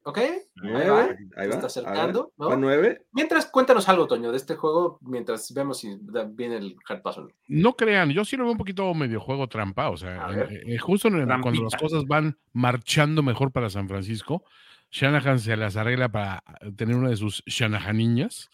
Ok, 0.06 0.18
ahí 0.18 0.88
va, 0.90 1.04
ahí 1.34 1.48
va. 1.48 1.54
está 1.54 1.66
acercando. 1.66 2.30
¿no? 2.36 2.54
nueve. 2.58 3.06
Mientras, 3.12 3.46
cuéntanos 3.46 3.88
algo, 3.88 4.06
Toño, 4.06 4.32
de 4.32 4.36
este 4.36 4.54
juego, 4.54 4.98
mientras 5.00 5.50
vemos 5.54 5.78
si 5.78 5.96
viene 6.28 6.58
el 6.58 6.76
hard 6.86 7.00
pass 7.00 7.16
o 7.16 7.22
no. 7.22 7.28
No 7.48 7.74
crean, 7.74 8.10
yo 8.10 8.22
sí 8.22 8.36
lo 8.36 8.44
veo 8.44 8.52
un 8.52 8.58
poquito 8.58 8.92
medio 8.92 9.18
juego 9.18 9.48
trampa, 9.48 9.88
o 9.88 9.96
sea, 9.96 10.28
eh, 10.30 10.62
eh, 10.66 10.78
justo 10.78 11.08
cuando 11.08 11.62
las 11.62 11.74
cosas 11.76 12.04
van 12.04 12.36
marchando 12.52 13.22
mejor 13.22 13.50
para 13.50 13.70
San 13.70 13.88
Francisco, 13.88 14.44
Shanahan 14.94 15.40
se 15.40 15.56
las 15.56 15.76
arregla 15.76 16.08
para 16.08 16.44
tener 16.76 16.94
una 16.94 17.10
de 17.10 17.16
sus 17.16 17.42
Shanahaniñas. 17.46 18.48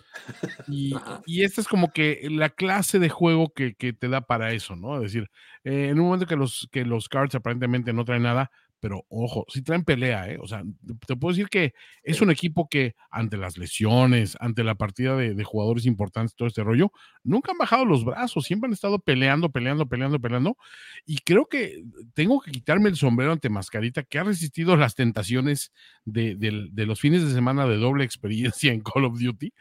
Y, 0.69 0.95
y 1.27 1.45
esta 1.45 1.61
es 1.61 1.69
como 1.69 1.93
que 1.93 2.27
la 2.31 2.49
clase 2.49 2.99
de 2.99 3.11
juego 3.11 3.53
que, 3.53 3.75
que 3.75 3.93
te 3.93 4.09
da 4.09 4.23
para 4.23 4.53
eso, 4.53 4.75
¿no? 4.75 4.97
Es 4.97 5.13
decir, 5.13 5.31
eh, 5.65 5.89
en 5.91 6.01
un 6.01 6.07
momento 6.07 6.25
que 6.27 6.37
los, 6.37 6.67
que 6.73 6.87
los 6.87 7.11
cards 7.11 7.35
aparentemente 7.35 7.93
no 7.93 8.07
traen 8.07 8.23
nada, 8.23 8.51
pero 8.81 9.05
ojo, 9.09 9.45
si 9.49 9.63
traen 9.63 9.85
pelea, 9.85 10.31
¿eh? 10.31 10.39
O 10.41 10.49
sea, 10.49 10.63
te 11.07 11.15
puedo 11.15 11.33
decir 11.33 11.49
que 11.49 11.75
es 12.03 12.21
un 12.21 12.31
equipo 12.31 12.69
que 12.69 12.95
ante 13.11 13.37
las 13.37 13.59
lesiones, 13.59 14.37
ante 14.41 14.65
la 14.65 14.75
partida 14.75 15.17
de, 15.17 15.45
jugadores 15.45 15.87
importantes, 15.87 16.35
todo 16.35 16.49
este 16.49 16.65
rollo, 16.65 16.93
nunca 17.23 17.53
han 17.53 17.59
bajado 17.59 17.85
los 17.85 18.05
brazos, 18.05 18.45
siempre 18.45 18.69
han 18.69 18.73
estado 18.73 18.99
peleando, 18.99 19.51
peleando, 19.51 19.87
peleando, 19.87 20.19
peleando. 20.19 20.57
Y 21.05 21.19
creo 21.19 21.47
que 21.47 21.83
tengo 22.15 22.41
que 22.41 22.51
quitarme 22.51 22.89
el 22.89 22.97
sombrero 22.97 23.33
ante 23.33 23.51
Mascarita, 23.51 24.03
que 24.03 24.19
ha 24.19 24.25
resistido 24.25 24.77
las 24.77 24.95
tentaciones 24.95 25.73
de, 26.05 26.37
los 26.75 27.01
fines 27.01 27.25
de 27.25 27.35
semana 27.35 27.67
de 27.67 27.77
doble 27.77 28.05
experiencia 28.05 28.73
en 28.73 28.81
Call 28.81 29.05
of 29.05 29.21
Duty 29.21 29.53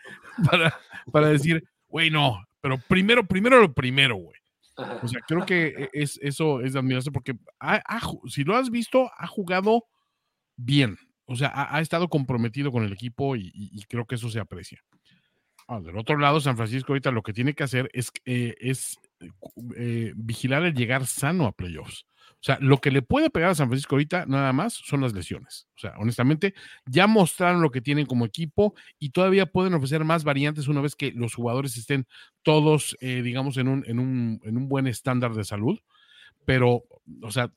para, 0.49 0.73
para 1.11 1.27
decir, 1.27 1.63
güey, 1.87 2.09
no, 2.09 2.41
pero 2.61 2.77
primero, 2.87 3.25
primero 3.25 3.59
lo 3.59 3.73
primero, 3.73 4.15
güey. 4.15 4.38
O 5.01 5.07
sea, 5.07 5.21
creo 5.27 5.45
que 5.45 5.67
e, 5.67 5.89
es, 5.93 6.19
eso 6.21 6.61
es 6.61 6.73
de 6.73 6.79
admirarse 6.79 7.11
porque 7.11 7.35
si 8.27 8.43
lo 8.43 8.55
has 8.55 8.69
visto, 8.69 9.09
ha 9.17 9.27
jugado 9.27 9.85
bien. 10.55 10.97
O 11.25 11.35
sea, 11.35 11.51
ha, 11.53 11.79
estado 11.79 12.07
comprometido 12.07 12.71
con 12.71 12.83
el 12.83 12.91
equipo 12.91 13.35
y, 13.35 13.85
creo 13.87 14.05
que 14.05 14.15
eso 14.15 14.29
se 14.29 14.39
aprecia. 14.39 14.83
Ah, 15.67 15.79
del 15.79 15.97
otro 15.97 16.17
lado, 16.17 16.41
San 16.41 16.57
Francisco 16.57 16.93
ahorita 16.93 17.11
lo 17.11 17.21
que 17.21 17.33
tiene 17.33 17.53
que 17.53 17.63
hacer 17.63 17.89
es, 17.93 18.11
eh, 18.25 18.55
es 18.59 18.97
eh, 19.75 20.13
vigilar 20.15 20.63
el 20.63 20.73
llegar 20.73 21.05
sano 21.05 21.45
a 21.45 21.51
playoffs. 21.51 22.07
O 22.39 22.43
sea, 22.43 22.57
lo 22.61 22.77
que 22.77 22.89
le 22.89 23.01
puede 23.01 23.29
pegar 23.29 23.49
a 23.49 23.55
San 23.55 23.67
Francisco 23.67 23.95
ahorita 23.95 24.25
nada 24.25 24.53
más 24.53 24.73
son 24.73 25.01
las 25.01 25.13
lesiones. 25.13 25.67
O 25.75 25.79
sea, 25.79 25.93
honestamente, 25.97 26.53
ya 26.85 27.05
mostraron 27.05 27.61
lo 27.61 27.69
que 27.69 27.81
tienen 27.81 28.05
como 28.05 28.25
equipo 28.25 28.75
y 28.97 29.09
todavía 29.09 29.45
pueden 29.45 29.73
ofrecer 29.73 30.05
más 30.05 30.23
variantes 30.23 30.69
una 30.69 30.79
vez 30.79 30.95
que 30.95 31.11
los 31.11 31.35
jugadores 31.35 31.75
estén 31.75 32.07
todos, 32.41 32.95
eh, 33.01 33.21
digamos, 33.23 33.57
en 33.57 33.67
un, 33.67 33.83
en, 33.87 33.99
un, 33.99 34.39
en 34.43 34.55
un 34.55 34.69
buen 34.69 34.87
estándar 34.87 35.33
de 35.33 35.43
salud. 35.43 35.79
Pero, 36.45 36.85
o 37.21 37.31
sea, 37.31 37.51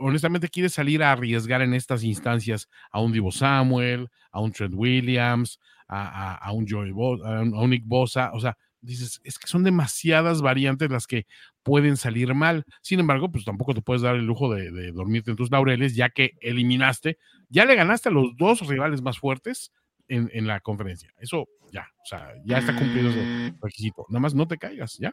honestamente 0.00 0.48
quieres 0.48 0.74
salir 0.74 1.02
a 1.04 1.12
arriesgar 1.12 1.62
en 1.62 1.72
estas 1.72 2.02
instancias 2.02 2.68
a 2.90 3.00
un 3.00 3.12
Divo 3.12 3.30
Samuel, 3.30 4.08
a 4.32 4.40
un 4.40 4.50
Trent 4.50 4.74
Williams, 4.74 5.60
a, 5.86 6.34
a, 6.34 6.52
un 6.52 6.66
Joey 6.68 6.90
a 6.90 7.42
un 7.42 7.70
Nick 7.70 7.84
Bosa, 7.86 8.30
o 8.32 8.40
sea, 8.40 8.56
dices, 8.82 9.20
es 9.24 9.38
que 9.38 9.46
son 9.46 9.62
demasiadas 9.64 10.42
variantes 10.42 10.90
las 10.90 11.06
que 11.06 11.26
pueden 11.62 11.96
salir 11.96 12.34
mal. 12.34 12.64
Sin 12.82 13.00
embargo, 13.00 13.30
pues 13.30 13.44
tampoco 13.44 13.72
te 13.74 13.80
puedes 13.82 14.02
dar 14.02 14.16
el 14.16 14.26
lujo 14.26 14.52
de, 14.52 14.70
de 14.70 14.92
dormirte 14.92 15.30
en 15.30 15.36
tus 15.36 15.50
laureles, 15.50 15.94
ya 15.96 16.10
que 16.10 16.32
eliminaste, 16.40 17.18
ya 17.48 17.64
le 17.64 17.74
ganaste 17.74 18.10
a 18.10 18.12
los 18.12 18.36
dos 18.36 18.66
rivales 18.66 19.00
más 19.02 19.18
fuertes 19.18 19.72
en, 20.08 20.30
en 20.34 20.46
la 20.46 20.60
conferencia. 20.60 21.12
Eso 21.18 21.48
ya, 21.72 21.86
o 22.02 22.06
sea, 22.06 22.32
ya 22.44 22.58
está 22.58 22.76
cumplido 22.76 23.08
ese 23.10 23.54
requisito. 23.62 24.04
Nada 24.10 24.20
más 24.20 24.34
no 24.34 24.46
te 24.46 24.58
caigas, 24.58 24.98
ya. 24.98 25.12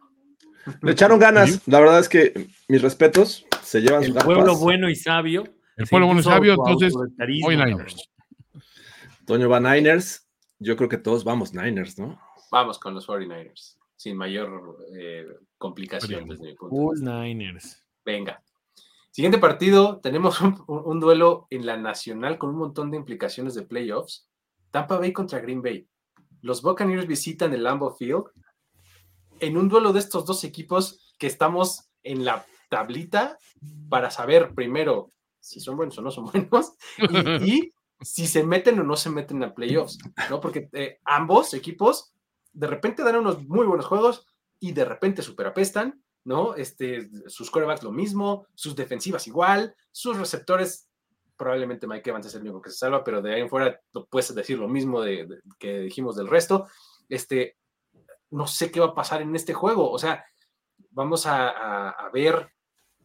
Le 0.82 0.92
echaron 0.92 1.20
ganas. 1.20 1.66
La 1.68 1.80
verdad 1.80 2.00
es 2.00 2.10
que 2.10 2.48
mis 2.68 2.82
respetos 2.82 3.46
se 3.64 3.82
llevan 3.82 4.04
El 4.04 4.14
su 4.14 4.20
pueblo 4.20 4.54
Paz. 4.54 4.60
bueno 4.60 4.90
y 4.90 4.96
sabio. 4.96 5.46
El 5.78 5.88
pueblo 5.88 6.08
bueno 6.08 6.20
y 6.20 6.24
sabio, 6.24 6.54
entonces, 6.54 6.94
Hoy. 7.46 7.56
Niners. 7.56 8.10
Toño 9.26 9.48
va 9.48 9.60
Niners. 9.62 10.28
Yo 10.60 10.76
creo 10.76 10.90
que 10.90 10.98
todos 10.98 11.24
vamos 11.24 11.54
Niners, 11.54 11.98
¿no? 11.98 12.20
Vamos 12.52 12.80
con 12.80 12.94
los 12.96 13.08
49ers, 13.08 13.78
sin 13.96 14.18
mayor 14.18 14.78
eh, 14.98 15.26
complicación 15.58 16.28
desde 16.28 16.44
mi 16.48 16.56
punto. 16.56 16.76
Niners. 17.02 17.84
Venga. 18.06 18.42
Siguiente 19.12 19.38
partido, 19.40 20.00
tenemos 20.00 20.40
un, 20.42 20.64
un- 20.68 20.84
un 20.86 21.00
duelo 21.00 21.48
en 21.50 21.66
la 21.66 21.78
nacional 21.78 22.38
con 22.38 22.50
un 22.52 22.58
montón 22.58 22.92
de 22.92 22.98
implicaciones 22.98 23.56
de 23.56 23.64
playoffs. 23.64 24.28
Tampa 24.72 24.98
Bay 25.00 25.12
contra 25.14 25.40
Green 25.40 25.62
Bay. 25.62 25.88
Los 26.42 26.62
Buccaneers 26.62 27.08
visitan 27.08 27.54
el 27.54 27.64
Lambeau 27.64 27.96
Field 27.96 28.24
en 29.40 29.58
un 29.58 29.68
duelo 29.68 29.94
de 29.94 30.00
estos 30.00 30.26
dos 30.26 30.44
equipos 30.44 31.14
que 31.18 31.28
estamos 31.28 31.90
en 32.04 32.24
la 32.24 32.46
tablita 32.70 33.38
para 33.90 34.12
saber 34.12 34.54
primero 34.54 35.12
si 35.40 35.60
son 35.60 35.76
buenos 35.76 35.98
o 35.98 36.02
no 36.02 36.12
son 36.12 36.26
buenos 36.32 36.74
y, 36.98 37.52
y 37.52 37.74
si 38.02 38.28
se 38.28 38.44
meten 38.44 38.80
o 38.80 38.84
no 38.84 38.96
se 38.96 39.10
meten 39.10 39.44
a 39.44 39.54
playoffs, 39.54 39.98
¿no? 40.30 40.40
Porque 40.40 40.70
eh, 40.74 41.00
ambos 41.04 41.54
equipos 41.54 42.14
de 42.54 42.68
repente 42.68 43.04
dan 43.04 43.18
unos 43.18 43.48
muy 43.48 43.66
buenos 43.66 43.86
juegos 43.86 44.26
y 44.60 44.72
de 44.74 44.86
repente 44.86 45.22
superapestan, 45.22 46.04
¿no? 46.26 46.56
Este, 46.56 47.10
sus 47.28 47.50
corebacks 47.50 47.84
lo 47.84 47.92
mismo, 47.92 48.48
sus 48.54 48.76
defensivas 48.76 49.28
igual, 49.28 49.76
sus 49.92 50.18
receptores, 50.18 50.90
probablemente 51.38 51.88
Mike 51.88 52.10
Evans 52.10 52.26
es 52.26 52.36
el 52.36 52.42
único 52.42 52.62
que 52.62 52.70
se 52.70 52.78
salva, 52.78 53.04
pero 53.04 53.22
de 53.22 53.34
ahí 53.34 53.42
en 53.42 53.50
fuera 53.50 53.80
puedes 54.10 54.34
decir 54.36 54.60
lo 54.60 54.68
mismo 54.68 55.02
de, 55.02 55.42
que 55.58 55.80
dijimos 55.80 56.16
del 56.16 56.28
resto. 56.28 56.68
Este, 57.08 57.58
no 58.32 58.46
sé 58.46 58.72
qué 58.72 58.80
va 58.80 58.88
a 58.88 58.96
pasar 58.96 59.22
en 59.22 59.36
este 59.36 59.54
juego, 59.54 59.90
o 59.90 59.98
sea, 59.98 60.26
vamos 60.92 61.26
a 61.26 62.10
ver 62.14 62.52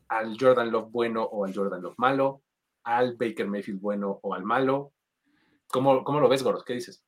al 0.09 0.36
Jordan 0.38 0.70
Love 0.70 0.90
bueno 0.90 1.22
o 1.22 1.45
al 1.45 1.55
Jordan 1.55 1.82
Love 1.82 1.95
malo, 1.99 2.42
al 2.84 3.16
Baker 3.16 3.49
Mayfield 3.49 3.80
bueno 3.80 4.20
o 4.22 4.34
al 4.34 4.45
malo. 4.45 4.92
¿Cómo, 5.66 6.05
cómo 6.05 6.20
lo 6.20 6.28
ves, 6.28 6.42
Goros? 6.42 6.64
¿Qué 6.64 6.74
dices? 6.74 7.05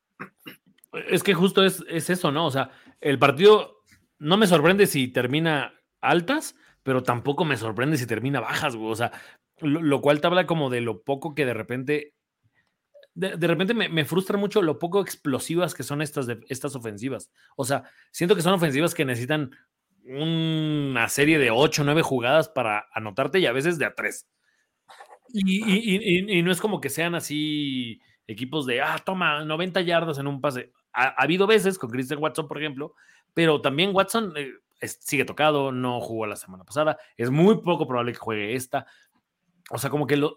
Es 1.08 1.22
que 1.22 1.34
justo 1.34 1.64
es, 1.64 1.84
es 1.88 2.10
eso, 2.10 2.30
¿no? 2.32 2.46
O 2.46 2.50
sea, 2.50 2.70
el 3.00 3.18
partido 3.18 3.82
no 4.18 4.36
me 4.36 4.46
sorprende 4.46 4.86
si 4.86 5.08
termina 5.08 5.74
altas, 6.00 6.56
pero 6.82 7.02
tampoco 7.02 7.44
me 7.44 7.56
sorprende 7.56 7.96
si 7.98 8.06
termina 8.06 8.40
bajas, 8.40 8.76
güey. 8.76 8.90
O 8.92 8.96
sea, 8.96 9.12
lo, 9.60 9.82
lo 9.82 10.00
cual 10.00 10.20
te 10.20 10.26
habla 10.26 10.46
como 10.46 10.70
de 10.70 10.80
lo 10.80 11.02
poco 11.02 11.34
que 11.34 11.44
de 11.46 11.54
repente. 11.54 12.14
De, 13.14 13.36
de 13.36 13.46
repente 13.46 13.72
me, 13.74 13.88
me 13.88 14.04
frustra 14.04 14.36
mucho 14.36 14.60
lo 14.60 14.78
poco 14.78 15.00
explosivas 15.00 15.74
que 15.74 15.82
son 15.82 16.02
estas, 16.02 16.26
de- 16.26 16.40
estas 16.48 16.76
ofensivas. 16.76 17.30
O 17.56 17.64
sea, 17.64 17.84
siento 18.12 18.36
que 18.36 18.42
son 18.42 18.52
ofensivas 18.54 18.94
que 18.94 19.06
necesitan 19.06 19.50
una 20.04 21.08
serie 21.08 21.38
de 21.38 21.50
8 21.50 21.82
o 21.82 21.84
9 21.84 22.02
jugadas 22.02 22.48
para 22.48 22.86
anotarte 22.92 23.38
y 23.40 23.46
a 23.46 23.52
veces 23.52 23.78
de 23.78 23.86
a 23.86 23.94
3. 23.94 24.28
Y, 25.32 25.62
y- 25.64 25.96
y- 25.96 26.38
y- 26.38 26.42
no 26.42 26.52
es 26.52 26.60
como 26.60 26.80
que 26.80 26.90
sean 26.90 27.14
así 27.14 28.00
equipos 28.26 28.66
de, 28.66 28.80
ah, 28.82 28.98
toma, 29.04 29.44
90 29.44 29.80
yardas 29.80 30.18
en 30.18 30.26
un 30.26 30.40
pase. 30.40 30.72
Ha, 30.96 31.04
ha 31.08 31.22
habido 31.22 31.46
veces 31.46 31.78
con 31.78 31.90
Christian 31.90 32.20
Watson, 32.20 32.48
por 32.48 32.58
ejemplo, 32.58 32.94
pero 33.34 33.60
también 33.60 33.94
Watson 33.94 34.32
eh, 34.36 34.54
sigue 34.80 35.24
tocado, 35.24 35.72
no 35.72 36.00
jugó 36.00 36.26
la 36.26 36.36
semana 36.36 36.64
pasada, 36.64 36.98
es 37.16 37.30
muy 37.30 37.60
poco 37.62 37.86
probable 37.86 38.12
que 38.12 38.18
juegue 38.18 38.54
esta. 38.54 38.86
O 39.70 39.78
sea, 39.78 39.90
como 39.90 40.06
que 40.06 40.16
lo... 40.16 40.36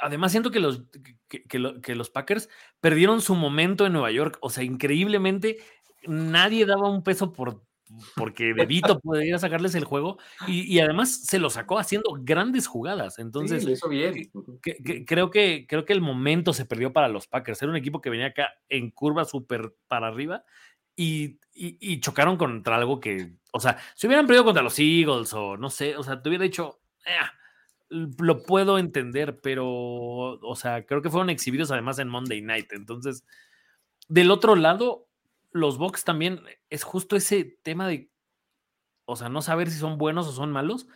además 0.00 0.32
siento 0.32 0.50
que 0.50 0.60
los, 0.60 0.82
que, 1.28 1.44
que 1.44 1.94
los 1.94 2.10
Packers 2.10 2.48
perdieron 2.80 3.20
su 3.20 3.34
momento 3.34 3.86
en 3.86 3.92
Nueva 3.92 4.10
York. 4.10 4.38
O 4.40 4.50
sea, 4.50 4.64
increíblemente 4.64 5.58
nadie 6.06 6.66
daba 6.66 6.90
un 6.90 7.02
peso 7.02 7.32
por... 7.32 7.62
Porque 8.16 8.54
De 8.54 8.66
Vito 8.66 8.98
podría 9.00 9.38
sacarles 9.38 9.74
el 9.74 9.84
juego 9.84 10.18
y, 10.48 10.62
y 10.62 10.80
además 10.80 11.24
se 11.26 11.38
lo 11.38 11.50
sacó 11.50 11.78
haciendo 11.78 12.10
grandes 12.20 12.66
jugadas. 12.66 13.18
Entonces, 13.18 13.60
sí, 13.62 13.66
lo 13.68 13.72
hizo 13.74 13.88
bien. 13.88 14.30
Ujú. 14.32 14.58
que- 14.62 14.76
que- 14.82 15.04
creo, 15.04 15.30
que, 15.30 15.66
creo 15.68 15.84
que 15.84 15.92
el 15.92 16.00
momento 16.00 16.52
se 16.52 16.64
perdió 16.64 16.92
para 16.92 17.08
los 17.08 17.26
Packers. 17.26 17.60
Era 17.62 17.70
un 17.70 17.76
equipo 17.76 18.00
que 18.00 18.10
venía 18.10 18.26
acá 18.28 18.48
en 18.68 18.90
curva 18.90 19.24
súper 19.24 19.74
para 19.86 20.08
arriba 20.08 20.44
y, 20.96 21.38
y- 21.54 21.76
y 21.80 22.00
chocaron 22.00 22.36
contra 22.36 22.76
algo 22.76 23.00
que, 23.00 23.34
o 23.52 23.60
sea, 23.60 23.76
si 23.94 24.06
hubieran 24.06 24.26
perdido 24.26 24.44
contra 24.44 24.62
los 24.62 24.78
Eagles 24.78 25.32
o 25.34 25.56
no 25.56 25.68
sé, 25.70 25.96
o 25.96 26.02
sea, 26.02 26.22
te 26.22 26.28
hubiera 26.30 26.44
dicho, 26.44 26.80
"Ah, 27.06 27.30
lo 27.90 28.42
puedo 28.42 28.78
entender, 28.78 29.38
pero, 29.40 29.66
o 29.68 30.56
sea, 30.56 30.84
creo 30.86 31.02
que 31.02 31.10
fueron 31.10 31.30
exhibidos 31.30 31.70
además 31.70 31.98
en 31.98 32.08
Monday 32.08 32.40
Night. 32.40 32.72
Entonces, 32.72 33.24
del 34.08 34.30
otro 34.30 34.56
lado, 34.56 35.06
los 35.54 35.78
Bucks 35.78 36.04
también 36.04 36.40
es 36.68 36.82
justo 36.84 37.16
ese 37.16 37.44
tema 37.62 37.88
de, 37.88 38.10
o 39.06 39.16
sea, 39.16 39.28
no 39.30 39.40
saber 39.40 39.70
si 39.70 39.78
son 39.78 39.96
buenos 39.96 40.26
o 40.28 40.32
son 40.32 40.52
malos, 40.52 40.86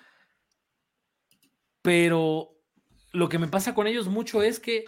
pero 1.83 2.51
lo 3.13 3.29
que 3.29 3.39
me 3.39 3.49
pasa 3.49 3.75
con 3.75 3.87
ellos 3.87 4.09
mucho 4.09 4.43
es 4.43 4.61
que 4.61 4.85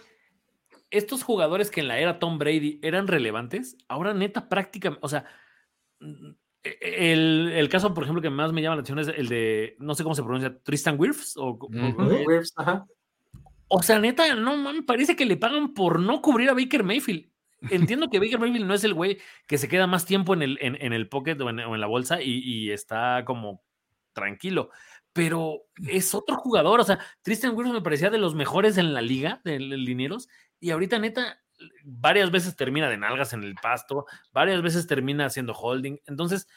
estos 0.89 1.23
jugadores 1.23 1.71
que 1.71 1.79
en 1.79 1.87
la 1.87 1.99
era 1.99 2.19
Tom 2.19 2.37
Brady 2.37 2.79
eran 2.83 3.07
relevantes, 3.07 3.77
ahora 3.87 4.13
neta 4.13 4.49
prácticamente, 4.49 4.99
o 5.03 5.07
sea, 5.09 5.25
e- 6.63 7.11
el, 7.13 7.51
el 7.55 7.69
caso, 7.69 7.93
por 7.93 8.03
ejemplo, 8.03 8.21
que 8.21 8.29
más 8.29 8.51
me 8.51 8.61
llama 8.61 8.75
la 8.75 8.81
atención 8.81 8.99
es 8.99 9.07
el 9.07 9.29
de, 9.29 9.77
no 9.79 9.95
sé 9.95 10.03
cómo 10.03 10.15
se 10.15 10.23
pronuncia, 10.23 10.59
Tristan 10.61 10.99
Wirfs. 10.99 11.37
O, 11.37 11.51
Ujú. 11.51 11.71
o- 12.01 12.25
Wirfs, 12.27 12.51
ajá. 12.57 12.85
o 13.69 13.81
sea, 13.81 13.99
neta, 13.99 14.35
no 14.35 14.57
mames, 14.57 14.83
parece 14.83 15.15
que 15.15 15.25
le 15.25 15.37
pagan 15.37 15.73
por 15.73 15.97
no 15.99 16.21
cubrir 16.21 16.49
a 16.49 16.53
Baker 16.53 16.83
Mayfield. 16.83 17.30
Entiendo 17.69 18.09
que 18.09 18.19
Baker 18.19 18.39
Mayfield 18.39 18.65
no 18.65 18.73
es 18.73 18.83
el 18.83 18.93
güey 18.93 19.19
que 19.47 19.57
se 19.57 19.67
queda 19.67 19.87
más 19.87 20.05
tiempo 20.05 20.33
en 20.33 20.41
el, 20.41 20.57
en, 20.61 20.77
en 20.81 20.93
el 20.93 21.07
pocket 21.09 21.39
o 21.41 21.49
en, 21.49 21.59
o 21.59 21.75
en 21.75 21.81
la 21.81 21.87
bolsa 21.87 22.21
y, 22.21 22.39
y 22.39 22.71
está 22.71 23.23
como 23.25 23.63
tranquilo, 24.13 24.71
pero 25.13 25.63
es 25.87 26.13
otro 26.15 26.35
jugador. 26.37 26.79
O 26.79 26.83
sea, 26.83 26.99
Tristan 27.21 27.55
Wirfs 27.55 27.73
me 27.73 27.81
parecía 27.81 28.09
de 28.09 28.17
los 28.17 28.35
mejores 28.35 28.77
en 28.77 28.93
la 28.93 29.01
liga 29.01 29.41
de 29.43 29.59
linieros 29.59 30.27
y 30.59 30.71
ahorita, 30.71 30.99
neta, 30.99 31.39
varias 31.83 32.31
veces 32.31 32.55
termina 32.55 32.89
de 32.89 32.97
nalgas 32.97 33.33
en 33.33 33.43
el 33.43 33.55
pasto, 33.55 34.05
varias 34.31 34.61
veces 34.61 34.87
termina 34.87 35.25
haciendo 35.25 35.53
holding. 35.53 35.97
Entonces, 36.07 36.47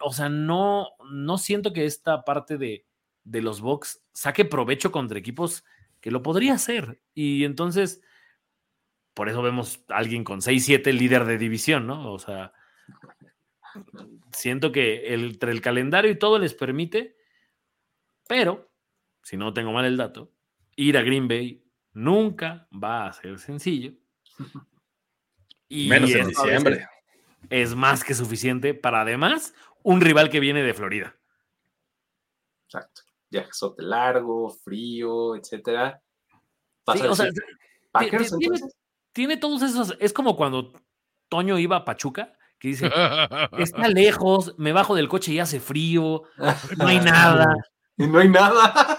o 0.00 0.12
sea, 0.12 0.28
no, 0.28 0.88
no 1.10 1.38
siento 1.38 1.72
que 1.72 1.84
esta 1.84 2.24
parte 2.24 2.58
de, 2.58 2.84
de 3.24 3.42
los 3.42 3.60
Bucks 3.60 4.02
saque 4.12 4.44
provecho 4.44 4.90
contra 4.90 5.18
equipos 5.18 5.64
que 6.00 6.10
lo 6.10 6.22
podría 6.22 6.54
hacer. 6.54 7.00
Y 7.14 7.44
entonces, 7.44 8.02
por 9.14 9.28
eso 9.28 9.42
vemos 9.42 9.84
a 9.88 9.96
alguien 9.98 10.24
con 10.24 10.40
6-7 10.40 10.92
líder 10.92 11.24
de 11.24 11.38
división, 11.38 11.86
¿no? 11.86 12.12
O 12.12 12.18
sea, 12.18 12.52
siento 14.32 14.72
que 14.72 15.14
el, 15.14 15.24
entre 15.32 15.52
el 15.52 15.60
calendario 15.60 16.10
y 16.10 16.18
todo 16.18 16.38
les 16.38 16.54
permite, 16.54 17.16
pero, 18.28 18.70
si 19.22 19.36
no 19.36 19.52
tengo 19.52 19.72
mal 19.72 19.84
el 19.84 19.96
dato, 19.96 20.32
ir 20.76 20.96
a 20.96 21.02
Green 21.02 21.28
Bay 21.28 21.64
nunca 21.92 22.68
va 22.72 23.06
a 23.06 23.12
ser 23.12 23.38
sencillo. 23.38 23.92
Y 25.68 25.88
Menos 25.88 26.10
en 26.10 26.28
diciembre. 26.28 26.86
Es 27.48 27.74
más 27.74 28.04
que 28.04 28.14
suficiente 28.14 28.74
para 28.74 29.02
además 29.02 29.54
un 29.82 30.00
rival 30.00 30.30
que 30.30 30.40
viene 30.40 30.62
de 30.62 30.74
Florida. 30.74 31.16
Exacto. 32.66 33.02
Viajesote 33.30 33.82
largo, 33.82 34.50
frío, 34.50 35.36
etcétera. 35.36 36.02
Sí, 36.92 37.02
o 37.02 37.14
sea, 37.14 37.30
Packers, 37.92 38.30
ti- 38.30 38.38
tiene. 38.38 38.58
Tiene 39.12 39.36
todos 39.36 39.62
esos. 39.62 39.96
Es 40.00 40.12
como 40.12 40.36
cuando 40.36 40.72
Toño 41.28 41.58
iba 41.58 41.76
a 41.76 41.84
Pachuca, 41.84 42.32
que 42.58 42.68
dice: 42.68 42.90
Está 43.58 43.88
lejos, 43.88 44.54
me 44.58 44.72
bajo 44.72 44.94
del 44.94 45.08
coche 45.08 45.32
y 45.32 45.38
hace 45.38 45.60
frío, 45.60 46.22
no 46.76 46.86
hay 46.86 47.00
nada. 47.00 47.54
Y 48.00 48.06
no 48.06 48.18
hay 48.18 48.30
nada. 48.30 48.98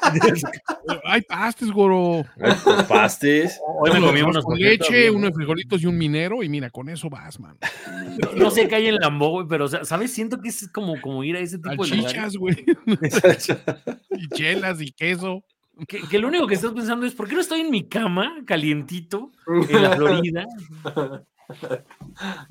Ay, 1.05 1.21
pastes, 1.23 1.71
goro. 1.71 2.23
Ay, 2.39 2.53
pues, 2.63 2.83
pastis. 2.83 3.59
Hoy 3.79 3.91
me 3.93 3.99
comí 3.99 4.21
unos 4.21 4.45
con 4.45 4.59
leche, 4.59 5.09
unos 5.09 5.31
frijolitos 5.33 5.81
y 5.81 5.87
un 5.87 5.97
minero, 5.97 6.43
y 6.43 6.49
mira, 6.49 6.69
con 6.69 6.87
eso 6.87 7.09
vas, 7.09 7.39
man. 7.39 7.57
No, 8.35 8.51
sé 8.51 8.67
qué 8.67 8.75
hay 8.75 8.87
en 8.87 8.97
Lambo, 8.97 9.29
güey, 9.31 9.47
pero, 9.49 9.67
¿sabes? 9.67 10.13
Siento 10.13 10.39
que 10.39 10.49
es 10.49 10.69
como, 10.71 11.01
como 11.01 11.23
ir 11.23 11.35
a 11.35 11.39
ese 11.39 11.57
tipo 11.57 11.83
de 11.83 11.95
lugares. 11.95 12.11
Salchichas, 12.11 12.37
güey. 12.37 12.63
Y 14.11 14.27
chelas 14.35 14.79
y 14.81 14.91
queso. 14.91 15.43
Que, 15.87 16.01
que 16.07 16.19
lo 16.19 16.27
único 16.27 16.47
que 16.47 16.55
estás 16.55 16.71
pensando 16.71 17.05
es: 17.05 17.13
¿por 17.13 17.27
qué 17.27 17.35
no 17.35 17.41
estoy 17.41 17.61
en 17.61 17.71
mi 17.71 17.87
cama, 17.87 18.43
calientito, 18.45 19.31
en 19.47 19.81
la 19.81 19.95
Florida? 19.95 20.45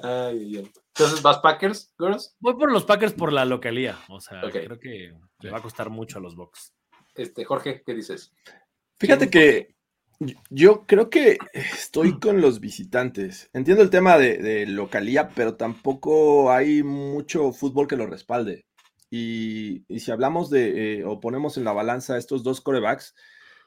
Ay. 0.02 0.70
Entonces, 0.94 1.23
¿vas 1.23 1.39
Packers, 1.39 1.94
girls? 1.98 2.36
Voy 2.40 2.55
por 2.55 2.70
los 2.70 2.85
Packers 2.85 3.12
por 3.12 3.32
la 3.32 3.44
localía. 3.44 3.98
O 4.09 4.20
sea, 4.20 4.43
creo 4.51 4.78
que 4.78 5.15
le 5.40 5.51
va 5.51 5.59
a 5.59 5.62
costar 5.62 5.90
mucho 5.90 6.19
a 6.19 6.20
los 6.20 6.36
Bucks. 6.36 6.74
Este, 7.15 7.44
Jorge, 7.44 7.82
¿qué 7.85 7.94
dices? 7.94 8.32
Fíjate 8.98 9.31
que 9.31 9.74
Yo 10.51 10.85
creo 10.86 11.09
que 11.09 11.39
estoy 11.55 12.19
con 12.19 12.40
los 12.43 12.61
visitantes. 12.61 13.48
Entiendo 13.55 13.82
el 13.82 13.90
tema 13.90 14.19
de, 14.19 14.66
localía, 14.66 15.31
pero 15.31 15.55
tampoco 15.55 16.52
hay 16.52 16.82
mucho 16.82 17.52
fútbol 17.52 17.89
que 17.89 17.97
lo 17.97 18.07
respalde. 18.07 18.66
Y, 19.11 19.85
si 19.99 20.11
hablamos 20.11 20.51
de, 20.51 21.01
eh, 21.01 21.05
o 21.05 21.20
ponemos 21.20 21.57
en 21.57 21.65
la 21.65 21.73
balanza 21.73 22.16
estos 22.16 22.43
dos 22.43 22.61
corebacks, 22.61 23.15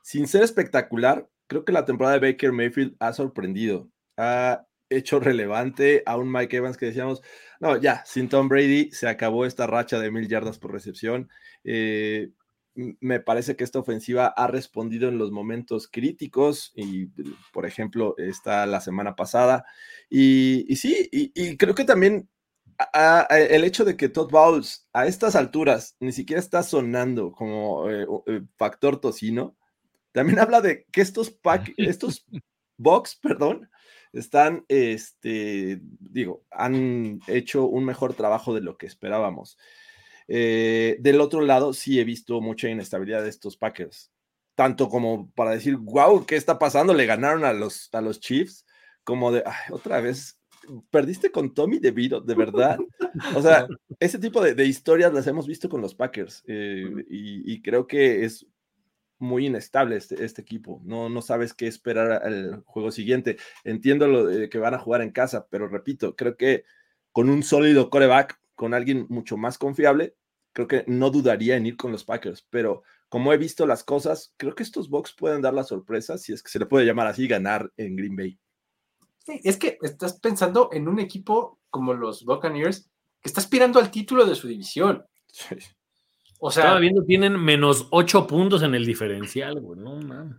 sin 0.02 0.28
ser 0.28 0.44
espectacular, 0.44 1.30
creo 1.48 1.65
que 1.65 1.74
la 1.74 1.86
temporada 1.86 2.18
de 2.18 2.32
Baker 2.32 2.52
Mayfield 2.52 2.95
ha 2.99 3.14
sorprendido. 3.14 3.90
Ha 4.18 4.65
hecho 4.90 5.20
relevante 5.20 6.03
a 6.06 6.18
un 6.18 6.32
Mike 6.32 6.57
Evans 6.57 6.78
que 6.78 6.88
decíamos, 6.88 7.22
no, 7.60 7.78
ya, 7.78 8.03
sin 8.06 8.30
Tom 8.30 8.48
Brady 8.48 8.91
se 8.91 9.07
acabó 9.07 9.45
esta 9.45 9.68
racha 9.68 9.99
de 9.99 10.11
mil 10.11 10.28
yardas 10.28 10.60
por 10.60 10.72
recepción. 10.72 11.30
Eh, 11.64 12.32
me 12.76 13.20
parece 13.20 13.56
que 13.56 13.64
esta 13.64 13.80
ofensiva 13.80 14.28
ha 14.28 14.48
respondido 14.48 15.07
en 15.07 15.18
los 15.18 15.32
momentos 15.32 15.88
críticos 15.88 16.72
y, 16.76 17.07
por 17.52 17.65
ejemplo, 17.65 18.15
está 18.18 18.65
la 18.65 18.82
semana 18.82 19.15
pasada. 19.15 19.65
Y, 20.10 20.76
sí, 20.76 21.07
y, 21.11 21.56
creo 21.57 21.76
que 21.76 21.86
también 21.86 22.30
el 23.30 23.64
hecho 23.64 23.86
de 23.86 23.95
que 23.98 24.10
Todd 24.10 24.30
Bowles 24.30 24.88
a 24.94 25.08
estas 25.08 25.36
alturas 25.36 25.95
ni 26.00 26.12
siquiera 26.12 26.40
está 26.40 26.64
sonando 26.64 27.32
como 27.32 27.90
eh, 27.90 28.06
eh, 28.28 28.41
factor 28.58 29.00
tocino, 29.00 29.56
también 30.12 30.40
habla 30.40 30.62
de 30.62 30.86
que 30.91 31.02
estos 31.02 31.30
pack, 31.32 31.74
estos 31.78 32.26
box, 32.78 33.16
perdón, 33.22 33.70
están, 34.14 34.66
este, 34.68 35.82
digo, 35.82 36.45
han 36.52 37.20
hecho 37.28 37.66
un 37.66 37.84
mejor 37.84 38.14
trabajo 38.14 38.54
de 38.54 38.62
lo 38.62 38.78
que 38.78 38.86
esperábamos. 38.86 39.58
Eh, 40.28 40.98
del 41.00 41.20
otro 41.20 41.41
lado, 41.41 41.74
sí 41.74 42.00
he 42.00 42.04
visto 42.04 42.40
mucha 42.40 42.70
inestabilidad 42.70 43.24
de 43.24 43.30
estos 43.30 43.58
Packers, 43.58 44.12
tanto 44.56 44.88
como 44.88 45.30
para 45.32 45.52
decir, 45.52 45.78
wow, 45.78 46.26
¿qué 46.26 46.36
está 46.36 46.60
pasando? 46.60 46.94
Le 46.94 47.06
ganaron 47.06 47.44
a 47.44 47.54
los, 47.54 47.90
a 47.94 48.02
los 48.02 48.20
Chiefs, 48.20 48.66
como 49.04 49.32
de, 49.32 49.44
otra 49.72 50.00
vez, 50.00 50.40
perdiste 50.90 51.31
con 51.31 51.53
Tommy 51.53 51.80
DeVito, 51.80 52.22
de 52.22 52.35
verdad. 52.35 52.77
O 53.35 53.41
sea, 53.41 53.68
ese 53.99 54.19
tipo 54.19 54.41
de, 54.41 54.65
historias 54.65 55.14
las 55.14 55.27
hemos 55.27 55.48
visto 55.48 55.69
con 55.69 55.81
los 55.81 55.95
Packers 55.95 56.44
eh, 56.48 57.06
y, 57.10 57.61
creo 57.61 57.88
que 57.88 58.26
es 58.26 58.45
muy 59.19 59.48
inestable 59.48 59.95
este, 59.95 60.23
este, 60.23 60.41
equipo. 60.41 60.81
No, 60.84 61.10
no 61.10 61.22
sabes 61.22 61.53
qué 61.53 61.68
esperar 61.68 62.23
al 62.23 62.64
juego 62.65 62.91
siguiente. 62.91 63.38
Entiendo 63.64 64.07
lo 64.07 64.26
de 64.26 64.49
que 64.49 64.57
van 64.57 64.73
a 64.73 64.80
jugar 64.80 65.02
en 65.02 65.11
casa, 65.11 65.48
pero 65.49 65.68
repito, 65.68 66.15
creo 66.15 66.35
que 66.35 66.65
con 67.11 67.30
un 67.30 67.44
sólido 67.44 67.90
coreback 67.90 68.40
con 68.56 68.73
alguien 68.73 69.06
mucho 69.10 69.38
más 69.38 69.57
confiable, 69.57 70.15
creo 70.53 70.68
que 70.68 70.84
no 70.88 71.10
dudaría 71.10 71.56
en 71.56 71.65
ir 71.65 71.77
con 71.77 71.91
los 71.91 72.06
Packers, 72.06 72.45
pero 72.49 72.84
como 73.10 73.34
he 73.34 73.38
visto 73.38 73.65
las 73.65 73.84
cosas, 73.84 74.34
creo 74.38 74.56
que 74.56 74.64
estos 74.64 74.90
Bucks 74.90 75.14
pueden 75.14 75.41
dar 75.41 75.53
la 75.53 75.64
sorpresa, 75.64 76.18
si 76.18 76.34
es 76.34 76.41
que 76.41 76.49
se 76.49 76.60
le 76.60 76.65
puede 76.65 76.85
llamar 76.85 77.07
así, 77.07 77.27
ganar 77.27 77.72
en 77.77 77.95
Green 77.95 78.15
Bay. 78.15 78.40
Sí, 79.24 79.40
es 79.44 79.58
que 79.58 79.78
estás 79.82 80.20
pensando 80.20 80.70
en 80.72 80.88
un 80.88 81.00
equipo 81.00 81.60
como 81.70 81.94
los 81.94 82.26
Buccaneers 82.26 82.90
que 83.22 83.30
está 83.30 83.40
aspirando 83.40 83.80
al 83.80 83.90
título 83.90 84.26
de 84.26 84.36
su 84.36 84.48
división. 84.48 85.06
O 86.40 86.52
sea, 86.52 86.64
Estaba 86.64 86.80
viendo, 86.80 87.06
tienen 87.06 87.40
menos 87.40 87.88
ocho 87.91 88.28
puntos 88.28 88.64
en 88.64 88.76
el 88.76 88.86
diferencial, 88.86 89.62
güey. 89.62 89.80
No, 89.80 89.95
man. 90.02 90.38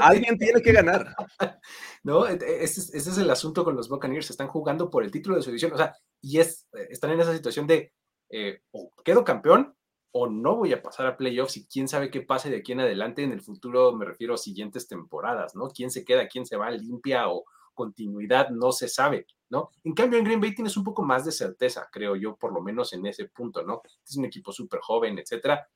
Alguien 0.00 0.38
tiene 0.38 0.60
que 0.62 0.72
ganar. 0.72 1.14
¿No? 2.02 2.26
E, 2.26 2.34
e, 2.34 2.64
ese 2.64 2.96
es, 2.96 3.18
el 3.18 3.30
asunto 3.30 3.64
con 3.64 3.76
los 3.76 3.88
Buccaneers. 3.88 4.30
Están 4.30 4.48
jugando 4.48 4.90
por 4.90 5.04
el 5.04 5.10
título 5.10 5.36
de 5.36 5.42
su 5.42 5.50
división. 5.50 5.72
O 5.72 5.78
sea, 5.78 5.94
y 6.20 6.38
es, 6.38 6.66
eh, 6.74 6.88
están 6.90 7.10
en 7.12 7.20
esa 7.20 7.34
situación 7.34 7.66
de 7.66 7.92
eh, 8.30 8.60
o 8.72 8.92
quedo 9.02 9.24
campeón 9.24 9.74
o 10.12 10.28
no 10.28 10.56
voy 10.56 10.72
a 10.72 10.82
pasar 10.82 11.06
a 11.06 11.16
playoffs 11.16 11.56
y 11.56 11.66
quién 11.66 11.88
sabe 11.88 12.10
qué 12.10 12.20
pase 12.20 12.50
de 12.50 12.58
aquí 12.58 12.72
en 12.72 12.80
adelante 12.80 13.22
en 13.22 13.32
el 13.32 13.40
futuro, 13.40 13.92
me 13.92 14.04
refiero 14.04 14.34
a 14.34 14.38
siguientes 14.38 14.88
temporadas, 14.88 15.54
¿no? 15.54 15.68
¿Quién 15.68 15.90
se 15.90 16.04
queda, 16.04 16.28
quién 16.28 16.46
se 16.46 16.56
va 16.56 16.70
limpia 16.70 17.28
o 17.28 17.44
continuidad? 17.74 18.50
No 18.50 18.72
se 18.72 18.88
sabe, 18.88 19.26
¿no? 19.50 19.70
En 19.84 19.94
cambio, 19.94 20.18
en 20.18 20.24
Green 20.24 20.40
Bay 20.40 20.54
tienes 20.54 20.76
un 20.76 20.84
poco 20.84 21.02
más 21.02 21.24
de 21.24 21.32
certeza, 21.32 21.88
creo 21.92 22.16
yo, 22.16 22.36
por 22.36 22.52
lo 22.52 22.60
menos 22.60 22.92
en 22.92 23.06
ese 23.06 23.26
punto, 23.26 23.62
¿no? 23.62 23.82
Es 24.04 24.16
un 24.16 24.24
equipo 24.24 24.52
súper 24.52 24.80
joven, 24.80 25.18
etcétera. 25.18 25.68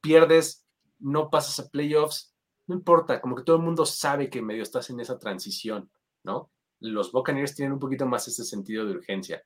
Pierdes 0.00 0.66
no 0.98 1.30
pasas 1.30 1.64
a 1.64 1.70
playoffs, 1.70 2.34
no 2.66 2.74
importa, 2.74 3.20
como 3.20 3.36
que 3.36 3.44
todo 3.44 3.56
el 3.56 3.62
mundo 3.62 3.86
sabe 3.86 4.28
que 4.28 4.42
medio 4.42 4.62
estás 4.62 4.90
en 4.90 4.98
esa 4.98 5.18
transición, 5.18 5.90
¿no? 6.24 6.50
Los 6.80 7.12
Buccaneers 7.12 7.54
tienen 7.54 7.74
un 7.74 7.78
poquito 7.78 8.06
más 8.06 8.26
ese 8.26 8.44
sentido 8.44 8.84
de 8.84 8.92
urgencia. 8.92 9.42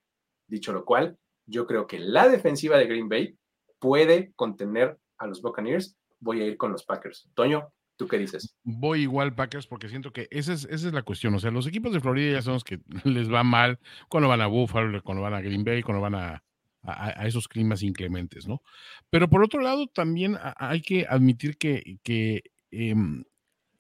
Dicho 0.47 0.73
lo 0.73 0.85
cual, 0.85 1.19
yo 1.47 1.67
creo 1.67 1.87
que 1.87 1.99
la 1.99 2.29
defensiva 2.29 2.79
de 2.79 2.87
Green 2.87 3.09
Bay 3.09 3.39
puede 3.81 4.33
contener 4.37 4.99
a 5.19 5.27
los 5.27 5.43
Buccaneers. 5.43 5.97
Voy 6.21 6.41
a 6.41 6.47
ir 6.47 6.57
con 6.57 6.71
los 6.71 6.85
Packers. 6.85 7.29
Toño, 7.35 7.73
¿tú 7.97 8.07
qué 8.07 8.19
dices? 8.19 8.55
Voy 8.63 9.03
igual 9.03 9.35
Packers 9.35 9.67
porque 9.67 9.89
siento 9.89 10.13
que 10.13 10.29
esa 10.31 10.53
es, 10.53 10.65
esa 10.65 10.87
es 10.89 10.93
la 10.93 11.03
cuestión. 11.03 11.35
O 11.35 11.41
sea, 11.41 11.51
los 11.51 11.67
equipos 11.67 11.93
de 11.93 12.01
Florida 12.01 12.33
ya 12.33 12.43
sabemos 12.43 12.63
que 12.63 12.81
les 13.05 13.33
va 13.33 13.43
mal 13.43 13.81
cuando 14.09 14.29
van 14.29 14.41
a 14.41 14.47
Buffalo, 14.47 15.03
cuando 15.03 15.23
van 15.23 15.35
a 15.35 15.41
Green 15.41 15.65
Bay, 15.65 15.83
cuando 15.83 16.01
van 16.01 16.15
a, 16.15 16.45
a, 16.83 17.27
esos 17.27 17.49
climas 17.49 17.83
inclementes, 17.83 18.47
¿no? 18.47 18.63
Pero 19.11 19.29
por 19.29 19.43
otro 19.43 19.61
lado, 19.61 19.87
también 19.87 20.39
hay 20.57 20.83
que 20.83 21.07
admitir 21.09 21.57
que, 21.57 21.99
que 22.03 22.45
em, 22.71 23.25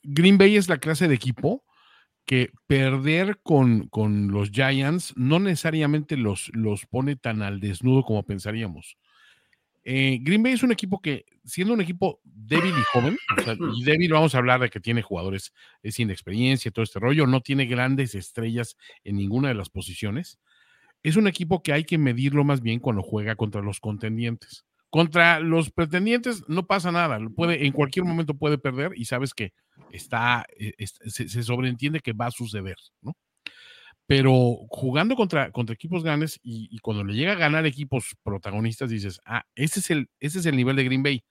Green 0.02 0.38
Bay 0.38 0.56
es 0.56 0.68
la 0.68 0.78
clase 0.78 1.08
de 1.08 1.14
equipo 1.14 1.64
que 2.26 2.52
perder 2.66 3.40
con, 3.42 3.88
con 3.88 4.28
los 4.28 4.50
Giants 4.50 5.14
no 5.16 5.38
necesariamente 5.40 6.16
los, 6.16 6.50
los 6.54 6.86
pone 6.86 7.16
tan 7.16 7.42
al 7.42 7.60
desnudo 7.60 8.04
como 8.04 8.22
pensaríamos. 8.22 8.96
Eh, 9.84 10.18
Green 10.20 10.42
Bay 10.42 10.52
es 10.52 10.62
un 10.62 10.72
equipo 10.72 11.00
que, 11.00 11.24
siendo 11.44 11.74
un 11.74 11.80
equipo 11.80 12.20
débil 12.24 12.74
y 12.76 12.82
joven, 12.92 13.16
y 13.76 13.84
débil 13.84 14.12
vamos 14.12 14.34
a 14.34 14.38
hablar 14.38 14.60
de 14.60 14.70
que 14.70 14.80
tiene 14.80 15.02
jugadores 15.02 15.52
sin 15.84 16.10
experiencia, 16.10 16.70
todo 16.70 16.82
este 16.82 16.98
rollo, 16.98 17.26
no 17.26 17.40
tiene 17.40 17.66
grandes 17.66 18.14
estrellas 18.14 18.76
en 19.04 19.16
ninguna 19.16 19.48
de 19.48 19.54
las 19.54 19.70
posiciones, 19.70 20.38
es 21.02 21.16
un 21.16 21.26
equipo 21.26 21.62
que 21.62 21.72
hay 21.72 21.84
que 21.84 21.98
medirlo 21.98 22.44
más 22.44 22.60
bien 22.60 22.78
cuando 22.78 23.02
juega 23.02 23.36
contra 23.36 23.62
los 23.62 23.80
contendientes. 23.80 24.64
Contra 24.90 25.38
los 25.38 25.70
pretendientes 25.70 26.42
no 26.48 26.66
pasa 26.66 26.90
nada, 26.90 27.18
puede, 27.36 27.64
en 27.64 27.72
cualquier 27.72 28.04
momento 28.04 28.34
puede 28.34 28.58
perder 28.58 28.92
y 28.96 29.04
sabes 29.04 29.34
que 29.34 29.52
está, 29.92 30.44
eh, 30.58 30.74
se, 31.06 31.42
sobreentiende 31.44 32.00
que 32.00 32.12
va 32.12 32.26
a 32.26 32.32
suceder, 32.32 32.76
¿no? 33.00 33.16
Pero 34.10 34.66
jugando 34.70 35.14
contra, 35.14 35.52
contra 35.52 35.72
equipos 35.72 36.02
grandes 36.02 36.40
y, 36.42 36.76
cuando 36.80 37.04
le 37.04 37.14
llega 37.14 37.30
a 37.30 37.36
ganar 37.36 37.64
equipos 37.64 38.16
protagonistas, 38.24 38.90
dices, 38.90 39.20
ah, 39.24 39.44
ese 39.54 39.78
es 39.78 39.88
el, 39.92 40.10
ese 40.18 40.40
es 40.40 40.46
el 40.46 40.56
nivel 40.56 40.74
de 40.74 40.82
Green 40.82 41.04
Bay. 41.04 41.22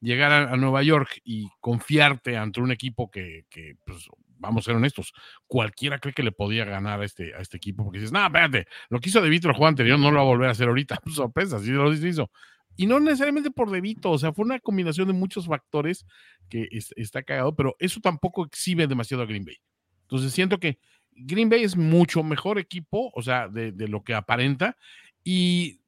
Llegar 0.00 0.30
a, 0.30 0.56
Nueva 0.56 0.84
York 0.84 1.20
y 1.24 1.48
confiarte 1.58 2.36
ante 2.36 2.60
un 2.60 2.70
equipo 2.70 3.10
que, 3.10 3.46
que 3.50 3.74
pues, 3.84 4.06
vamos 4.36 4.62
a 4.62 4.66
ser 4.66 4.76
honestos, 4.76 5.12
cualquiera 5.48 5.98
cree 5.98 6.14
que 6.14 6.22
le 6.22 6.30
podía 6.30 6.64
ganar 6.64 7.00
a 7.00 7.04
este, 7.04 7.34
a 7.34 7.40
este 7.40 7.56
equipo, 7.56 7.82
porque 7.82 7.98
dices, 7.98 8.12
no, 8.12 8.24
espérate, 8.24 8.68
lo 8.88 9.00
que 9.00 9.08
hizo 9.08 9.20
De 9.20 9.30
Vito 9.30 9.48
el 9.48 9.54
juego 9.54 9.66
anterior 9.66 9.98
no 9.98 10.12
lo 10.12 10.18
va 10.18 10.22
a 10.22 10.26
volver 10.26 10.48
a 10.48 10.52
hacer 10.52 10.68
ahorita, 10.68 11.00
sorpresa, 11.12 11.58
sí 11.58 11.70
lo 11.70 11.92
hizo. 11.92 12.30
Y 12.76 12.86
no 12.86 13.00
necesariamente 13.00 13.50
por 13.50 13.68
De 13.68 13.80
Vito, 13.80 14.12
o 14.12 14.18
sea, 14.18 14.32
fue 14.32 14.44
una 14.44 14.60
combinación 14.60 15.08
de 15.08 15.12
muchos 15.12 15.48
factores 15.48 16.06
que 16.48 16.68
está 16.70 17.24
cagado, 17.24 17.56
pero 17.56 17.74
eso 17.80 17.98
tampoco 18.00 18.46
exhibe 18.46 18.86
demasiado 18.86 19.24
a 19.24 19.26
Green 19.26 19.44
Bay. 19.44 19.56
Entonces 20.02 20.32
siento 20.32 20.58
que 20.58 20.78
Green 21.18 21.48
Bay 21.48 21.64
es 21.64 21.76
mucho 21.76 22.22
mejor 22.22 22.58
equipo, 22.58 23.10
o 23.14 23.22
sea, 23.22 23.48
de, 23.48 23.72
lo 23.88 24.02
que 24.02 24.14
aparenta, 24.14 24.76
y, 25.24 25.80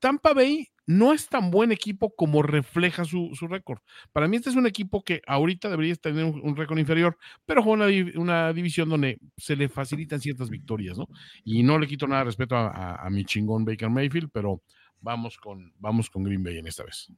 Tampa 0.00 0.34
Bay 0.34 0.66
no 0.86 1.12
es 1.12 1.28
tan 1.28 1.50
buen 1.50 1.70
equipo 1.70 2.14
como 2.14 2.42
refleja 2.42 3.04
su, 3.04 3.30
récord. 3.48 3.78
Para 4.12 4.26
mí 4.26 4.36
este 4.36 4.50
es 4.50 4.56
un 4.56 4.66
equipo 4.66 5.02
que 5.04 5.22
ahorita 5.26 5.70
debería 5.70 5.94
tener 5.94 6.24
un, 6.24 6.56
récord 6.56 6.78
inferior, 6.78 7.16
pero 7.46 7.62
juega 7.62 7.86
una, 8.16 8.52
división 8.52 8.88
donde 8.88 9.18
se 9.36 9.54
le 9.54 9.68
facilitan 9.68 10.20
ciertas 10.20 10.50
victorias, 10.50 10.98
¿no? 10.98 11.08
Y 11.44 11.62
no 11.62 11.78
le 11.78 11.86
quito 11.86 12.06
nada 12.08 12.22
de 12.22 12.26
respeto 12.26 12.56
a, 12.56 13.08
mi 13.10 13.24
chingón 13.24 13.64
Baker 13.64 13.88
Mayfield, 13.88 14.30
pero 14.32 14.60
vamos 15.00 15.38
con, 15.38 15.72
vamos 15.78 16.10
con 16.10 16.24
Green 16.24 16.42
Bay 16.42 16.58
en 16.58 16.66
esta 16.66 16.82
vez. 16.82 17.08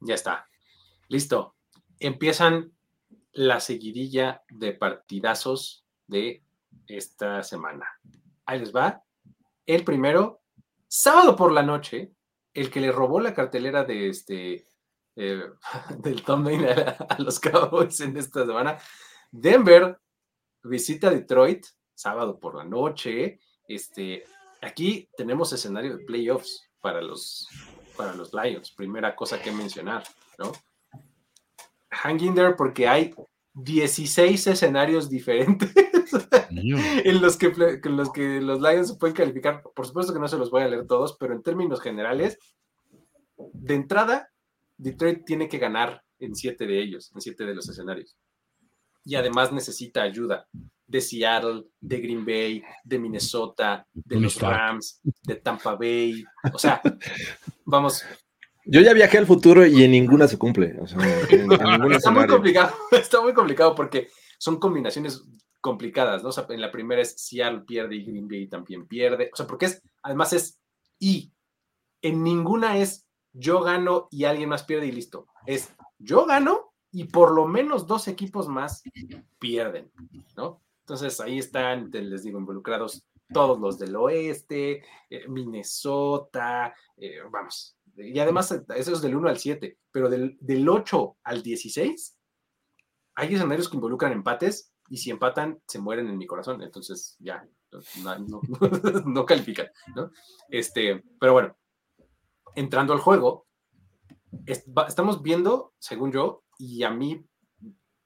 Ya 0.00 0.14
está. 0.14 0.48
Listo. 1.08 1.56
Empiezan 1.98 2.72
la 3.32 3.60
seguidilla 3.60 4.42
de 4.50 4.72
partidazos 4.72 5.84
de 6.06 6.42
esta 6.86 7.42
semana. 7.42 7.86
Ahí 8.46 8.58
les 8.58 8.74
va. 8.74 9.02
El 9.66 9.84
primero, 9.84 10.40
sábado 10.88 11.36
por 11.36 11.52
la 11.52 11.62
noche, 11.62 12.12
el 12.54 12.70
que 12.70 12.80
le 12.80 12.92
robó 12.92 13.20
la 13.20 13.34
cartelera 13.34 13.84
de 13.84 14.08
este 14.08 14.64
eh, 15.16 15.42
del 15.98 16.22
Tom 16.22 16.46
a, 16.46 17.16
los 17.18 17.40
Cowboys 17.40 18.00
en 18.00 18.16
esta 18.16 18.46
semana. 18.46 18.78
Denver 19.30 19.98
visita 20.62 21.10
Detroit 21.10 21.66
sábado 21.94 22.38
por 22.40 22.56
la 22.56 22.64
noche. 22.64 23.40
Este, 23.68 24.24
aquí 24.62 25.08
tenemos 25.16 25.52
escenario 25.52 25.96
de 25.96 26.04
playoffs 26.04 26.68
para 26.80 27.02
los, 27.02 27.48
para 27.96 28.14
los 28.14 28.32
Lions. 28.32 28.72
Primera 28.72 29.14
cosa 29.14 29.40
que 29.40 29.52
mencionar, 29.52 30.02
¿no? 30.38 30.52
Hang 31.90 32.20
in 32.22 32.34
there 32.34 32.54
porque 32.54 32.88
hay 32.88 33.14
16 33.52 34.46
escenarios 34.46 35.10
diferentes 35.10 35.74
en 36.50 37.20
los 37.22 37.36
que, 37.36 37.52
los 37.84 38.12
que 38.12 38.40
los 38.40 38.60
Lions 38.60 38.88
se 38.88 38.94
pueden 38.96 39.16
calificar. 39.16 39.62
Por 39.74 39.86
supuesto 39.86 40.12
que 40.12 40.20
no 40.20 40.28
se 40.28 40.38
los 40.38 40.50
voy 40.50 40.62
a 40.62 40.68
leer 40.68 40.86
todos, 40.86 41.16
pero 41.18 41.34
en 41.34 41.42
términos 41.42 41.80
generales, 41.80 42.38
de 43.36 43.74
entrada, 43.74 44.30
Detroit 44.76 45.24
tiene 45.24 45.48
que 45.48 45.58
ganar 45.58 46.02
en 46.18 46.34
siete 46.34 46.66
de 46.66 46.80
ellos, 46.80 47.10
en 47.14 47.20
siete 47.20 47.44
de 47.44 47.54
los 47.54 47.68
escenarios. 47.68 48.16
y 49.04 49.14
además 49.14 49.50
necesita 49.50 50.02
ayuda 50.02 50.46
de 50.86 51.00
Seattle, 51.00 51.64
de 51.80 52.00
Green 52.00 52.26
Bay, 52.26 52.62
de 52.84 52.98
Minnesota, 52.98 53.86
de 53.92 54.20
los. 54.20 54.40
Rams, 54.40 55.00
de 55.22 55.36
Tampa 55.36 55.76
Bay. 55.76 56.24
O 56.52 56.58
sea, 56.58 56.82
vamos, 57.64 58.04
Yo 58.64 58.80
ya 58.80 58.92
viajé 58.92 59.18
al 59.18 59.26
futuro 59.26 59.64
y 59.64 59.84
en 59.84 59.92
ninguna 59.92 60.26
se 60.26 60.36
cumple. 60.36 60.76
O 60.80 60.86
sea, 60.86 60.98
en, 61.30 61.52
en 61.52 61.62
ningún 61.62 61.92
está 61.94 62.10
muy 62.10 62.26
complicado, 62.26 62.74
está 62.90 63.20
muy 63.20 63.32
complicado 63.32 63.74
porque 63.74 64.08
son 64.38 64.58
combinaciones 64.58 65.22
complicadas, 65.60 66.22
¿no? 66.22 66.30
O 66.30 66.52
en 66.52 66.60
la 66.60 66.70
primera 66.70 67.02
es 67.02 67.14
Seattle 67.16 67.62
pierde 67.62 67.96
y 67.96 68.04
Green 68.04 68.28
Bay 68.28 68.48
también 68.48 68.86
pierde. 68.86 69.30
O 69.32 69.36
sea, 69.36 69.46
porque 69.46 69.66
es, 69.66 69.82
además 70.02 70.32
es 70.32 70.60
y. 70.98 71.32
En 72.02 72.22
ninguna 72.22 72.78
es 72.78 73.06
yo 73.32 73.60
gano 73.60 74.08
y 74.10 74.24
alguien 74.24 74.48
más 74.48 74.64
pierde 74.64 74.86
y 74.86 74.92
listo. 74.92 75.26
Es 75.46 75.74
yo 75.98 76.24
gano 76.24 76.72
y 76.90 77.04
por 77.04 77.32
lo 77.32 77.46
menos 77.46 77.86
dos 77.86 78.08
equipos 78.08 78.48
más 78.48 78.82
pierden, 79.38 79.92
¿no? 80.36 80.62
Entonces 80.80 81.20
ahí 81.20 81.38
están, 81.38 81.90
les 81.92 82.24
digo, 82.24 82.38
involucrados 82.38 83.06
todos 83.32 83.60
los 83.60 83.78
del 83.78 83.94
oeste, 83.94 84.82
eh, 85.08 85.28
Minnesota, 85.28 86.74
eh, 86.96 87.20
vamos. 87.30 87.76
Y 87.96 88.18
además, 88.18 88.50
eso 88.74 88.92
es 88.92 89.02
del 89.02 89.14
1 89.14 89.28
al 89.28 89.38
7, 89.38 89.78
pero 89.92 90.08
del, 90.08 90.36
del 90.40 90.68
8 90.68 91.16
al 91.22 91.42
16, 91.42 92.18
hay 93.14 93.34
escenarios 93.34 93.68
que 93.68 93.76
involucran 93.76 94.12
empates 94.12 94.69
y 94.90 94.98
si 94.98 95.10
empatan, 95.10 95.62
se 95.66 95.78
mueren 95.78 96.08
en 96.08 96.18
mi 96.18 96.26
corazón. 96.26 96.62
Entonces, 96.62 97.16
ya, 97.20 97.48
no, 99.06 99.24
califican, 99.24 99.68
¿no? 99.94 100.10
Este, 100.50 101.02
pero 101.18 101.32
bueno, 101.32 101.56
entrando 102.54 102.92
al 102.92 102.98
juego, 102.98 103.46
estamos 104.44 105.22
viendo, 105.22 105.72
según 105.78 106.12
yo, 106.12 106.42
y 106.58 106.82
a 106.82 106.90
mí 106.90 107.24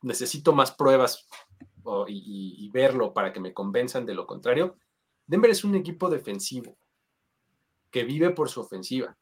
necesito 0.03 0.53
más 0.53 0.73
pruebas 0.73 1.27
y 2.07 2.71
verlo 2.71 3.13
para 3.13 3.33
que 3.33 3.41
me 3.41 3.53
convenzan 3.53 4.07
de 4.07 4.15
lo 4.15 4.27
contrario. 4.27 4.77
Denver 5.27 5.51
es 5.51 5.65
un 5.65 5.75
equipo 5.75 6.09
defensivo 6.11 6.77
que 7.91 8.05
vive 8.05 8.31
por 8.31 8.51
su 8.51 8.61
ofensiva, 8.61 9.17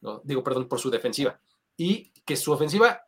¿no? 0.00 0.20
digo, 0.24 0.42
perdón, 0.42 0.68
por 0.68 0.78
su 0.78 0.90
defensiva, 0.90 1.40
y 1.76 2.10
que 2.24 2.36
su 2.36 2.52
ofensiva, 2.52 3.02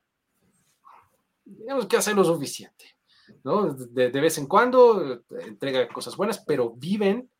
digamos 1.45 1.87
que 1.87 1.97
hace 1.97 2.13
lo 2.15 2.25
suficiente, 2.25 2.94
¿no? 3.43 3.73
De, 3.73 4.11
de 4.11 4.21
vez 4.21 4.39
en 4.39 4.47
cuando 4.47 5.15
eh, 5.15 5.21
entrega 5.47 5.89
cosas 5.89 6.17
buenas, 6.17 6.45
pero 6.47 6.71
viven 6.71 7.31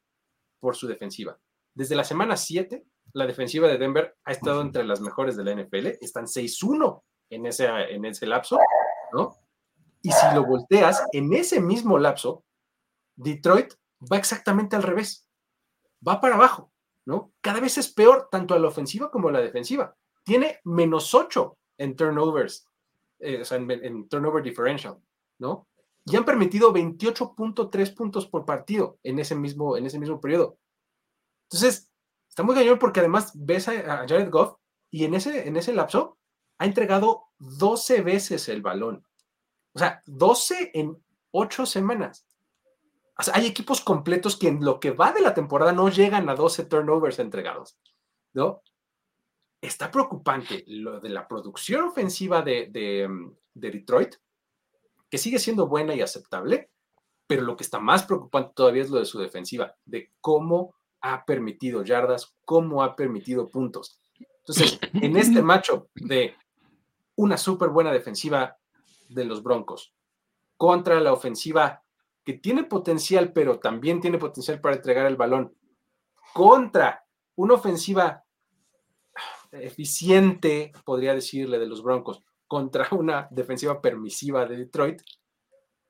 por 0.61 0.77
su 0.77 0.87
defensiva. 0.87 1.39
Desde 1.75 1.97
la 1.97 2.05
semana 2.05 2.37
7, 2.37 2.85
la 3.13 3.27
defensiva 3.27 3.69
de 3.69 3.79
Denver 3.79 4.17
ha 4.25 4.33
estado 4.33 4.61
entre 4.61 4.85
las 4.85 5.01
mejores 5.01 5.37
de 5.37 5.45
la 5.45 5.55
NFL, 5.55 5.87
están 6.01 6.27
6-1 6.27 7.03
en 7.31 7.47
ese, 7.47 7.67
en 7.67 8.05
ese 8.05 8.27
lapso, 8.27 8.59
¿no? 9.13 9.37
Y 10.03 10.11
si 10.13 10.35
lo 10.35 10.45
volteas, 10.45 11.03
en 11.13 11.33
ese 11.33 11.61
mismo 11.61 11.99
lapso, 11.99 12.45
Detroit 13.17 13.75
va 14.01 14.17
exactamente 14.19 14.77
al 14.77 14.83
revés, 14.83 15.29
va 16.07 16.21
para 16.21 16.35
abajo, 16.35 16.73
¿no? 17.07 17.33
Cada 17.41 17.61
vez 17.61 17.79
es 17.79 17.93
peor 17.93 18.29
tanto 18.31 18.55
a 18.55 18.59
la 18.59 18.69
ofensiva 18.69 19.11
como 19.11 19.29
a 19.29 19.33
la 19.33 19.41
defensiva. 19.41 19.97
Tiene 20.25 20.61
menos 20.65 21.15
8 21.15 21.57
en 21.79 21.97
turnovers, 21.97 22.69
eh, 23.19 23.41
o 23.41 23.45
sea, 23.45 23.59
en, 23.59 23.71
en 23.71 24.09
turnover 24.09 24.43
differential, 24.43 24.99
¿no? 25.39 25.67
Y 26.07 26.17
han 26.17 26.25
permitido 26.25 26.73
28.3 26.73 27.95
puntos 27.95 28.27
por 28.27 28.45
partido 28.45 28.99
en 29.03 29.19
ese 29.19 29.35
mismo, 29.35 29.77
en 29.77 29.87
ese 29.87 29.99
mismo 29.99 30.21
periodo. 30.21 30.59
Entonces, 31.51 31.91
está 32.29 32.43
muy 32.43 32.55
cañón 32.55 32.79
porque 32.79 33.01
además 33.01 33.33
ves 33.35 33.69
a, 33.69 34.07
Jared 34.07 34.31
Goff 34.31 34.57
y 34.91 35.05
en 35.05 35.15
ese, 35.15 35.49
en 35.49 35.57
ese 35.57 35.73
lapso 35.73 36.19
ha 36.59 36.67
entregado 36.67 37.25
12 37.39 38.03
veces 38.03 38.49
el 38.49 38.61
balón. 38.63 39.07
O 39.73 39.79
sea, 39.79 40.03
12 40.07 40.73
en 40.75 41.03
8 41.33 41.67
semanas. 41.67 42.27
Hay 43.33 43.47
equipos 43.47 43.81
completos 43.81 44.37
que 44.37 44.49
en 44.49 44.65
lo 44.65 44.81
que 44.81 44.91
va 44.91 45.13
de 45.13 45.21
la 45.21 45.35
temporada 45.35 45.73
no 45.73 45.89
llegan 45.89 46.29
a 46.29 46.35
12 46.35 46.65
turnovers 46.65 47.19
entregados, 47.19 47.79
¿no? 48.33 48.63
Está 49.61 49.91
preocupante 49.91 50.65
lo 50.67 51.01
de 51.01 51.09
la 51.09 51.27
producción 51.27 51.85
ofensiva 51.85 52.43
de, 52.43 52.69
de, 52.71 53.09
de 53.55 53.71
Detroit, 53.71 54.17
que 55.15 55.19
sigue 55.19 55.39
siendo 55.39 55.69
buena 55.69 55.95
y 55.95 56.01
aceptable, 56.01 56.71
pero 57.29 57.43
lo 57.43 57.57
que 57.57 57.63
está 57.63 57.79
más 57.79 58.03
preocupante 58.03 58.51
todavía 58.53 58.83
es 58.83 58.91
lo 58.91 58.99
de 58.99 59.05
su 59.05 59.21
defensiva, 59.21 59.77
de 59.85 60.11
cómo 60.21 60.75
ha 61.03 61.25
permitido 61.25 61.85
yardas, 61.85 62.35
cómo 62.45 62.83
ha 62.83 62.97
permitido 62.97 63.49
puntos. 63.49 64.01
Entonces, 64.39 64.77
en 64.93 65.17
este 65.17 65.41
macho 65.51 65.87
de 65.95 66.35
una 67.15 67.37
súper 67.37 67.69
buena 67.69 67.93
defensiva 67.93 68.57
de 69.09 69.25
los 69.25 69.45
Broncos 69.45 69.95
contra 70.57 70.99
la 70.99 71.13
ofensiva 71.13 71.85
que 72.25 72.33
tiene 72.33 72.65
potencial, 72.65 73.33
pero 73.33 73.61
también 73.61 74.01
tiene 74.01 74.19
potencial 74.19 74.61
para 74.61 74.75
entregar 74.75 75.07
el 75.07 75.15
balón, 75.15 75.55
contra 76.33 77.07
una 77.37 77.55
ofensiva 77.55 78.25
eficiente, 79.53 80.73
podría 80.85 81.15
decirle, 81.15 81.61
de 81.61 81.69
los 81.69 81.85
Broncos, 81.85 82.21
contra 82.55 82.87
una 82.93 83.27
defensiva 83.33 83.83
permisiva 83.83 84.47
de 84.47 84.59
Detroit, 84.59 85.03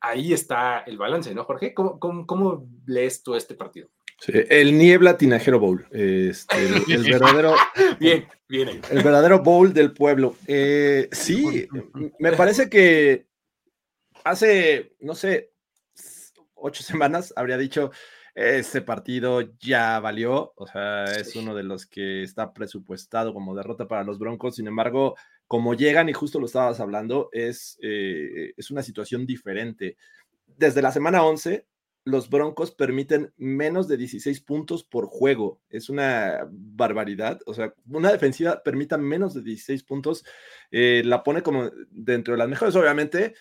ahí 0.01 0.33
está 0.33 0.79
el 0.87 0.97
balance, 0.97 1.35
¿no, 1.35 1.45
Jorge? 1.45 1.75
¿Cómo, 1.75 2.01
cómo, 2.01 2.27
cómo 2.27 2.67
lees 2.87 3.23
tú 3.23 3.35
este 3.35 3.55
partido? 3.55 3.91
Sí, 4.19 4.33
el 4.49 4.79
Niebla 4.79 5.19
Tinajero 5.19 5.61
Bowl. 5.61 5.87
Este, 5.91 6.57
el, 6.57 6.91
el 6.91 7.03
verdadero. 7.13 7.55
Bien, 8.01 8.27
bien. 8.49 8.69
ahí. 8.69 8.81
El 8.91 9.03
verdadero 9.03 9.43
bowl 9.43 9.75
del 9.75 9.93
pueblo. 9.93 10.37
Eh, 10.47 11.11
sí, 11.13 11.69
me 12.19 12.33
parece 12.33 12.71
que 12.71 13.27
hace, 14.25 14.97
no 15.01 15.15
sé, 15.15 15.53
ocho 16.55 16.83
semanas 16.83 17.35
habría 17.37 17.59
dicho, 17.59 17.91
este 18.35 18.81
partido 18.81 19.43
ya 19.59 20.01
valió, 20.01 20.55
o 20.57 20.67
sea, 20.67 21.05
es 21.05 21.37
uno 21.37 21.55
de 21.55 21.63
los 21.63 21.85
que 21.85 22.23
está 22.23 22.55
presupuestado 22.55 23.35
como 23.35 23.55
derrota 23.55 23.87
para 23.87 24.03
los 24.03 24.19
Broncos, 24.19 24.57
sin 24.57 24.67
embargo, 24.67 25.15
como 25.47 25.75
llegan, 25.75 26.09
y 26.09 26.13
justo 26.13 26.41
lo 26.41 26.47
estabas 26.47 26.81
hablando, 26.81 27.29
es, 27.33 27.79
eh, 27.83 28.53
es 28.57 28.71
una 28.71 28.83
situación 28.83 29.27
diferente. 29.27 29.97
Desde 30.47 30.83
la 30.83 30.93
semana 30.93 31.25
11, 31.25 31.67
los 32.05 32.29
Broncos 32.29 32.71
permiten 32.71 33.33
menos 33.37 33.89
de 33.89 33.97
16 33.97 34.41
puntos 34.43 34.85
por 34.85 35.07
juego. 35.07 35.61
Es 35.71 35.89
una 35.89 36.47
barbaridad. 36.51 37.41
O 37.47 37.55
sea, 37.55 37.75
una 37.89 38.13
defensiva 38.13 38.63
permita 38.63 38.99
menos 38.99 39.33
de 39.35 39.43
16 39.43 39.85
puntos, 39.85 40.25
eh, 40.71 41.03
la 41.05 41.23
pone 41.23 41.43
como 41.43 41.71
dentro 41.91 42.35
de 42.35 42.39
las 42.39 42.49
mejores, 42.49 42.77
obviamente. 42.77 43.35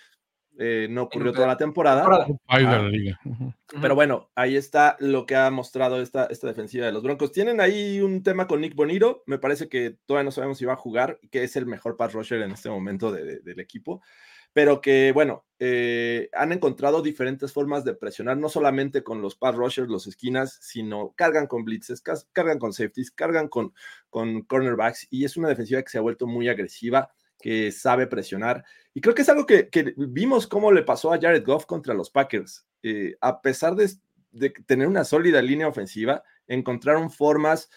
Eh, 0.60 0.88
no 0.90 1.04
ocurrió 1.04 1.32
toda 1.34 1.48
la 1.48 1.58
temporada, 1.58 2.06
Ah. 2.48 2.60
la 2.60 2.88
liga. 2.90 3.20
Ujú. 3.26 3.54
pero 3.82 3.96
bueno, 3.96 4.30
ahí 4.36 4.56
está 4.56 4.96
lo 5.00 5.26
que 5.26 5.36
ha 5.36 5.50
mostrado 5.50 6.02
esta, 6.02 6.26
esta 6.26 6.48
defensiva 6.48 6.86
de 6.86 6.92
los 6.92 7.02
Broncos. 7.04 7.32
Tienen 7.32 7.60
ahí 7.60 8.02
un 8.02 8.22
tema 8.24 8.48
con 8.48 8.62
Nick 8.62 8.76
Bonito, 8.76 9.24
me 9.26 9.40
parece 9.40 9.68
que 9.68 9.98
todavía 10.06 10.26
no 10.26 10.32
sabemos 10.32 10.58
si 10.60 10.66
va 10.66 10.74
a 10.74 10.78
jugar, 10.78 11.20
que 11.32 11.44
es 11.44 11.56
el 11.56 11.66
mejor 11.66 11.98
pass 11.98 12.14
rusher 12.14 12.42
en 12.44 12.52
este 12.52 12.70
momento 12.70 13.12
de- 13.12 13.24
de- 13.26 13.40
del 13.40 13.60
equipo, 13.60 14.02
pero 14.56 14.80
que 14.82 15.12
bueno, 15.12 15.44
eh, 15.58 16.30
han 16.34 16.52
encontrado 16.52 17.02
diferentes 17.02 17.52
formas 17.52 17.84
de 17.84 17.96
presionar, 17.96 18.38
no 18.38 18.50
solamente 18.50 19.02
con 19.02 19.20
los 19.24 19.36
pass 19.36 19.56
rushers, 19.56 19.90
los 19.90 20.06
esquinas, 20.06 20.60
sino 20.62 21.14
cargan 21.18 21.48
con 21.48 21.66
blitzes, 21.66 22.04
cargan 22.32 22.60
con 22.60 22.72
safeties, 22.74 23.10
cargan 23.10 23.48
con, 23.48 23.74
con 24.12 24.44
cornerbacks, 24.44 25.08
y 25.10 25.26
es 25.26 25.36
una 25.38 25.48
defensiva 25.50 25.82
que 25.82 25.90
se 25.90 25.98
ha 25.98 26.02
vuelto 26.02 26.28
muy 26.28 26.48
agresiva, 26.50 27.12
que 27.44 27.74
sabe 27.74 28.08
presionar. 28.08 28.64
Y 28.94 29.02
creo 29.02 29.14
que 29.14 29.24
es 29.24 29.28
algo 29.28 29.46
que, 29.46 29.68
que 29.68 29.94
vimos 29.98 30.48
cómo 30.48 30.72
le 30.72 30.84
pasó 30.84 31.12
a 31.12 31.20
Jared 31.20 31.44
Goff 31.46 31.66
contra 31.66 31.94
los 31.94 32.10
Packers. 32.10 32.66
Eh, 32.84 33.18
a 33.20 33.42
pesar 33.42 33.76
de, 33.76 33.90
de 34.32 34.52
tener 34.66 34.88
una 34.88 35.04
sólida 35.04 35.42
línea 35.42 35.68
ofensiva, 35.68 36.24
encontraron 36.48 37.12
formas 37.12 37.70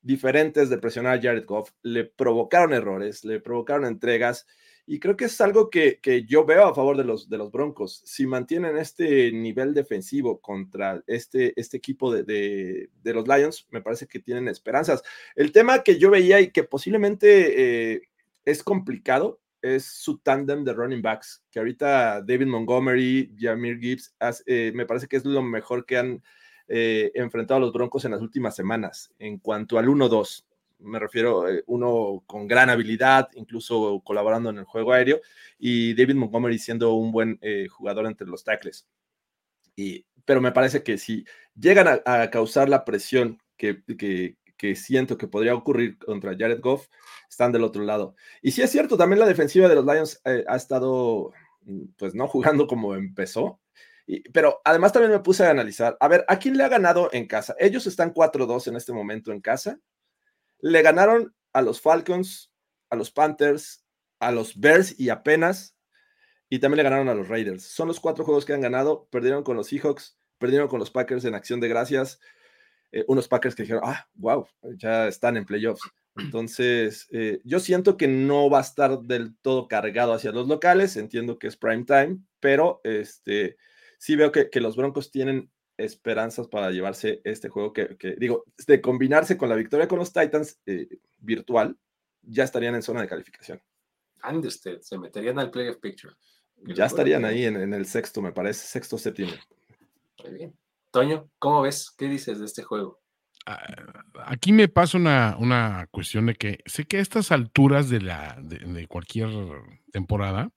diferentes 0.00 0.68
de 0.70 0.78
presionar 0.78 1.16
a 1.16 1.22
Jared 1.22 1.46
Goff, 1.46 1.70
le 1.82 2.04
provocaron 2.04 2.72
errores, 2.72 3.24
le 3.24 3.38
provocaron 3.38 3.86
entregas, 3.86 4.44
y 4.84 4.98
creo 4.98 5.16
que 5.16 5.26
es 5.26 5.40
algo 5.40 5.70
que, 5.70 6.00
que 6.00 6.24
yo 6.24 6.44
veo 6.44 6.66
a 6.66 6.74
favor 6.74 6.96
de 6.96 7.04
los, 7.04 7.28
de 7.28 7.38
los 7.38 7.52
Broncos. 7.52 8.02
Si 8.04 8.26
mantienen 8.26 8.76
este 8.76 9.30
nivel 9.30 9.72
defensivo 9.72 10.40
contra 10.40 11.00
este, 11.06 11.52
este 11.54 11.76
equipo 11.76 12.12
de, 12.12 12.24
de, 12.24 12.90
de 13.00 13.14
los 13.14 13.28
Lions, 13.28 13.68
me 13.70 13.80
parece 13.80 14.08
que 14.08 14.18
tienen 14.18 14.48
esperanzas. 14.48 15.04
El 15.36 15.52
tema 15.52 15.84
que 15.84 16.00
yo 16.00 16.10
veía 16.10 16.40
y 16.40 16.50
que 16.50 16.64
posiblemente 16.64 17.92
eh, 17.92 18.02
es 18.44 18.62
complicado 18.62 19.40
es 19.62 19.84
su 19.84 20.18
tándem 20.18 20.64
de 20.64 20.72
running 20.72 21.02
backs, 21.02 21.44
que 21.50 21.60
ahorita 21.60 22.20
David 22.22 22.46
Montgomery, 22.46 23.32
Jamir 23.38 23.78
Gibbs, 23.78 24.12
eh, 24.46 24.72
me 24.74 24.86
parece 24.86 25.06
que 25.06 25.16
es 25.16 25.24
lo 25.24 25.40
mejor 25.40 25.86
que 25.86 25.98
han 25.98 26.22
eh, 26.68 27.12
enfrentado 27.14 27.58
a 27.58 27.60
los 27.60 27.72
Broncos 27.72 28.04
en 28.04 28.12
las 28.12 28.20
últimas 28.20 28.56
semanas 28.56 29.12
en 29.18 29.38
cuanto 29.38 29.78
al 29.78 29.88
1-2. 29.88 30.44
Me 30.78 30.98
refiero 30.98 31.48
eh, 31.48 31.62
uno 31.66 32.22
con 32.26 32.48
gran 32.48 32.70
habilidad, 32.70 33.28
incluso 33.34 34.00
colaborando 34.04 34.50
en 34.50 34.58
el 34.58 34.64
juego 34.64 34.92
aéreo, 34.92 35.20
y 35.58 35.94
David 35.94 36.14
Montgomery 36.14 36.58
siendo 36.58 36.94
un 36.94 37.12
buen 37.12 37.38
eh, 37.42 37.68
jugador 37.68 38.06
entre 38.06 38.26
los 38.26 38.42
tackles. 38.42 38.86
Y, 39.76 40.06
pero 40.24 40.40
me 40.40 40.52
parece 40.52 40.82
que 40.82 40.98
si 40.98 41.24
llegan 41.54 42.00
a, 42.04 42.30
causar 42.30 42.68
la 42.68 42.84
presión 42.84 43.38
que, 43.56 44.36
que 44.62 44.76
siento 44.76 45.18
que 45.18 45.26
podría 45.26 45.56
ocurrir 45.56 45.98
contra 45.98 46.36
Jared 46.38 46.60
Goff, 46.60 46.86
están 47.28 47.50
del 47.50 47.64
otro 47.64 47.82
lado. 47.82 48.14
Y 48.42 48.52
sí 48.52 48.62
es 48.62 48.70
cierto, 48.70 48.96
también 48.96 49.18
la 49.18 49.26
defensiva 49.26 49.68
de 49.68 49.74
los 49.74 49.84
Lions 49.84 50.20
eh, 50.24 50.44
ha 50.46 50.54
estado 50.54 51.32
mm, 51.62 51.86
pues 51.98 52.14
no 52.14 52.28
jugando 52.28 52.68
como 52.68 52.94
empezó. 52.94 53.60
pero 54.32 54.60
además 54.64 54.92
también 54.92 55.10
me 55.10 55.18
puse 55.18 55.44
a 55.44 55.50
analizar, 55.50 55.96
a 55.98 56.06
ver, 56.06 56.24
¿a 56.28 56.38
quién 56.38 56.56
le 56.56 56.62
ha 56.62 56.68
ganado 56.68 57.10
en 57.12 57.26
casa? 57.26 57.56
Ellos 57.58 57.88
están 57.88 58.14
4-2 58.14 58.68
en 58.68 58.76
este 58.76 58.92
momento 58.92 59.32
en 59.32 59.40
casa. 59.40 59.80
Le 60.60 60.80
ganaron 60.82 61.34
a 61.52 61.60
los 61.60 61.80
Falcons, 61.80 62.52
a 62.88 62.94
los 62.94 63.10
Panthers, 63.10 63.84
a 64.20 64.30
los 64.30 64.60
Bears 64.60 64.94
y 64.96 65.08
apenas, 65.08 65.76
y 66.48 66.60
también 66.60 66.76
le 66.76 66.84
ganaron 66.84 67.08
a 67.08 67.14
los 67.14 67.26
Raiders. 67.26 67.64
Son 67.64 67.88
los 67.88 67.98
cuatro 67.98 68.24
juegos 68.24 68.44
que 68.44 68.52
han 68.52 68.60
ganado, 68.60 69.08
perdieron 69.10 69.42
con 69.42 69.56
los 69.56 69.66
Seahawks, 69.66 70.16
perdieron 70.38 70.68
con 70.68 70.78
los 70.78 70.92
Packers 70.92 71.24
en 71.24 71.34
acción 71.34 71.58
de 71.58 71.66
gracias, 71.66 72.20
eh, 72.92 73.04
unos 73.08 73.26
Packers 73.26 73.54
que 73.54 73.62
dijeron, 73.62 73.82
ah, 73.84 74.06
wow, 74.14 74.46
ya 74.76 75.08
están 75.08 75.36
en 75.36 75.46
playoffs. 75.46 75.82
Entonces, 76.16 77.08
eh, 77.10 77.40
yo 77.42 77.58
siento 77.58 77.96
que 77.96 78.06
no 78.06 78.50
va 78.50 78.58
a 78.58 78.62
estar 78.62 79.00
del 79.00 79.34
todo 79.38 79.66
cargado 79.66 80.12
hacia 80.12 80.30
los 80.30 80.46
locales, 80.46 80.96
entiendo 80.96 81.38
que 81.38 81.46
es 81.46 81.56
prime 81.56 81.84
time, 81.84 82.18
pero 82.38 82.82
este, 82.84 83.56
sí 83.98 84.14
veo 84.14 84.30
que, 84.30 84.48
los 84.60 84.76
Broncos 84.76 85.10
tienen 85.10 85.50
esperanzas 85.78 86.48
para 86.48 86.70
llevarse 86.70 87.22
este 87.24 87.48
juego 87.48 87.72
que, 87.72 87.96
digo, 88.18 88.44
de 88.66 88.80
combinarse 88.82 89.38
con 89.38 89.48
la 89.48 89.56
victoria 89.56 89.88
con 89.88 89.98
los 89.98 90.12
Titans 90.12 90.60
eh, 90.66 90.86
virtual, 91.18 91.78
ya 92.20 92.44
estarían 92.44 92.74
en 92.74 92.82
zona 92.82 93.00
de 93.00 93.08
calificación. 93.08 93.60
And 94.20 94.44
usted, 94.44 94.80
se 94.82 94.98
meterían 94.98 95.38
al 95.38 95.50
playoff 95.50 95.78
picture. 95.78 96.14
Ya 96.76 96.86
estarían 96.86 97.24
ahí 97.24 97.46
en, 97.46 97.56
en, 97.56 97.72
el 97.74 97.86
sexto, 97.86 98.20
me 98.20 98.32
parece, 98.32 98.66
sexto, 98.66 98.98
séptimo. 98.98 99.32
Muy 100.22 100.34
bien. 100.34 100.61
Toño, 100.92 101.30
¿cómo 101.38 101.62
ves? 101.62 101.90
¿Qué 101.96 102.06
dices 102.06 102.38
de 102.38 102.44
este 102.44 102.62
juego? 102.62 103.00
Ah, 103.46 103.60
aquí 104.26 104.52
me 104.52 104.68
pasa 104.68 104.98
una, 104.98 105.88
cuestión 105.90 106.26
de 106.26 106.34
que 106.34 106.60
sé 106.66 106.84
que 106.84 106.98
a 106.98 107.00
estas 107.00 107.32
alturas 107.32 107.88
de, 107.88 108.02
la, 108.02 108.38
de, 108.40 108.86
cualquier 108.86 109.30
temporada, 109.90 110.50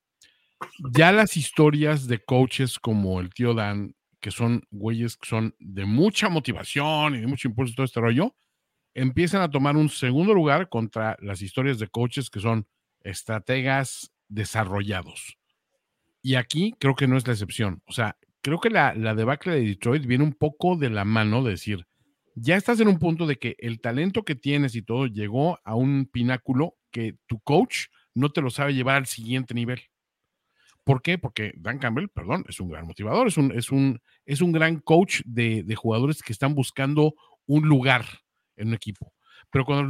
ya 0.91 1.13
las 1.13 1.37
historias 1.37 2.07
de 2.07 2.19
coaches 2.19 2.79
como 2.79 3.21
el 3.21 3.33
tío 3.33 3.53
Dan, 3.53 3.95
que 4.19 4.29
son 4.29 4.63
güeyes 4.71 5.17
que 5.17 5.29
son 5.29 5.55
de 5.57 5.85
mucha 5.85 6.27
motivación 6.29 7.15
y 7.15 7.21
de 7.21 7.27
mucho 7.27 7.47
impulso 7.47 7.71
y 7.71 7.75
todo 7.75 7.85
este 7.85 8.01
rollo, 8.01 8.35
empiezan 8.93 9.41
a 9.41 9.49
tomar 9.49 9.77
un 9.77 9.89
segundo 9.89 10.33
lugar 10.33 10.67
contra 10.67 11.15
las 11.21 11.41
historias 11.41 11.79
de 11.79 11.87
coaches 11.87 12.29
que 12.29 12.41
son 12.41 12.67
estrategas 13.01 14.11
desarrollados. 14.27 15.37
Y 16.21 16.35
aquí 16.35 16.73
creo 16.77 16.95
que 16.95 17.07
no 17.07 17.17
es 17.17 17.25
la 17.25 17.33
excepción. 17.33 17.81
O 17.85 17.93
sea, 17.93 18.17
creo 18.45 18.59
que 18.59 18.69
la, 18.69 18.93
la 18.93 19.15
debacle 19.15 19.55
de 19.55 19.61
Detroit 19.65 20.05
viene 20.05 20.23
un 20.23 20.33
poco 20.33 20.75
de 20.77 20.91
la 20.91 21.03
mano 21.03 21.43
de 21.43 21.49
decir, 21.49 21.87
ya 22.35 22.55
estás 22.55 22.79
en 22.79 22.87
un 22.87 22.99
punto 22.99 23.25
de 23.25 23.37
que 23.37 23.55
el 23.57 23.81
talento 23.81 24.21
que 24.23 24.35
tienes 24.35 24.75
y 24.75 24.83
todo 24.83 25.07
llegó 25.07 25.57
a 25.63 25.73
un 25.73 26.05
pináculo 26.05 26.75
que 26.91 27.15
tu 27.25 27.39
coach 27.39 27.87
no 28.13 28.29
te 28.29 28.41
lo 28.41 28.51
sabe 28.51 28.75
llevar 28.75 28.97
al 28.97 29.07
siguiente 29.07 29.55
nivel. 29.55 29.81
¿Por 30.83 31.01
qué? 31.01 31.17
Porque 31.17 31.53
Dan 31.57 31.79
Campbell, 31.79 32.07
perdón, 32.07 32.45
es 32.47 32.59
un 32.59 32.69
gran 32.69 32.85
motivador, 32.85 33.27
es 33.27 33.37
un, 33.37 33.51
es 33.51 33.71
un, 33.71 33.99
es 34.27 34.41
un 34.41 34.51
gran 34.51 34.79
coach 34.79 35.21
de, 35.25 35.63
de 35.63 35.75
jugadores 35.75 36.21
que 36.21 36.31
están 36.31 36.53
buscando 36.53 37.15
un 37.47 37.67
lugar 37.67 38.05
en 38.57 38.67
un 38.67 38.73
equipo. 38.75 39.11
Pero 39.49 39.65
cuando 39.65 39.83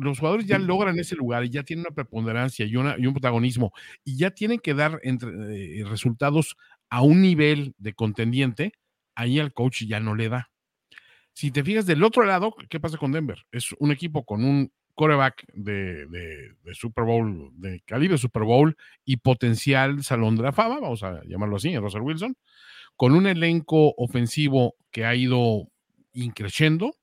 los 0.00 0.18
jugadores, 0.18 0.46
ya 0.46 0.58
logran 0.58 0.98
ese 0.98 1.14
lugar 1.14 1.44
y 1.44 1.50
ya 1.50 1.62
tienen 1.62 1.86
una 1.86 1.94
preponderancia 1.94 2.66
y, 2.66 2.74
una, 2.74 2.96
y 2.98 3.06
un 3.06 3.14
protagonismo 3.14 3.72
y 4.04 4.16
ya 4.16 4.30
tienen 4.30 4.58
que 4.58 4.74
dar 4.74 4.98
entre, 5.02 5.80
eh, 5.80 5.84
resultados 5.84 6.56
a 6.90 7.02
un 7.02 7.22
nivel 7.22 7.74
de 7.78 7.94
contendiente, 7.94 8.72
ahí 9.14 9.38
al 9.38 9.52
coach 9.52 9.84
ya 9.84 10.00
no 10.00 10.14
le 10.14 10.28
da. 10.28 10.50
Si 11.32 11.50
te 11.50 11.64
fijas 11.64 11.86
del 11.86 12.02
otro 12.02 12.24
lado, 12.24 12.54
¿qué 12.68 12.80
pasa 12.80 12.98
con 12.98 13.12
Denver? 13.12 13.46
Es 13.52 13.72
un 13.78 13.92
equipo 13.92 14.24
con 14.24 14.44
un 14.44 14.72
coreback 14.94 15.46
de, 15.54 16.54
Super 16.72 17.04
Bowl, 17.04 17.50
de 17.54 17.80
calibre 17.86 18.18
Super 18.18 18.42
Bowl 18.42 18.76
y 19.04 19.16
potencial 19.16 20.02
salón 20.02 20.36
de 20.36 20.42
la 20.42 20.52
fama, 20.52 20.80
vamos 20.80 21.02
a 21.02 21.22
llamarlo 21.24 21.56
así, 21.56 21.74
Russell 21.78 22.02
Wilson, 22.02 22.36
con 22.96 23.14
un 23.14 23.26
elenco 23.26 23.94
ofensivo 23.96 24.74
que 24.90 25.06
ha 25.06 25.14
ido 25.14 25.68
increciendo, 26.12 26.94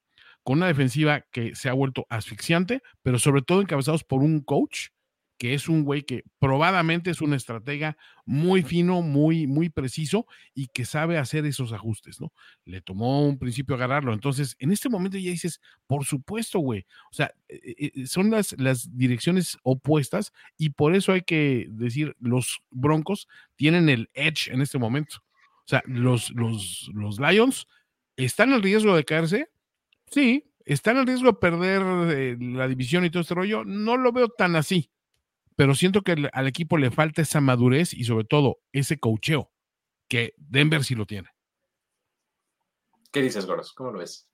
con 0.44 0.58
una 0.58 0.68
defensiva 0.68 1.22
que 1.32 1.56
se 1.56 1.70
ha 1.70 1.74
vuelto 1.74 2.06
asfixiante, 2.10 2.84
pero 3.02 3.18
sobre 3.18 3.42
todo 3.42 3.62
encabezados 3.62 4.04
por 4.04 4.22
un 4.22 4.42
coach 4.42 4.90
que 5.38 5.54
es 5.54 5.70
un 5.70 5.84
güey 5.84 6.04
que 6.04 6.24
probadamente 6.40 7.12
es 7.12 7.22
un 7.22 7.34
estratega 7.34 7.98
muy 8.26 8.64
fino, 8.64 9.02
muy, 9.02 9.46
muy 9.46 9.70
preciso 9.70 10.26
y 10.54 10.68
que 10.68 10.84
sabe 10.84 11.18
hacer 11.18 11.46
esos 11.46 11.74
ajustes, 11.74 12.20
¿no? 12.20 12.34
Le 12.66 12.82
tomó 12.82 13.26
un 13.28 13.38
principio 13.38 13.76
agarrarlo. 13.76 14.14
Entonces, 14.14 14.56
en 14.60 14.72
este 14.72 14.90
momento 14.90 15.18
ya 15.18 15.30
dices, 15.30 15.62
por 15.86 16.06
supuesto, 16.06 16.60
güey. 16.60 16.86
O 17.12 17.14
sea, 17.14 17.32
eh, 17.48 17.92
eh, 17.96 18.08
son 18.08 18.32
las, 18.32 18.56
las 18.60 18.98
direcciones 18.98 19.58
opuestas 19.62 20.34
y 20.58 20.72
por 20.72 20.96
eso 20.96 21.14
hay 21.14 21.22
que 21.22 21.68
decir, 21.70 22.16
los 22.20 22.62
Broncos 22.72 23.28
tienen 23.56 23.90
el 23.90 24.10
edge 24.14 24.50
en 24.52 24.62
este 24.62 24.80
momento. 24.80 25.18
O 25.66 25.70
sea, 25.70 25.84
los, 25.86 26.32
los, 26.32 26.90
los 26.94 27.20
Lions 27.20 27.68
están 28.16 28.54
en 28.54 28.64
riesgo 28.64 28.96
de 28.96 29.06
caerse, 29.06 29.50
sí, 30.10 30.46
están 30.66 30.98
en 30.98 31.06
riesgo 31.06 31.28
de 31.28 31.38
perder 31.38 31.82
eh, 32.12 32.38
la 32.40 32.68
división 32.68 33.06
y 33.06 33.10
todo 33.10 33.22
este 33.22 33.36
rollo. 33.36 33.64
No 33.64 33.98
lo 33.98 34.12
veo 34.12 34.30
tan 34.30 34.56
así 34.56 34.90
pero 35.58 35.74
siento 35.74 36.04
que 36.04 36.30
al 36.32 36.48
equipo 36.48 36.78
le 36.78 36.92
falta 36.92 37.24
esa 37.24 37.42
madurez 37.42 37.92
y 37.92 38.04
sobre 38.04 38.26
todo 38.26 38.60
ese 38.72 39.00
cocheo 39.00 39.52
que 40.08 40.36
Denver 40.38 40.84
sí 40.84 40.94
lo 40.94 41.08
tiene. 41.08 41.30
¿Qué 43.12 43.24
dices, 43.24 43.48
Goros? 43.48 43.74
¿Cómo 43.74 43.92
lo 43.92 44.00
ves? 44.00 44.30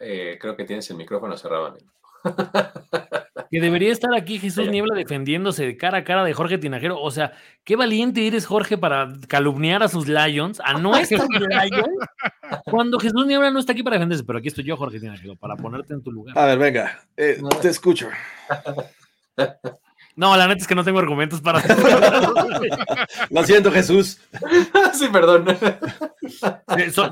Eh, 0.00 0.36
creo 0.40 0.56
que 0.56 0.64
tienes 0.64 0.90
el 0.90 0.96
micrófono 0.96 1.36
cerrado, 1.36 1.66
amigo. 1.66 1.92
Que 3.50 3.60
debería 3.60 3.92
estar 3.92 4.14
aquí 4.14 4.38
Jesús 4.38 4.68
Niebla 4.68 4.94
defendiéndose 4.94 5.64
de 5.64 5.76
cara 5.76 5.98
a 5.98 6.04
cara 6.04 6.24
de 6.24 6.32
Jorge 6.34 6.58
Tinajero. 6.58 7.00
O 7.00 7.10
sea, 7.10 7.32
qué 7.64 7.76
valiente 7.76 8.26
eres, 8.26 8.46
Jorge, 8.46 8.78
para 8.78 9.12
calumniar 9.28 9.82
a 9.82 9.88
sus 9.88 10.08
Lions, 10.08 10.60
a 10.64 10.74
nuestros 10.74 11.26
Lions, 11.28 11.98
cuando 12.64 12.98
Jesús 12.98 13.26
Niebla 13.26 13.50
no 13.50 13.58
está 13.58 13.72
aquí 13.72 13.82
para 13.82 13.96
defenderse. 13.96 14.24
Pero 14.24 14.38
aquí 14.38 14.48
estoy 14.48 14.64
yo, 14.64 14.76
Jorge 14.76 15.00
Tinajero, 15.00 15.36
para 15.36 15.56
ponerte 15.56 15.94
en 15.94 16.02
tu 16.02 16.10
lugar. 16.10 16.38
A 16.38 16.46
ver, 16.46 16.58
venga, 16.58 17.00
eh, 17.16 17.40
te 17.60 17.68
escucho. 17.68 18.08
No, 20.16 20.36
la 20.36 20.46
neta 20.46 20.60
es 20.60 20.68
que 20.68 20.76
no 20.76 20.84
tengo 20.84 21.00
argumentos 21.00 21.40
para. 21.40 21.60
Lo 23.30 23.42
siento, 23.42 23.72
Jesús. 23.72 24.20
sí, 24.92 25.08
perdón. 25.12 25.44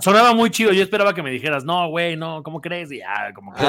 sonaba 0.01 0.35
muy 0.35 0.51
chido. 0.51 0.73
Yo 0.73 0.83
esperaba 0.83 1.13
que 1.13 1.23
me 1.23 1.31
dijeras, 1.31 1.65
no, 1.65 1.89
güey, 1.89 2.17
no, 2.17 2.45
¿cómo 2.45 2.61
crees? 2.61 2.93
Y 2.93 2.99
ya, 2.99 3.33
como 3.35 3.53
que. 3.55 3.63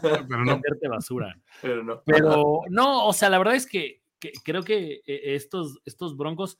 pero 0.00 0.44
no 0.44 0.60
verte 0.60 0.88
basura. 0.88 1.36
Pero 1.62 1.82
no. 1.82 2.02
Pero 2.04 2.62
no, 2.68 3.06
o 3.06 3.12
sea, 3.12 3.30
la 3.30 3.38
verdad 3.38 3.54
es 3.54 3.66
que, 3.66 4.02
creo 4.44 4.62
que 4.62 5.02
eh, 5.06 5.34
estos, 5.34 5.80
estos 5.84 6.16
Broncos, 6.16 6.58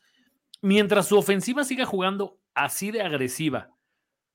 mientras 0.60 1.06
su 1.08 1.16
ofensiva 1.16 1.64
siga 1.64 1.84
jugando 1.84 2.38
así 2.54 2.90
de 2.90 3.02
agresiva 3.02 3.70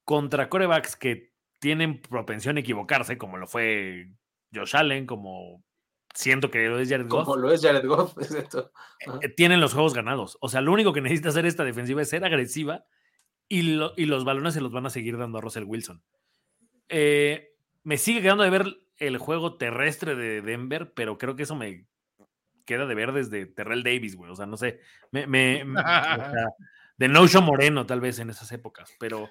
contra 0.05 0.49
corebacks 0.49 0.95
que 0.95 1.33
tienen 1.59 2.01
propensión 2.01 2.57
a 2.57 2.59
equivocarse, 2.61 3.17
como 3.17 3.37
lo 3.37 3.47
fue 3.47 4.09
Josh 4.53 4.75
Allen, 4.75 5.05
como 5.05 5.63
siento 6.13 6.51
que 6.51 6.67
lo 6.67 6.79
es 6.79 6.89
Jared 6.89 7.07
Goff. 7.07 7.25
Como 7.25 7.37
lo 7.37 7.51
es 7.51 7.61
Jared 7.61 7.85
Goff, 7.87 8.15
eh, 9.21 9.29
Tienen 9.29 9.59
los 9.59 9.73
juegos 9.73 9.93
ganados. 9.93 10.37
O 10.41 10.49
sea, 10.49 10.61
lo 10.61 10.71
único 10.71 10.93
que 10.93 11.01
necesita 11.01 11.29
hacer 11.29 11.45
esta 11.45 11.63
defensiva 11.63 12.01
es 12.01 12.09
ser 12.09 12.23
agresiva 12.25 12.85
y, 13.47 13.61
los 13.61 14.25
balones 14.25 14.53
se 14.53 14.61
los 14.61 14.71
van 14.71 14.85
a 14.85 14.89
seguir 14.89 15.17
dando 15.17 15.37
a 15.37 15.41
Russell 15.41 15.65
Wilson. 15.65 16.03
Eh, 16.89 17.53
me 17.83 17.97
sigue 17.97 18.21
quedando 18.21 18.43
de 18.43 18.49
ver 18.49 18.65
el 19.07 19.17
juego 19.17 19.57
terrestre 19.57 20.15
de 20.15 20.41
Denver, 20.41 20.93
pero 20.93 21.17
creo 21.17 21.35
que 21.35 21.43
eso 21.43 21.55
me 21.55 21.87
queda 22.65 22.85
de 22.85 22.95
ver 22.95 23.11
desde 23.11 23.45
Terrell 23.45 23.83
Davis, 23.83 24.15
güey. 24.15 24.31
O 24.31 24.35
sea, 24.35 24.45
no 24.45 24.57
sé. 24.57 24.79
Me, 25.11 25.27
de 26.97 27.07
No 27.07 27.27
Show 27.27 27.41
Moreno, 27.41 27.85
tal 27.85 28.01
vez 28.01 28.19
en 28.19 28.29
esas 28.29 28.51
épocas. 28.51 28.91
Pero, 28.99 29.29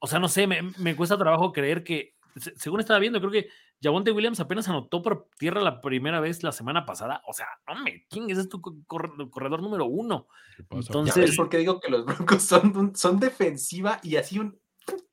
o 0.00 0.06
sea, 0.06 0.18
no 0.18 0.28
sé, 0.28 0.46
me, 0.46 0.62
me 0.78 0.96
cuesta 0.96 1.16
trabajo 1.16 1.52
creer 1.52 1.84
que 1.84 2.16
según 2.56 2.80
estaba 2.80 2.98
viendo, 2.98 3.18
creo 3.18 3.30
que 3.30 3.48
Javonte 3.82 4.12
Williams 4.12 4.40
apenas 4.40 4.68
anotó 4.68 5.02
por 5.02 5.28
tierra 5.38 5.60
la 5.60 5.80
primera 5.80 6.20
vez 6.20 6.42
la 6.42 6.52
semana 6.52 6.84
pasada. 6.84 7.22
O 7.26 7.32
sea, 7.32 7.46
hombre, 7.66 8.06
¿quién 8.10 8.30
es 8.30 8.48
tu 8.48 8.60
corredor 8.60 9.62
número 9.62 9.86
uno? 9.86 10.28
Entonces, 10.58 11.34
porque 11.36 11.58
digo 11.58 11.80
que 11.80 11.90
los 11.90 12.04
Broncos 12.04 12.42
son, 12.42 12.94
son 12.94 13.18
defensiva 13.18 14.00
y 14.02 14.16
así 14.16 14.38
un 14.38 14.58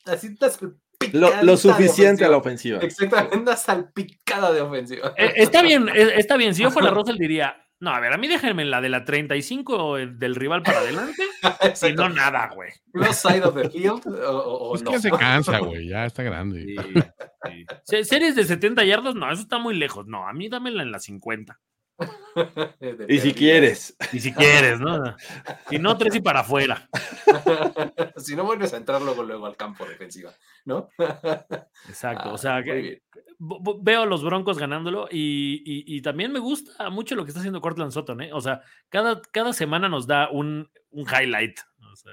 así 0.05 0.35
lo, 1.11 1.57
suficiente 1.57 2.25
a 2.25 2.29
la 2.29 2.37
ofensiva. 2.37 2.79
Exactamente, 2.79 3.37
una 3.37 3.55
salpicada 3.55 4.51
de 4.51 4.61
ofensiva. 4.61 5.13
Eh, 5.17 5.33
está 5.37 5.61
bien, 5.61 5.89
eh, 5.89 6.13
está 6.15 6.37
bien. 6.37 6.55
Si 6.55 6.63
yo 6.63 6.71
fuera 6.71 6.89
Russell 6.89 7.17
diría, 7.17 7.55
no, 7.79 7.91
a 7.91 7.99
ver, 7.99 8.13
a 8.13 8.17
mí 8.17 8.27
déjenme 8.27 8.63
la 8.63 8.79
de 8.79 8.89
la 8.89 9.03
35 9.03 9.97
del 9.97 10.35
rival 10.35 10.63
para 10.63 10.79
adelante 10.79 11.23
y 11.89 11.93
no 11.93 12.07
nada, 12.07 12.49
güey. 12.55 12.71
Los 12.93 13.17
side 13.17 13.43
of 13.43 13.55
the 13.55 13.69
field 13.69 14.01
o, 14.07 14.73
es 14.75 14.83
que 14.83 14.99
se 14.99 15.11
cansa, 15.11 15.59
güey, 15.59 15.89
ya 15.89 16.05
está 16.05 16.23
grande. 16.23 16.75
Series 17.83 18.35
de 18.35 18.45
70 18.45 18.85
yardas, 18.85 19.15
no, 19.15 19.31
eso 19.31 19.41
está 19.41 19.57
muy 19.57 19.75
lejos. 19.75 20.07
No, 20.07 20.27
a 20.27 20.33
mí 20.33 20.47
dámela 20.47 20.81
en 20.81 20.91
la 20.91 20.99
50. 20.99 21.59
y 23.07 23.19
si 23.19 23.33
quieres. 23.33 23.95
Y 24.11 24.19
si 24.19 24.33
quieres, 24.33 24.79
¿no? 24.79 25.15
Si 25.69 25.79
no, 25.79 25.97
tres 25.97 26.15
y 26.15 26.21
para 26.21 26.41
afuera. 26.41 26.89
si 28.17 28.35
no 28.35 28.43
vuelves 28.43 28.73
a 28.73 28.77
entrar 28.77 29.01
luego, 29.01 29.23
luego 29.23 29.45
al 29.45 29.55
campo 29.55 29.85
defensiva, 29.85 30.31
¿no? 30.65 30.89
Exacto. 31.87 32.33
o 32.33 32.37
sea, 32.37 32.63
bo- 33.39 33.59
bo- 33.59 33.79
veo 33.81 34.01
a 34.01 34.05
los 34.05 34.23
Broncos 34.23 34.57
ganándolo 34.57 35.07
y, 35.11 35.61
y- 35.65 35.97
y 35.97 36.01
también 36.01 36.31
me 36.31 36.39
gusta 36.39 36.89
mucho 36.89 37.15
lo 37.15 37.23
que 37.23 37.29
está 37.29 37.39
haciendo 37.39 37.61
Cortland 37.61 37.91
Sutton, 37.91 38.21
¿eh? 38.21 38.33
O 38.33 38.41
sea, 38.41 38.61
cada, 38.89 39.21
cada 39.31 39.53
semana 39.53 39.87
nos 39.89 40.07
da 40.07 40.29
un, 40.29 40.69
un 40.91 41.05
highlight. 41.07 41.59
O 41.91 41.95
sea, 41.95 42.11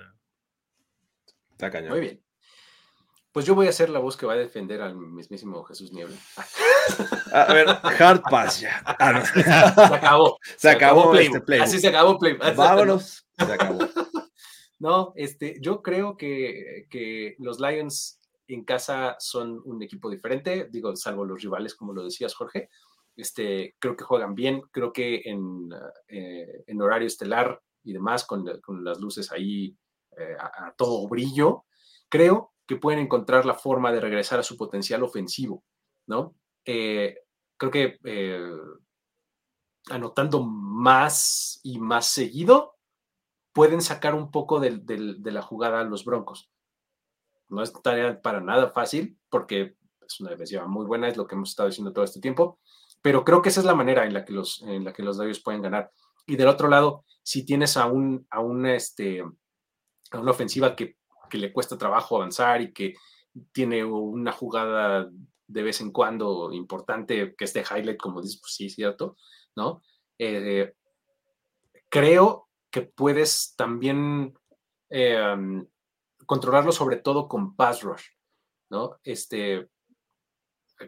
Está 1.52 1.70
cañón. 1.70 1.90
Muy 1.90 2.00
bien. 2.00 2.22
Pues 3.40 3.46
yo 3.46 3.54
voy 3.54 3.68
a 3.68 3.72
ser 3.72 3.88
la 3.88 4.00
voz 4.00 4.18
que 4.18 4.26
va 4.26 4.34
a 4.34 4.36
defender 4.36 4.82
al 4.82 4.94
mismísimo 4.94 5.64
Jesús 5.64 5.94
Niebla. 5.94 6.14
A 7.32 7.54
ver, 7.54 7.68
hard 7.68 8.20
pass 8.30 8.60
ya. 8.60 8.82
Ah, 8.84 9.12
no. 9.12 9.24
Se 9.34 9.94
acabó. 9.94 10.38
Se 10.58 10.68
acabó 10.68 11.10
Playbook. 11.10 11.36
este. 11.38 11.62
Así 11.62 11.80
se 11.80 11.88
acabó 11.88 12.18
Playbook. 12.18 12.54
Vámonos. 12.54 13.26
Se 13.38 13.50
acabó. 13.50 13.78
No, 14.78 15.14
este, 15.16 15.56
yo 15.62 15.80
creo 15.80 16.18
que, 16.18 16.86
que 16.90 17.34
los 17.38 17.60
Lions 17.60 18.20
en 18.46 18.62
casa 18.64 19.16
son 19.18 19.62
un 19.64 19.82
equipo 19.82 20.10
diferente, 20.10 20.68
digo, 20.70 20.94
salvo 20.96 21.24
los 21.24 21.40
rivales, 21.40 21.74
como 21.74 21.94
lo 21.94 22.04
decías, 22.04 22.34
Jorge. 22.34 22.68
Este, 23.16 23.74
creo 23.78 23.96
que 23.96 24.04
juegan 24.04 24.34
bien, 24.34 24.60
creo 24.70 24.92
que 24.92 25.22
en, 25.24 25.70
eh, 26.08 26.64
en 26.66 26.82
horario 26.82 27.06
estelar 27.06 27.58
y 27.84 27.94
demás, 27.94 28.26
con, 28.26 28.44
con 28.60 28.84
las 28.84 29.00
luces 29.00 29.32
ahí 29.32 29.74
eh, 30.18 30.36
a, 30.38 30.66
a 30.68 30.74
todo 30.76 31.08
brillo, 31.08 31.64
creo 32.10 32.52
que 32.70 32.76
pueden 32.76 33.00
encontrar 33.00 33.44
la 33.46 33.54
forma 33.54 33.90
de 33.90 33.98
regresar 33.98 34.38
a 34.38 34.44
su 34.44 34.56
potencial 34.56 35.02
ofensivo, 35.02 35.64
¿no? 36.06 36.36
Eh, 36.64 37.16
creo 37.56 37.72
que 37.72 37.98
eh, 38.04 38.48
anotando 39.90 40.44
más 40.44 41.58
y 41.64 41.80
más 41.80 42.06
seguido, 42.06 42.76
pueden 43.52 43.82
sacar 43.82 44.14
un 44.14 44.30
poco 44.30 44.60
de 44.60 45.32
la 45.32 45.42
jugada 45.42 45.80
a 45.80 45.84
los 45.84 46.04
Broncos. 46.04 46.48
No 47.48 47.60
es 47.60 47.72
tarea 47.82 48.22
para 48.22 48.40
nada 48.40 48.70
fácil, 48.70 49.18
porque 49.28 49.74
es 50.06 50.20
una 50.20 50.30
defensiva 50.30 50.68
muy 50.68 50.86
buena, 50.86 51.08
es 51.08 51.16
lo 51.16 51.26
que 51.26 51.34
hemos 51.34 51.50
estado 51.50 51.70
diciendo 51.70 51.92
todo 51.92 52.04
este 52.04 52.20
tiempo, 52.20 52.60
pero 53.02 53.24
creo 53.24 53.42
que 53.42 53.48
esa 53.48 53.58
es 53.58 53.66
la 53.66 53.74
manera 53.74 54.06
en 54.06 54.14
la 54.14 54.24
que 54.24 54.32
los, 54.32 54.62
en 54.62 54.84
la 54.84 54.92
que 54.92 55.02
los 55.02 55.18
Lions 55.18 55.42
pueden 55.42 55.62
ganar. 55.62 55.90
Y 56.24 56.36
del 56.36 56.46
otro 56.46 56.68
lado, 56.68 57.04
si 57.24 57.44
tienes 57.44 57.76
a, 57.76 57.86
un, 57.86 58.28
a, 58.30 58.38
una, 58.38 58.76
este, 58.76 59.24
a 60.12 60.20
una 60.20 60.30
ofensiva 60.30 60.76
que, 60.76 60.99
que 61.30 61.38
le 61.38 61.52
cuesta 61.52 61.78
trabajo 61.78 62.16
avanzar 62.16 62.60
y 62.60 62.72
que 62.74 62.94
tiene 63.52 63.84
una 63.84 64.32
jugada 64.32 65.10
de 65.46 65.62
vez 65.62 65.80
en 65.80 65.90
cuando 65.90 66.52
importante, 66.52 67.34
que 67.34 67.44
es 67.44 67.54
de 67.54 67.62
highlight, 67.62 67.98
como 67.98 68.20
dices, 68.20 68.38
pues 68.40 68.54
sí, 68.54 68.68
cierto, 68.68 69.16
¿no? 69.56 69.82
Eh, 70.18 70.74
creo 71.88 72.48
que 72.70 72.82
puedes 72.82 73.54
también 73.56 74.34
eh, 74.90 75.20
um, 75.34 75.66
controlarlo 76.26 76.72
sobre 76.72 76.96
todo 76.96 77.26
con 77.26 77.56
pass 77.56 77.82
rush, 77.82 78.04
¿no? 78.70 78.98
Este, 79.02 79.68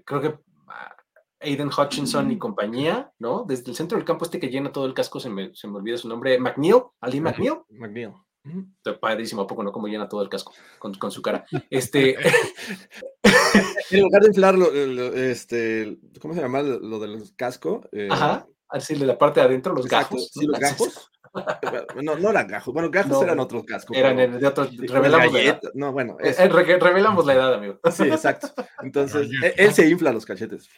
creo 0.05 0.21
que 0.21 0.39
ah, 0.69 0.97
Aiden 1.41 1.71
Hutchinson 1.77 2.31
y 2.31 2.39
compañía, 2.39 3.13
¿no? 3.19 3.45
Desde 3.45 3.71
el 3.71 3.77
centro 3.77 3.99
del 3.99 4.05
campo 4.05 4.25
este 4.25 4.39
que 4.39 4.49
llena 4.49 4.71
todo 4.71 4.87
el 4.87 4.95
casco, 4.95 5.19
se 5.19 5.29
me, 5.29 5.53
se 5.55 5.67
me 5.67 5.79
olvida 5.79 5.97
su 5.97 6.09
nombre, 6.09 6.39
McNeil, 6.39 6.83
Ali 7.01 7.21
McNeil, 7.21 7.59
McNeil. 7.71 8.13
Está 8.45 8.99
padrísimo, 8.99 9.43
¿a 9.43 9.47
poco 9.47 9.63
no? 9.63 9.71
Como 9.73 9.87
llena 9.87 10.09
todo 10.09 10.23
el 10.23 10.29
casco 10.29 10.53
con, 10.79 10.95
con 10.95 11.11
su 11.11 11.23
cara. 11.23 11.45
Este, 11.71 12.17
En 13.91 14.01
lugar 14.01 14.23
de 14.23 14.29
inflar 14.29 14.55
lo- 14.57 14.71
lo- 14.71 15.13
este, 15.15 15.99
¿cómo 16.21 16.35
se 16.35 16.41
llama 16.41 16.63
lo, 16.63 16.79
lo 16.81 16.99
del 16.99 17.23
casco? 17.37 17.83
Eh, 17.93 18.09
ajá, 18.11 18.47
así 18.69 18.95
de 18.95 19.07
la 19.07 19.19
parte 19.19 19.41
de 19.41 19.47
adentro, 19.47 19.75
los 19.75 19.85
exacto, 19.87 20.17
gajos. 20.17 20.31
Sí, 20.33 20.47
los 20.47 20.59
gajos. 20.59 21.09
No, 22.03 22.15
no 22.19 22.29
eran 22.29 22.47
gajos. 22.47 22.75
Bueno, 22.75 22.91
gajos 22.91 23.11
No, 23.13 23.23
eran 23.23 23.41
otros 23.41 23.65
cascos. 23.65 23.97
Eran 23.97 24.17
pero- 24.17 24.39
de 24.39 24.47
otros, 24.47 24.77
revelamos 24.77 25.33
la 25.33 25.41
edad. 25.41 25.61
No, 25.73 25.91
bueno, 25.91 26.19
Eh, 26.21 26.29
eso. 26.29 26.47
revelamos 26.47 27.25
la 27.25 27.33
edad, 27.33 27.55
amigo. 27.55 27.79
Sí, 27.91 28.03
exacto. 28.03 28.49
Entonces, 28.83 29.31
Galletas. 29.31 29.59
él, 29.59 29.67
él 29.69 29.73
se 29.73 29.89
infla 29.89 30.13
los 30.13 30.27
cachetes. 30.27 30.69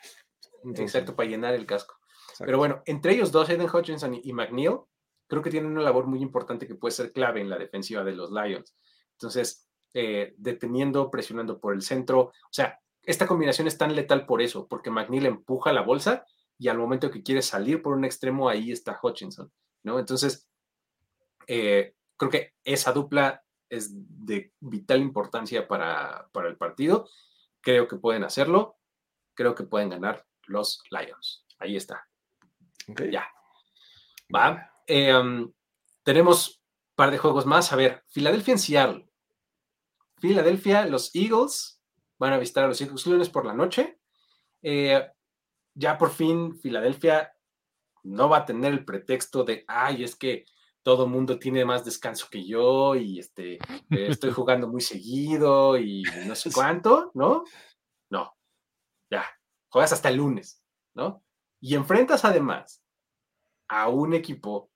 Entonces, 0.62 0.94
Exacto, 0.94 1.16
para 1.16 1.28
llenar 1.28 1.54
el 1.54 1.66
casco. 1.66 1.96
exacto. 2.24 2.44
Pero 2.46 2.58
bueno, 2.58 2.82
entre 2.86 3.14
ellos 3.14 3.32
dos, 3.32 3.48
Aiden 3.48 3.68
Hutchinson 3.68 4.14
y 4.22 4.32
McNeil, 4.32 4.76
creo 5.26 5.42
que 5.42 5.50
tienen 5.50 5.70
una 5.70 5.82
labor 5.82 6.06
muy 6.06 6.20
importante 6.20 6.66
que 6.66 6.74
puede 6.74 6.92
ser 6.92 7.12
clave 7.12 7.40
en 7.40 7.50
la 7.50 7.58
defensiva 7.58 8.04
de 8.04 8.12
los 8.12 8.30
Lions. 8.30 8.74
Entonces, 9.12 9.68
eh, 9.92 10.34
deteniendo, 10.38 11.10
presionando 11.10 11.60
por 11.60 11.72
el 11.72 11.82
centro. 11.82 12.20
O 12.20 12.52
sea, 12.52 12.80
esta 13.04 13.26
combinación 13.26 13.68
es 13.68 13.78
tan 13.78 13.94
letal 13.94 14.26
por 14.26 14.42
eso, 14.42 14.66
porque 14.66 14.90
McNeil 14.90 15.26
empuja 15.26 15.72
la 15.72 15.82
bolsa 15.82 16.26
y 16.58 16.68
al 16.68 16.78
momento 16.78 17.10
que 17.10 17.22
quiere 17.22 17.42
salir 17.42 17.80
por 17.80 17.94
un 17.94 18.04
extremo, 18.04 18.48
ahí 18.48 18.72
está 18.72 18.98
Hutchinson, 19.00 19.52
¿no? 19.82 19.98
Entonces, 19.98 20.48
eh, 21.46 21.94
creo 22.16 22.30
que 22.30 22.54
esa 22.64 22.92
dupla 22.92 23.44
es 23.68 23.90
de 23.92 24.52
vital 24.60 25.00
importancia 25.00 25.68
para, 25.68 26.28
para 26.32 26.48
el 26.48 26.56
partido. 26.56 27.08
Creo 27.60 27.86
que 27.88 27.96
pueden 27.96 28.24
hacerlo. 28.24 28.76
Creo 29.34 29.54
que 29.54 29.64
pueden 29.64 29.90
ganar 29.90 30.26
los 30.46 30.82
Lions. 30.90 31.46
Ahí 31.58 31.76
está. 31.76 32.06
Ya. 33.10 33.28
Va. 34.34 34.73
Eh, 34.86 35.14
um, 35.14 35.52
tenemos 36.02 36.48
un 36.48 36.94
par 36.96 37.10
de 37.10 37.18
juegos 37.18 37.46
más. 37.46 37.72
A 37.72 37.76
ver, 37.76 38.02
Filadelfia 38.08 38.52
en 38.52 38.58
Seattle. 38.58 39.08
Filadelfia, 40.18 40.86
los 40.86 41.14
Eagles 41.14 41.80
van 42.18 42.32
a 42.32 42.38
visitar 42.38 42.64
a 42.64 42.68
los 42.68 42.80
Eagles 42.80 43.06
lunes 43.06 43.28
por 43.28 43.44
la 43.44 43.54
noche. 43.54 43.98
Eh, 44.62 45.06
ya 45.74 45.98
por 45.98 46.10
fin 46.10 46.56
Filadelfia 46.56 47.34
no 48.04 48.28
va 48.28 48.38
a 48.38 48.46
tener 48.46 48.72
el 48.72 48.84
pretexto 48.84 49.44
de, 49.44 49.64
ay, 49.66 50.04
es 50.04 50.16
que 50.16 50.44
todo 50.82 51.06
mundo 51.06 51.38
tiene 51.38 51.64
más 51.64 51.84
descanso 51.84 52.28
que 52.30 52.46
yo 52.46 52.94
y 52.94 53.18
este, 53.18 53.54
eh, 53.54 53.58
estoy 53.90 54.30
jugando 54.32 54.68
muy 54.68 54.80
seguido 54.80 55.78
y 55.78 56.02
no 56.26 56.34
sé 56.34 56.50
cuánto, 56.54 57.10
¿no? 57.14 57.44
No, 58.10 58.36
ya, 59.10 59.24
juegas 59.68 59.92
hasta 59.92 60.10
el 60.10 60.16
lunes, 60.16 60.62
¿no? 60.94 61.24
Y 61.60 61.74
enfrentas 61.74 62.24
además 62.24 62.82
a 63.68 63.88
un 63.88 64.12
equipo 64.12 64.70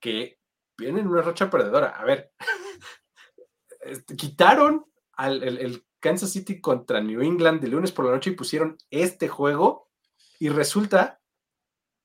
que 0.00 0.38
viene 0.76 1.00
en 1.00 1.08
una 1.08 1.22
racha 1.22 1.50
perdedora. 1.50 1.88
A 1.88 2.04
ver, 2.04 2.32
este, 3.80 4.16
quitaron 4.16 4.86
al, 5.12 5.42
el, 5.42 5.58
el 5.58 5.86
Kansas 6.00 6.30
City 6.30 6.60
contra 6.60 7.00
New 7.00 7.20
England 7.22 7.60
de 7.60 7.68
lunes 7.68 7.92
por 7.92 8.04
la 8.04 8.12
noche 8.12 8.30
y 8.30 8.36
pusieron 8.36 8.76
este 8.90 9.28
juego 9.28 9.90
y 10.38 10.48
resulta 10.48 11.20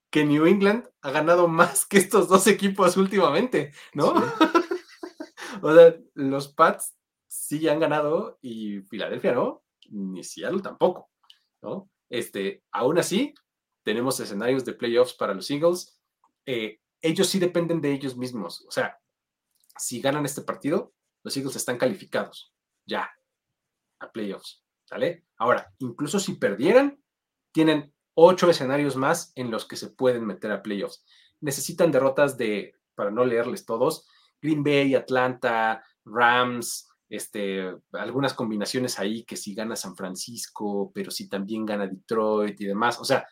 que 0.10 0.26
New 0.26 0.45
England 0.45 0.88
ha 1.02 1.11
ganado 1.11 1.48
más 1.48 1.86
que 1.86 1.98
estos 1.98 2.28
dos 2.28 2.45
equipos 2.48 2.98
últimamente, 2.98 3.74
¿no? 3.94 4.14
o 5.61 5.74
sea, 5.74 5.95
los 6.14 6.49
Pats 6.49 6.95
sí 7.28 7.68
han 7.68 7.80
ganado 7.80 8.38
y 8.41 8.82
Filadelfia 8.82 9.34
no, 9.34 9.64
ni 9.90 10.24
Seattle 10.24 10.61
tampoco, 10.61 11.10
¿no? 11.61 11.90
Este, 12.10 12.64
aún 12.72 12.99
así, 12.99 13.34
tenemos 13.84 14.20
escenarios 14.20 14.64
de 14.65 14.74
playoffs 14.74 15.14
para 15.14 15.34
los 15.34 15.49
Eagles. 15.49 15.99
Eh, 16.45 16.80
ellos 17.03 17.27
sí 17.27 17.38
dependen 17.38 17.81
de 17.81 17.91
ellos 17.91 18.17
mismos. 18.17 18.65
O 18.67 18.71
sea, 18.71 18.97
si 19.77 20.01
ganan 20.01 20.25
este 20.25 20.41
partido, 20.41 20.93
los 21.23 21.38
Eagles 21.38 21.55
están 21.55 21.77
calificados 21.77 22.53
ya 22.85 23.11
a 23.99 24.11
playoffs. 24.11 24.63
¿Sale? 24.85 25.25
Ahora, 25.38 25.73
incluso 25.80 26.19
si 26.19 26.34
perdieran, 26.34 27.01
tienen 27.51 27.93
ocho 28.15 28.49
escenarios 28.49 28.95
más 28.95 29.31
en 29.35 29.51
los 29.51 29.65
que 29.65 29.75
se 29.75 29.89
pueden 29.89 30.25
meter 30.25 30.51
a 30.51 30.63
playoffs. 30.63 31.05
Necesitan 31.41 31.91
derrotas 31.91 32.38
de, 32.38 32.75
para 32.95 33.11
no 33.11 33.25
leerles 33.25 33.65
todos, 33.65 34.07
Green 34.41 34.63
Bay, 34.63 34.95
Atlanta, 34.95 35.84
Rams, 36.05 36.89
este, 37.09 37.73
algunas 37.93 38.34
combinaciones 38.34 38.99
ahí 38.99 39.23
que 39.23 39.38
si 39.38 39.53
gana 39.53 39.75
San 39.75 39.95
Francisco, 39.95 40.91
pero 40.93 41.11
si 41.11 41.30
también 41.30 41.65
gana 41.65 41.88
Detroit 41.88 42.59
y 42.59 42.65
demás. 42.65 42.99
O 42.99 43.05
sea, 43.05 43.27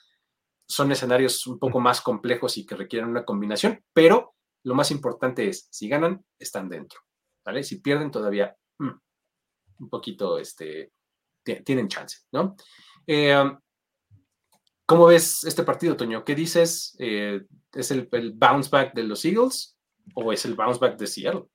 son 0.68 0.92
escenarios 0.92 1.46
un 1.48 1.60
poco 1.60 1.80
más 1.80 2.02
complejos 2.02 2.58
y 2.58 2.66
que 2.66 2.76
requieren 2.76 3.10
una 3.10 3.26
combinación, 3.26 3.84
pero 3.94 4.36
lo 4.64 4.76
más 4.76 4.92
importante 4.92 5.48
es, 5.48 5.68
si 5.72 5.90
ganan, 5.90 6.24
están 6.40 6.70
dentro. 6.70 7.00
¿Vale? 7.44 7.64
Si 7.64 7.82
pierden, 7.82 8.12
todavía 8.12 8.56
mm, 8.78 8.90
un 9.80 9.90
poquito, 9.90 10.38
este, 10.38 10.92
tienen 11.44 11.88
chance, 11.88 12.20
¿no? 12.32 12.56
Eh, 13.08 13.36
¿Cómo 14.86 15.06
ves 15.06 15.44
este 15.46 15.64
partido, 15.64 15.96
Toño? 15.96 16.26
¿Qué 16.26 16.36
dices? 16.36 16.96
Eh, 17.00 17.42
¿Es 17.74 17.92
el, 17.92 18.10
el, 18.12 18.34
bounce 18.34 18.70
back 18.70 18.94
de 18.94 19.04
los 19.04 19.24
Eagles 19.24 19.78
o 20.16 20.34
es 20.34 20.44
el 20.46 20.56
bounce 20.56 20.80
back 20.80 20.98
de 20.98 21.08
Seattle? 21.08 21.46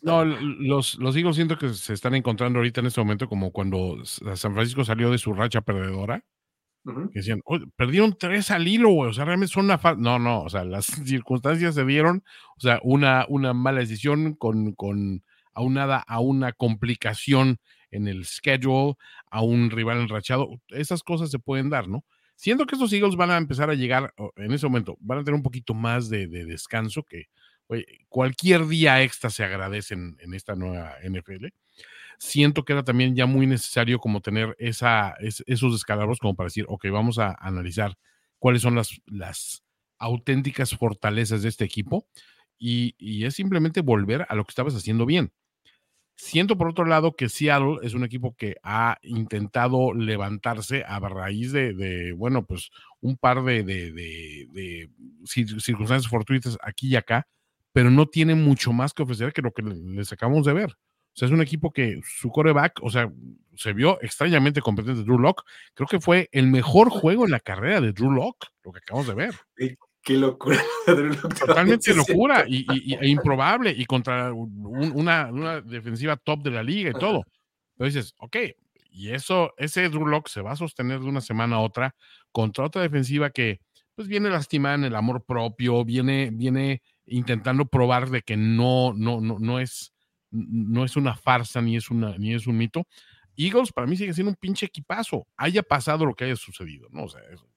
No, 0.00 0.24
los, 0.24 0.96
los 0.98 1.16
Eagles 1.16 1.34
siento 1.34 1.58
que 1.58 1.70
se 1.70 1.92
están 1.92 2.14
encontrando 2.14 2.60
ahorita 2.60 2.80
en 2.80 2.86
este 2.86 3.00
momento 3.00 3.28
como 3.28 3.50
cuando 3.50 4.04
San 4.04 4.54
Francisco 4.54 4.84
salió 4.84 5.10
de 5.10 5.18
su 5.18 5.32
racha 5.32 5.60
perdedora. 5.60 6.24
Que 6.84 7.20
decían, 7.20 7.40
perdieron 7.76 8.16
tres 8.18 8.50
al 8.50 8.68
hilo, 8.68 8.90
güey. 8.90 9.10
O 9.10 9.12
sea, 9.14 9.24
realmente 9.24 9.52
son 9.52 9.64
una 9.64 9.78
falta. 9.78 10.02
No, 10.02 10.18
no, 10.18 10.42
o 10.42 10.48
sea, 10.50 10.64
las 10.64 10.84
circunstancias 11.06 11.74
se 11.74 11.84
dieron. 11.84 12.24
O 12.56 12.60
sea, 12.60 12.78
una, 12.82 13.24
una 13.28 13.54
mala 13.54 13.80
decisión 13.80 14.34
con, 14.34 14.72
con 14.72 15.22
aunada 15.54 15.98
a 16.06 16.20
una 16.20 16.52
complicación 16.52 17.58
en 17.90 18.08
el 18.08 18.26
schedule, 18.26 18.94
a 19.30 19.42
un 19.42 19.70
rival 19.70 20.00
enrachado. 20.00 20.60
Esas 20.68 21.02
cosas 21.02 21.30
se 21.30 21.38
pueden 21.38 21.70
dar, 21.70 21.88
¿no? 21.88 22.04
Siento 22.36 22.66
que 22.66 22.74
estos 22.74 22.92
Eagles 22.92 23.16
van 23.16 23.30
a 23.30 23.36
empezar 23.36 23.70
a 23.70 23.74
llegar 23.74 24.12
en 24.36 24.52
ese 24.52 24.66
momento, 24.66 24.96
van 25.00 25.18
a 25.18 25.24
tener 25.24 25.36
un 25.36 25.44
poquito 25.44 25.72
más 25.72 26.08
de, 26.08 26.26
de 26.26 26.44
descanso, 26.44 27.04
que 27.04 27.28
cualquier 28.08 28.66
día 28.66 29.02
extra 29.02 29.30
se 29.30 29.44
agradece 29.44 29.94
en, 29.94 30.16
en, 30.20 30.34
esta 30.34 30.54
nueva 30.54 30.96
NFL. 31.02 31.46
Siento 32.24 32.64
que 32.64 32.72
era 32.72 32.82
también 32.82 33.14
ya 33.14 33.26
muy 33.26 33.46
necesario 33.46 33.98
como 33.98 34.20
tener 34.22 34.56
esa, 34.58 35.14
esos 35.20 35.72
descalabros 35.72 36.18
como 36.18 36.34
para 36.34 36.46
decir, 36.46 36.64
ok, 36.68 36.86
vamos 36.90 37.18
a 37.18 37.36
analizar 37.38 37.96
cuáles 38.38 38.62
son 38.62 38.74
las, 38.74 39.00
las 39.06 39.62
auténticas 39.98 40.74
fortalezas 40.74 41.42
de 41.42 41.50
este 41.50 41.64
equipo 41.64 42.08
y, 42.58 42.94
y 42.98 43.26
es 43.26 43.34
simplemente 43.34 43.82
volver 43.82 44.26
a 44.28 44.34
lo 44.34 44.44
que 44.44 44.50
estabas 44.50 44.74
haciendo 44.74 45.04
bien. 45.04 45.32
Siento 46.16 46.56
por 46.56 46.68
otro 46.68 46.86
lado 46.86 47.14
que 47.14 47.28
Seattle 47.28 47.78
es 47.82 47.92
un 47.92 48.04
equipo 48.04 48.34
que 48.36 48.56
ha 48.62 48.98
intentado 49.02 49.92
levantarse 49.92 50.84
a 50.86 51.00
raíz 51.00 51.52
de, 51.52 52.14
bueno, 52.16 52.46
pues 52.46 52.70
un 53.00 53.16
par 53.16 53.42
de, 53.42 53.64
de, 53.64 54.90
circunstancias 55.26 56.08
fortuitas 56.08 56.56
aquí 56.62 56.88
y 56.88 56.96
acá, 56.96 57.26
pero 57.72 57.90
no 57.90 58.06
tiene 58.06 58.34
mucho 58.34 58.72
más 58.72 58.94
que 58.94 59.02
ofrecer 59.02 59.32
que 59.32 59.42
lo 59.42 59.52
que 59.52 59.62
les 59.62 60.12
acabamos 60.12 60.46
de 60.46 60.52
ver. 60.52 60.76
O 61.14 61.16
sea, 61.16 61.26
es 61.26 61.32
un 61.32 61.42
equipo 61.42 61.72
que 61.72 62.00
su 62.04 62.30
coreback, 62.30 62.80
o 62.82 62.90
sea, 62.90 63.10
se 63.54 63.72
vio 63.72 64.00
extrañamente 64.02 64.60
competente 64.60 65.04
Drew 65.04 65.18
Lock. 65.18 65.44
Creo 65.74 65.86
que 65.86 66.00
fue 66.00 66.28
el 66.32 66.48
mejor 66.48 66.90
juego 66.90 67.24
en 67.24 67.30
la 67.30 67.38
carrera 67.38 67.80
de 67.80 67.92
Drew 67.92 68.10
Lock, 68.10 68.46
lo 68.64 68.72
que 68.72 68.78
acabamos 68.78 69.06
de 69.06 69.14
ver. 69.14 69.34
Qué 70.04 70.18
locura. 70.18 70.58
Totalmente 71.38 71.94
locura 71.94 72.44
y, 72.46 72.66
e 73.00 73.08
improbable 73.08 73.70
y 73.70 73.86
contra 73.86 74.32
una, 74.32 75.60
defensiva 75.62 76.16
top 76.16 76.42
de 76.42 76.50
la 76.50 76.62
liga 76.62 76.90
y 76.90 76.98
todo. 76.98 77.22
Pero 77.76 77.86
dices, 77.86 78.14
ok, 78.18 78.36
y 78.90 79.10
eso, 79.10 79.54
ese 79.56 79.88
Drew 79.88 80.06
Lock 80.06 80.28
se 80.28 80.42
va 80.42 80.52
a 80.52 80.56
sostener 80.56 81.00
de 81.00 81.06
una 81.06 81.20
semana 81.20 81.56
a 81.56 81.60
otra 81.60 81.94
contra 82.32 82.66
otra 82.66 82.82
defensiva 82.82 83.30
que 83.30 83.60
pues 83.94 84.08
viene 84.08 84.28
lastimada 84.28 84.74
en 84.74 84.84
el 84.84 84.94
amor 84.94 85.24
propio, 85.24 85.84
viene, 85.84 86.30
viene 86.32 86.82
intentando 87.06 87.64
probar 87.64 88.10
de 88.10 88.22
que 88.22 88.36
no, 88.36 88.92
no, 88.92 89.20
no, 89.20 89.38
no 89.38 89.58
es, 89.58 89.93
no 90.34 90.84
es 90.84 90.96
una 90.96 91.16
farsa 91.16 91.62
ni 91.62 91.76
es, 91.76 91.90
una, 91.90 92.18
ni 92.18 92.34
es 92.34 92.46
un 92.46 92.56
mito. 92.56 92.86
Eagles 93.36 93.72
para 93.72 93.86
mí 93.86 93.96
sigue 93.96 94.12
siendo 94.12 94.30
un 94.30 94.36
pinche 94.36 94.66
equipazo, 94.66 95.26
haya 95.36 95.62
pasado 95.62 96.04
lo 96.04 96.14
que 96.14 96.24
haya 96.24 96.36
sucedido, 96.36 96.88
¿no? 96.90 97.06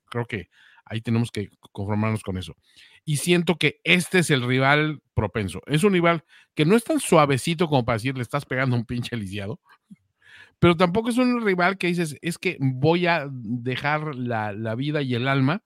Creo 0.10 0.26
que 0.26 0.49
Ahí 0.90 1.02
tenemos 1.02 1.32
que 1.32 1.49
conformarnos 1.74 2.24
con 2.24 2.38
eso. 2.38 2.56
Y 3.04 3.18
siento 3.18 3.58
que 3.58 3.82
este 3.84 4.20
es 4.20 4.30
el 4.30 4.45
rival 4.45 5.02
propenso. 5.14 5.62
Es 5.66 5.84
un 5.84 5.94
rival 5.94 6.24
que 6.56 6.66
no 6.66 6.76
es 6.76 6.84
tan 6.84 6.99
suavecito 6.99 7.68
como 7.68 7.84
para 7.84 7.98
decir 7.98 8.16
le 8.16 8.22
estás 8.22 8.45
pegando 8.45 8.76
un 8.76 8.86
pinche 8.86 9.16
lisiado, 9.18 9.60
pero 10.60 10.78
tampoco 10.78 11.10
es 11.10 11.18
un 11.18 11.45
rival 11.45 11.78
que 11.78 11.88
dices 11.88 12.18
es 12.22 12.38
que 12.38 12.58
voy 12.60 13.06
a 13.06 13.28
dejar 13.30 14.16
la, 14.16 14.76
vida 14.76 15.02
y 15.02 15.14
el 15.16 15.28
alma 15.28 15.62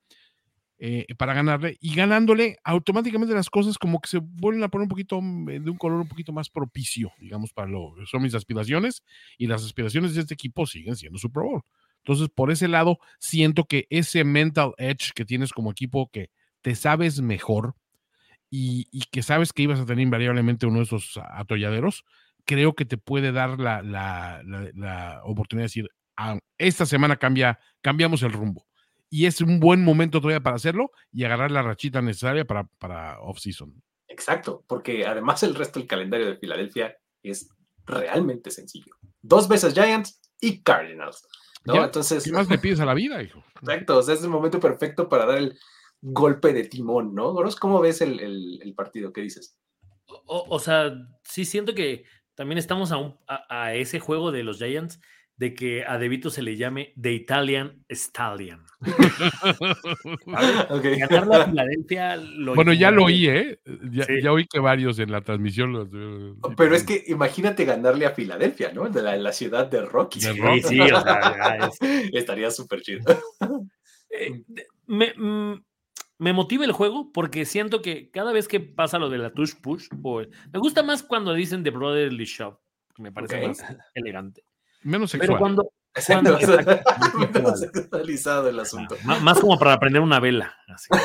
eh, 0.84 1.06
para 1.16 1.36
ganarle 1.36 1.78
y 1.80 1.94
ganándole 1.94 2.58
automáticamente 2.64 3.36
las 3.36 3.52
cosas 3.52 3.78
como 3.78 4.02
que 4.02 4.10
se 4.10 4.18
vuelven 4.18 4.64
a 4.64 4.68
poner 4.68 4.82
un 4.86 4.90
poquito 4.90 5.22
mm, 5.22 5.46
de 5.46 5.70
un 5.70 5.78
color 5.78 6.02
un 6.02 6.08
poquito 6.08 6.34
más 6.34 6.50
propicio, 6.50 7.12
digamos, 7.20 7.54
para 7.54 7.68
lo 7.68 7.94
son 8.08 8.24
mis 8.24 8.34
aspiraciones 8.34 9.04
y 9.38 9.46
las 9.46 9.64
aspiraciones 9.64 10.16
de 10.16 10.22
este 10.22 10.34
equipo 10.34 10.66
siguen 10.66 10.96
siendo 10.96 11.20
su 11.20 11.32
Pro 11.32 11.44
Bowl. 11.44 11.62
Entonces, 11.98 12.30
por 12.34 12.50
ese 12.50 12.68
lado, 12.68 12.98
siento 13.20 13.66
que 13.66 13.86
ese 13.92 14.24
mental 14.24 14.74
edge 14.80 15.12
que 15.14 15.24
tienes 15.24 15.52
como 15.54 15.70
equipo 15.70 16.10
que 16.12 16.32
te 16.64 16.74
sabes 16.74 17.22
mejor 17.22 17.76
y, 18.50 18.86
que 19.12 19.22
sabes 19.22 19.54
que 19.54 19.62
ibas 19.62 19.80
a 19.80 19.86
tener 19.86 20.02
invariablemente 20.02 20.66
uno 20.66 20.80
de 20.80 20.86
esos 20.86 21.20
atolladeros, 21.32 22.06
creo 22.44 22.74
que 22.74 22.86
te 22.86 22.98
puede 22.98 23.32
dar 23.32 23.60
la, 23.60 24.42
oportunidad 25.26 25.66
de 25.66 25.68
decir, 25.68 25.90
ah, 26.18 26.40
esta 26.58 26.88
semana 26.88 27.18
cambia, 27.18 27.60
cambiamos 27.84 28.24
el 28.24 28.32
rumbo. 28.32 28.66
Y 29.14 29.26
es 29.26 29.42
un 29.42 29.60
buen 29.60 29.84
momento 29.84 30.22
todavía 30.22 30.42
para 30.42 30.56
hacerlo 30.56 30.92
y 31.12 31.26
agarrar 31.26 31.52
la 31.52 31.62
rachita 31.62 32.02
necesaria 32.02 32.46
para, 32.46 32.64
para 32.64 33.20
off-season. 33.20 33.84
Exacto, 34.08 34.64
porque 34.68 35.06
además 35.06 35.44
el 35.44 35.54
resto 35.54 35.80
del 35.80 35.88
calendario 35.88 36.28
de 36.28 36.38
Filadelfia 36.38 36.98
es 37.22 37.50
realmente 37.86 38.52
sencillo. 38.52 38.96
Dos 39.22 39.48
veces 39.48 39.74
Giants 39.74 40.22
y 40.40 40.64
Cardinals. 40.64 41.28
Entonces. 41.66 42.24
¿Qué 42.24 42.32
más 42.32 42.50
le 42.50 42.58
pides 42.58 42.80
a 42.80 42.86
la 42.86 42.94
vida, 42.94 43.22
hijo? 43.22 43.44
Exacto, 43.62 43.98
o 43.98 44.02
sea, 44.02 44.16
es 44.16 44.24
el 44.24 44.30
momento 44.30 44.60
perfecto 44.60 45.10
para 45.10 45.26
dar 45.26 45.38
el 45.38 45.60
golpe 46.02 46.54
de 46.54 46.64
timón, 46.64 47.14
¿no? 47.14 47.32
Goros, 47.34 47.56
¿cómo 47.56 47.80
ves 47.80 48.02
el, 48.02 48.74
partido? 48.76 49.14
¿Qué 49.14 49.22
dices? 49.22 49.58
O, 50.26 50.60
sea, 50.60 50.92
sí 51.24 51.46
siento 51.46 51.74
que 51.74 52.06
también 52.36 52.58
estamos 52.58 52.92
a, 52.92 53.16
a, 53.50 53.76
ese 53.76 54.00
juego 54.00 54.32
de 54.32 54.44
los 54.44 54.58
Giants 54.58 55.00
de 55.42 55.56
que 55.56 55.84
a 55.84 55.98
Debito 55.98 56.30
se 56.30 56.44
le 56.44 56.56
llame 56.56 56.94
The 57.02 57.14
Italian 57.14 57.84
Stallion. 57.90 58.64
Ganar 60.28 61.26
la 61.26 61.46
Filadelfia 61.48 62.22
Bueno, 62.54 62.74
ya 62.74 62.92
lo 62.92 63.06
oí, 63.06 63.28
¿eh? 63.28 63.60
Ya, 63.90 64.32
oí 64.32 64.46
que 64.46 64.60
varios 64.60 65.00
en 65.00 65.12
la 65.12 65.22
transmisión. 65.22 66.38
Oh, 66.42 66.56
pero 66.56 66.76
es 66.76 66.84
que 66.84 67.06
imagínate 67.08 67.66
ganarle 67.66 68.06
a 68.06 68.12
Filadelfia, 68.12 68.72
¿no? 68.72 68.88
De 68.88 69.02
la, 69.02 69.34
ciudad 69.34 69.66
de 69.66 69.82
Rocky. 69.82 70.22
Sí, 70.22 70.30
sí, 70.64 70.80
o 70.80 71.02
sea, 71.02 71.72
estaría 72.14 72.52
súper 72.52 72.84
chido. 72.84 73.04
Eh, 74.12 74.44
me, 74.86 75.12
mm, 75.18 75.60
me 76.20 76.34
motiva 76.34 76.66
el 76.66 76.72
juego 76.72 77.12
porque 77.12 77.46
siento 77.46 77.82
que 77.82 78.12
cada 78.12 78.32
vez 78.32 78.48
que 78.48 78.60
pasa 78.60 79.00
lo 79.00 79.10
de 79.10 79.18
la 79.18 79.34
touch 79.34 79.56
push, 79.60 79.88
me 79.92 80.60
gusta 80.60 80.84
más 80.84 81.02
cuando 81.02 81.34
dicen 81.34 81.64
The 81.64 81.72
Brotherly 81.72 82.26
Shop, 82.26 82.60
que 82.94 83.02
me 83.02 83.12
parece 83.12 83.48
más 83.48 83.66
elegante. 83.96 84.44
Menos 84.84 85.12
sexual. 85.12 85.28
Pero 85.28 85.40
cuando. 85.40 85.72
sexualizado 87.56 88.50
el 88.50 88.60
asunto. 88.60 88.96
Más, 89.04 89.40
como 89.40 89.58
para 89.58 89.74
aprender 89.74 90.02
una 90.02 90.20
vela. 90.20 90.56
exacto. 90.68 90.98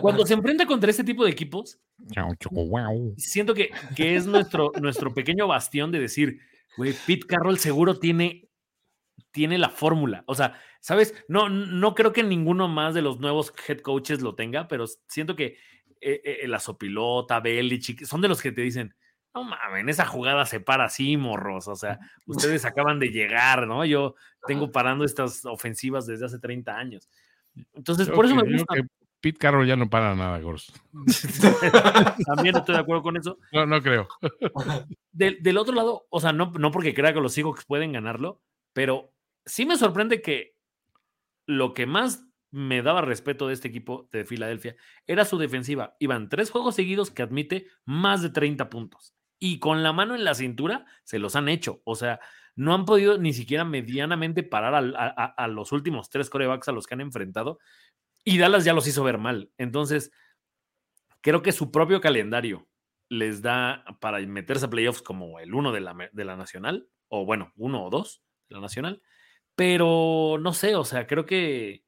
Cuando 0.00 0.26
se 0.26 0.34
enfrenta 0.34 0.66
contra 0.66 0.90
este 0.90 1.04
tipo 1.04 1.24
de 1.24 1.30
equipos, 1.30 1.80
siento 3.16 3.54
que, 3.54 3.70
que 3.96 4.14
es 4.14 4.26
nuestro, 4.26 4.72
nuestro 4.80 5.14
pequeño 5.14 5.46
bastión 5.46 5.90
de 5.90 6.00
decir, 6.00 6.38
güey, 6.76 6.94
Pete 7.06 7.26
Carroll 7.26 7.58
seguro 7.58 7.98
tiene, 7.98 8.50
tiene 9.30 9.56
la 9.56 9.70
fórmula. 9.70 10.22
O 10.26 10.34
sea, 10.34 10.60
¿sabes? 10.80 11.14
No, 11.28 11.48
no 11.48 11.94
creo 11.94 12.12
que 12.12 12.22
ninguno 12.22 12.68
más 12.68 12.92
de 12.94 13.00
los 13.00 13.20
nuevos 13.20 13.54
head 13.66 13.80
coaches 13.80 14.20
lo 14.20 14.34
tenga, 14.34 14.68
pero 14.68 14.84
siento 15.08 15.34
que 15.34 15.56
eh, 16.02 16.40
eh, 16.42 16.48
la 16.48 16.58
Sopilota, 16.58 17.40
Belichick, 17.40 18.04
son 18.04 18.20
de 18.20 18.28
los 18.28 18.42
que 18.42 18.52
te 18.52 18.60
dicen, 18.60 18.94
no 19.34 19.44
mames, 19.44 19.86
esa 19.88 20.06
jugada 20.06 20.44
se 20.46 20.60
para 20.60 20.84
así, 20.84 21.16
morros. 21.16 21.68
O 21.68 21.76
sea, 21.76 21.98
ustedes 22.26 22.64
acaban 22.64 22.98
de 22.98 23.08
llegar, 23.08 23.66
¿no? 23.66 23.84
Yo 23.84 24.14
tengo 24.46 24.70
parando 24.72 25.04
estas 25.04 25.44
ofensivas 25.44 26.06
desde 26.06 26.26
hace 26.26 26.38
30 26.38 26.76
años. 26.76 27.08
Entonces, 27.74 28.08
por 28.08 28.24
eso 28.24 28.34
me 28.34 28.50
gusta. 28.50 28.74
Pete 29.20 29.38
Carroll 29.38 29.66
ya 29.66 29.76
no 29.76 29.90
para 29.90 30.14
nada, 30.14 30.40
Gors. 30.40 30.72
También 32.26 32.56
estoy 32.56 32.74
de 32.74 32.80
acuerdo 32.80 33.02
con 33.02 33.18
eso. 33.18 33.38
No, 33.52 33.66
no 33.66 33.82
creo. 33.82 34.08
Del, 35.12 35.58
otro 35.58 35.74
lado, 35.74 36.06
o 36.08 36.20
sea, 36.20 36.32
no, 36.32 36.52
no 36.58 36.70
porque 36.70 36.94
crea 36.94 37.12
que 37.12 37.20
los 37.20 37.34
Seahawks 37.34 37.66
pueden 37.66 37.92
ganarlo, 37.92 38.40
pero 38.72 39.12
sí 39.44 39.66
me 39.66 39.76
sorprende 39.76 40.22
que 40.22 40.56
lo 41.44 41.74
que 41.74 41.84
más 41.84 42.24
me 42.50 42.80
daba 42.80 43.02
respeto 43.02 43.46
de 43.46 43.52
este 43.52 43.68
equipo 43.68 44.08
de 44.10 44.24
Filadelfia 44.24 44.76
era 45.06 45.26
su 45.26 45.36
defensiva. 45.36 45.96
Iban 45.98 46.30
tres 46.30 46.50
juegos 46.50 46.76
seguidos 46.76 47.10
que 47.10 47.22
admite 47.22 47.66
más 47.84 48.22
de 48.22 48.30
30 48.30 48.70
puntos 48.70 49.14
y 49.40 49.58
con 49.58 49.82
la 49.82 49.92
mano 49.92 50.14
en 50.14 50.22
la 50.22 50.34
cintura 50.34 50.84
se 51.02 51.18
los 51.18 51.34
han 51.34 51.48
hecho. 51.48 51.80
O 51.84 51.96
sea, 51.96 52.20
no 52.54 52.74
han 52.74 52.84
podido 52.84 53.18
ni 53.18 53.32
siquiera 53.32 53.64
medianamente 53.64 54.42
parar 54.42 54.74
a, 54.74 55.48
los 55.48 55.72
últimos 55.72 56.10
tres 56.10 56.28
corebacks 56.30 56.68
a 56.68 56.72
los 56.72 56.86
que 56.86 56.94
han 56.94 57.00
enfrentado. 57.00 57.58
Y 58.22 58.38
Dallas 58.38 58.64
ya 58.64 58.74
los 58.74 58.86
hizo 58.86 59.02
ver 59.02 59.16
mal. 59.16 59.50
Entonces, 59.56 60.12
creo 61.22 61.42
que 61.42 61.52
su 61.52 61.72
propio 61.72 62.02
calendario 62.02 62.68
les 63.08 63.40
da 63.40 63.84
para 63.98 64.20
meterse 64.20 64.66
a 64.66 64.70
playoffs 64.70 65.02
como 65.02 65.40
el 65.40 65.54
uno 65.54 65.72
de 65.72 65.80
la, 65.80 66.10
de 66.12 66.24
la 66.24 66.36
nacional, 66.36 66.86
o 67.08 67.24
bueno, 67.24 67.52
uno 67.56 67.84
o 67.84 67.90
dos 67.90 68.22
de 68.48 68.56
la 68.56 68.60
nacional. 68.60 69.02
Pero 69.56 70.38
no 70.38 70.52
sé, 70.52 70.76
o 70.76 70.84
sea, 70.84 71.06
creo 71.06 71.24
que 71.24 71.82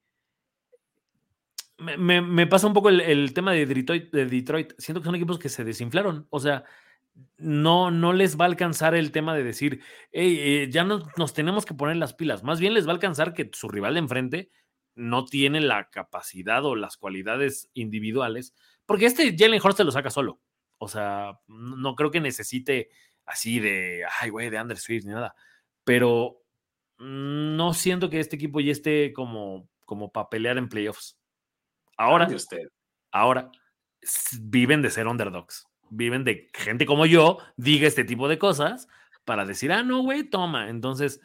me, 1.79 2.47
pasa 2.47 2.67
un 2.67 2.73
poco 2.73 2.89
el, 2.89 3.35
tema 3.35 3.53
de 3.53 3.67
Detroit, 3.67 4.13
de 4.13 4.27
Detroit. 4.27 4.73
Siento 4.79 5.01
que 5.01 5.07
son 5.07 5.15
equipos 5.15 5.39
que 5.39 5.49
se 5.49 5.65
desinflaron. 5.65 6.27
O 6.31 6.41
sea, 6.41 6.65
no, 7.37 7.91
no 7.91 8.13
les 8.13 8.39
va 8.39 8.45
a 8.45 8.49
alcanzar 8.49 8.95
el 8.95 9.13
tema 9.13 9.35
de 9.35 9.43
decir, 9.43 9.83
eh, 10.13 10.69
ya 10.71 10.85
no, 10.85 11.03
nos 11.17 11.35
tenemos 11.35 11.67
que 11.67 11.75
poner 11.75 11.97
las 11.97 12.15
pilas. 12.15 12.43
Más 12.43 12.61
bien 12.61 12.75
les 12.75 12.87
va 12.87 12.91
a 12.91 12.95
alcanzar 12.95 13.35
que 13.35 13.51
su 13.53 13.69
rival 13.69 13.95
de 13.95 14.01
enfrente 14.01 14.51
no 14.95 15.25
tiene 15.25 15.61
la 15.61 15.91
capacidad 15.91 16.65
o 16.65 16.77
las 16.77 16.97
cualidades 16.97 17.71
individuales, 17.75 18.55
porque 18.87 19.07
este 19.07 19.35
Jalen 19.37 19.61
Hurts 19.63 19.79
se 19.79 19.85
lo 19.85 19.91
saca 19.93 20.11
solo. 20.11 20.41
O 20.79 20.89
sea, 20.89 21.39
no 21.47 21.95
creo 21.95 22.11
que 22.11 22.21
necesite 22.21 22.91
así 23.25 23.61
de, 23.61 24.05
ay, 24.21 24.31
güey, 24.31 24.51
de 24.51 24.59
Andrew 24.59 24.79
Swift 24.79 25.05
ni 25.05 25.13
nada. 25.13 25.35
Pero 25.85 26.43
no 26.99 27.75
siento 27.75 28.11
que 28.11 28.21
este 28.21 28.37
equipo 28.37 28.61
ya 28.61 28.73
esté 28.73 29.13
como, 29.13 29.69
como 29.85 30.13
para 30.13 30.29
pelear 30.29 30.59
en 30.59 30.69
playoffs. 30.69 31.19
Ahora, 31.97 32.27
usted. 32.27 32.69
ahora 33.11 33.51
viven 34.41 34.83
de 34.83 34.91
ser 34.91 35.07
underdogs 35.07 35.67
viven 35.93 36.25
de 36.25 36.51
gente 36.55 36.87
como 36.87 37.05
yo 37.05 37.39
diga 37.57 37.87
este 37.87 38.05
tipo 38.05 38.27
de 38.27 38.39
cosas 38.39 38.89
para 39.25 39.45
decir, 39.45 39.71
ah, 39.73 39.83
no, 39.83 40.03
güey, 40.03 40.25
toma. 40.25 40.71
Entonces, 40.71 41.21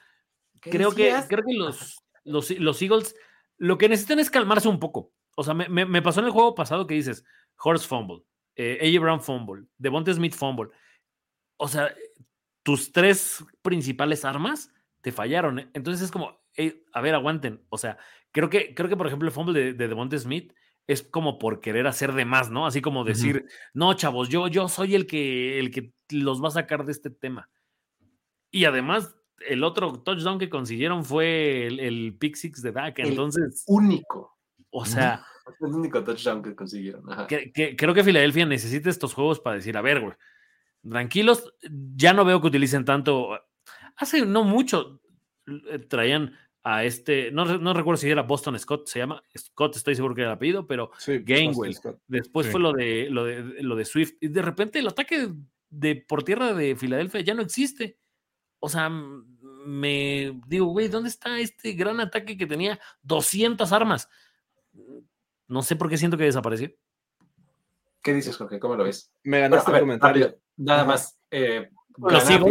creo 0.59 0.91
que, 0.91 1.15
creo 1.27 1.43
que 1.43 1.53
los, 1.53 2.03
los, 2.25 2.81
Eagles 2.81 3.15
lo 3.57 3.77
que 3.77 3.89
necesitan 3.89 4.19
es 4.19 4.29
calmarse 4.29 4.67
un 4.67 4.79
poco. 4.79 5.13
O 5.35 5.43
sea, 5.43 5.53
me, 5.53 6.01
pasó 6.01 6.19
en 6.19 6.25
el 6.25 6.31
juego 6.31 6.53
pasado 6.53 6.85
que 6.85 6.95
dices, 6.95 7.23
Horse 7.57 7.87
Fumble, 7.87 8.23
eh, 8.55 8.79
AJ 8.81 9.01
Brown 9.01 9.21
Fumble, 9.21 9.65
Devonta 9.77 10.13
Smith 10.13 10.35
Fumble. 10.35 10.69
O 11.57 11.67
sea, 11.67 11.95
tus 12.63 12.91
tres 12.91 13.43
principales 13.61 14.25
armas 14.25 14.71
te 15.01 15.11
fallaron. 15.11 15.59
¿eh? 15.59 15.69
Entonces 15.73 16.03
es 16.03 16.11
como, 16.11 16.41
a 16.93 17.01
ver, 17.01 17.15
aguanten. 17.15 17.63
O 17.69 17.77
sea, 17.77 17.97
creo 18.31 18.49
que, 18.49 18.75
creo 18.75 18.89
que 18.89 18.97
por 18.97 19.07
ejemplo 19.07 19.27
el 19.27 19.33
fumble 19.33 19.59
de, 19.59 19.73
de 19.73 19.87
Devonta 19.87 20.17
Smith 20.17 20.53
es 20.87 21.03
como 21.03 21.37
por 21.37 21.59
querer 21.59 21.85
hacer 21.85 22.13
de 22.13 22.25
más, 22.25 22.49
¿no? 22.49 22.65
Así 22.65 22.81
como 22.81 23.03
decir, 23.03 23.45
no, 23.73 23.93
chavos, 23.93 24.29
yo, 24.29 24.47
yo 24.47 24.69
soy 24.69 24.95
el 24.95 25.05
que, 25.05 25.59
el 25.59 25.69
que 25.69 25.93
los 26.09 26.41
va 26.41 26.47
a 26.47 26.51
sacar 26.51 26.85
de 26.85 26.93
este 26.93 27.09
tema. 27.09 27.49
Y 28.51 28.65
además, 28.65 29.15
el 29.47 29.63
otro 29.63 30.01
touchdown 30.01 30.39
que 30.39 30.49
consiguieron 30.49 31.03
fue 31.03 31.67
el, 31.67 31.79
el 31.79 32.15
pick 32.17 32.35
six 32.35 32.61
de 32.61 32.71
Dak. 32.71 32.99
Entonces. 32.99 33.63
único. 33.67 34.37
O 34.69 34.85
sea. 34.85 35.25
El 35.61 35.73
único 35.73 36.03
touchdown 36.03 36.41
que 36.41 36.55
consiguieron. 36.55 37.03
creo 37.27 37.93
que 37.93 38.03
Filadelfia 38.03 38.45
necesita 38.45 38.89
estos 38.89 39.13
juegos 39.13 39.39
para 39.39 39.57
decir, 39.57 39.77
a 39.77 39.81
ver, 39.81 40.01
güey, 40.01 40.13
tranquilos, 40.89 41.53
ya 41.95 42.13
no 42.13 42.25
veo 42.25 42.41
que 42.41 42.47
utilicen 42.47 42.85
tanto. 42.85 43.39
Hace 43.95 44.25
no 44.25 44.43
mucho 44.43 45.01
eh, 45.47 45.79
traían 45.79 46.33
a 46.69 46.83
este, 46.83 47.31
no, 47.31 47.45
no, 47.45 47.73
recuerdo 47.73 47.97
si 47.97 48.09
era 48.09 48.23
Boston 48.23 48.59
Scott, 48.59 48.87
se 48.87 48.99
llama 48.99 49.23
Scott, 49.37 49.77
estoy 49.77 49.95
seguro 49.95 50.13
que 50.13 50.21
era 50.21 50.31
el 50.31 50.35
apellido, 50.35 50.67
pero 50.67 50.91
Gainwell. 51.05 51.77
Después 52.07 52.47
fue 52.47 52.59
lo 52.59 52.73
de, 52.73 53.07
lo 53.09 53.23
de, 53.23 53.41
lo, 53.63 53.77
de, 53.77 53.85
Swift. 53.85 54.15
Y 54.19 54.27
de 54.27 54.41
repente 54.41 54.79
el 54.79 54.87
ataque 54.89 55.29
de, 55.69 55.95
por 55.95 56.23
tierra 56.23 56.53
de 56.53 56.75
Filadelfia 56.75 57.21
ya 57.21 57.33
no 57.33 57.41
existe. 57.41 57.97
O 58.59 58.67
sea, 58.67 58.89
me 58.89 60.37
digo, 60.45 60.65
güey, 60.65 60.89
¿dónde 60.89 61.07
está 61.07 61.39
este 61.39 61.71
gran 61.71 62.01
ataque 62.01 62.35
que 62.35 62.47
tenía 62.47 62.77
200 63.03 63.71
armas? 63.71 64.09
No 65.47 65.61
sé 65.61 65.77
por 65.77 65.89
qué 65.89 65.97
siento 65.97 66.17
que 66.17 66.25
desapareció. 66.25 66.69
¿Qué 68.03 68.13
dices, 68.13 68.35
Jorge? 68.35 68.59
¿Cómo 68.59 68.75
lo 68.75 68.83
ves? 68.83 69.09
Me 69.23 69.39
ganaste 69.39 69.71
el 69.71 69.79
comentario. 69.79 70.37
nada 70.57 70.83
más. 70.83 71.17
Eh, 71.31 71.69
lo 71.97 72.19
sigo 72.19 72.49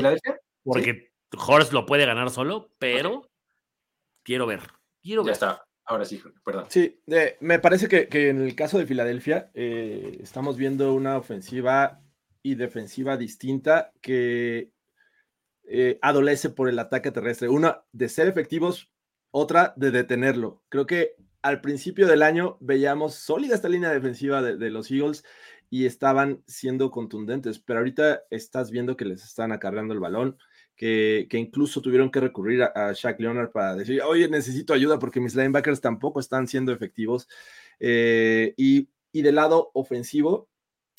porque 0.65 1.13
Horst 1.37 1.75
lo 1.75 1.85
puede 1.85 2.07
ganar 2.07 2.31
solo, 2.31 2.73
pero 2.79 3.29
Quiero 4.27 4.45
ver. 4.45 4.61
Quiero 5.01 5.25
ya 5.25 5.31
está. 5.31 5.65
Ahora 5.85 6.05
sí, 6.05 6.21
perdón. 6.45 6.65
Sí, 6.69 7.01
me 7.39 7.61
parece 7.61 7.87
que, 7.87 8.29
en 8.29 8.43
el 8.43 8.57
caso 8.57 8.77
de 8.77 8.87
Filadelfia 8.87 9.53
eh, 9.55 10.19
estamos 10.21 10.57
viendo 10.57 10.93
una 10.95 11.17
ofensiva 11.17 12.03
y 12.43 12.57
defensiva 12.57 13.17
distinta 13.17 13.93
que 14.01 14.73
eh, 15.63 16.01
adolece 16.03 16.51
por 16.51 16.69
el 16.69 16.81
ataque 16.81 17.13
terrestre. 17.13 17.49
Una 17.49 17.85
de 17.93 18.09
ser 18.09 18.27
efectivos, 18.27 18.91
otra 19.31 19.75
de 19.77 19.93
detenerlo. 19.93 20.65
Creo 20.71 20.87
que 20.87 21.15
al 21.41 21.61
principio 21.61 22.09
del 22.09 22.25
año 22.25 22.59
veíamos 22.61 23.15
sólida 23.15 23.55
esta 23.55 23.69
línea 23.69 23.91
defensiva 23.91 24.43
de, 24.43 24.57
de 24.57 24.71
los 24.71 24.91
Eagles 24.91 25.23
y 25.71 25.87
estaban 25.87 26.43
siendo 26.49 26.91
contundentes, 26.91 27.61
pero 27.61 27.79
ahorita 27.79 28.25
estás 28.31 28.73
viendo 28.73 28.97
que 28.97 29.05
les 29.05 29.23
están 29.23 29.53
acarreando 29.53 29.95
el 29.95 30.01
balón 30.01 30.37
que, 30.77 31.27
incluso 31.33 31.81
tuvieron 31.81 32.11
que 32.11 32.21
recurrir 32.21 32.63
a, 32.63 32.93
Shaq 32.93 33.19
Leonard 33.21 33.51
para 33.51 33.75
decir, 33.77 34.03
oye, 34.03 34.29
necesito 34.29 34.75
ayuda 34.75 34.99
porque 34.99 35.21
mis 35.21 35.35
linebackers 35.35 35.81
tampoco 35.81 36.21
están 36.21 36.47
siendo 36.47 36.73
efectivos. 36.73 37.29
Eh, 37.81 38.55
y, 38.57 38.89
y 39.13 39.23
del 39.23 39.37
lado 39.37 39.71
ofensivo 39.75 40.49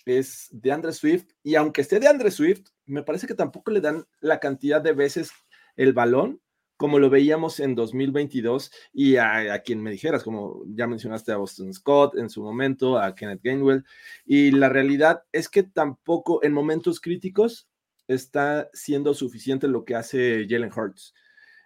es 0.05 0.47
de 0.51 0.71
Andre 0.71 0.93
Swift, 0.93 1.27
y 1.43 1.55
aunque 1.55 1.81
esté 1.81 1.99
de 1.99 2.07
Andre 2.07 2.31
Swift, 2.31 2.69
me 2.85 3.03
parece 3.03 3.27
que 3.27 3.33
tampoco 3.33 3.71
le 3.71 3.81
dan 3.81 4.05
la 4.21 4.39
cantidad 4.39 4.81
de 4.81 4.93
veces 4.93 5.31
el 5.75 5.93
balón 5.93 6.41
como 6.77 6.99
lo 6.99 7.09
veíamos 7.09 7.59
en 7.59 7.75
2022 7.75 8.71
y 8.93 9.17
a, 9.17 9.53
a, 9.53 9.59
quien 9.59 9.81
me 9.81 9.91
dijeras, 9.91 10.23
como 10.23 10.63
ya 10.67 10.87
mencionaste 10.87 11.31
a 11.31 11.37
Boston 11.37 11.73
Scott 11.73 12.15
en 12.15 12.29
su 12.29 12.43
momento, 12.43 12.99
a 12.99 13.15
Kenneth 13.15 13.41
Gainwell, 13.43 13.83
y 14.25 14.51
la 14.51 14.69
realidad 14.69 15.23
es 15.31 15.49
que 15.49 15.63
tampoco 15.63 16.43
en 16.43 16.53
momentos 16.53 17.01
críticos 17.01 17.67
está 18.07 18.69
siendo 18.73 19.13
suficiente 19.13 19.67
lo 19.67 19.85
que 19.85 19.95
hace 19.95 20.45
Jalen 20.49 20.71
Hurts. 20.75 21.13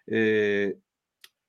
Eh, 0.08 0.78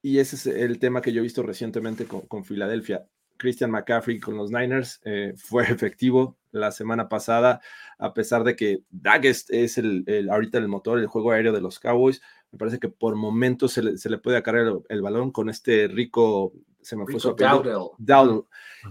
y 0.03 0.19
ese 0.19 0.37
es 0.37 0.47
el 0.47 0.79
tema 0.79 1.01
que 1.01 1.13
yo 1.13 1.21
he 1.21 1.23
visto 1.23 1.43
recientemente 1.43 2.07
con, 2.07 2.45
Filadelfia. 2.45 3.07
Christian 3.39 3.71
McCaffrey 3.71 4.21
con 4.21 4.37
los 4.37 4.51
Niners 4.51 5.01
eh, 5.05 5.35
fue 5.37 5.65
efectivo 5.65 6.39
la 6.53 6.71
semana 6.71 7.09
pasada, 7.09 7.61
a 7.99 8.13
pesar 8.13 8.45
de 8.45 8.55
que 8.55 8.83
Dak 8.91 9.25
es, 9.25 9.79
el, 9.79 10.29
ahorita 10.31 10.59
el 10.59 10.69
motor, 10.69 10.99
el 10.99 11.07
juego 11.07 11.31
aéreo 11.31 11.53
de 11.53 11.63
los 11.63 11.81
Cowboys. 11.81 12.21
Me 12.51 12.59
parece 12.59 12.79
que 12.79 12.91
por 12.91 13.17
momentos 13.17 13.73
se 13.73 13.83
le, 13.83 14.19
puede 14.19 14.43
cargar 14.43 14.83
el, 14.89 15.03
balón 15.03 15.31
con 15.33 15.49
este 15.49 15.89
rico, 15.89 16.53
se 16.83 16.97
me 16.97 17.07
fue 17.07 17.19
su 17.19 17.35
Dowdle. 17.35 18.43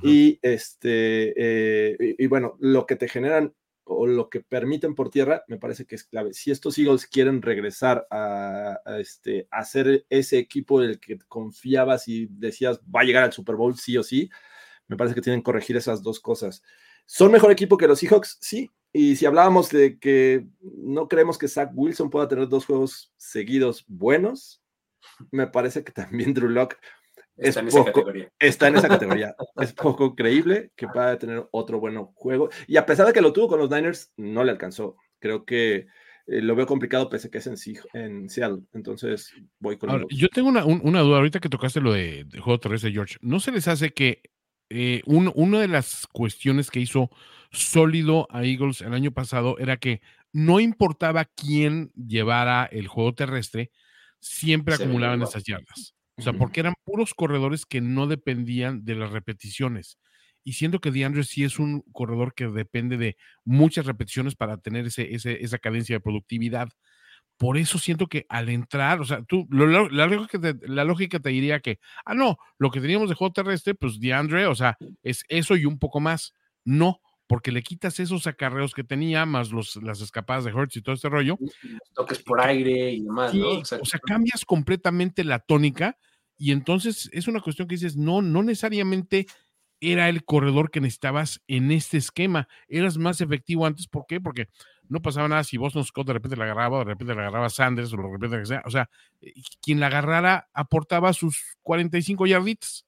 Y, 0.02 0.40
este, 0.41 1.34
eh, 1.36 2.15
y, 2.18 2.26
bueno, 2.26 2.57
lo 2.60 2.88
que 2.88 2.95
te 2.95 3.07
generan 3.07 3.53
o 3.84 4.08
lo 4.08 4.30
que 4.30 4.41
permiten 4.41 4.95
por 4.95 5.10
tierra, 5.10 5.44
me 5.48 5.58
parece 5.58 5.86
que 5.86 5.95
es 5.95 6.03
clave. 6.03 6.34
Si 6.34 6.52
estos 6.52 6.78
Eagles 6.78 7.08
quieren 7.08 7.41
regresar 7.41 8.08
a, 8.10 8.80
este, 8.99 9.48
a 9.52 9.64
ser 9.64 10.06
ese 10.10 10.38
equipo 10.38 10.80
del 10.80 10.99
que 10.99 11.18
confiabas 11.28 12.08
y 12.08 12.28
decías 12.28 12.80
va 12.84 13.02
a 13.02 13.03
llegar 13.03 13.24
al 13.24 13.34
Super 13.34 13.56
Bowl 13.56 13.78
sí 13.78 13.98
o 13.98 14.03
sí, 14.03 14.30
me 14.88 14.98
parece 14.98 15.16
que 15.16 15.22
tienen 15.22 15.41
que 15.41 15.45
corregir 15.45 15.78
esas 15.78 16.03
dos 16.03 16.20
cosas. 16.20 16.64
¿Son 17.06 17.32
mejor 17.32 17.52
equipo 17.52 17.78
que 17.78 17.88
los 17.88 17.99
Seahawks? 17.99 18.38
Sí. 18.41 18.70
Y 18.94 19.16
si 19.16 19.26
hablábamos 19.26 19.70
de 19.70 19.98
que 19.99 20.48
no 20.62 21.08
creemos 21.08 21.38
que 21.38 21.48
Zach 21.48 21.72
Wilson 21.74 22.10
pueda 22.10 22.28
tener 22.28 22.49
dos 22.49 22.66
juegos 22.66 23.14
seguidos 23.18 23.86
buenos, 23.88 24.62
me 25.32 25.48
parece 25.48 25.84
que 25.84 25.91
también 25.91 26.34
Drew 26.34 26.49
Locke 26.49 26.78
Está 27.38 27.62
en 27.62 27.68
esa 27.68 27.86
categoría. 27.86 28.32
Está 28.40 28.68
en 28.68 28.76
esa 28.76 28.88
categoría. 28.90 29.36
es 29.58 29.74
poco 29.74 30.16
creíble 30.16 30.72
que 30.76 30.88
pueda 30.88 31.18
tener 31.18 31.48
otro 31.52 31.80
buen 31.80 31.98
juego. 32.14 32.49
Y 32.68 32.78
a 32.78 32.86
pesar 32.86 33.08
de 33.08 33.14
que 33.14 33.22
lo 33.22 33.34
tuvo 33.34 33.48
con 33.48 33.60
los 33.60 33.70
Niners, 33.70 34.12
no 34.18 34.44
le 34.44 34.52
alcanzó. 34.52 34.95
Creo 35.20 35.45
que 35.45 35.88
eh, 36.28 36.41
lo 36.41 36.56
veo 36.56 36.66
complicado 36.66 37.10
pese 37.10 37.30
que 37.30 37.40
es 37.40 37.48
en, 37.48 37.56
en 37.94 38.30
Seattle. 38.30 38.64
Entonces 38.74 39.34
voy 39.60 39.78
con 39.78 40.08
Yo 40.10 40.28
tengo 40.30 40.49
una, 40.49 40.62
duda 41.02 41.18
ahorita 41.18 41.40
que 41.40 41.49
tocaste 41.49 41.82
lo 41.82 41.94
de, 41.94 42.26
juego 42.40 42.60
terrestre, 42.60 42.91
George. 42.91 43.18
¿No 43.22 43.40
se 43.40 43.52
les 43.52 43.68
hace 43.68 43.91
que 43.91 44.22
eh, 44.70 45.02
una 45.06 45.60
de 45.60 45.68
las 45.68 46.08
cuestiones 46.08 46.72
que 46.72 46.80
hizo 46.80 47.10
sólido 47.52 48.28
a 48.30 48.45
Eagles 48.45 48.82
el 48.82 48.94
año 48.94 49.12
pasado 49.12 49.58
era 49.60 49.78
que 49.78 50.02
no 50.32 50.60
importaba 50.60 51.26
quién 51.26 51.91
llevara 51.94 52.66
el 52.66 52.88
juego 52.88 53.14
terrestre, 53.14 53.72
siempre 54.20 54.76
acumulaban 54.76 55.22
esas 55.22 55.44
yardas. 55.44 55.94
O 56.22 56.23
sea, 56.23 56.34
porque 56.34 56.60
eran 56.60 56.76
puros 56.84 57.15
corredores 57.15 57.65
que 57.65 57.81
no 57.81 58.06
dependían 58.06 58.85
de 58.85 58.93
las 58.93 59.10
repeticiones. 59.10 59.98
Y 60.43 60.53
siento 60.53 60.80
que 60.80 60.91
DeAndre 60.91 61.23
sí 61.23 61.43
es 61.43 61.57
un 61.57 61.81
corredor 61.93 62.35
que 62.35 62.45
depende 62.48 62.95
de 62.98 63.18
muchas 63.43 63.88
repeticiones 63.88 64.35
para 64.35 64.57
tener 64.57 64.85
ese, 64.85 65.10
esa 65.11 65.57
cadencia 65.57 65.95
de 65.95 65.99
productividad. 65.99 66.69
Por 67.38 67.57
eso 67.57 67.80
siento 67.80 68.06
que 68.06 68.27
al 68.30 68.49
entrar, 68.49 69.02
o 69.02 69.06
sea, 69.06 69.23
tú, 69.23 69.48
la, 69.49 70.06
lógica 70.06 70.39
te, 70.39 70.68
la 70.68 70.84
lógica 70.84 71.19
te 71.19 71.30
diría 71.30 71.60
que, 71.60 71.80
ah, 72.06 72.14
no, 72.14 72.38
lo 72.60 72.69
que 72.69 72.81
teníamos 72.81 73.10
de 73.10 73.15
juego 73.15 73.34
terrestre, 73.34 73.73
pues 73.73 73.99
DeAndre, 73.99 74.45
o 74.45 74.53
sea, 74.53 74.77
es 75.02 75.23
eso 75.27 75.56
y 75.56 75.65
un 75.65 75.80
poco 75.80 75.99
más. 75.99 76.35
No, 76.64 77.02
porque 77.26 77.52
le 77.52 77.64
quitas 77.64 77.99
esos 77.99 78.27
acarreos 78.27 78.76
que 78.76 78.84
tenía, 78.84 79.26
más 79.26 79.52
los, 79.52 79.77
las 79.77 80.02
escapadas 80.02 80.43
de 80.43 80.52
Hertz 80.52 80.76
y 80.76 80.84
todo 80.84 80.93
este 80.93 81.10
rollo. 81.10 81.39
toques 81.95 82.22
por 82.22 82.41
aire 82.41 82.91
y 82.91 83.02
demás, 83.02 83.34
¿no? 83.34 83.49
O 83.60 83.65
sea, 83.65 83.99
cambias 84.06 84.45
completamente 84.45 85.23
la 85.23 85.39
tónica 85.39 85.98
y 86.41 86.53
entonces 86.53 87.07
es 87.13 87.27
una 87.27 87.39
cuestión 87.39 87.68
que 87.68 87.76
dices, 87.76 87.95
no, 87.95 88.23
no 88.23 88.41
necesariamente 88.41 89.27
era 89.80 90.09
el 90.09 90.26
corredor 90.26 90.72
que 90.72 90.81
necesitabas 90.81 91.39
en 91.47 91.72
este 91.72 91.97
esquema. 91.97 92.47
Eras 92.68 92.97
más 92.97 93.22
efectivo 93.22 93.68
antes. 93.68 93.85
¿Por 93.85 94.07
qué? 94.07 94.19
Porque 94.19 94.47
no 94.89 95.03
pasaba 95.03 95.27
nada 95.27 95.43
si 95.43 95.57
Boston 95.57 95.85
Scott 95.85 96.07
de 96.07 96.13
repente 96.13 96.35
la 96.35 96.45
agarraba, 96.45 96.77
o 96.77 96.80
de 96.80 96.85
repente 96.85 97.13
la 97.13 97.22
agarraba 97.22 97.47
Sanders, 97.51 97.93
o 97.93 97.97
de 97.97 98.09
repente 98.11 98.39
que 98.39 98.45
sea. 98.47 98.63
O 98.65 98.72
sea, 98.72 98.89
eh, 99.22 99.34
quien 99.61 99.80
la 99.80 99.85
agarrara 99.85 100.49
aportaba 100.51 101.13
sus 101.13 101.38
45 101.61 102.26
yarditas. 102.26 102.88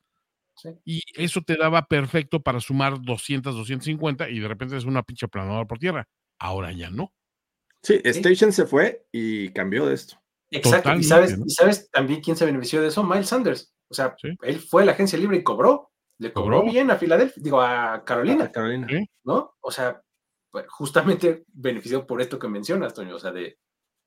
Y 0.84 1.04
eso 1.14 1.44
te 1.44 1.56
daba 1.56 1.86
perfecto 1.86 2.42
para 2.42 2.60
sumar 2.60 3.04
200, 3.04 3.56
250 3.56 4.32
y 4.32 4.40
de 4.40 4.48
repente 4.48 4.76
es 4.78 4.86
una 4.86 5.04
pinche 5.04 5.28
planadora 5.28 5.66
por 5.66 5.78
tierra. 5.78 6.08
Ahora 6.40 6.72
ya 6.72 6.90
no. 6.90 7.14
Sí, 7.84 8.02
Station 8.04 8.52
se 8.52 8.66
fue 8.66 9.06
y 9.12 9.50
cambió 9.50 9.86
de 9.86 9.94
esto. 9.94 10.23
Exacto. 10.54 10.94
¿Y 10.96 11.04
sabes, 11.04 11.38
¿Y 11.46 11.50
sabes 11.50 11.90
también 11.90 12.22
quién 12.22 12.36
se 12.36 12.46
benefició 12.46 12.82
de 12.82 12.88
eso? 12.88 13.04
Miles 13.04 13.28
Sanders. 13.28 13.74
O 13.90 13.94
sea, 13.94 14.16
él 14.42 14.60
fue 14.60 14.84
a 14.84 14.86
la 14.86 14.92
agencia 14.94 15.20
libre 15.20 15.38
y 15.38 15.44
cobró. 15.44 15.92
Le 16.20 16.32
cobró, 16.32 16.64
bien 16.64 16.90
a 16.92 16.96
Filadelfia, 16.96 17.42
digo, 17.44 17.62
a 17.62 18.04
Carolina. 18.06 18.52
Carolina. 18.52 18.88
¿No? 19.24 19.56
O 19.60 19.72
sea, 19.72 20.02
pues, 20.52 20.66
justamente 20.70 21.44
benefició 21.48 22.06
por 22.06 22.22
esto 22.22 22.38
que 22.40 22.48
mencionas, 22.48 22.94
Toño. 22.94 23.16
O 23.16 23.20
sea, 23.20 23.32
de, 23.32 23.58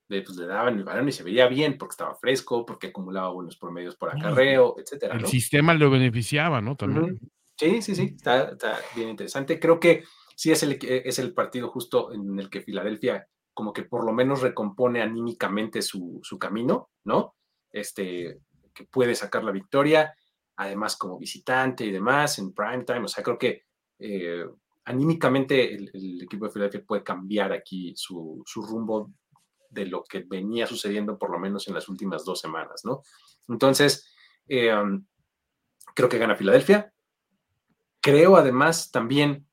pues 0.09 0.37
le 0.37 0.47
daban 0.47 0.79
el 0.79 0.85
balón 0.85 1.09
y 1.09 1.13
se 1.13 1.25
veía 1.25 1.49
bien 1.49 1.77
porque 1.77 1.93
estaba 1.93 2.15
fresco, 2.15 2.65
porque 2.65 2.89
acumulaba 2.89 3.31
buenos 3.31 3.57
promedios 3.57 3.97
por 3.97 4.11
acarreo, 4.11 4.77
etcétera. 4.79 5.17
El 5.17 5.27
sistema 5.27 5.75
lo 5.75 5.91
beneficiaba, 5.91 6.61
¿no? 6.61 6.77
También. 6.77 7.19
Sí, 7.59 7.83
sí, 7.83 7.95
sí. 7.95 8.15
Está, 8.17 8.51
está, 8.51 8.79
bien 8.95 9.09
interesante. 9.09 9.59
Creo 9.59 9.81
que 9.81 10.05
sí 10.37 10.53
es 10.53 10.63
el, 10.63 10.79
es 10.81 11.19
el 11.19 11.35
partido 11.35 11.69
justo 11.69 12.13
en 12.13 12.39
el 12.39 12.49
que 12.49 12.61
Filadelfia 12.61 13.29
como 13.57 13.73
que 13.73 13.85
por 13.85 14.05
lo 14.05 14.13
menos 14.13 14.43
recompone 14.43 15.01
anímicamente 15.01 15.81
su, 15.81 16.21
camino, 16.39 16.91
¿no? 17.05 17.37
Este, 17.73 18.43
que 18.75 18.85
puede 18.85 19.15
sacar 19.15 19.43
la 19.45 19.51
victoria, 19.51 20.15
además 20.57 20.95
como 20.97 21.19
visitante 21.19 21.87
y 21.87 21.91
demás 21.91 22.39
en 22.39 22.53
prime 22.53 22.85
time, 22.85 23.05
o 23.05 23.09
sea, 23.09 23.25
creo 23.25 23.39
que 23.39 23.63
eh, 23.99 24.45
anímicamente 24.85 25.75
el, 25.75 26.21
equipo 26.21 26.45
de 26.45 26.51
Filadelfia 26.51 26.85
puede 26.87 27.03
cambiar 27.03 27.51
aquí 27.55 27.95
su, 27.97 28.45
rumbo 28.57 29.11
de 29.71 29.87
lo 29.87 30.05
que 30.05 30.27
venía 30.29 30.67
sucediendo 30.67 31.19
por 31.19 31.31
lo 31.31 31.39
menos 31.39 31.67
en 31.67 31.73
las 31.73 31.89
últimas 31.89 32.27
dos 32.27 32.39
semanas, 32.39 32.83
¿no? 32.85 33.01
Entonces, 33.49 34.13
eh, 34.49 34.71
um, 34.75 35.03
creo 35.95 36.11
que 36.11 36.19
gana 36.19 36.37
Filadelfia. 36.37 36.93
Creo 38.03 38.37
además 38.37 38.91
también 38.91 39.47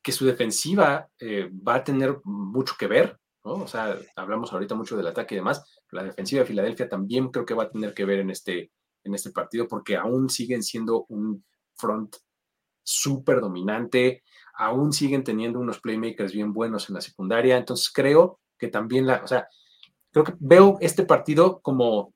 que 0.00 0.12
su 0.12 0.26
defensiva 0.26 1.10
eh, 1.18 1.50
va 1.52 1.74
a 1.74 1.84
tener 1.84 2.20
mucho 2.22 2.76
que 2.78 2.86
ver, 2.86 3.17
¿no? 3.44 3.54
O 3.54 3.66
sea, 3.66 3.98
hablamos 4.16 4.52
ahorita 4.52 4.74
mucho 4.74 4.96
del 4.96 5.06
ataque 5.06 5.34
y 5.34 5.38
demás. 5.38 5.64
La 5.90 6.02
defensiva 6.02 6.40
de 6.40 6.46
Filadelfia 6.46 6.88
también 6.88 7.28
creo 7.28 7.46
que 7.46 7.54
va 7.54 7.64
a 7.64 7.70
tener 7.70 7.94
que 7.94 8.04
ver 8.04 8.20
en 8.20 8.30
este, 8.30 8.72
en 9.04 9.14
este 9.14 9.30
partido 9.30 9.66
porque 9.68 9.96
aún 9.96 10.28
siguen 10.30 10.62
siendo 10.62 11.06
un 11.08 11.44
front 11.74 12.16
súper 12.82 13.40
dominante, 13.40 14.24
aún 14.54 14.92
siguen 14.92 15.22
teniendo 15.22 15.60
unos 15.60 15.80
playmakers 15.80 16.32
bien 16.32 16.52
buenos 16.52 16.88
en 16.88 16.94
la 16.94 17.00
secundaria. 17.00 17.56
Entonces 17.56 17.90
creo 17.92 18.40
que 18.58 18.68
también 18.68 19.06
la, 19.06 19.22
o 19.22 19.26
sea, 19.26 19.46
creo 20.10 20.24
que 20.24 20.34
veo 20.38 20.78
este 20.80 21.04
partido 21.04 21.60
como 21.60 22.14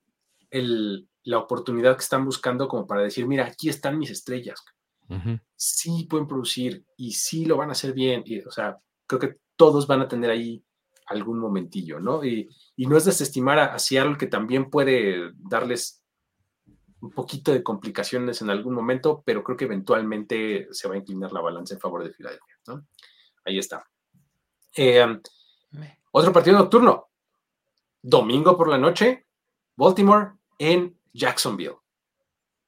el, 0.49 1.07
la 1.23 1.39
oportunidad 1.39 1.95
que 1.95 2.03
están 2.03 2.25
buscando 2.25 2.67
como 2.67 2.85
para 2.85 3.01
decir, 3.01 3.27
mira, 3.27 3.45
aquí 3.45 3.69
están 3.69 3.97
mis 3.97 4.11
estrellas. 4.11 4.63
Sí 5.55 6.07
pueden 6.09 6.27
producir 6.27 6.83
y 6.97 7.11
sí 7.11 7.45
lo 7.45 7.57
van 7.57 7.69
a 7.69 7.73
hacer 7.73 7.93
bien. 7.93 8.23
Y, 8.25 8.39
o 8.39 8.49
sea, 8.49 8.77
creo 9.05 9.19
que 9.19 9.35
todos 9.55 9.85
van 9.85 10.01
a 10.01 10.07
tener 10.07 10.31
ahí 10.31 10.63
algún 11.07 11.39
momentillo, 11.39 11.99
¿no? 11.99 12.23
Y, 12.23 12.49
y 12.75 12.87
no 12.87 12.97
es 12.97 13.05
desestimar 13.05 13.59
a, 13.59 13.73
a 13.73 13.79
Seattle 13.79 14.17
que 14.17 14.27
también 14.27 14.69
puede 14.69 15.31
darles 15.35 16.03
un 17.03 17.11
poquito 17.11 17.51
de 17.51 17.61
complicaciones 17.61 18.41
en 18.41 18.49
algún 18.49 18.73
momento, 18.73 19.23
pero 19.25 19.43
creo 19.43 19.57
que 19.57 19.65
eventualmente 19.65 20.67
se 20.71 20.87
va 20.87 20.95
a 20.95 20.97
inclinar 20.97 21.33
la 21.33 21.41
balanza 21.41 21.73
en 21.73 21.81
favor 21.81 22.01
de 22.01 22.13
Filadelfia. 22.13 22.55
¿no? 22.67 22.87
Ahí 23.43 23.57
está. 23.57 23.85
Eh, 24.75 25.05
otro 26.11 26.31
partido 26.31 26.57
nocturno. 26.57 27.09
Domingo 28.01 28.57
por 28.57 28.69
la 28.69 28.77
noche, 28.77 29.27
Baltimore 29.75 30.33
en 30.57 30.97
Jacksonville. 31.11 31.77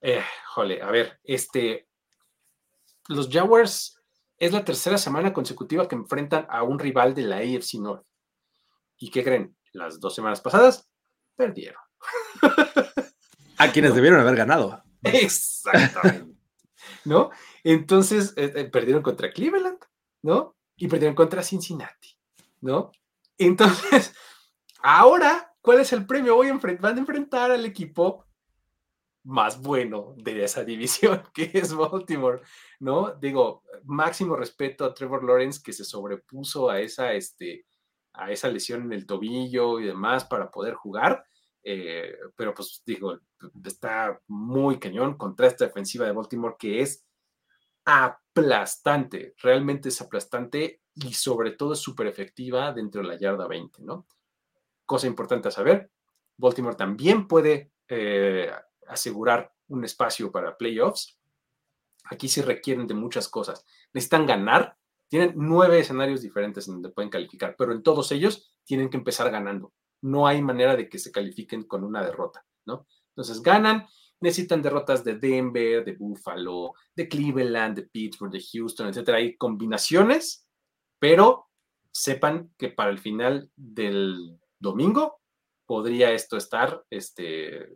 Eh, 0.02 0.24
jole, 0.54 0.82
a 0.82 0.92
ver, 0.92 1.20
este. 1.24 1.88
Los 3.08 3.30
Jaguars 3.30 4.02
es 4.38 4.52
la 4.52 4.66
tercera 4.66 4.98
semana 4.98 5.32
consecutiva 5.32 5.88
que 5.88 5.96
enfrentan 5.96 6.46
a 6.50 6.64
un 6.64 6.78
rival 6.78 7.14
de 7.14 7.22
la 7.22 7.38
AFC 7.38 7.76
North. 7.76 8.06
¿Y 8.98 9.12
qué 9.12 9.24
creen? 9.24 9.56
Las 9.74 10.00
dos 10.00 10.16
semanas 10.16 10.42
pasadas 10.42 10.90
perdieron. 11.36 11.82
A 13.58 13.72
quienes 13.72 13.92
No. 13.92 13.96
debieron 13.96 14.20
haber 14.20 14.36
ganado. 14.36 14.84
Exactamente. 15.04 16.36
¿No? 17.06 17.30
Entonces, 17.64 18.34
eh, 18.36 18.52
eh, 18.56 18.66
perdieron 18.66 19.02
contra 19.02 19.32
Cleveland, 19.32 19.80
¿no? 20.24 20.56
Y 20.76 20.88
perdieron 20.88 21.16
contra 21.16 21.44
Cincinnati, 21.44 22.18
¿no? 22.62 22.92
Entonces, 23.38 24.14
ahora, 24.82 25.54
¿cuál 25.62 25.80
es 25.80 25.94
el 25.94 26.06
premio? 26.06 26.36
Voy 26.36 26.50
a 26.50 26.60
van 26.80 26.96
a 26.98 27.00
enfrentar 27.00 27.52
al 27.52 27.66
equipo 27.66 28.26
más 29.24 29.60
bueno 29.60 30.14
de 30.18 30.44
esa 30.44 30.64
división, 30.64 31.24
que 31.34 31.52
es 31.54 31.74
Baltimore, 31.74 32.42
¿no? 32.80 33.14
Digo, 33.16 33.64
máximo 33.84 34.36
respeto 34.36 34.86
a 34.86 34.94
Trevor 34.94 35.24
Lawrence, 35.24 35.62
que 35.64 35.74
se 35.74 35.84
sobrepuso 35.84 36.70
a 36.70 36.80
esa, 36.80 37.14
este, 37.14 37.66
a 38.18 38.32
esa 38.32 38.50
lesión 38.50 38.84
en 38.84 38.94
el 38.94 39.06
tobillo 39.06 39.80
y 39.80 39.86
demás 39.86 40.26
para 40.26 40.52
poder 40.52 40.76
jugar. 40.76 41.26
Eh, 41.64 42.16
pero 42.36 42.54
pues 42.54 42.84
digo, 42.86 43.20
está 43.64 44.22
muy 44.28 44.78
cañón 44.78 45.18
contra 45.18 45.48
esta 45.48 45.66
defensiva 45.66 46.06
de 46.06 46.12
Baltimore 46.12 46.56
que 46.60 46.82
es 46.82 47.04
aplastante, 47.86 49.36
realmente 49.42 49.90
es 49.90 50.02
aplastante 50.02 50.82
y 50.94 51.14
sobre 51.14 51.52
todo 51.52 51.74
es 51.74 51.80
súper 51.80 52.08
efectiva 52.08 52.72
dentro 52.72 53.02
de 53.02 53.08
la 53.08 53.18
yarda 53.18 53.48
20, 53.48 53.84
¿no? 53.84 54.08
Cosa 54.86 55.08
importante 55.08 55.48
a 55.48 55.52
saber, 55.52 55.92
Baltimore 56.38 56.76
también 56.76 57.28
puede 57.28 57.72
eh, 57.88 58.52
asegurar 58.88 59.54
un 59.68 59.84
espacio 59.84 60.32
para 60.32 60.58
playoffs. 60.58 61.18
Aquí 62.06 62.28
sí 62.28 62.42
requieren 62.42 62.88
de 62.88 62.94
muchas 62.94 63.28
cosas. 63.28 63.66
Necesitan 63.94 64.26
ganar. 64.26 64.78
Tienen 65.16 65.34
nueve 65.38 65.80
escenarios 65.80 66.22
diferentes 66.22 66.68
en 66.68 66.74
donde 66.74 66.90
pueden 66.90 67.10
calificar, 67.10 67.56
pero 67.58 67.72
en 67.72 67.82
todos 67.82 68.12
ellos 68.12 68.52
tienen 68.66 68.90
que 68.90 68.98
empezar 68.98 69.32
ganando 69.32 69.72
no 70.02 70.28
hay 70.28 70.42
manera 70.42 70.76
de 70.76 70.90
que 70.90 71.00
se 71.00 71.10
califiquen 71.10 71.64
con 71.64 71.86
una 71.86 72.04
derrota, 72.04 72.46
¿no? 72.66 72.86
Entonces 73.16 73.42
ganan, 73.42 73.88
necesitan 74.20 74.62
derrotas 74.62 75.06
de 75.06 75.16
Denver, 75.16 75.86
de 75.86 75.94
Buffalo, 75.94 76.74
de 76.94 77.08
Cleveland, 77.08 77.78
de 77.78 77.84
Pittsburgh, 77.84 78.30
de 78.30 78.44
Houston, 78.44 78.90
etcétera. 78.90 79.20
Hay 79.20 79.38
combinaciones, 79.38 80.48
pero 81.00 81.48
sepan 81.94 82.54
que 82.58 82.68
para 82.68 82.92
el 82.92 83.00
final 83.00 83.50
del 83.56 84.38
domingo 84.60 85.22
podría 85.66 86.12
esto 86.12 86.36
estar, 86.36 86.84
este, 86.90 87.70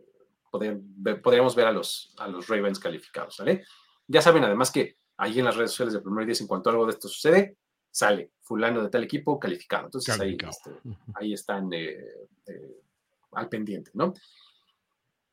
podrían 0.50 0.82
ver- 0.82 1.22
podríamos 1.22 1.56
ver 1.56 1.68
a 1.68 1.72
los, 1.72 2.14
a 2.18 2.28
los 2.28 2.48
Ravens 2.48 2.78
calificados, 2.78 3.38
¿vale? 3.38 3.64
Ya 4.06 4.20
saben 4.20 4.44
además 4.44 4.70
que 4.70 4.98
ahí 5.20 5.38
en 5.38 5.44
las 5.44 5.56
redes 5.56 5.70
sociales 5.72 5.94
de 5.94 6.00
Primer 6.00 6.24
Día, 6.26 6.34
en 6.40 6.46
cuanto 6.46 6.70
algo 6.70 6.86
de 6.86 6.92
esto 6.92 7.08
sucede, 7.08 7.56
sale 7.90 8.32
fulano 8.42 8.82
de 8.82 8.88
tal 8.90 9.04
equipo 9.04 9.38
calificado. 9.38 9.86
Entonces 9.86 10.14
ahí, 10.24 10.36
este, 10.50 10.70
ahí 11.14 11.32
están 11.32 11.72
eh, 11.72 11.98
eh, 12.46 12.80
al 13.32 13.48
pendiente, 13.48 13.90
¿no? 13.94 14.12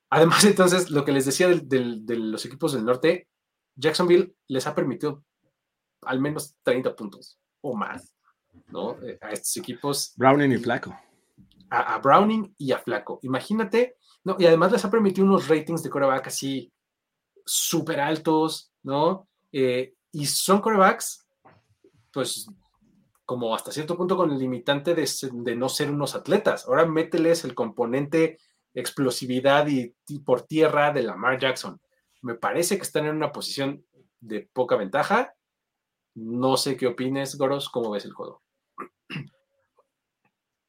Además, 0.09 0.43
entonces, 0.45 0.89
lo 0.91 1.03
que 1.05 1.11
les 1.11 1.25
decía 1.25 1.47
del- 1.47 1.67
del- 1.67 2.05
de 2.05 2.15
los 2.17 2.45
equipos 2.45 2.73
del 2.73 2.85
norte, 2.85 3.27
Jacksonville 3.75 4.35
les 4.47 4.65
ha 4.67 4.73
permitido 4.75 5.23
al 6.03 6.19
menos 6.19 6.55
30 6.63 6.95
puntos 6.95 7.39
o 7.61 7.75
más, 7.75 8.15
¿no? 8.67 9.01
Eh, 9.03 9.17
a 9.21 9.31
estos 9.31 9.57
equipos, 9.57 10.13
Browning 10.15 10.51
y 10.51 10.57
Flaco. 10.57 10.95
a, 11.69 11.95
a 11.95 11.97
Browning 11.99 12.53
y 12.57 12.71
a 12.71 12.79
Flaco. 12.79 13.19
Imagínate, 13.23 13.95
¿no? 14.23 14.35
Y 14.39 14.45
además 14.45 14.71
les 14.71 14.85
ha 14.85 14.91
permitido 14.91 15.25
unos 15.27 15.47
ratings 15.47 15.83
de 15.83 15.89
coreback 15.89 16.27
así 16.27 16.71
súper 17.45 17.99
altos, 17.99 18.71
¿no? 18.83 19.27
Eh, 19.51 19.93
y 20.11 20.25
son 20.25 20.61
corebacks, 20.61 21.27
pues, 22.11 22.47
como 23.25 23.53
hasta 23.53 23.71
cierto 23.71 23.97
punto 23.97 24.15
con 24.15 24.31
el 24.31 24.39
limitante 24.39 24.95
de, 24.95 25.05
no 25.55 25.69
ser 25.69 25.91
unos 25.91 26.15
atletas. 26.15 26.65
Ahora 26.65 26.85
mételes 26.85 27.43
el 27.43 27.53
componente 27.53 28.39
explosividad 28.73 29.67
y, 29.67 29.93
por 30.25 30.43
tierra 30.43 30.91
de 30.93 31.03
Lamar 31.03 31.39
Jackson. 31.39 31.81
Me 32.21 32.35
parece 32.35 32.77
que 32.77 32.83
están 32.83 33.05
en 33.05 33.15
una 33.15 33.31
posición 33.31 33.85
de 34.19 34.49
poca 34.53 34.75
ventaja. 34.75 35.33
No 36.15 36.57
sé 36.57 36.77
qué 36.77 36.87
opines, 36.87 37.37
Goros, 37.37 37.69
cómo 37.69 37.91
ves 37.91 38.05
el 38.05 38.13
juego. 38.13 38.43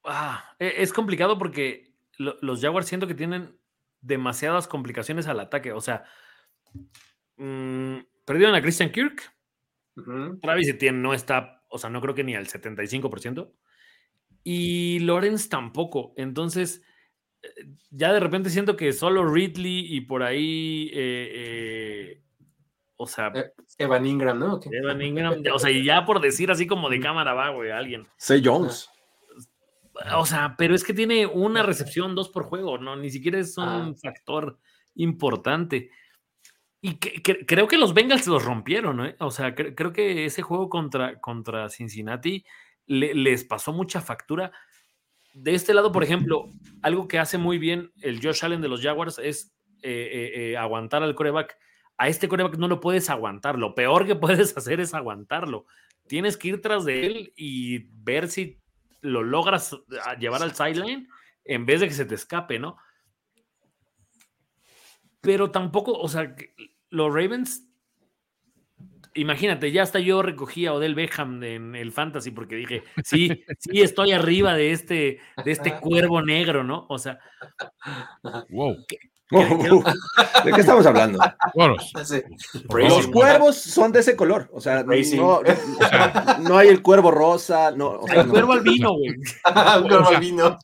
Ah, 0.03 0.55
e- 0.59 0.75
es 0.81 0.93
complicado 0.93 1.37
porque 1.37 1.93
lo- 2.17 2.37
los 2.41 2.61
Jaguars 2.61 2.87
siento 2.87 3.07
que 3.07 3.15
tienen 3.15 3.57
demasiadas 4.01 4.67
complicaciones 4.67 5.27
al 5.27 5.39
ataque. 5.39 5.71
O 5.73 5.81
sea, 5.81 6.03
mm, 7.37 7.99
perdieron 8.29 8.53
a 8.55 8.61
Christian 8.61 8.91
Kirk. 8.91 9.33
Travis 10.39 10.69
Etienne 10.69 11.01
no 11.01 11.15
está, 11.15 11.63
o 11.67 11.79
sea, 11.79 11.89
no 11.89 11.99
creo 11.99 12.13
que 12.13 12.23
ni 12.23 12.35
al 12.35 12.45
75%. 12.47 13.51
Y 14.43 14.99
Lawrence 14.99 15.49
tampoco. 15.49 16.13
Entonces, 16.15 16.83
eh, 17.41 17.49
ya 17.89 18.13
de 18.13 18.19
repente 18.19 18.51
siento 18.51 18.75
que 18.77 18.93
solo 18.93 19.25
Ridley 19.25 19.95
y 19.95 20.01
por 20.01 20.21
ahí, 20.21 20.91
eh, 20.93 21.31
eh, 21.33 22.23
o 22.97 23.07
sea, 23.07 23.31
Eh, 23.33 23.51
Evan 23.79 24.05
Ingram, 24.05 24.37
¿no? 24.37 24.59
Evan 24.71 25.01
Ingram, 25.01 25.41
o 25.51 25.57
sea, 25.59 25.71
y 25.71 25.83
ya 25.83 26.05
por 26.05 26.21
decir 26.21 26.51
así 26.51 26.67
como 26.67 26.87
de 26.89 26.99
cámara 26.99 27.33
va, 27.33 27.49
güey, 27.49 27.71
alguien. 27.71 28.05
Say 28.17 28.41
Jones. 28.45 28.87
O 30.15 30.25
sea, 30.25 30.55
pero 30.55 30.75
es 30.75 30.83
que 30.83 30.93
tiene 30.93 31.25
una 31.25 31.63
recepción, 31.63 32.13
dos 32.15 32.29
por 32.29 32.43
juego, 32.43 32.77
¿no? 32.77 32.95
Ni 32.95 33.09
siquiera 33.09 33.39
es 33.39 33.57
un 33.57 33.65
Ah. 33.67 33.93
factor 34.01 34.59
importante. 34.95 35.89
Y 36.81 36.95
que- 36.95 37.21
que- 37.21 37.45
creo 37.45 37.67
que 37.67 37.77
los 37.77 37.93
Bengals 37.93 38.25
los 38.27 38.43
rompieron, 38.45 39.05
¿eh? 39.05 39.15
O 39.19 39.31
sea, 39.31 39.53
cre- 39.55 39.73
creo 39.75 39.91
que 39.91 40.25
ese 40.25 40.41
juego 40.41 40.69
contra, 40.69 41.19
contra 41.19 41.67
Cincinnati 41.69 42.45
le- 42.85 43.13
les 43.13 43.43
pasó 43.43 43.73
mucha 43.73 43.99
factura. 44.01 44.51
De 45.33 45.53
este 45.55 45.73
lado, 45.73 45.91
por 45.91 46.03
ejemplo, 46.03 46.45
algo 46.81 47.07
que 47.07 47.19
hace 47.19 47.37
muy 47.37 47.57
bien 47.57 47.91
el 48.01 48.21
Josh 48.21 48.43
Allen 48.45 48.61
de 48.61 48.67
los 48.69 48.81
Jaguars 48.81 49.19
es 49.19 49.53
eh, 49.81 50.09
eh, 50.11 50.51
eh, 50.51 50.57
aguantar 50.57 51.03
al 51.03 51.15
coreback. 51.15 51.57
A 51.97 52.07
este 52.09 52.27
coreback 52.27 52.57
no 52.57 52.67
lo 52.67 52.79
puedes 52.79 53.09
aguantar. 53.09 53.57
Lo 53.59 53.75
peor 53.75 54.05
que 54.05 54.15
puedes 54.47 54.55
hacer 54.57 54.79
es 54.79 54.93
aguantarlo. 54.93 55.65
Tienes 56.07 56.35
que 56.37 56.47
ir 56.49 56.61
tras 56.61 56.85
de 56.85 57.05
él 57.05 57.33
y 57.35 57.79
ver 58.03 58.27
si 58.29 58.57
lo 59.01 59.21
logras 59.23 59.75
a 60.05 60.15
llevar 60.17 60.41
al 60.43 60.55
sideline 60.55 61.07
en 61.45 61.65
vez 61.65 61.79
de 61.81 61.87
que 61.87 61.93
se 61.93 62.05
te 62.05 62.15
escape, 62.15 62.57
¿no? 62.59 62.77
Pero 65.21 65.51
tampoco, 65.51 65.93
o 65.93 66.07
sea, 66.07 66.35
los 66.89 67.13
Ravens, 67.13 67.67
imagínate, 69.13 69.71
ya 69.71 69.83
hasta 69.83 69.99
yo 69.99 70.21
recogí 70.21 70.65
a 70.65 70.73
Odell 70.73 70.95
Beckham 70.95 71.43
en 71.43 71.75
el 71.75 71.91
fantasy 71.91 72.31
porque 72.31 72.55
dije, 72.55 72.83
sí, 73.03 73.29
sí, 73.59 73.81
estoy 73.81 74.11
arriba 74.11 74.55
de 74.55 74.71
este, 74.71 75.19
de 75.43 75.51
este 75.51 75.77
cuervo 75.79 76.21
negro, 76.21 76.63
¿no? 76.63 76.85
O 76.89 76.97
sea, 76.97 77.19
Wow. 78.49 78.77
¿De 80.45 80.51
qué 80.53 80.61
estamos 80.61 80.85
hablando? 80.85 81.19
Sí. 82.03 82.21
Los 82.69 83.07
cuervos 83.07 83.57
son 83.57 83.91
de 83.91 83.99
ese 83.99 84.15
color. 84.15 84.49
O 84.53 84.61
sea, 84.61 84.83
no, 85.15 85.41
no 86.41 86.57
hay 86.57 86.67
el 86.69 86.81
cuervo 86.81 87.11
rosa. 87.11 87.71
No, 87.71 87.99
o 87.99 88.07
sea, 88.07 88.21
El 88.21 88.27
no. 88.27 88.33
cuervo 88.33 88.53
albino, 88.53 88.93
güey. 88.93 89.09
Un 89.11 89.87
cuervo 89.87 90.09
albino. 90.09 90.57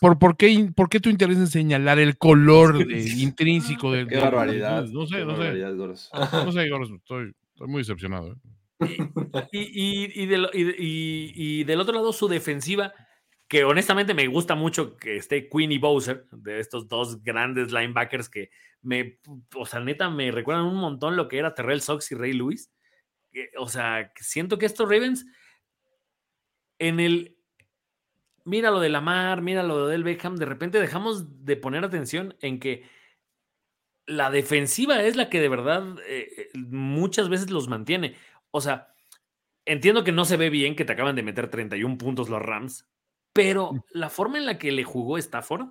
¿Por, 0.00 0.18
por, 0.18 0.36
qué, 0.36 0.70
¿Por 0.74 0.88
qué 0.88 1.00
tu 1.00 1.08
interés 1.08 1.38
en 1.38 1.46
señalar 1.46 1.98
el 1.98 2.18
color 2.18 2.84
de- 2.86 3.00
intrínseco 3.18 3.92
del 3.92 4.06
Qué 4.08 4.16
del- 4.16 4.24
barbaridad. 4.24 4.84
No 4.84 5.06
sé, 5.06 5.24
no 5.24 5.36
sé. 5.36 5.52
No 5.52 6.52
sé, 6.52 6.68
Goros, 6.68 6.90
estoy, 6.90 7.32
estoy 7.54 7.68
muy 7.68 7.78
decepcionado. 7.80 8.32
¿eh? 8.32 8.36
Y, 9.52 9.58
y- 9.60 10.22
y 10.22 10.26
del, 10.26 10.48
y- 10.52 10.62
y- 10.62 11.32
y 11.60 11.64
del 11.64 11.80
otro 11.80 11.94
lado, 11.94 12.12
su 12.12 12.28
defensiva, 12.28 12.92
que 13.50 13.64
honestamente 13.64 14.14
me 14.14 14.28
gusta 14.28 14.54
mucho 14.54 14.96
que 14.96 15.16
esté 15.16 15.48
Queen 15.48 15.72
y 15.72 15.78
Bowser, 15.78 16.24
de 16.30 16.60
estos 16.60 16.86
dos 16.86 17.20
grandes 17.24 17.72
linebackers 17.72 18.28
que 18.28 18.48
me, 18.80 19.18
o 19.56 19.66
sea, 19.66 19.80
neta, 19.80 20.08
me 20.08 20.30
recuerdan 20.30 20.66
un 20.66 20.76
montón 20.76 21.16
lo 21.16 21.26
que 21.26 21.38
era 21.38 21.52
Terrell 21.52 21.80
Sox 21.80 22.12
y 22.12 22.14
Ray 22.14 22.32
Lewis. 22.32 22.70
O 23.58 23.68
sea, 23.68 24.12
siento 24.14 24.56
que 24.56 24.66
estos 24.66 24.88
Ravens, 24.88 25.26
en 26.78 27.00
el. 27.00 27.36
Mira 28.44 28.70
lo 28.70 28.78
de 28.78 28.88
Lamar, 28.88 29.42
mira 29.42 29.64
lo 29.64 29.84
de 29.84 29.92
Del 29.92 30.04
Beckham, 30.04 30.36
de 30.36 30.46
repente 30.46 30.78
dejamos 30.78 31.44
de 31.44 31.56
poner 31.56 31.84
atención 31.84 32.36
en 32.40 32.60
que 32.60 32.88
la 34.06 34.30
defensiva 34.30 35.02
es 35.02 35.16
la 35.16 35.28
que 35.28 35.40
de 35.40 35.48
verdad 35.48 35.96
eh, 36.06 36.28
eh, 36.36 36.50
muchas 36.54 37.28
veces 37.28 37.50
los 37.50 37.66
mantiene. 37.66 38.14
O 38.52 38.60
sea, 38.60 38.94
entiendo 39.64 40.04
que 40.04 40.12
no 40.12 40.24
se 40.24 40.36
ve 40.36 40.50
bien 40.50 40.76
que 40.76 40.84
te 40.84 40.92
acaban 40.92 41.16
de 41.16 41.24
meter 41.24 41.50
31 41.50 41.98
puntos 41.98 42.28
los 42.28 42.40
Rams, 42.40 42.88
pero 43.32 43.84
la 43.92 44.10
forma 44.10 44.38
en 44.38 44.46
la 44.46 44.58
que 44.58 44.72
le 44.72 44.84
jugó 44.84 45.18
Stafford, 45.18 45.68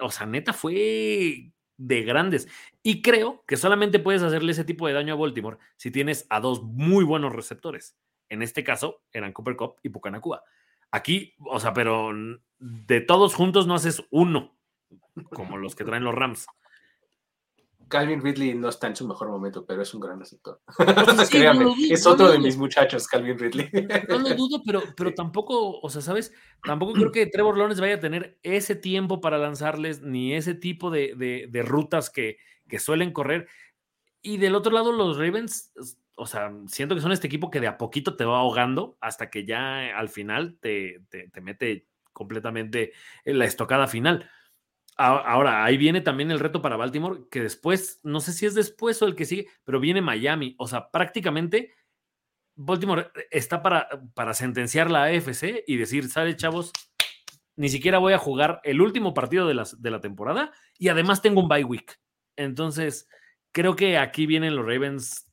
o 0.00 0.10
sea, 0.10 0.26
neta 0.26 0.52
fue 0.52 1.52
de 1.76 2.02
grandes. 2.02 2.48
Y 2.82 3.02
creo 3.02 3.44
que 3.46 3.56
solamente 3.56 3.98
puedes 3.98 4.22
hacerle 4.22 4.52
ese 4.52 4.64
tipo 4.64 4.86
de 4.86 4.94
daño 4.94 5.14
a 5.14 5.16
Baltimore 5.16 5.58
si 5.76 5.90
tienes 5.90 6.26
a 6.30 6.40
dos 6.40 6.62
muy 6.62 7.04
buenos 7.04 7.32
receptores. 7.32 7.96
En 8.28 8.42
este 8.42 8.64
caso 8.64 9.02
eran 9.12 9.32
Cooper 9.32 9.56
Cup 9.56 9.76
y 9.82 9.88
Pucanacua. 9.90 10.42
Aquí, 10.90 11.34
o 11.38 11.58
sea, 11.60 11.72
pero 11.72 12.12
de 12.58 13.00
todos 13.00 13.34
juntos 13.34 13.66
no 13.66 13.74
haces 13.74 14.04
uno, 14.10 14.56
como 15.30 15.56
los 15.56 15.74
que 15.74 15.84
traen 15.84 16.04
los 16.04 16.14
Rams. 16.14 16.46
Calvin 17.88 18.20
Ridley 18.22 18.54
no 18.54 18.68
está 18.68 18.86
en 18.86 18.96
su 18.96 19.06
mejor 19.06 19.28
momento, 19.28 19.64
pero 19.66 19.82
es 19.82 19.92
un 19.94 20.00
gran 20.00 20.18
receptor. 20.18 20.60
sí, 20.68 20.74
Créame, 21.30 21.64
no 21.64 21.70
lo 21.70 21.74
dudo, 21.76 21.86
es 21.90 22.06
otro 22.06 22.30
de 22.30 22.38
mis 22.38 22.56
muchachos, 22.56 23.06
Calvin 23.06 23.38
Ridley. 23.38 23.70
No 24.08 24.18
lo 24.18 24.34
dudo, 24.34 24.62
pero, 24.64 24.82
pero 24.96 25.14
tampoco, 25.14 25.80
o 25.80 25.88
sea, 25.90 26.02
¿sabes? 26.02 26.32
Tampoco 26.62 26.92
creo 26.94 27.12
que 27.12 27.26
Trevor 27.26 27.56
Lawrence 27.58 27.80
vaya 27.80 27.96
a 27.96 28.00
tener 28.00 28.38
ese 28.42 28.74
tiempo 28.76 29.20
para 29.20 29.38
lanzarles, 29.38 30.02
ni 30.02 30.34
ese 30.34 30.54
tipo 30.54 30.90
de, 30.90 31.14
de- 31.16 31.46
de 31.50 31.62
rutas 31.62 32.10
que, 32.10 32.38
que 32.68 32.78
suelen 32.78 33.12
correr. 33.12 33.48
Y 34.22 34.38
del 34.38 34.54
otro 34.54 34.72
lado, 34.72 34.90
los 34.92 35.18
Ravens, 35.18 35.72
o 36.16 36.26
sea, 36.26 36.50
siento 36.66 36.94
que 36.94 37.00
son 37.02 37.12
este 37.12 37.26
equipo 37.26 37.50
que 37.50 37.60
de 37.60 37.66
a 37.66 37.76
poquito 37.76 38.16
te 38.16 38.24
va 38.24 38.38
ahogando 38.38 38.96
hasta 39.00 39.28
que 39.28 39.44
ya 39.44 39.98
al 39.98 40.08
final 40.08 40.56
te, 40.60 41.02
te- 41.10 41.28
te 41.28 41.40
mete 41.42 41.86
completamente 42.12 42.92
en 43.24 43.38
la 43.38 43.44
estocada 43.44 43.86
final. 43.86 44.30
Ahora, 44.96 45.64
ahí 45.64 45.76
viene 45.76 46.00
también 46.00 46.30
el 46.30 46.38
reto 46.38 46.62
para 46.62 46.76
Baltimore, 46.76 47.22
que 47.28 47.40
después, 47.40 48.00
no 48.04 48.20
sé 48.20 48.32
si 48.32 48.46
es 48.46 48.54
después 48.54 49.02
o 49.02 49.06
el 49.06 49.16
que 49.16 49.24
sigue, 49.24 49.48
pero 49.64 49.80
viene 49.80 50.00
Miami. 50.00 50.54
O 50.56 50.68
sea, 50.68 50.90
prácticamente 50.90 51.74
Baltimore 52.54 53.10
está 53.30 53.60
para, 53.60 53.88
para 54.14 54.34
sentenciar 54.34 54.90
la 54.90 55.04
AFC 55.04 55.64
y 55.66 55.76
decir, 55.76 56.08
sale 56.08 56.36
chavos, 56.36 56.72
ni 57.56 57.68
siquiera 57.68 57.98
voy 57.98 58.12
a 58.12 58.18
jugar 58.18 58.60
el 58.62 58.80
último 58.80 59.14
partido 59.14 59.48
de, 59.48 59.60
de 59.78 59.90
la 59.90 60.00
temporada 60.00 60.52
y 60.78 60.88
además 60.88 61.22
tengo 61.22 61.40
un 61.40 61.48
bye 61.48 61.64
week. 61.64 61.98
Entonces, 62.36 63.08
creo 63.52 63.74
que 63.74 63.98
aquí 63.98 64.26
vienen 64.26 64.54
los 64.54 64.64
Ravens 64.64 65.28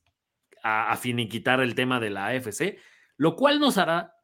a, 0.64 0.90
a 0.90 0.96
finiquitar 0.96 1.60
el 1.60 1.76
tema 1.76 2.00
de 2.00 2.10
la 2.10 2.26
AFC, 2.26 2.78
lo 3.16 3.36
cual 3.36 3.60
nos 3.60 3.78
hará, 3.78 4.16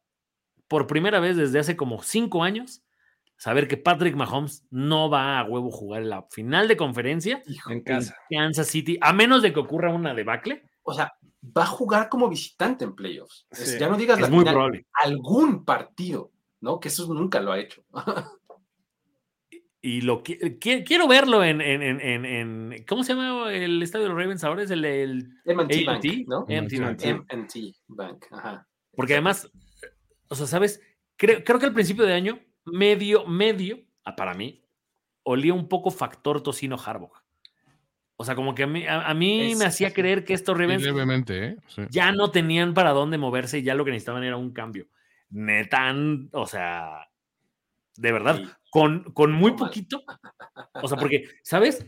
por 0.66 0.88
primera 0.88 1.20
vez 1.20 1.36
desde 1.36 1.60
hace 1.60 1.76
como 1.76 2.02
cinco 2.02 2.42
años, 2.42 2.82
saber 3.38 3.66
que 3.68 3.76
Patrick 3.78 4.14
Mahomes 4.16 4.66
no 4.70 5.08
va 5.08 5.38
a 5.38 5.44
huevo 5.44 5.70
jugar 5.70 6.02
en 6.02 6.10
la 6.10 6.26
final 6.30 6.68
de 6.68 6.76
conferencia 6.76 7.42
En 7.70 7.80
casa. 7.82 8.14
en 8.28 8.38
Kansas 8.40 8.66
City, 8.66 8.98
a 9.00 9.12
menos 9.14 9.40
de 9.42 9.52
que 9.54 9.60
ocurra 9.60 9.94
una 9.94 10.12
debacle. 10.12 10.64
O 10.82 10.92
sea, 10.92 11.12
va 11.56 11.62
a 11.62 11.66
jugar 11.66 12.08
como 12.08 12.28
visitante 12.28 12.84
en 12.84 12.94
playoffs. 12.94 13.46
Es- 13.50 13.78
ya 13.78 13.88
no 13.88 13.96
digas 13.96 14.20
la 14.20 14.28
muy 14.28 14.40
final, 14.40 14.54
probable. 14.54 14.86
algún 14.92 15.64
partido, 15.64 16.32
¿no? 16.60 16.80
Que 16.80 16.88
eso 16.88 17.12
nunca 17.14 17.40
lo 17.40 17.52
ha 17.52 17.58
hecho. 17.60 17.82
Y 19.80 20.00
lo 20.00 20.24
qui- 20.24 20.58
quiero 20.84 21.06
verlo 21.06 21.44
en, 21.44 21.60
en, 21.60 21.82
en, 21.82 22.00
en- 22.00 22.24
en- 22.24 22.84
¿cómo 22.88 23.04
se 23.04 23.14
llama 23.14 23.52
el 23.54 23.80
estadio 23.80 24.06
de 24.06 24.08
los 24.10 24.18
Ravens 24.18 24.42
ahora? 24.42 24.64
Es 24.64 24.72
el, 24.72 24.84
el 24.84 25.28
M&T 25.44 25.84
Bank, 25.84 26.04
¿no? 26.26 26.40
Bank. 26.40 26.50
M&T. 26.50 27.08
M&T 27.08 27.74
Bank, 27.86 28.24
ajá. 28.32 28.66
Porque 28.96 29.12
además, 29.12 29.48
o 30.28 30.34
sea, 30.34 30.48
¿sabes? 30.48 30.80
Creo, 31.16 31.44
creo 31.44 31.60
que 31.60 31.66
al 31.66 31.72
principio 31.74 32.04
de 32.04 32.12
año, 32.12 32.40
medio, 32.72 33.26
medio, 33.26 33.78
ah, 34.04 34.16
para 34.16 34.34
mí, 34.34 34.64
olía 35.22 35.54
un 35.54 35.68
poco 35.68 35.90
factor 35.90 36.42
tocino 36.42 36.76
Harbaugh. 36.76 37.12
O 38.16 38.24
sea, 38.24 38.34
como 38.34 38.54
que 38.54 38.64
a 38.64 38.66
mí, 38.66 38.84
a, 38.86 39.02
a 39.08 39.14
mí 39.14 39.52
Es- 39.52 39.58
me 39.58 39.64
hacía 39.64 39.92
creer 39.92 40.24
que 40.24 40.34
estos 40.34 40.56
Ravens 40.58 40.82
¿eh? 41.28 41.56
Sí. 41.68 41.82
ya 41.90 42.10
no 42.12 42.30
tenían 42.30 42.74
para 42.74 42.90
dónde 42.90 43.16
moverse 43.18 43.58
y 43.58 43.62
ya 43.62 43.74
lo 43.74 43.84
que 43.84 43.92
necesitaban 43.92 44.24
era 44.24 44.36
un 44.36 44.52
cambio. 44.52 44.88
Netan, 45.30 46.28
o 46.32 46.46
sea, 46.46 47.08
de 47.96 48.12
verdad, 48.12 48.36
Sí. 48.38 48.48
con, 48.70 49.04
con 49.12 49.32
muy 49.32 49.52
poquito. 49.52 50.02
O 50.74 50.88
sea, 50.88 50.98
porque, 50.98 51.28
¿sabes? 51.42 51.86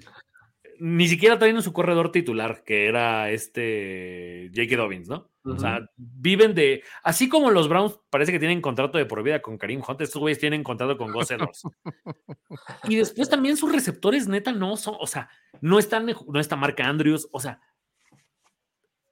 Ni 0.81 1.09
siquiera 1.09 1.39
traen 1.39 1.61
su 1.62 1.73
corredor 1.73 2.11
titular, 2.11 2.65
que 2.65 2.86
era 2.86 3.31
este 3.31 4.51
J.K. 4.55 4.77
Dobbins, 4.77 5.09
¿no? 5.09 5.31
O 5.44 5.59
sea, 5.59 5.89
viven 5.97 6.55
de. 6.55 6.82
Así 7.02 7.28
como 7.28 7.51
los 7.51 7.69
Browns 7.69 7.98
parece 8.11 8.32
que 8.32 8.39
tienen 8.39 8.61
contrato 8.61 8.98
de 8.98 9.07
por 9.07 9.23
vida 9.23 9.40
con 9.40 9.59
Karim 9.59 9.82
Hunt, 9.86 10.01
estos 10.01 10.20
güeyes 10.20 10.39
tienen 10.39 10.62
contrato 10.62 10.98
con 10.98 11.12
Gus 11.12 11.31
Edwards. 11.31 11.62
y 12.89 12.97
después 12.97 13.28
también 13.28 13.57
sus 13.57 13.73
receptores, 13.73 14.28
neta, 14.28 14.52
no 14.52 14.77
son. 14.77 14.97
O 14.98 15.07
sea, 15.07 15.31
no 15.61 15.78
están, 15.78 16.07
no 16.07 16.40
está 16.40 16.57
Mark 16.57 16.81
Andrews. 16.82 17.28
O 17.32 17.40
sea, 17.40 17.61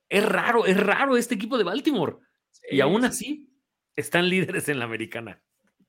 es 0.09 0.25
raro, 0.25 0.67
es 0.67 0.79
raro 0.79 1.17
este 1.17 1.35
equipo 1.35 1.59
de 1.59 1.65
Baltimore. 1.65 2.17
y 2.71 2.81
aún 2.81 3.03
sí, 3.03 3.07
así, 3.07 3.53
están 3.97 4.29
líderes 4.29 4.69
en 4.69 4.79
la 4.79 4.85
americana. 4.85 5.43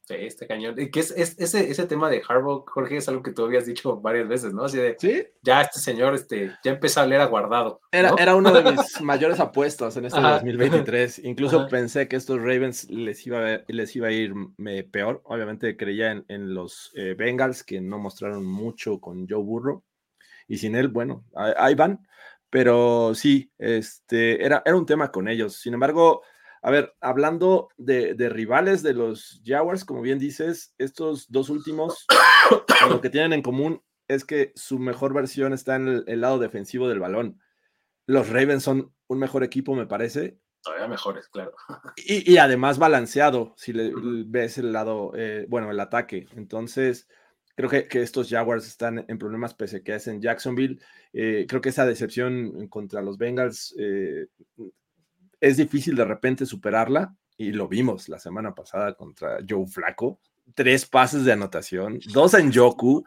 Sí, 0.10 0.16
este 0.26 0.48
cañón. 0.48 0.74
Y 0.76 0.90
que 0.90 1.02
es, 1.02 1.12
es- 1.12 1.40
ese, 1.40 1.70
ese 1.70 1.86
tema 1.86 2.10
de 2.10 2.24
Harbaugh, 2.28 2.66
Jorge, 2.68 2.98
es 2.98 3.08
algo 3.08 3.22
que 3.22 3.32
tú 3.32 3.46
habías 3.46 3.68
dicho 3.68 3.98
varias 4.02 4.28
veces, 4.28 4.54
¿no? 4.56 4.64
Así 4.64 4.78
de, 4.78 4.96
Sí, 5.00 5.24
ya 5.44 5.62
este 5.62 5.80
señor 5.80 6.16
este, 6.16 6.52
ya 6.64 6.72
empezó 6.72 7.02
a 7.02 7.06
leer 7.06 7.22
a 7.22 7.26
guardado. 7.28 7.80
era, 7.92 8.10
¿no? 8.10 8.18
era 8.18 8.34
una 8.36 8.52
de 8.52 8.72
mis 8.72 9.00
mayores 9.02 9.40
apuestas 9.40 9.96
en 9.98 10.06
este 10.06 10.18
Ajá. 10.18 10.40
2023. 10.40 11.20
Incluso 11.26 11.60
Ajá. 11.60 11.68
pensé 11.70 12.08
que 12.08 12.16
estos 12.16 12.40
Ravens 12.40 12.90
les 12.90 13.26
iba 13.28 13.38
a, 13.38 13.42
ver- 13.42 13.66
les 13.68 13.96
iba 13.96 14.08
a 14.08 14.12
ir 14.12 14.34
me- 14.58 14.84
peor. 14.84 15.22
Obviamente 15.26 15.78
creía 15.78 16.12
en, 16.12 16.26
en 16.28 16.56
los 16.56 16.92
eh, 16.96 17.14
Bengals, 17.16 17.64
que 17.64 17.80
no 17.80 18.00
mostraron 18.00 18.44
mucho 18.46 19.00
con 19.00 19.28
Joe 19.30 19.44
Burrow. 19.44 19.84
Y 20.48 20.58
sin 20.58 20.74
él, 20.76 20.88
bueno, 20.88 21.24
ahí 21.36 21.76
van. 21.76 22.08
Pero 22.50 23.14
sí, 23.14 23.52
este, 23.60 24.44
era, 24.44 24.64
era 24.66 24.76
un 24.76 24.88
tema 24.88 25.12
con 25.12 25.28
ellos. 25.28 25.58
Sin 25.58 25.76
embargo, 25.76 26.24
a 26.62 26.72
ver, 26.72 26.96
hablando 27.02 27.70
de, 27.78 28.14
de 28.14 28.30
rivales 28.30 28.84
de 28.84 28.94
los 28.94 29.42
Jaguars, 29.46 29.86
como 29.86 30.02
bien 30.02 30.20
dices, 30.20 30.74
estos 30.78 31.32
dos 31.32 31.50
últimos, 31.50 32.06
lo 32.90 33.02
que 33.02 33.10
tienen 33.10 33.34
en 33.34 33.42
común 33.42 33.82
es 34.08 34.26
que 34.26 34.52
su 34.56 34.80
mejor 34.80 35.14
versión 35.14 35.54
está 35.54 35.76
en 35.76 35.88
el, 35.88 36.04
el 36.08 36.22
lado 36.22 36.40
defensivo 36.40 36.90
del 36.90 37.00
balón. 37.00 37.40
Los 38.08 38.30
Ravens 38.30 38.64
son 38.64 38.94
un 39.08 39.20
mejor 39.20 39.44
equipo, 39.44 39.76
me 39.76 39.86
parece, 39.86 40.40
Todavía 40.62 40.88
mejores, 40.88 41.28
claro. 41.30 41.54
y, 41.96 42.34
y 42.34 42.38
además 42.38 42.78
balanceado, 42.78 43.54
si 43.56 43.74
le, 43.74 43.94
ves 44.26 44.58
el 44.58 44.74
lado, 44.74 45.14
eh, 45.16 45.46
bueno, 45.48 45.72
el 45.72 45.80
ataque. 45.80 46.28
Entonces, 46.36 47.08
creo 47.56 47.70
que, 47.70 47.88
que 47.88 48.02
estos 48.02 48.30
Jaguars 48.30 48.68
están 48.68 49.06
en 49.08 49.18
problemas 49.18 49.54
pese 49.54 49.78
a 49.78 49.84
que 49.84 49.96
es 49.96 50.08
en 50.08 50.22
Jacksonville. 50.22 50.80
Eh, 51.14 51.46
creo 51.48 51.62
que 51.62 51.70
esa 51.70 51.86
decepción 51.86 52.68
contra 52.68 53.02
los 53.02 53.18
Bengals 53.18 53.74
eh, 53.80 54.28
es 55.42 55.58
difícil 55.58 55.96
de 55.96 56.06
repente 56.06 56.46
superarla 56.46 57.16
y 57.38 57.52
lo 57.52 57.68
vimos 57.68 58.10
la 58.10 58.20
semana 58.20 58.54
pasada 58.54 58.94
contra 58.94 59.38
Joe 59.48 59.66
Flaco. 59.68 60.20
Tres 60.56 60.86
pases 60.86 61.24
de 61.26 61.32
anotación, 61.34 62.00
dos 62.12 62.34
en 62.34 62.52
Yoku. 62.52 63.04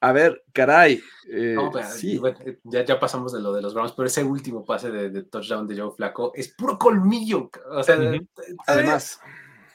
A 0.00 0.12
ver, 0.12 0.42
caray. 0.52 1.00
eh, 1.30 1.52
No, 1.54 1.70
pero, 1.70 1.86
sí, 1.88 2.18
bueno, 2.18 2.38
ya, 2.64 2.84
ya 2.84 2.98
pasamos 2.98 3.32
de 3.32 3.40
lo 3.40 3.52
de 3.52 3.62
los 3.62 3.72
Browns, 3.74 3.92
pero 3.92 4.06
ese 4.06 4.24
último 4.24 4.64
pase 4.64 4.90
de, 4.90 5.10
de 5.10 5.22
touchdown 5.24 5.66
de 5.68 5.80
Joe 5.80 5.92
Flaco 5.94 6.32
es 6.34 6.48
puro 6.54 6.78
colmillo. 6.78 7.50
O 7.70 7.82
sea, 7.82 7.96
Ujú. 7.98 8.26
además. 8.66 9.20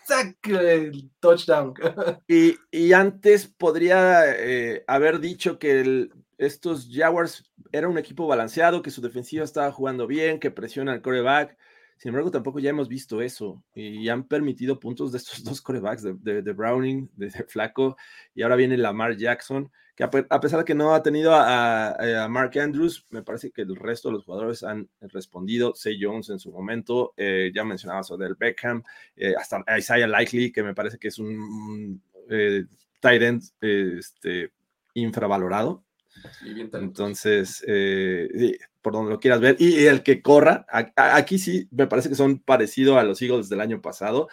¡zac! 0.06 0.38
el 0.48 1.10
touchdown. 1.20 1.74
Y, 2.28 2.58
y 2.72 2.91
antes 2.94 3.48
podría 3.48 4.24
eh, 4.36 4.84
haber 4.88 5.20
dicho 5.20 5.60
que 5.60 5.80
el- 5.80 6.14
estos 6.38 6.90
Jaguars 6.91 7.52
era 7.72 7.88
un 7.88 7.98
equipo 7.98 8.28
balanceado, 8.28 8.82
que 8.82 8.91
su 8.91 9.02
defensiva 9.02 9.44
estaba 9.44 9.72
jugando 9.72 10.08
bien, 10.08 10.40
que 10.40 10.52
presiona 10.52 10.91
al 10.91 11.02
coreback. 11.02 11.58
Sin 11.98 12.10
embargo, 12.10 12.30
tampoco 12.32 12.60
ya 12.60 12.69
hemos 12.69 12.88
visto 12.88 13.22
eso 13.22 13.64
y 13.74 14.07
han 14.10 14.28
permitido 14.28 14.80
puntos 14.80 15.11
de 15.11 15.18
estos 15.18 15.44
dos 15.44 15.61
corebacks, 15.61 16.03
de, 16.03 16.41
de, 16.41 16.53
Browning, 16.53 17.10
de, 17.15 17.30
Flaco, 17.48 17.98
y 18.36 18.44
ahora 18.44 18.56
viene 18.56 18.78
Lamar 18.78 19.18
Jackson, 19.18 19.72
que 19.95 20.03
a, 20.03 20.40
pesar 20.40 20.60
de 20.60 20.65
que 20.65 20.76
no 20.76 20.94
ha 20.94 21.02
tenido 21.02 21.32
a, 21.34 22.28
Mark 22.30 22.57
Andrews, 22.60 23.07
me 23.10 23.24
parece 23.24 23.49
que 23.49 23.64
el 23.64 23.76
resto 23.76 24.10
de 24.10 24.14
los 24.14 24.26
jugadores 24.26 24.61
han 24.64 24.88
respondido. 25.02 25.74
Say 25.74 25.98
Jones 25.99 26.30
en 26.30 26.38
su 26.38 26.52
momento, 26.52 27.15
eh, 27.18 27.52
ya 27.53 27.64
mencionabas 27.64 28.11
a 28.11 28.14
Odell 28.14 28.36
Beckham, 28.36 28.84
eh, 29.15 29.34
hasta 29.36 29.64
Isaiah 29.76 30.06
Likely, 30.06 30.52
que 30.52 30.61
me 30.61 30.76
parece 30.76 30.99
que 30.99 31.07
es 31.07 31.18
un, 31.18 31.99
eh, 32.30 32.65
tight 32.99 33.22
end 33.24 33.44
este, 33.60 34.52
infravalorado. 34.94 35.84
Entonces, 36.73 37.64
eh, 37.68 38.57
por 38.81 38.94
donde 38.94 39.11
lo 39.11 39.19
quieras 39.19 39.39
ver, 39.39 39.56
y, 39.60 39.85
el 39.85 40.03
que 40.03 40.22
corra, 40.22 40.65
aquí 40.95 41.38
sí 41.39 41.68
me 41.72 41.88
parece 41.88 42.10
que 42.10 42.15
son 42.15 42.39
parecidos 42.39 42.98
a 42.98 43.03
los 43.03 43.22
Eagles 43.22 43.49
del 43.49 43.61
año 43.61 43.81
pasado. 43.81 44.30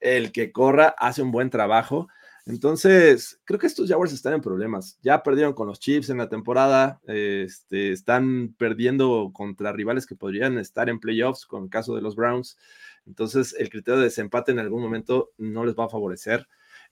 El 0.00 0.32
que 0.32 0.52
corra 0.52 0.94
hace 0.98 1.22
un 1.22 1.32
buen 1.32 1.50
trabajo. 1.50 2.08
Entonces, 2.46 3.40
creo 3.44 3.58
que 3.58 3.66
estos 3.66 3.88
Jaguars 3.88 4.12
están 4.12 4.34
en 4.34 4.40
problemas. 4.40 4.98
Ya 5.02 5.22
perdieron 5.22 5.52
con 5.52 5.66
los 5.66 5.80
Chiefs 5.80 6.10
en 6.10 6.18
la 6.18 6.28
temporada, 6.28 7.00
este, 7.06 7.90
están 7.90 8.54
perdiendo 8.56 9.32
contra 9.32 9.72
rivales 9.72 10.06
que 10.06 10.14
podrían 10.14 10.56
estar 10.58 10.88
en 10.88 11.00
playoffs, 11.00 11.44
con 11.44 11.64
el 11.64 11.70
caso 11.70 11.96
de 11.96 12.02
los 12.02 12.14
Browns. 12.14 12.56
Entonces, 13.04 13.54
el 13.58 13.68
criterio 13.68 13.98
de 13.98 14.04
desempate 14.04 14.52
en 14.52 14.60
algún 14.60 14.82
momento 14.82 15.32
no 15.38 15.64
les 15.64 15.74
va 15.74 15.86
a 15.86 15.88
favorecer. 15.88 16.46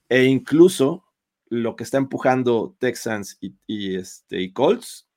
E 0.09 0.25
incluso 0.25 1.05
lo 1.49 1.77
que 1.77 1.85
está 1.85 1.99
empujando 1.99 2.77
Texans 2.79 3.39
y, 3.41 3.97
este, 3.97 4.41
y 4.41 4.53
Colts 4.53 5.09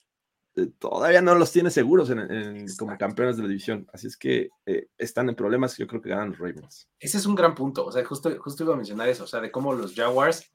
eh, 0.56 0.72
todavía 0.80 1.22
no 1.22 1.36
los 1.36 1.52
tiene 1.52 1.70
seguros 1.70 2.12
como 2.78 2.98
campeones 2.98 3.38
de 3.38 3.44
la 3.44 3.50
división. 3.50 3.88
Así 3.94 4.08
es 4.08 4.18
que 4.18 4.50
eh, 4.66 4.88
están 4.98 5.30
en 5.30 5.36
problemas. 5.36 5.78
Yo 5.78 5.88
creo 5.88 6.02
que 6.02 6.10
ganan 6.10 6.30
los 6.30 6.40
Ravens. 6.40 6.90
Ese 7.00 7.18
es 7.18 7.26
un 7.26 7.36
gran 7.36 7.54
punto. 7.54 7.86
O 7.86 7.92
sea, 7.92 8.04
justo, 8.04 8.36
justo 8.40 8.64
iba 8.64 8.74
a 8.74 8.78
mencionar 8.78 9.08
eso. 9.08 9.24
O 9.24 9.28
sea, 9.28 9.40
de 9.40 9.52
cómo 9.52 9.74
los 9.74 9.94
Jaguars 9.94 10.52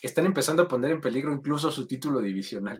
están 0.00 0.26
empezando 0.26 0.64
a 0.64 0.68
poner 0.68 0.92
en 0.92 1.00
peligro 1.00 1.32
incluso 1.32 1.70
su 1.70 1.86
título 1.86 2.20
divisional. 2.20 2.78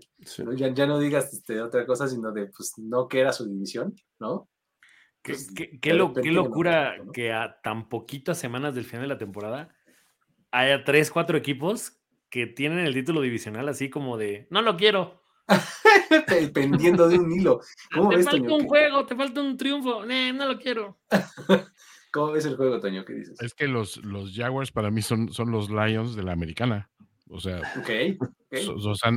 Ya, 0.57 0.69
ya, 0.73 0.87
no 0.87 0.99
digas 0.99 1.33
este, 1.33 1.61
otra 1.61 1.87
cosa, 1.87 2.09
sino 2.09 2.33
de, 2.33 2.47
pues, 2.47 2.75
no 2.79 3.09
que 3.09 3.21
era 3.21 3.33
su 3.33 3.47
división, 3.47 3.95
¿no? 4.19 4.49
Qué, 5.23 5.33
pues, 5.33 5.81
qué, 5.81 5.95
locura 5.95 6.97
que 7.15 7.33
a 7.33 7.59
tan 7.63 7.89
poquitas 7.89 8.39
semanas 8.39 8.75
del 8.75 8.85
final 8.85 9.03
de 9.03 9.15
la 9.15 9.19
temporada 9.19 9.75
haya 10.51 10.85
tres, 10.85 11.11
cuatro 11.11 11.39
equipos 11.39 11.99
que 12.35 12.49
tienen 12.49 12.81
el 12.81 12.93
título 12.95 13.21
divisional 13.21 13.69
así 13.69 13.89
como 13.89 14.17
de, 14.17 14.49
no 14.51 14.61
lo 14.61 14.77
quiero. 14.77 15.23
Dependiendo 16.29 17.09
de 17.09 17.17
un 17.17 17.31
hilo. 17.31 17.61
te 18.11 18.23
falta 18.25 18.53
un 18.53 18.67
juego, 18.67 19.07
te 19.07 19.15
falta 19.15 19.41
un 19.41 19.57
triunfo. 19.57 20.05
no 20.05 20.49
lo 20.49 20.59
quiero. 20.59 20.99
¿Cómo 22.13 22.33
ves 22.33 22.45
el 22.47 22.57
juego, 22.57 22.81
Toño? 22.81 23.05
¿Qué 23.05 23.13
dices? 23.13 23.41
Es 23.41 23.55
que 23.55 23.69
los, 23.69 23.99
los 23.99 24.35
Jaguars 24.35 24.73
para 24.73 24.91
mí 24.91 25.01
son, 25.01 25.33
son 25.33 25.53
los 25.53 25.71
Lions 25.71 26.17
de 26.17 26.25
la 26.25 26.33
americana. 26.33 26.91
O 27.31 27.41
sea, 27.41 27.63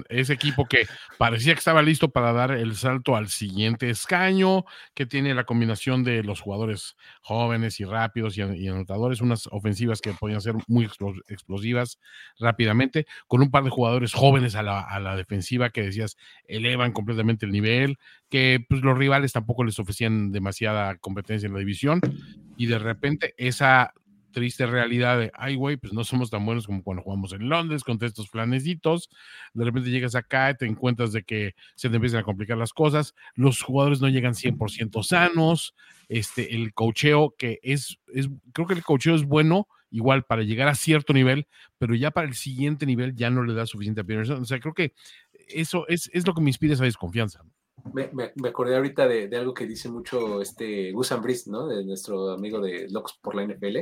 ese 0.10 0.34
equipo 0.34 0.66
que 0.66 0.88
parecía 1.18 1.54
que 1.54 1.60
estaba 1.60 1.82
listo 1.82 2.10
para 2.10 2.32
dar 2.32 2.52
el 2.52 2.76
salto 2.76 3.16
al 3.16 3.28
siguiente 3.28 3.90
escaño, 3.90 4.64
que 4.94 5.06
tiene 5.06 5.36
la 5.36 5.44
combinación 5.44 6.04
de 6.04 6.24
los 6.24 6.40
jugadores 6.40 6.96
jóvenes 7.22 7.80
y 7.82 7.86
rápidos 7.86 8.38
y, 8.38 8.42
anotadores, 8.42 9.20
unas 9.20 9.48
ofensivas 9.48 10.00
que 10.00 10.14
podían 10.14 10.42
ser 10.42 10.56
muy 10.68 10.90
explosivas 11.28 12.00
rápidamente, 12.40 13.06
con 13.28 13.42
un 13.42 13.52
par 13.52 13.66
de 13.66 13.72
jugadores 13.72 14.14
jóvenes 14.14 14.56
a 14.56 14.64
la, 14.64 15.16
defensiva 15.18 15.70
que 15.70 15.84
decías 15.84 16.16
elevan 16.48 16.94
completamente 16.94 17.46
el 17.46 17.52
nivel, 17.52 17.98
que 18.30 18.66
pues, 18.70 18.82
los 18.82 18.98
rivales 18.98 19.34
tampoco 19.34 19.64
les 19.64 19.80
ofrecían 19.80 20.32
demasiada 20.32 20.98
competencia 20.98 21.48
en 21.48 21.54
la 21.54 21.60
división, 21.60 22.00
y 22.56 22.68
de 22.68 22.80
repente 22.80 23.34
esa 23.38 23.94
triste 24.32 24.66
realidad 24.66 25.20
de, 25.20 25.32
ay, 25.34 25.56
güey, 25.56 25.78
pues 25.78 25.94
no 25.94 26.04
somos 26.04 26.30
tan 26.30 26.46
buenos 26.46 26.66
como 26.66 26.84
cuando 26.84 27.04
jugamos 27.04 27.34
en 27.34 27.50
Londres 27.50 27.84
con 27.84 27.98
estos 28.02 28.30
planecitos. 28.30 29.10
De 29.54 29.66
repente 29.66 29.90
llegas 29.90 30.16
acá 30.16 30.52
y 30.52 30.56
te 30.56 30.66
encuentras 30.66 31.12
de 31.12 31.24
que 31.24 31.56
se 31.76 31.90
te 31.90 31.96
empiezan 31.96 32.22
a 32.22 32.24
complicar 32.24 32.58
las 32.58 32.74
cosas. 32.74 33.16
Los 33.36 33.62
jugadores 33.62 34.02
no 34.02 34.10
llegan 34.10 34.34
100% 34.34 35.04
sanos. 35.04 35.76
Este, 36.10 36.56
el 36.56 36.74
cocheo, 36.74 37.36
que 37.38 37.60
es, 37.64 38.00
es, 38.14 38.30
creo 38.54 38.68
que 38.68 38.74
el 38.74 38.84
cocheo 38.84 39.16
es 39.16 39.24
bueno 39.24 39.68
igual 39.90 40.24
para 40.24 40.44
llegar 40.44 40.68
a 40.68 40.76
cierto 40.76 41.14
nivel, 41.14 41.48
pero 41.78 41.96
ya 41.96 42.12
para 42.12 42.28
el 42.28 42.36
siguiente 42.36 42.86
nivel 42.86 43.16
ya 43.16 43.30
no 43.30 43.44
le 43.44 43.54
da 43.54 43.66
suficiente 43.66 44.02
apoyo. 44.02 44.40
O 44.40 44.46
sea, 44.46 44.60
creo 44.60 44.74
que 44.74 44.94
eso 45.48 45.88
es, 45.88 46.10
es 46.14 46.28
lo 46.28 46.34
que 46.34 46.42
me 46.42 46.50
inspira 46.50 46.74
esa 46.74 46.84
desconfianza 46.84 47.44
me, 47.94 48.10
me, 48.14 48.50
acordé 48.50 48.76
ahorita 48.76 49.08
de, 49.08 49.28
de, 49.28 49.38
algo 49.38 49.54
que 49.54 49.66
dice 49.66 49.90
mucho 49.90 50.42
este 50.42 50.92
Gus 50.92 51.12
Ambris, 51.12 51.48
¿no? 51.48 51.68
De 51.68 51.84
nuestro 51.84 52.32
amigo 52.32 52.60
de 52.60 52.88
Locos 52.90 53.18
por 53.22 53.36
la 53.36 53.46
NFL. 53.46 53.78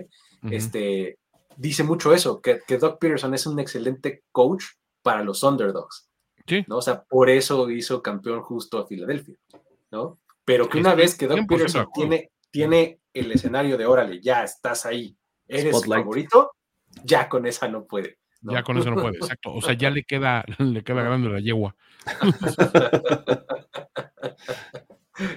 Este 0.52 1.18
dice 1.57 1.84
mucho 1.84 2.14
eso, 2.14 2.41
que, 2.41 2.60
que, 2.68 2.77
Doc 2.77 2.99
Peterson 2.99 3.34
es 3.34 3.45
un 3.48 3.60
excelente 3.60 4.23
coach 4.32 4.64
para 5.02 5.23
los 5.23 5.44
underdogs. 5.44 6.10
Sí. 6.48 6.64
¿no? 6.68 6.77
O 6.77 6.82
sea, 6.82 7.03
por 7.03 7.30
eso 7.30 7.69
hizo 7.69 8.02
campeón 8.02 8.41
justo 8.41 8.77
a 8.77 8.88
Filadelfia, 8.88 9.36
¿no? 9.91 10.19
Pero 10.44 10.69
que 10.69 10.77
una 10.77 10.94
vez 10.94 11.18
que 11.18 11.27
Doc 11.27 11.48
Peterson 11.48 11.88
tiene, 11.94 12.32
tiene 12.52 12.99
el 13.14 13.32
escenario 13.32 13.77
de 13.77 13.88
órale, 13.88 14.22
ya 14.22 14.44
estás 14.44 14.86
ahí, 14.86 15.18
eres 15.48 15.84
favorito, 15.84 16.52
ya 17.03 17.27
con 17.27 17.48
esa 17.48 17.68
no 17.68 17.86
puede. 17.86 18.19
Ya 18.41 18.64
con 18.64 18.78
eso 18.78 18.91
no 18.91 19.02
puede, 19.02 19.18
exacto. 19.18 19.53
O 19.53 19.62
sea, 19.62 19.74
ya 19.74 19.90
le 19.90 20.03
queda, 20.03 20.44
le 20.60 20.84
queda 20.84 21.03
grande 21.03 21.30
la 21.30 21.40
yegua. 21.40 21.76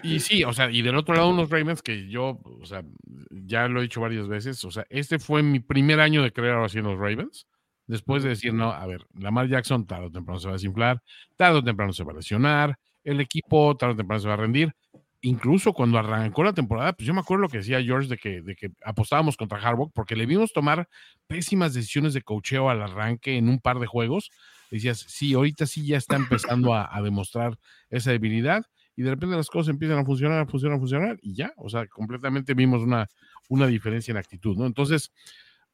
y 0.02 0.20
sí, 0.20 0.44
o 0.44 0.52
sea, 0.52 0.70
y 0.70 0.82
del 0.82 0.96
otro 0.96 1.14
lado 1.14 1.30
unos 1.30 1.50
Ravens 1.50 1.82
que 1.82 2.08
yo, 2.08 2.40
o 2.44 2.66
sea, 2.66 2.82
ya 3.30 3.68
lo 3.68 3.80
he 3.80 3.82
dicho 3.82 4.00
varias 4.00 4.28
veces, 4.28 4.64
o 4.64 4.70
sea, 4.70 4.86
este 4.90 5.18
fue 5.18 5.42
mi 5.42 5.60
primer 5.60 6.00
año 6.00 6.22
de 6.22 6.32
creer 6.32 6.56
así 6.56 6.78
en 6.78 6.84
los 6.84 6.98
Ravens, 6.98 7.46
después 7.86 8.22
de 8.22 8.30
decir, 8.30 8.52
no, 8.52 8.70
a 8.70 8.86
ver, 8.86 9.06
Lamar 9.18 9.48
Jackson 9.48 9.86
tarde 9.86 10.06
o 10.06 10.10
temprano 10.10 10.38
se 10.38 10.46
va 10.46 10.52
a 10.52 10.56
desinflar, 10.56 11.02
tarde 11.36 11.58
o 11.58 11.64
temprano 11.64 11.92
se 11.92 12.04
va 12.04 12.12
a 12.12 12.16
lesionar, 12.16 12.78
el 13.04 13.20
equipo 13.20 13.76
tarde 13.76 13.94
o 13.94 13.96
temprano 13.96 14.20
se 14.20 14.28
va 14.28 14.34
a 14.34 14.38
rendir, 14.38 14.74
incluso 15.20 15.72
cuando 15.72 15.98
arrancó 15.98 16.44
la 16.44 16.52
temporada, 16.52 16.92
pues 16.92 17.06
yo 17.06 17.14
me 17.14 17.20
acuerdo 17.20 17.42
lo 17.42 17.48
que 17.48 17.58
decía 17.58 17.82
George 17.82 18.08
de 18.08 18.16
que, 18.18 18.70
apostábamos 18.84 19.36
contra 19.36 19.58
Harbaugh 19.58 19.90
porque 19.92 20.16
le 20.16 20.26
vimos 20.26 20.52
tomar 20.52 20.88
pésimas 21.26 21.74
decisiones 21.74 22.14
de 22.14 22.22
cocheo 22.22 22.70
al 22.70 22.82
arranque 22.82 23.36
en 23.36 23.48
un 23.48 23.60
par 23.60 23.78
de 23.78 23.86
juegos. 23.86 24.30
Decías, 24.70 24.98
sí, 25.08 25.34
ahorita 25.34 25.66
sí 25.66 25.86
ya 25.86 25.96
está 25.96 26.16
empezando 26.16 26.74
a, 26.74 27.00
demostrar 27.02 27.58
esa 27.90 28.10
debilidad 28.10 28.64
y 28.96 29.02
de 29.02 29.10
repente 29.10 29.36
las 29.36 29.48
cosas 29.48 29.70
empiezan 29.70 29.98
a 29.98 30.04
funcionar, 30.04 30.40
a 30.40 30.46
funcionar, 30.46 30.76
a 30.76 30.80
funcionar 30.80 31.18
y 31.22 31.34
ya, 31.34 31.52
o 31.56 31.68
sea, 31.68 31.86
completamente 31.86 32.54
vimos 32.54 32.82
una, 32.82 33.08
una 33.48 33.66
diferencia 33.66 34.12
en 34.12 34.18
actitud, 34.18 34.56
¿no? 34.56 34.66
Entonces, 34.66 35.12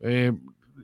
eh, 0.00 0.32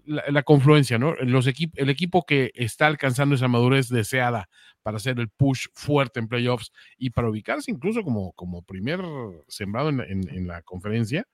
la, 0.04 0.42
confluencia, 0.42 0.98
¿no? 0.98 1.14
Los 1.16 1.46
el 1.46 1.90
equipo 1.90 2.24
que 2.24 2.52
está 2.54 2.86
alcanzando 2.86 3.34
esa 3.34 3.48
madurez 3.48 3.88
deseada 3.88 4.48
para 4.82 4.96
hacer 4.96 5.18
el 5.18 5.28
push 5.28 5.66
fuerte 5.74 6.20
en 6.20 6.28
playoffs 6.28 6.72
y 6.96 7.10
para 7.10 7.28
ubicarse 7.28 7.70
incluso 7.70 8.02
como, 8.02 8.32
como 8.32 8.62
primer 8.62 9.00
sembrado 9.48 9.90
en, 9.90 10.46
la 10.46 10.62
conferencia 10.62 11.26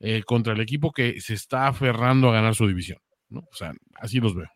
eh, 0.00 0.22
contra 0.24 0.52
el 0.52 0.60
equipo 0.60 0.92
que 0.92 1.20
se 1.20 1.34
está 1.34 1.68
aferrando 1.68 2.30
a 2.30 2.32
ganar 2.32 2.54
su 2.54 2.66
división, 2.66 2.98
¿no? 3.28 3.40
O 3.40 3.54
sea, 3.54 3.74
así 3.94 4.20
los 4.20 4.34
veo. 4.34 4.50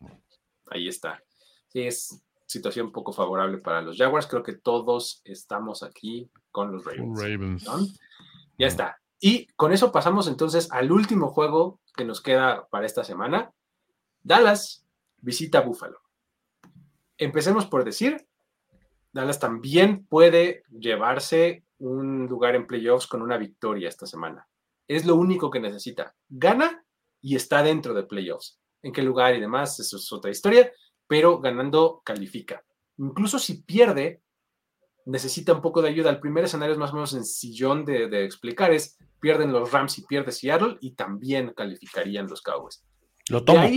Ahí 0.69 0.87
está. 0.87 1.21
Sí, 1.67 1.81
es 1.81 2.23
situación 2.45 2.91
poco 2.91 3.13
favorable 3.13 3.57
para 3.57 3.81
los 3.81 3.97
Jaguars. 3.97 4.27
Creo 4.27 4.43
que 4.43 4.53
todos 4.53 5.21
estamos 5.25 5.83
aquí 5.83 6.29
con 6.51 6.71
los 6.71 6.85
Ravens. 6.85 7.65
Ya 8.57 8.67
está. 8.67 9.02
Y 9.25 9.47
con 9.55 9.71
eso 9.71 9.93
pasamos 9.93 10.27
entonces 10.27 10.69
al 10.69 10.91
último 10.91 11.29
juego 11.29 11.79
que 11.95 12.03
nos 12.03 12.19
queda 12.19 12.67
para 12.67 12.85
esta 12.85 13.05
semana. 13.05 13.53
Dallas 14.21 14.85
visita 15.21 15.61
Buffalo. 15.61 16.01
Empecemos 17.17 17.65
por 17.65 17.85
decir, 17.85 18.27
Dallas 19.13 19.39
también 19.39 20.05
puede 20.07 20.63
llevarse 20.77 21.63
un 21.77 22.27
lugar 22.27 22.55
en 22.55 22.67
playoffs 22.67 23.07
con 23.07 23.21
una 23.21 23.37
victoria 23.37 23.87
esta 23.87 24.05
semana. 24.05 24.45
Es 24.89 25.05
lo 25.05 25.15
único 25.15 25.49
que 25.49 25.61
necesita. 25.61 26.13
Gana 26.27 26.83
y 27.21 27.37
está 27.37 27.63
dentro 27.63 27.93
de 27.93 28.03
playoffs. 28.03 28.59
En 28.81 28.91
qué 28.91 29.03
lugar 29.03 29.35
y 29.35 29.39
demás, 29.39 29.79
eso 29.79 29.95
es 29.95 30.11
otra 30.11 30.31
historia, 30.31 30.69
pero 31.07 31.39
ganando 31.39 32.01
califica. 32.03 32.61
Incluso 32.97 33.39
si 33.39 33.63
pierde, 33.63 34.21
necesita 35.05 35.53
un 35.53 35.61
poco 35.61 35.81
de 35.81 35.89
ayuda. 35.89 36.09
El 36.09 36.19
primer 36.19 36.45
escenario 36.45 36.73
es 36.73 36.79
más 36.79 36.91
o 36.91 36.95
menos 36.95 37.11
sencillón 37.11 37.85
de, 37.85 38.07
de 38.07 38.25
explicar, 38.25 38.71
es 38.71 38.97
pierden 39.19 39.53
los 39.53 39.71
Rams 39.71 39.97
y 39.99 40.05
pierde 40.05 40.33
Seattle 40.33 40.77
y 40.81 40.95
también 40.95 41.53
calificarían 41.55 42.27
los 42.27 42.41
Cowboys. 42.41 42.83
Lo 43.29 43.43
tomo. 43.43 43.61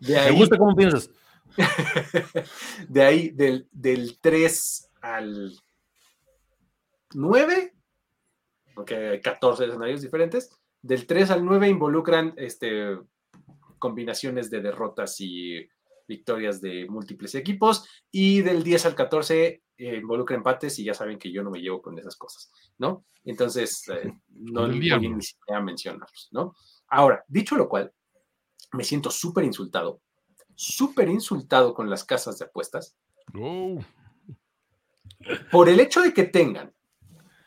De 0.00 0.18
ahí, 0.18 0.32
Me 0.32 0.38
gusta 0.38 0.58
cómo 0.58 0.76
piensas. 0.76 1.10
de 2.88 3.02
ahí, 3.02 3.30
del, 3.30 3.68
del 3.72 4.18
3 4.20 4.90
al 5.00 5.52
9, 7.14 7.74
porque 8.74 8.94
hay 8.94 9.20
14 9.20 9.64
escenarios 9.64 10.02
diferentes, 10.02 10.50
del 10.80 11.06
3 11.06 11.30
al 11.30 11.44
9 11.44 11.68
involucran 11.68 12.34
este, 12.36 12.98
combinaciones 13.78 14.50
de 14.50 14.60
derrotas 14.60 15.20
y 15.20 15.68
victorias 16.06 16.60
de 16.60 16.86
múltiples 16.88 17.34
equipos 17.34 17.86
y 18.10 18.42
del 18.42 18.62
10 18.62 18.86
al 18.86 18.94
14 18.94 19.62
eh, 19.76 19.96
involucra 19.96 20.36
empates 20.36 20.78
y 20.78 20.84
ya 20.84 20.94
saben 20.94 21.18
que 21.18 21.32
yo 21.32 21.42
no 21.42 21.50
me 21.50 21.60
llevo 21.60 21.82
con 21.82 21.98
esas 21.98 22.16
cosas, 22.16 22.50
¿no? 22.78 23.04
Entonces, 23.24 23.82
eh, 23.88 24.12
no 24.28 24.68
voy 24.68 25.08
ni 25.08 25.22
siquiera 25.22 25.58
a 25.58 25.62
mencionarlos, 25.62 26.28
¿no? 26.32 26.54
Ahora, 26.88 27.24
dicho 27.28 27.56
lo 27.56 27.68
cual, 27.68 27.92
me 28.72 28.84
siento 28.84 29.10
súper 29.10 29.44
insultado, 29.44 30.00
súper 30.54 31.08
insultado 31.08 31.74
con 31.74 31.90
las 31.90 32.04
casas 32.04 32.38
de 32.38 32.46
apuestas 32.46 32.96
Oh, 33.34 33.78
por 35.50 35.68
el 35.68 35.80
hecho 35.80 36.00
de 36.00 36.12
que 36.12 36.24
tengan 36.24 36.74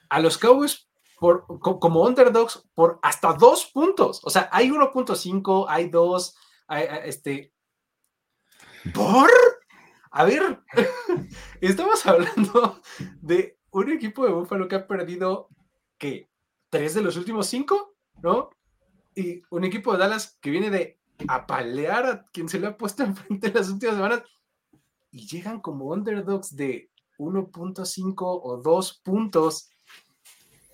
a 0.10 0.20
los 0.20 0.38
Cowboys 0.38 0.88
por, 1.20 1.46
como 1.60 2.04
underdogs 2.04 2.68
por 2.74 3.00
hasta 3.02 3.34
dos 3.34 3.70
puntos. 3.74 4.22
O 4.24 4.30
sea, 4.30 4.50
hay 4.52 4.70
1.5, 4.70 5.66
hay 5.68 5.90
dos, 5.90 6.36
hay, 6.68 6.88
este. 7.06 7.52
¿Por? 8.94 9.30
A 10.12 10.24
ver, 10.24 10.62
estamos 11.62 12.06
hablando 12.06 12.82
de 13.22 13.58
un 13.72 13.92
equipo 13.92 14.26
de 14.26 14.32
Buffalo 14.32 14.68
que 14.68 14.76
ha 14.76 14.88
perdido, 14.88 15.50
¿qué? 15.98 16.30
¿Tres 16.70 16.94
de 16.94 17.02
los 17.02 17.18
últimos 17.18 17.48
cinco? 17.48 17.96
¿No? 18.22 18.50
Y 19.16 19.42
un 19.50 19.64
equipo 19.64 19.92
de 19.92 20.00
Dallas 20.00 20.38
que 20.42 20.50
viene 20.50 20.70
de 20.70 21.00
apalear 21.28 22.06
a 22.06 22.24
quien 22.26 22.50
se 22.50 22.60
le 22.60 22.68
ha 22.68 22.78
puesto 22.78 23.04
enfrente 23.04 23.48
en 23.48 23.54
las 23.54 23.70
últimas 23.70 23.96
semanas 23.96 24.24
y 25.12 25.28
llegan 25.28 25.62
como 25.62 25.86
underdogs 25.92 26.56
de 26.56 26.92
1.5 27.18 28.16
o 28.20 28.58
2 28.58 29.02
puntos 29.04 29.70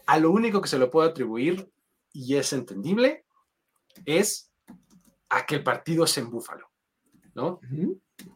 a 0.08 0.18
lo 0.18 0.32
único 0.32 0.62
que 0.62 0.68
se 0.68 0.80
lo 0.80 0.90
puedo 0.90 1.08
atribuir, 1.08 1.72
y 2.12 2.36
es 2.36 2.52
entendible, 2.54 3.26
es 4.06 4.52
a 5.30 5.46
que 5.46 5.56
el 5.56 5.64
partido 5.64 6.06
es 6.06 6.18
en 6.18 6.30
Búfalo, 6.30 6.71
¿no? 7.34 7.60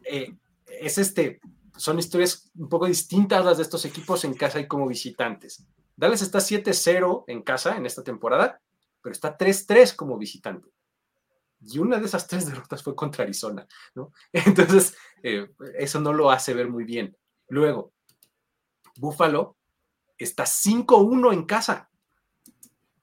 Eh, 0.04 0.34
es 0.66 0.98
este, 0.98 1.40
son 1.76 1.98
historias 1.98 2.50
un 2.56 2.68
poco 2.68 2.86
distintas 2.86 3.44
las 3.44 3.56
de 3.58 3.62
estos 3.62 3.84
equipos 3.84 4.24
en 4.24 4.34
casa 4.34 4.60
y 4.60 4.66
como 4.66 4.86
visitantes. 4.86 5.64
Dallas 5.96 6.22
está 6.22 6.38
7-0 6.38 7.24
en 7.26 7.42
casa 7.42 7.76
en 7.76 7.86
esta 7.86 8.02
temporada, 8.02 8.60
pero 9.02 9.12
está 9.12 9.36
3-3 9.36 9.94
como 9.96 10.18
visitante. 10.18 10.68
Y 11.60 11.78
una 11.78 11.98
de 11.98 12.06
esas 12.06 12.26
tres 12.26 12.46
derrotas 12.50 12.82
fue 12.82 12.94
contra 12.94 13.24
Arizona, 13.24 13.66
¿no? 13.94 14.12
Entonces, 14.32 14.96
eh, 15.22 15.48
eso 15.78 16.00
no 16.00 16.12
lo 16.12 16.30
hace 16.30 16.54
ver 16.54 16.68
muy 16.68 16.84
bien. 16.84 17.16
Luego, 17.48 17.92
Buffalo 18.96 19.56
está 20.18 20.44
5-1 20.44 21.32
en 21.32 21.44
casa. 21.44 21.90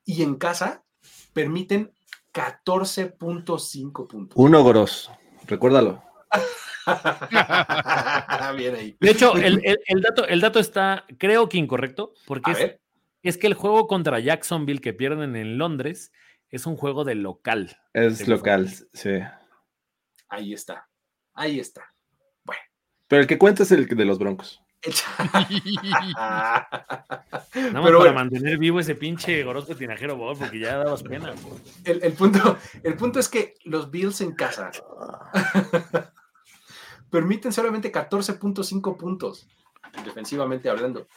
Y 0.06 0.22
en 0.22 0.36
casa 0.36 0.84
permiten 1.32 1.94
14.5 2.34 4.08
puntos. 4.08 4.36
Uno 4.36 4.64
Goros, 4.64 5.10
recuérdalo. 5.48 6.04
Bien 8.58 8.76
ahí. 8.76 8.98
De 9.00 9.12
hecho, 9.12 9.36
el, 9.36 9.62
el- 9.66 9.80
el 9.88 10.02
dato, 10.02 10.28
el 10.28 10.42
dato 10.42 10.60
está, 10.60 11.06
creo 11.18 11.50
que 11.50 11.58
incorrecto, 11.58 12.14
porque 12.26 12.52
es, 12.52 12.76
es 13.22 13.38
que 13.38 13.48
el 13.48 13.54
juego 13.54 13.88
contra 13.88 14.20
Jacksonville 14.20 14.82
que 14.82 14.94
pierden 14.94 15.36
en 15.36 15.58
Londres 15.58 16.12
es 16.50 16.66
un 16.66 16.76
juego 16.76 17.04
de 17.04 17.16
local. 17.16 17.78
Es 17.94 18.28
local, 18.28 18.70
sí. 18.94 19.10
ahí 20.30 20.54
está. 20.54 20.88
Ahí 21.34 21.60
está. 21.60 21.90
Pero 23.08 23.22
el 23.22 23.28
que 23.28 23.38
cuenta 23.38 23.64
es 23.64 23.72
el 23.72 23.86
de 23.88 24.06
los 24.06 24.18
Broncos. 24.18 24.63
Nada 24.84 26.68
más 27.74 27.84
Pero 27.86 28.00
para 28.00 28.14
mantener 28.14 28.58
vivo 28.58 28.80
ese 28.80 28.96
pinche 28.96 29.44
Gorosco 29.44 29.76
Tinajero 29.76 30.18
Bob, 30.18 30.38
porque 30.38 30.60
ya 30.60 30.78
dabas 30.78 31.04
pena. 31.04 31.34
el, 31.86 32.04
el 32.04 32.14
punto, 32.14 32.58
el 32.84 32.96
punto 32.96 33.20
es 33.20 33.30
que 33.30 33.56
los 33.64 33.90
Bills 33.90 34.22
en 34.22 34.34
casa 34.34 34.72
permiten 37.10 37.54
solamente 37.54 37.92
14.5 37.92 38.98
puntos, 38.98 39.48
defensivamente 40.04 40.70
hablando. 40.70 41.08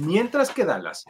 Mientras 0.00 0.50
que 0.50 0.64
Dallas, 0.64 1.04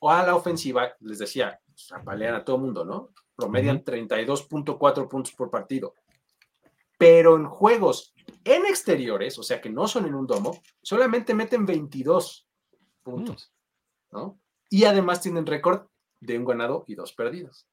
o 0.00 0.10
a 0.10 0.24
la 0.24 0.34
ofensiva, 0.34 0.92
les 1.00 1.18
decía, 1.18 1.60
pues, 1.68 1.92
apalean 1.92 2.34
a 2.34 2.44
todo 2.44 2.58
mundo, 2.58 2.84
¿no? 2.84 3.10
Promedian 3.36 3.84
32.4 3.84 5.08
puntos 5.08 5.32
por 5.34 5.50
partido. 5.50 5.94
Pero 6.98 7.36
en 7.36 7.46
juegos 7.46 8.14
en 8.44 8.64
exteriores, 8.66 9.38
o 9.38 9.42
sea 9.42 9.60
que 9.60 9.70
no 9.70 9.88
son 9.88 10.06
en 10.06 10.14
un 10.14 10.26
domo, 10.26 10.62
solamente 10.82 11.34
meten 11.34 11.66
22 11.66 12.48
puntos, 13.02 13.52
¿no? 14.12 14.40
Y 14.70 14.84
además 14.84 15.20
tienen 15.20 15.46
récord 15.46 15.88
de 16.20 16.38
un 16.38 16.44
ganado 16.44 16.84
y 16.86 16.94
dos 16.94 17.12
perdidos. 17.12 17.68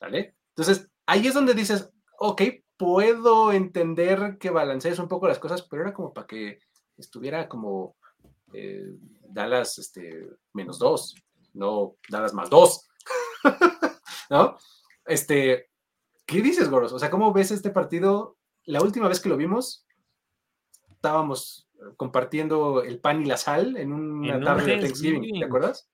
¿Vale? 0.00 0.36
Entonces, 0.50 0.88
ahí 1.06 1.26
es 1.26 1.34
donde 1.34 1.54
dices, 1.54 1.90
ok, 2.18 2.42
puedo 2.76 3.52
entender 3.52 4.36
que 4.38 4.50
balancees 4.50 4.98
un 4.98 5.08
poco 5.08 5.28
las 5.28 5.38
cosas, 5.38 5.62
pero 5.62 5.82
era 5.82 5.92
como 5.94 6.12
para 6.12 6.26
que 6.26 6.58
estuviera 6.96 7.48
como 7.48 7.96
eh, 8.52 8.94
Dallas 9.22 9.78
este, 9.78 10.28
menos 10.52 10.78
dos, 10.78 11.14
no 11.54 11.96
Dallas 12.08 12.34
más 12.34 12.50
dos. 12.50 12.88
¿No? 14.30 14.58
Este, 15.04 15.70
¿qué 16.26 16.42
dices, 16.42 16.68
Goros? 16.68 16.92
O 16.92 16.98
sea, 16.98 17.10
¿cómo 17.10 17.32
ves 17.32 17.50
este 17.50 17.70
partido? 17.70 18.36
La 18.66 18.80
última 18.82 19.08
vez 19.08 19.20
que 19.20 19.28
lo 19.28 19.36
vimos, 19.36 19.86
estábamos 20.90 21.68
compartiendo 21.96 22.82
el 22.82 23.00
pan 23.00 23.22
y 23.22 23.26
la 23.26 23.36
sal 23.36 23.76
en 23.76 23.92
una 23.92 24.28
En 24.34 24.36
un 24.38 24.44
tarde 24.44 24.76
de 24.76 24.82
Thanksgiving. 24.82 25.40
¿te 25.40 25.44
acuerdas? 25.46 25.88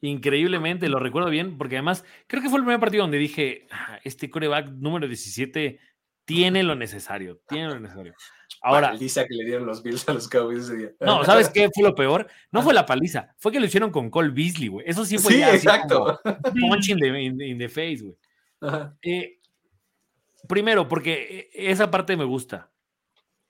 Increíblemente, 0.00 0.88
lo 0.88 0.98
recuerdo 1.00 1.28
bien, 1.30 1.58
porque 1.58 1.76
además 1.76 2.04
creo 2.26 2.42
que 2.42 2.48
fue 2.48 2.58
el 2.58 2.64
primer 2.64 2.80
partido 2.80 3.02
donde 3.02 3.18
dije, 3.18 3.66
"Ah, 3.70 3.98
este 4.04 4.30
coreback 4.30 4.68
número 4.70 5.06
17 5.08 5.80
tiene 6.24 6.62
lo 6.62 6.74
necesario, 6.74 7.40
tiene 7.48 7.68
lo 7.68 7.80
necesario. 7.80 8.14
Ahora, 8.62 8.90
Paliza 8.90 9.24
que 9.26 9.34
le 9.34 9.44
dieron 9.44 9.66
los 9.66 9.82
Bills 9.82 10.08
a 10.08 10.12
los 10.12 10.28
Cowboys 10.28 10.64
ese 10.64 10.76
día. 10.76 10.90
no, 11.00 11.24
¿sabes 11.24 11.48
qué 11.48 11.68
fue 11.74 11.82
lo 11.84 11.94
peor? 11.94 12.26
No 12.52 12.62
fue 12.62 12.74
la 12.74 12.84
paliza, 12.86 13.34
fue 13.38 13.50
que 13.52 13.60
lo 13.60 13.66
hicieron 13.66 13.90
con 13.90 14.10
Cole 14.10 14.30
Beasley, 14.30 14.68
güey. 14.68 14.84
Eso 14.88 15.04
sí 15.04 15.18
fue 15.18 15.32
Sí, 15.32 15.38
ya 15.40 15.54
exacto. 15.54 16.20
como 16.22 16.68
punch 16.70 16.90
in 16.90 16.98
the, 16.98 17.20
in 17.46 17.58
the- 17.58 17.68
face, 17.68 17.98
güey. 18.02 18.16
Eh, 19.02 19.37
primero, 20.48 20.88
porque 20.88 21.48
eh, 21.54 21.70
esa 21.70 21.90
parte 21.90 22.16
me 22.16 22.24
gusta. 22.24 22.70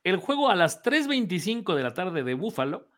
El 0.04 0.16
juego 0.18 0.50
a 0.50 0.54
las 0.56 0.82
3.25 0.82 1.74
de 1.74 1.82
la 1.82 1.94
tarde 1.94 2.22
de 2.22 2.34
Búfalo 2.34 2.88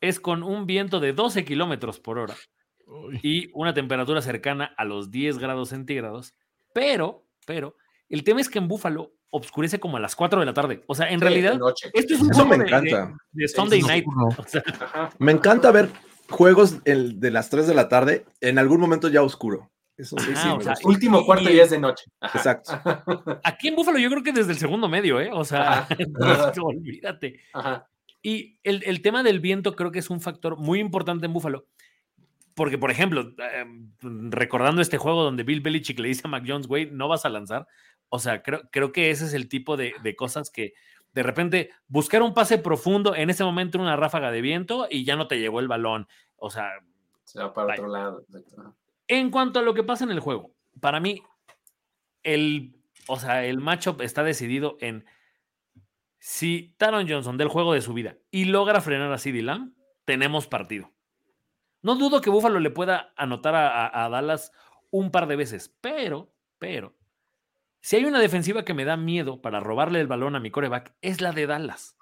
es 0.00 0.20
con 0.20 0.42
un 0.42 0.66
viento 0.66 1.00
de 1.00 1.12
12 1.14 1.44
kilómetros 1.44 1.98
por 2.00 2.18
hora 2.18 2.34
Uy. 2.86 3.18
y 3.22 3.50
una 3.54 3.72
temperatura 3.74 4.20
cercana 4.20 4.74
a 4.76 4.84
los 4.84 5.10
10 5.10 5.38
grados 5.38 5.70
centígrados. 5.70 6.34
Pero, 6.74 7.26
pero, 7.46 7.76
el 8.08 8.22
tema 8.22 8.40
es 8.40 8.48
que 8.50 8.58
en 8.58 8.68
Búfalo 8.68 9.12
obscurece 9.30 9.80
como 9.80 9.96
a 9.96 10.00
las 10.00 10.14
4 10.14 10.38
de 10.40 10.46
la 10.46 10.54
tarde. 10.54 10.84
O 10.86 10.94
sea, 10.94 11.08
en 11.10 11.18
Sí, 11.18 11.24
realidad, 11.24 11.58
noche. 11.58 11.90
esto 11.94 12.14
es 12.14 12.20
un 12.20 12.30
Eso 12.30 12.44
juego 12.44 12.50
me 12.50 12.58
de- 12.58 12.64
encanta. 12.70 13.06
de, 13.32 13.42
de 13.42 13.48
Sunday 13.48 13.82
night. 13.82 14.04
no. 14.06 14.26
O 14.28 14.44
sea. 14.46 14.62
Me 15.18 15.32
encanta 15.32 15.70
ver 15.72 15.90
juegos 16.30 16.78
el- 16.84 17.18
de 17.20 17.30
las 17.32 17.50
3 17.50 17.66
de 17.66 17.74
la 17.74 17.88
tarde, 17.88 18.24
en 18.40 18.58
algún 18.58 18.80
momento 18.80 19.08
ya 19.08 19.22
oscuro. 19.22 19.70
Eso 19.96 20.16
sí, 20.18 20.30
Ajá, 20.32 20.42
sí, 20.42 20.48
o 20.56 20.60
sea. 20.60 20.74
Último 20.84 21.20
y- 21.20 21.24
cuarto 21.26 21.50
y- 21.50 21.56
ya 21.56 21.62
es 21.62 21.70
de 21.70 21.78
noche. 21.78 22.04
Ajá. 22.20 22.38
Exacto. 22.38 22.72
aquí 23.44 23.68
en 23.68 23.76
Búfalo 23.76 23.98
yo 23.98 24.10
creo 24.10 24.22
que 24.22 24.32
desde 24.32 24.52
el 24.52 24.58
segundo 24.58 24.88
medio, 24.88 25.20
¿eh? 25.20 25.30
O 25.32 25.44
sea, 25.44 25.80
Ajá. 25.80 25.88
olvídate. 26.62 27.40
Ajá. 27.52 27.88
Y 28.22 28.58
el, 28.64 28.82
el 28.84 29.02
tema 29.02 29.22
del 29.22 29.40
viento 29.40 29.74
creo 29.76 29.90
que 29.92 30.00
es 30.00 30.10
un 30.10 30.20
factor 30.20 30.56
muy 30.58 30.80
importante 30.80 31.26
en 31.26 31.32
Búfalo. 31.32 31.66
Porque, 32.54 32.78
por 32.78 32.90
ejemplo, 32.90 33.34
eh, 33.38 33.64
recordando 34.02 34.80
este 34.80 34.96
juego 34.98 35.22
donde 35.22 35.42
Bill 35.44 35.60
Belichick 35.60 35.98
le 35.98 36.08
dice 36.08 36.22
a 36.24 36.28
Mac 36.28 36.44
Jones, 36.46 36.66
güey, 36.66 36.90
no 36.90 37.06
vas 37.06 37.24
a 37.26 37.28
lanzar. 37.28 37.66
O 38.08 38.18
sea, 38.18 38.42
creo, 38.42 38.62
creo 38.72 38.92
que 38.92 39.10
ese 39.10 39.26
es 39.26 39.34
el 39.34 39.48
tipo 39.48 39.76
de, 39.76 39.92
de 40.02 40.16
cosas 40.16 40.50
que 40.50 40.72
de 41.12 41.22
repente 41.22 41.70
buscar 41.86 42.22
un 42.22 42.32
pase 42.34 42.56
profundo 42.58 43.14
en 43.14 43.28
ese 43.30 43.44
momento 43.44 43.78
una 43.78 43.96
ráfaga 43.96 44.30
de 44.30 44.40
viento 44.40 44.86
y 44.90 45.04
ya 45.04 45.16
no 45.16 45.28
te 45.28 45.38
llegó 45.38 45.60
el 45.60 45.68
balón. 45.68 46.08
O 46.36 46.50
sea, 46.50 46.70
Se 47.24 47.38
va 47.40 47.52
para 47.52 47.68
Vaya. 47.68 47.82
otro 47.82 47.92
lado. 47.92 48.24
En 49.08 49.30
cuanto 49.30 49.58
a 49.60 49.62
lo 49.62 49.74
que 49.74 49.82
pasa 49.84 50.04
en 50.04 50.10
el 50.10 50.20
juego, 50.20 50.52
para 50.80 51.00
mí, 51.00 51.22
el, 52.22 52.76
o 53.06 53.18
sea, 53.18 53.44
el 53.44 53.58
matchup 53.58 54.00
está 54.02 54.22
decidido 54.22 54.76
en 54.80 55.04
si 56.18 56.74
Taron 56.78 57.08
Johnson 57.08 57.36
del 57.36 57.48
juego 57.48 57.72
de 57.72 57.82
su 57.82 57.92
vida 57.94 58.16
y 58.30 58.46
logra 58.46 58.80
frenar 58.80 59.12
a 59.12 59.18
CeeDee 59.18 59.42
Lamb, 59.42 59.74
tenemos 60.04 60.46
partido. 60.46 60.92
No 61.82 61.94
dudo 61.94 62.20
que 62.20 62.30
Buffalo 62.30 62.58
le 62.58 62.70
pueda 62.70 63.12
anotar 63.16 63.54
a, 63.54 63.86
a- 63.86 64.04
a 64.04 64.08
Dallas 64.08 64.50
un 64.90 65.10
par 65.10 65.26
de 65.28 65.36
veces, 65.36 65.76
pero, 65.80 66.32
pero, 66.58 66.96
si 67.80 67.96
hay 67.96 68.04
una 68.04 68.18
defensiva 68.18 68.64
que 68.64 68.74
me 68.74 68.84
da 68.84 68.96
miedo 68.96 69.40
para 69.40 69.60
robarle 69.60 70.00
el 70.00 70.08
balón 70.08 70.34
a 70.34 70.40
mi 70.40 70.50
coreback, 70.50 70.94
es 71.00 71.20
la 71.20 71.32
de 71.32 71.46
Dallas. 71.46 71.96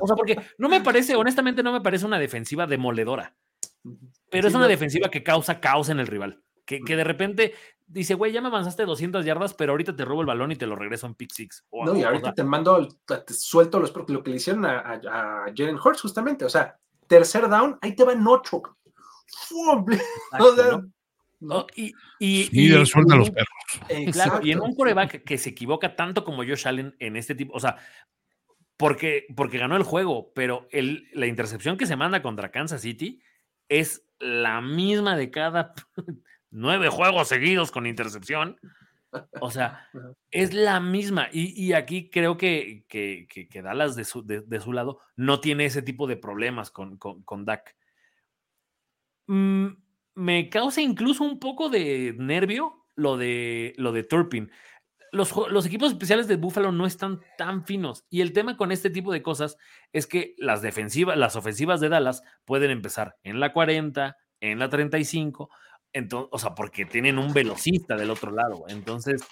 O 0.00 0.06
sea, 0.06 0.16
porque 0.16 0.38
no 0.58 0.68
me 0.68 0.80
parece, 0.80 1.16
honestamente, 1.16 1.62
no 1.62 1.72
me 1.72 1.80
parece 1.82 2.06
una 2.06 2.18
defensiva 2.18 2.66
demoledora 2.66 3.36
pero 4.30 4.42
Sí, 4.42 4.48
es 4.48 4.54
una 4.54 4.64
no. 4.64 4.68
defensiva 4.68 5.08
que 5.10 5.22
causa 5.22 5.60
caos 5.60 5.88
en 5.90 6.00
el 6.00 6.08
rival. 6.08 6.42
Que, 6.66 6.80
que 6.80 6.96
de 6.96 7.04
repente 7.04 7.54
dice, 7.86 8.14
güey, 8.14 8.32
ya 8.32 8.40
me 8.42 8.48
avanzaste 8.48 8.84
200 8.84 9.24
yardas, 9.24 9.54
pero 9.54 9.72
ahorita 9.72 9.94
te 9.96 10.04
robo 10.04 10.20
el 10.20 10.26
balón 10.26 10.50
y 10.52 10.56
te 10.56 10.66
lo 10.66 10.76
regreso 10.76 11.06
en 11.06 11.14
pick 11.14 11.30
six. 11.32 11.64
No, 11.72 11.96
y 11.96 12.02
ahorita 12.02 12.34
te 12.34 12.42
mando, 12.44 12.88
te 13.06 13.32
suelto 13.32 13.78
los, 13.78 13.94
lo 14.08 14.22
que 14.22 14.30
le 14.30 14.36
hicieron 14.36 14.66
a, 14.66 14.80
a, 14.80 14.94
a 14.94 15.44
Jalen 15.56 15.78
Hurts 15.82 16.02
justamente. 16.02 16.44
O 16.44 16.48
sea, 16.50 16.76
tercer 17.06 17.48
down, 17.48 17.78
ahí 17.80 17.94
te 17.94 18.04
van 18.04 18.26
ocho. 18.26 18.62
¡Fum! 19.48 19.86
O 20.32 20.50
exacto, 20.50 20.56
sea, 20.56 20.70
¿no? 20.72 20.92
¿no? 21.38 21.56
Oh, 21.58 21.66
y, 21.76 21.92
y, 22.18 22.48
Y 22.50 22.74
y- 22.74 22.86
suelta 22.86 23.14
a 23.14 23.18
los 23.18 23.30
perros. 23.30 23.48
Claro, 24.12 24.40
y 24.42 24.52
en 24.52 24.60
un 24.60 24.74
coreback 24.74 25.22
que 25.22 25.38
se 25.38 25.50
equivoca 25.50 25.94
tanto 25.94 26.24
como 26.24 26.38
Josh 26.44 26.66
Allen 26.66 26.96
en 26.98 27.16
este 27.16 27.34
tipo, 27.34 27.54
o 27.54 27.60
sea, 27.60 27.76
porque, 28.76 29.26
porque 29.36 29.58
ganó 29.58 29.76
el 29.76 29.82
juego, 29.82 30.32
pero 30.34 30.66
el, 30.70 31.08
la 31.12 31.26
intercepción 31.26 31.76
que 31.76 31.86
se 31.86 31.96
manda 31.96 32.22
contra 32.22 32.50
Kansas 32.50 32.80
City 32.82 33.22
es 33.68 34.04
la 34.18 34.60
misma 34.60 35.16
de 35.16 35.30
cada 35.30 35.74
nueve 36.56 36.88
juegos 36.88 37.28
seguidos 37.28 37.70
con 37.70 37.86
intercepción. 37.86 38.58
O 39.40 39.50
sea, 39.50 39.88
es 40.30 40.54
la 40.54 40.80
misma. 40.80 41.28
Y, 41.32 41.72
aquí 41.72 42.10
creo 42.10 42.36
que, 42.36 42.84
que, 42.88 43.26
que, 43.28 43.62
Dallas 43.62 43.94
de 43.94 44.04
su, 44.04 44.24
de, 44.26 44.60
su, 44.60 44.72
lado 44.72 45.00
no 45.16 45.40
tiene 45.40 45.66
ese 45.66 45.82
tipo 45.82 46.06
de 46.06 46.16
problemas 46.16 46.70
con, 46.70 46.96
con, 46.96 47.22
con 47.22 47.44
Dak. 47.44 47.76
Mm, 49.26 49.66
me 50.14 50.48
causa 50.48 50.80
incluso 50.80 51.24
un 51.24 51.38
poco 51.38 51.68
de 51.68 52.14
nervio 52.18 52.86
lo 52.94 53.16
de, 53.16 53.74
lo 53.76 53.92
de 53.92 54.02
Turpin. 54.02 54.50
Los, 55.12 55.34
los, 55.50 55.66
equipos 55.66 55.92
especiales 55.92 56.26
de 56.26 56.36
Buffalo 56.36 56.72
no 56.72 56.86
están 56.86 57.20
tan 57.38 57.64
finos. 57.64 58.04
Y 58.10 58.20
el 58.22 58.32
tema 58.32 58.56
con 58.56 58.72
este 58.72 58.90
tipo 58.90 59.12
de 59.12 59.22
cosas 59.22 59.56
es 59.92 60.06
que 60.06 60.34
las 60.38 60.62
defensivas, 60.62 61.16
las 61.16 61.36
ofensivas 61.36 61.80
de 61.80 61.88
Dallas 61.88 62.22
pueden 62.44 62.70
empezar 62.70 63.16
en 63.22 63.40
la 63.40 63.52
40, 63.52 64.16
en 64.40 64.58
la 64.58 64.68
35, 64.68 65.50
entonces, 65.96 66.28
o 66.30 66.38
sea, 66.38 66.54
porque 66.54 66.84
tienen 66.84 67.18
un 67.18 67.32
velocista 67.32 67.96
del 67.96 68.10
otro 68.10 68.30
lado. 68.30 68.64
Entonces, 68.68 69.24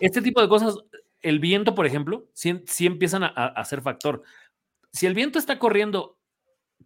este 0.00 0.20
tipo 0.20 0.42
de 0.42 0.48
cosas, 0.48 0.76
el 1.22 1.38
viento, 1.38 1.74
por 1.74 1.86
ejemplo, 1.86 2.28
sí, 2.34 2.62
empiezan 2.80 3.24
a, 3.24 3.28
a, 3.28 3.64
ser 3.64 3.80
factor. 3.80 4.22
Si 4.92 5.06
el 5.06 5.14
viento 5.14 5.38
está 5.38 5.58
corriendo 5.58 6.18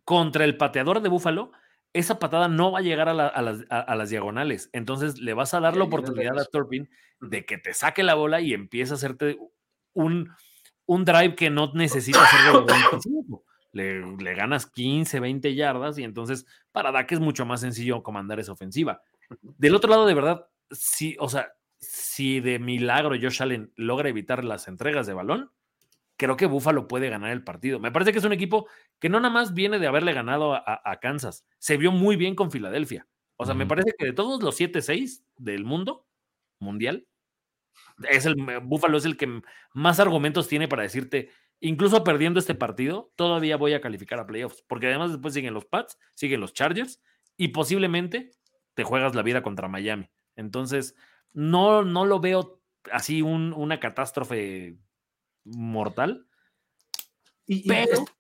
contra 0.05 0.45
el 0.45 0.57
pateador 0.57 1.01
de 1.01 1.09
Búfalo, 1.09 1.51
esa 1.93 2.19
patada 2.19 2.47
no 2.47 2.71
va 2.71 2.79
a 2.79 2.83
llegar 2.83 3.09
a, 3.09 3.15
las, 3.15 4.11
diagonales. 4.11 4.71
Entonces 4.73 5.19
le 5.19 5.35
vas 5.35 5.53
a 5.55 5.61
dar 5.61 5.77
la 5.77 5.85
oportunidad 5.85 6.39
a 6.39 6.45
Turpin 6.45 6.89
de 7.21 7.45
que 7.45 7.59
te 7.59 7.75
saque 7.75 8.03
la 8.03 8.15
bola 8.15 8.41
y 8.41 8.53
empiece 8.53 8.93
a 8.93 8.97
hacerte 8.97 9.39
un, 9.95 10.31
un 10.85 11.05
drive 11.05 11.35
que 11.35 11.51
no 11.51 11.73
necesita 11.75 12.23
hacer 12.23 12.39
le, 13.77 14.17
le, 14.17 14.35
ganas 14.35 14.67
15, 14.67 15.21
20 15.21 15.55
yardas 15.55 15.99
y 15.99 16.05
entonces 16.05 16.47
para 16.73 16.93
Dak 16.93 17.13
es 17.13 17.21
mucho 17.21 17.45
más 17.45 17.61
sencillo 17.61 18.03
comandar 18.03 18.41
esa 18.41 18.53
ofensiva. 18.53 19.03
Del 19.43 19.75
otro 19.75 19.91
lado, 19.91 20.07
de 20.07 20.15
verdad, 20.15 20.49
si, 20.71 21.17
o 21.21 21.29
sea, 21.29 21.53
si 21.79 22.41
de 22.41 22.59
milagro 22.59 23.17
Josh 23.21 23.43
Allen 23.43 23.73
logra 23.77 24.09
evitar 24.09 24.45
las 24.45 24.69
entregas 24.69 25.07
de 25.07 25.15
balón, 25.15 25.51
creo 26.17 26.37
que 26.37 26.47
Buffalo 26.47 26.89
puede 26.89 27.11
ganar 27.11 27.31
el 27.31 27.45
partido. 27.45 27.79
Me 27.79 27.93
parece 27.93 28.13
que 28.13 28.19
es 28.19 28.25
un 28.25 28.33
equipo 28.33 28.67
que 28.99 29.09
no 29.09 29.21
nada 29.21 29.33
más 29.33 29.55
viene 29.55 29.79
de 29.79 29.87
haberle 29.87 30.13
ganado 30.13 30.55
a, 30.55 30.99
Kansas, 31.01 31.47
se 31.59 31.77
vio 31.77 31.93
muy 31.93 32.17
bien 32.17 32.35
con 32.35 32.51
Filadelfia. 32.51 33.07
O 33.37 33.45
sea, 33.45 33.55
me 33.55 33.67
parece 33.67 33.93
que 33.99 34.07
de 34.07 34.13
todos 34.15 34.43
los 34.43 34.59
7-6 34.59 35.23
del 35.37 35.65
mundo 35.65 36.07
mundial, 36.59 37.07
es 38.09 38.25
el 38.25 38.37
Buffalo 38.63 38.97
es 38.97 39.05
el 39.05 39.19
que 39.19 39.43
más 39.75 40.01
argumentos 40.01 40.49
tiene 40.49 40.69
para 40.69 40.83
decirte, 40.83 41.31
incluso 41.61 42.05
perdiendo 42.05 42.41
este 42.41 42.55
partido, 42.55 43.13
todavía 43.17 43.57
voy 43.57 43.75
a 43.75 43.81
calificar 43.81 44.19
a 44.19 44.27
playoffs, 44.27 44.63
porque 44.67 44.87
además 44.87 45.13
después 45.13 45.35
siguen 45.35 45.55
los 45.55 45.65
Pats, 45.65 45.99
siguen 46.15 46.41
los 46.41 46.53
Chargers 46.53 47.01
y 47.37 47.49
posiblemente 47.49 48.31
te 48.75 48.85
juegas 48.85 49.15
la 49.15 49.23
vida 49.23 49.43
contra 49.43 49.69
Miami. 49.69 50.11
Entonces, 50.37 50.95
no, 51.33 51.83
no 51.85 52.05
lo 52.05 52.21
veo 52.21 52.61
así 52.93 53.23
una 53.23 53.81
catástrofe 53.81 54.77
mortal. 55.45 56.27
Y, 57.49 57.65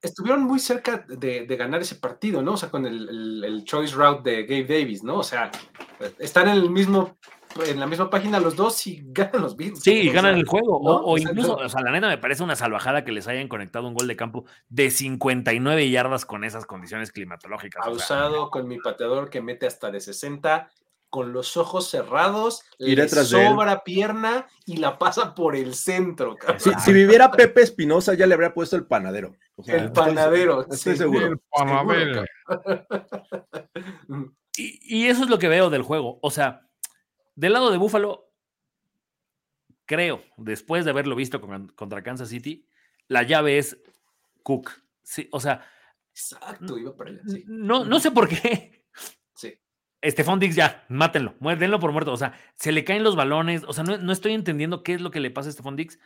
estuvieron 0.00 0.44
muy 0.44 0.60
cerca 0.60 1.04
de, 1.08 1.44
ganar 1.56 1.80
ese 1.80 1.96
partido, 1.96 2.42
¿no? 2.42 2.52
O 2.52 2.56
sea, 2.56 2.70
con 2.70 2.86
el, 2.86 3.62
choice 3.64 3.94
route 3.94 4.30
de 4.30 4.42
Gabe 4.44 4.64
Davis, 4.64 5.02
¿no? 5.02 5.18
O 5.18 5.24
sea, 5.24 5.50
están 6.18 6.48
en 6.48 6.56
el 6.56 6.70
mismo 6.70 7.18
en 7.64 7.80
la 7.80 7.86
misma 7.86 8.10
página 8.10 8.40
los 8.40 8.56
dos 8.56 8.86
y 8.86 9.02
ganan 9.06 9.42
los 9.42 9.56
Bills. 9.56 9.80
Sí, 9.80 10.10
ganan 10.10 10.36
el 10.36 10.46
juego. 10.46 10.78
O, 10.80 11.18
incluso, 11.18 11.56
o 11.56 11.68
sea, 11.68 11.82
la 11.82 11.90
neta 11.90 12.08
me 12.08 12.18
parece 12.18 12.42
una 12.42 12.56
salvajada 12.56 13.04
que 13.04 13.12
les 13.12 13.28
hayan 13.28 13.48
conectado 13.48 13.88
un 13.88 13.94
gol 13.94 14.06
de 14.06 14.16
campo 14.16 14.44
de 14.68 14.90
59 14.90 15.90
yardas 15.90 16.24
con 16.24 16.44
esas 16.44 16.66
condiciones 16.66 17.12
climatológicas. 17.12 17.86
Ha 17.86 17.90
usado 17.90 18.50
con 18.50 18.68
mi 18.68 18.78
pateador 18.78 19.30
que 19.30 19.40
mete 19.40 19.66
hasta 19.66 19.90
de 19.90 20.00
60 20.00 20.70
con 21.08 21.32
los 21.32 21.56
ojos 21.56 21.88
cerrados, 21.88 22.62
le 22.78 23.08
sobra 23.08 23.84
pierna 23.84 24.48
y 24.66 24.78
la 24.78 24.98
pasa 24.98 25.34
por 25.34 25.56
el 25.56 25.74
centro. 25.74 26.36
Si, 26.58 26.92
viviera 26.92 27.30
Pepe 27.30 27.62
Espinosa, 27.62 28.14
ya 28.14 28.26
le 28.26 28.34
habría 28.34 28.52
puesto 28.52 28.76
el 28.76 28.86
panadero. 28.86 29.34
el 29.66 29.92
panadero, 29.92 30.66
estoy, 30.70 30.96
seguro. 30.96 31.26
El 31.26 31.38
panadero. 31.50 32.24
Y, 34.58 35.06
eso 35.06 35.24
es 35.24 35.28
lo 35.30 35.38
que 35.38 35.48
veo 35.48 35.70
del 35.70 35.82
juego. 35.82 36.18
O 36.22 36.30
sea, 36.30 36.65
del 37.36 37.52
lado 37.52 37.70
de 37.70 37.78
Búfalo, 37.78 38.32
creo, 39.84 40.24
después 40.36 40.84
de 40.84 40.90
haberlo 40.90 41.14
visto 41.14 41.40
contra 41.40 42.02
Kansas 42.02 42.28
City, 42.28 42.66
la 43.06 43.22
llave 43.22 43.58
es 43.58 43.78
Cook. 44.42 44.72
Sí, 45.02 45.28
o 45.30 45.38
sea. 45.38 45.64
Exacto, 46.10 46.76
iba 46.78 46.96
para 46.96 47.10
allá. 47.10 47.20
No, 47.46 47.84
no 47.84 48.00
sé 48.00 48.10
por 48.10 48.28
qué 48.28 48.76
Estefan 50.06 50.38
Dix 50.38 50.54
ya, 50.54 50.84
mátenlo, 50.88 51.34
denlo 51.58 51.80
por 51.80 51.92
muerto. 51.92 52.12
O 52.12 52.16
sea, 52.16 52.38
se 52.54 52.72
le 52.72 52.84
caen 52.84 53.02
los 53.02 53.16
balones. 53.16 53.64
O 53.66 53.72
sea, 53.72 53.84
no, 53.84 54.12
estoy 54.12 54.34
entendiendo 54.34 54.82
qué 54.82 54.94
es 54.94 55.00
lo 55.00 55.10
que 55.10 55.20
le 55.20 55.30
pasa 55.30 55.48
a 55.48 55.50
Estefan 55.50 55.76
Dix. 55.76 55.98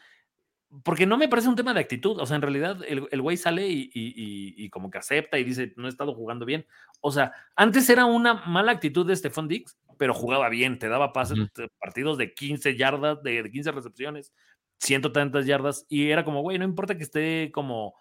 Porque 0.84 1.06
no 1.06 1.16
me 1.16 1.28
parece 1.28 1.48
un 1.48 1.56
tema 1.56 1.74
de 1.74 1.80
actitud. 1.80 2.18
O 2.20 2.26
sea, 2.26 2.36
en 2.36 2.42
realidad 2.42 2.78
el, 2.86 3.22
güey 3.22 3.36
sale 3.36 3.66
y, 3.68 4.68
como 4.70 4.90
que 4.90 4.98
acepta 4.98 5.38
y 5.38 5.44
dice, 5.44 5.72
no 5.76 5.86
he 5.86 5.90
estado 5.90 6.14
jugando 6.14 6.46
bien. 6.46 6.66
O 7.00 7.10
sea, 7.10 7.32
antes 7.56 7.88
era 7.90 8.04
una 8.04 8.34
mala 8.34 8.72
actitud 8.72 9.06
de 9.06 9.16
Stefan 9.16 9.48
Dix, 9.48 9.76
pero 9.98 10.14
jugaba 10.14 10.48
bien, 10.48 10.78
te 10.78 10.88
daba 10.88 11.12
pases, 11.12 11.38
partidos 11.78 12.18
de 12.18 12.32
15 12.32 12.76
yardas, 12.76 13.22
de, 13.22 13.50
15 13.50 13.72
recepciones, 13.72 14.32
ciento 14.78 15.12
tantas 15.12 15.46
yardas. 15.46 15.86
Y 15.88 16.10
era 16.10 16.24
como, 16.24 16.42
güey, 16.42 16.58
no 16.58 16.64
importa 16.64 16.96
que 16.96 17.02
esté 17.02 17.50
como 17.52 17.94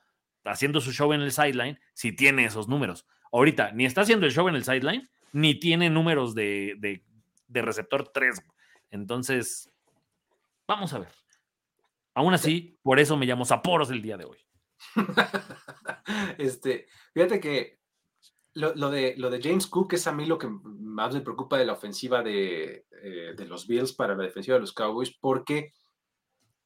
haciendo 0.46 0.82
su 0.82 0.92
show 0.92 1.12
en 1.14 1.22
el 1.22 1.32
sideline, 1.32 1.80
si 1.94 2.12
tiene 2.12 2.46
esos 2.46 2.68
números. 2.68 3.06
Ahorita, 3.32 3.72
ni 3.72 3.86
está 3.86 4.02
haciendo 4.02 4.26
el 4.26 4.32
show 4.32 4.48
en 4.48 4.56
el 4.56 4.64
sideline, 4.64 5.10
ni 5.32 5.60
tiene 5.60 5.90
números 5.90 6.36
de, 6.36 7.04
receptor 7.50 8.10
3. 8.10 8.42
Entonces, 8.92 9.72
vamos 10.68 10.94
a 10.94 11.00
ver. 11.00 11.19
Aún 12.16 12.34
así, 12.34 12.78
por 12.82 13.00
eso 13.00 13.18
me 13.18 13.26
llamo 13.26 13.46
Zaporos 13.46 13.90
el 13.92 14.02
día 14.02 14.18
de 14.18 14.26
hoy. 14.26 14.38
este, 16.38 16.88
fíjate 17.14 17.40
que 17.40 17.80
lo, 18.54 18.90
de, 18.90 19.16
lo 19.18 19.30
de 19.30 19.42
James 19.42 19.68
Cook 19.68 19.94
es 19.94 20.08
a 20.08 20.12
mí 20.12 20.26
lo 20.26 20.38
que 20.38 20.48
más 20.48 21.14
me 21.14 21.22
preocupa 21.22 21.58
de 21.58 21.66
la 21.66 21.74
ofensiva 21.74 22.22
de, 22.22 22.86
eh, 23.04 23.36
los 23.48 23.68
Bills 23.68 23.94
para 23.94 24.16
la 24.16 24.24
defensiva 24.24 24.56
de 24.56 24.62
los 24.62 24.74
Cowboys, 24.74 25.12
porque, 25.12 25.74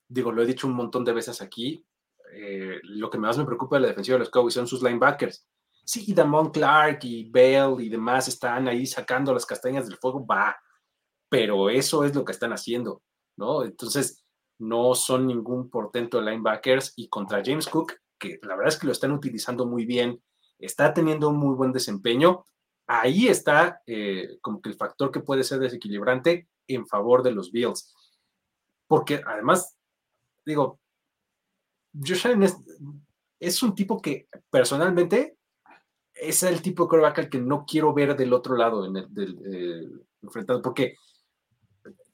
digo, 0.08 0.32
lo 0.32 0.42
he 0.42 0.46
dicho 0.46 0.68
un 0.68 0.74
montón 0.74 1.04
de 1.04 1.14
veces 1.14 1.42
aquí, 1.42 1.86
eh, 2.32 2.80
lo 2.84 3.10
que 3.10 3.18
más 3.18 3.38
me 3.38 3.46
preocupa 3.46 3.76
de 3.76 3.84
la 3.84 3.88
defensiva 3.90 4.16
de 4.16 4.20
los 4.20 4.30
Cowboys 4.30 4.56
son 4.56 4.68
sus 4.68 4.82
linebackers. 4.82 5.48
Sí, 5.86 6.14
Damon 6.14 6.50
Clark 6.50 7.00
y 7.04 7.30
Bell 7.30 7.76
y 7.80 7.90
demás 7.90 8.28
están 8.28 8.68
ahí 8.68 8.88
sacando 8.88 9.34
las 9.34 9.46
castañas 9.46 9.88
del 9.88 9.98
fuego, 9.98 10.26
va, 10.26 10.56
pero 11.30 11.70
eso 11.70 12.04
es 12.06 12.16
lo 12.16 12.24
que 12.24 12.32
están 12.32 12.54
haciendo, 12.54 13.04
¿no? 13.36 13.64
Entonces, 13.64 14.23
no 14.60 14.96
son 14.96 15.28
ningún 15.28 15.70
portento 15.70 16.20
de 16.20 16.32
linebackers 16.32 16.94
y 16.96 17.10
contra 17.10 17.42
James 17.44 17.68
Cook, 17.68 17.94
que 18.18 18.40
la 18.44 18.56
verdad 18.56 18.74
es 18.74 18.80
que 18.80 18.88
lo 18.88 18.94
están 18.94 19.12
utilizando 19.12 19.66
muy 19.66 19.86
bien, 19.86 20.22
está 20.60 20.94
teniendo 20.94 21.30
un 21.30 21.38
muy 21.38 21.56
buen 21.56 21.72
desempeño, 21.72 22.46
ahí 22.88 23.28
está 23.28 23.82
eh, 23.86 24.38
como 24.42 24.62
que 24.62 24.70
el 24.70 24.76
factor 24.76 25.12
que 25.12 25.20
puede 25.20 25.44
ser 25.44 25.60
desequilibrante 25.60 26.48
en 26.68 26.88
favor 26.88 27.24
de 27.24 27.32
los 27.32 27.52
Bills. 27.52 27.94
Porque 28.88 29.22
además, 29.26 29.78
digo, 30.46 30.80
Josh 31.94 32.28
Allen 32.28 32.44
es, 33.40 33.64
un 33.64 33.76
tipo 33.76 34.02
que 34.02 34.28
personalmente 34.50 35.38
es 36.14 36.44
el 36.44 36.62
tipo 36.62 36.84
de 36.84 36.90
coreback 36.90 37.20
al 37.20 37.30
que 37.30 37.40
no 37.40 37.66
quiero 37.66 37.94
ver 37.94 38.16
del 38.16 38.34
otro 38.34 38.56
lado 38.56 38.86
en 38.86 38.98
el, 38.98 39.14
del, 39.14 39.40
eh, 39.46 39.90
enfrentado, 40.22 40.62
porque 40.62 40.96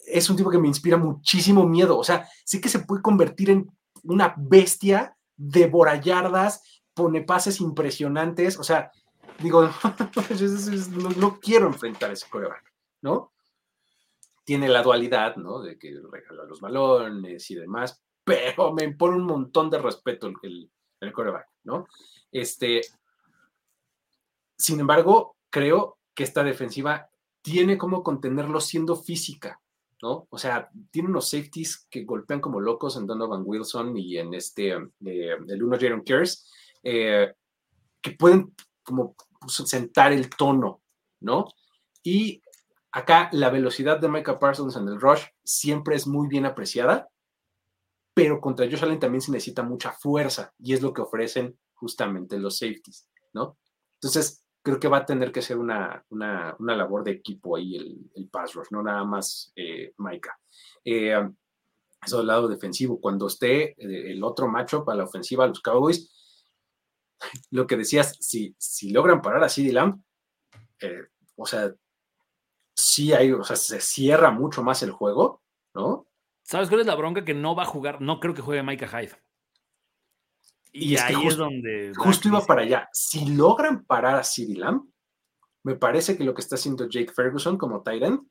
es 0.06 0.30
un 0.30 0.36
tipo 0.36 0.50
que 0.50 0.58
me 0.58 0.68
inspira 0.68 0.98
muchísimo 0.98 1.66
miedo. 1.66 1.98
O 1.98 2.04
sea, 2.04 2.28
sí 2.46 2.60
que 2.60 2.70
se 2.70 2.80
puede 2.80 3.02
convertir 3.02 3.50
en 3.50 3.72
una 4.04 4.34
bestia, 4.38 5.16
devora 5.36 6.00
yardas, 6.00 6.82
pone 6.94 7.22
pases 7.22 7.60
impresionantes. 7.62 8.58
O 8.58 8.64
sea, 8.64 8.92
digo, 9.40 9.70
no, 11.18 11.40
quiero 11.40 11.68
enfrentar 11.68 12.10
a 12.10 12.14
ese 12.14 12.30
coreback, 12.30 12.74
¿no? 13.02 13.32
Tiene 14.44 14.68
la 14.68 14.82
dualidad, 14.82 15.36
¿no? 15.36 15.62
De 15.62 15.78
que 15.78 16.00
regala 16.12 16.46
los 16.46 16.60
balones 16.60 17.50
y 17.52 17.56
demás, 17.56 18.02
pero 18.24 18.74
me 18.74 18.84
impone 18.84 19.18
un 19.18 19.26
montón 19.26 19.70
de 19.70 19.78
respeto 19.78 20.28
el, 20.28 20.36
el, 20.44 20.72
el 21.02 21.14
coreback, 21.14 21.48
¿no? 21.64 21.88
Este, 22.32 22.82
sin 24.58 24.80
embargo, 24.80 25.38
creo 25.50 25.98
que 26.14 26.24
esta 26.24 26.44
defensiva 26.44 27.10
tiene 27.42 27.78
como 27.78 28.04
contenerlo 28.04 28.60
siendo 28.60 28.96
física, 28.96 29.62
¿no? 30.02 30.28
O 30.30 30.38
sea, 30.38 30.70
tiene 30.92 31.10
unos 31.10 31.30
safeties 31.30 31.88
que 31.90 32.04
golpean 32.04 32.40
como 32.40 32.60
locos 32.60 32.96
en 32.98 33.06
Donovan 33.06 33.44
Wilson 33.46 33.98
y 33.98 34.18
en 34.18 34.34
este, 34.34 34.72
eh, 35.06 35.38
el 35.48 35.64
uno 35.64 35.78
Jaron 35.80 36.04
Kears, 36.04 36.50
eh, 36.84 37.34
que 38.02 38.12
pueden 38.12 38.56
como 38.84 39.16
sentar 39.48 40.14
el 40.14 40.30
tono, 40.30 40.82
¿no? 41.20 41.48
Y 42.02 42.42
acá 42.92 43.30
la 43.34 43.50
velocidad 43.50 44.00
de 44.00 44.10
Micah 44.10 44.40
Parsons 44.40 44.76
en 44.76 44.88
el 44.88 45.00
rush 45.00 45.24
siempre 45.44 45.96
es 45.96 46.08
muy 46.08 46.28
bien 46.28 46.46
apreciada, 46.46 47.10
pero 48.14 48.42
contra 48.42 48.66
Josh 48.66 48.84
Allen 48.84 49.00
también 49.00 49.22
se 49.22 49.32
necesita 49.32 49.64
mucha 49.64 49.92
fuerza 49.92 50.54
y 50.58 50.74
es 50.74 50.82
lo 50.82 50.94
que 50.94 51.02
ofrecen 51.02 51.58
justamente 51.74 52.38
los 52.38 52.58
safeties, 52.58 53.08
¿no? 53.34 53.58
Entonces, 53.96 54.44
creo 54.62 54.80
que 54.80 54.88
va 54.88 54.98
a 54.98 55.06
tener 55.06 55.32
que 55.32 55.42
ser 55.42 55.58
una, 55.58 56.04
una, 56.10 56.56
labor 56.60 57.04
de 57.04 57.12
equipo 57.12 57.56
ahí 57.56 57.76
el, 57.76 58.12
el, 58.16 58.30
pass 58.30 58.54
rush, 58.54 58.68
no 58.72 58.84
nada 58.84 59.04
más 59.04 59.52
eh, 59.56 59.94
Maika. 59.98 60.38
Eh, 60.84 61.16
eso 62.06 62.18
del 62.18 62.28
lado 62.28 62.48
defensivo, 62.48 63.00
cuando 63.00 63.28
esté 63.28 63.72
eh, 63.72 64.12
el 64.12 64.24
otro 64.24 64.48
matchup 64.48 64.90
a 64.90 64.96
la 64.96 65.04
ofensiva, 65.04 65.48
los 65.48 65.62
Cowboys, 65.62 66.10
lo 67.52 67.68
que 67.68 67.78
decías, 67.78 68.18
si, 68.20 68.56
si 68.58 68.92
logran 68.92 69.22
parar 69.22 69.44
a 69.44 69.50
CeeDee 69.50 69.74
Lamb, 69.74 70.02
eh, 70.82 71.08
o 71.36 71.46
sea, 71.46 71.74
sí 72.76 73.14
hay, 73.14 73.32
o 73.32 73.44
sea, 73.44 73.56
se 73.56 73.82
cierra 73.82 74.32
mucho 74.32 74.64
más 74.64 74.82
el 74.84 74.92
juego, 74.92 75.42
¿no? 75.74 76.06
¿Sabes 76.44 76.70
cuál 76.70 76.82
es 76.82 76.88
la 76.88 76.96
bronca? 76.96 77.26
Que 77.26 77.34
no 77.34 77.56
va 77.56 77.64
a 77.64 77.68
jugar, 77.68 78.02
no 78.02 78.20
creo 78.20 78.34
que 78.34 78.42
juegue 78.42 78.64
Micah 78.64 78.88
Hyde. 78.88 79.16
Y, 80.72 80.98
ahí 80.98 81.28
es 81.28 81.36
donde. 81.36 81.92
Justo 81.96 82.28
iba 82.28 82.42
para 82.42 82.62
allá. 82.62 82.90
Si 82.94 83.26
logran 83.26 83.86
parar 83.86 84.16
a 84.16 84.24
CeeDee 84.24 84.58
Lamb, 84.58 84.88
me 85.64 85.76
parece 85.76 86.18
que 86.18 86.24
lo 86.24 86.34
que 86.34 86.42
está 86.42 86.56
haciendo 86.56 86.88
Jake 86.88 87.12
Ferguson 87.14 87.58
como 87.58 87.82
Titan 87.82 88.28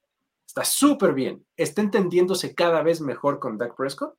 está 0.47 0.65
súper 0.65 1.13
bien. 1.13 1.45
Está 1.57 1.83
entendiéndose 1.83 2.55
cada 2.55 2.83
vez 2.83 3.01
mejor 3.01 3.39
con 3.39 3.59
Dak 3.59 3.77
Prescott, 3.77 4.15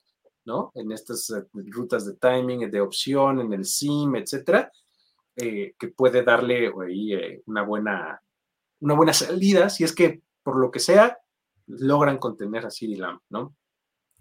¿no? 0.45 0.71
En 0.75 0.91
estas 0.91 1.29
eh, 1.31 1.43
rutas 1.53 2.05
de 2.05 2.15
timing, 2.15 2.69
de 2.69 2.81
opción, 2.81 3.39
en 3.41 3.53
el 3.53 3.65
sim, 3.65 4.15
etcétera, 4.15 4.71
eh, 5.35 5.73
que 5.77 5.87
puede 5.87 6.23
darle 6.23 6.67
eh, 6.67 7.41
una, 7.45 7.63
buena, 7.63 8.21
una 8.81 8.93
buena 8.93 9.13
salida 9.13 9.69
si 9.69 9.83
es 9.83 9.93
que, 9.93 10.21
por 10.43 10.57
lo 10.57 10.69
que 10.69 10.79
sea, 10.79 11.17
logran 11.67 12.17
contener 12.17 12.65
a 12.65 12.71
CeeDee 12.71 12.97
Lamb, 12.97 13.21
¿no? 13.29 13.55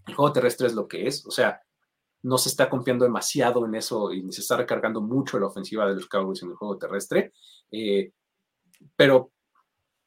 El 0.07 0.15
juego 0.15 0.33
terrestre 0.33 0.69
es 0.69 0.75
lo 0.75 0.89
que 0.89 1.07
es, 1.07 1.27
o 1.27 1.31
sea, 1.31 1.61
no 2.23 2.39
se 2.39 2.49
está 2.49 2.69
confiando 2.69 3.05
demasiado 3.05 3.65
en 3.65 3.75
eso 3.75 4.13
y 4.13 4.33
se 4.33 4.41
está 4.41 4.57
recargando 4.57 5.01
mucho 5.01 5.39
la 5.39 5.47
ofensiva 5.47 5.87
de 5.87 5.95
los 5.95 6.07
Cowboys 6.07 6.43
en 6.43 6.51
el 6.51 6.57
juego 6.57 6.79
terrestre, 6.79 7.33
eh, 7.71 8.13
pero 8.97 9.31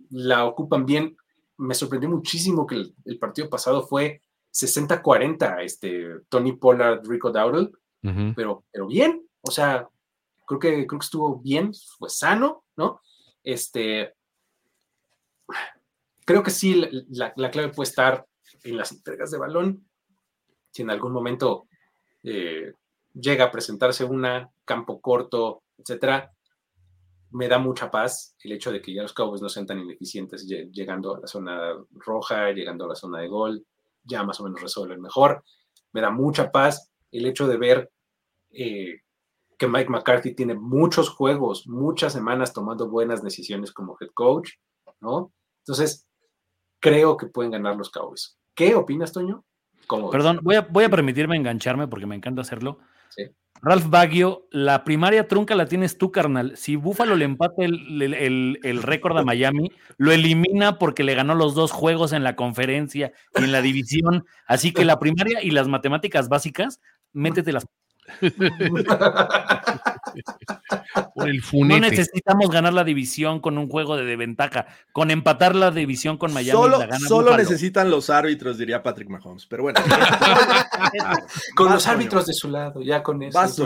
la 0.10 0.46
ocupan 0.46 0.86
bien. 0.86 1.16
Me 1.58 1.76
sorprendió 1.76 2.10
muchísimo 2.10 2.66
que 2.66 2.94
el, 3.06 3.20
partido 3.20 3.50
pasado 3.50 3.86
fue 3.86 4.22
60-40, 4.52 5.64
este, 5.64 6.22
Tony 6.28 6.54
Pollard, 6.54 7.06
Rico 7.08 7.32
Dowdle, 7.32 7.72
pero, 8.36 8.66
pero 8.72 8.88
bien, 8.88 9.28
o 9.42 9.52
sea, 9.52 9.88
creo 10.48 10.60
que, 10.60 10.88
creo 10.88 11.00
que 11.00 11.06
estuvo 11.06 11.40
bien, 11.40 11.72
fue 12.00 12.10
sano, 12.10 12.64
¿no? 12.76 13.00
Este, 13.44 14.16
creo 16.26 16.42
que 16.42 16.50
sí, 16.50 16.84
la, 17.10 17.32
la 17.36 17.52
clave 17.52 17.70
puede 17.70 17.90
estar 17.90 18.26
en 18.64 18.78
las 18.78 18.92
entregas 18.92 19.32
de 19.32 19.38
balón. 19.38 19.88
Si 20.72 20.82
en 20.82 20.90
algún 20.90 21.12
momento 21.12 21.68
eh, 22.24 22.74
llega 23.14 23.46
a 23.46 23.52
presentarse 23.52 24.04
una, 24.04 24.50
campo 24.66 25.02
corto, 25.02 25.64
etcétera, 25.78 26.32
me 27.32 27.48
da 27.48 27.60
mucha 27.60 27.90
paz 27.90 28.36
el 28.44 28.52
hecho 28.52 28.72
de 28.72 28.82
que 28.82 28.94
ya 28.94 29.04
los 29.04 29.14
Cowboys 29.14 29.42
no 29.42 29.50
sean 29.50 29.66
tan 29.66 29.80
ineficientes 29.80 30.46
llegando 30.46 31.16
a 31.16 31.20
la 31.22 31.28
zona 31.28 31.74
roja, 31.92 32.52
llegando 32.52 32.86
a 32.86 32.90
la 32.90 32.96
zona 32.96 33.20
de 33.20 33.28
gol, 33.28 33.66
ya 34.04 34.24
más 34.24 34.40
o 34.40 34.44
menos 34.44 34.62
resuelven 34.62 35.02
mejor. 35.02 35.44
Me 35.94 36.02
da 36.02 36.10
mucha 36.10 36.52
paz 36.52 36.92
el 37.12 37.26
hecho 37.26 37.48
de 37.48 37.58
ver 37.58 37.92
eh, 38.52 39.02
que 39.58 39.68
Mike 39.68 39.90
McCarthy 39.90 40.34
tiene 40.34 40.56
muchos 40.56 41.10
juegos, 41.10 41.68
muchas 41.68 42.14
semanas 42.14 42.54
tomando 42.54 42.90
buenas 42.90 43.24
decisiones 43.24 43.72
como 43.72 43.96
head 44.00 44.10
coach, 44.14 44.54
¿no? 45.00 45.32
Entonces, 45.60 46.08
creo 46.80 47.16
que 47.16 47.28
pueden 47.28 47.52
ganar 47.52 47.78
los 47.78 47.92
Cowboys. 47.92 48.38
¿Qué 48.56 48.76
opinas, 48.76 49.14
Toño? 49.14 49.46
Perdón, 50.12 50.40
voy 50.42 50.56
a, 50.56 50.62
voy 50.62 50.84
a 50.84 50.90
permitirme 50.90 51.36
engancharme 51.36 51.88
porque 51.88 52.06
me 52.06 52.16
encanta 52.16 52.42
hacerlo. 52.42 52.80
Ralph 53.64 53.90
Baggio, 53.90 54.48
la 54.52 54.84
primaria 54.84 55.28
trunca 55.28 55.54
la 55.54 55.68
tienes 55.68 56.00
tú, 56.00 56.12
carnal. 56.12 56.58
Si 56.58 56.76
Buffalo 56.76 57.16
le 57.16 57.26
empata 57.26 57.64
el, 57.64 58.58
el, 58.64 58.84
récord 58.84 59.16
a 59.20 59.24
Miami, 59.24 59.72
lo 59.98 60.12
elimina 60.12 60.80
porque 60.80 61.04
le 61.04 61.14
ganó 61.14 61.36
los 61.36 61.54
dos 61.54 61.72
juegos 61.72 62.12
en 62.12 62.24
la 62.24 62.36
conferencia 62.36 63.14
y 63.40 63.44
en 63.44 63.52
la 63.52 63.62
división. 63.62 64.26
Así 64.48 64.74
que 64.74 64.84
la 64.84 64.98
primaria 64.98 65.44
y 65.44 65.52
las 65.52 65.68
matemáticas 65.68 66.28
básicas, 66.28 66.82
métetelas 67.14 67.68
no 71.16 71.80
necesitamos 71.80 72.50
ganar 72.50 72.74
la 72.74 72.84
división 72.84 73.40
con 73.40 73.58
un 73.58 73.70
juego 73.70 73.98
de, 73.98 74.16
ventaja. 74.16 74.68
Con 74.92 75.12
empatar 75.12 75.56
la 75.56 75.72
división 75.72 76.18
con 76.18 76.34
Miami. 76.34 76.60
Solo, 77.08 77.38
necesitan 77.38 77.90
los 77.90 78.10
árbitros, 78.10 78.58
diría 78.58 78.84
Patrick 78.84 79.10
Mahomes. 79.10 79.46
Pero 79.46 79.64
bueno. 79.64 79.80
con 81.56 81.72
los 81.72 81.88
árbitros 81.88 82.26
de 82.26 82.34
su 82.34 82.50
lado, 82.50 82.82
ya 82.82 83.04
con 83.04 83.22
eso. 83.24 83.66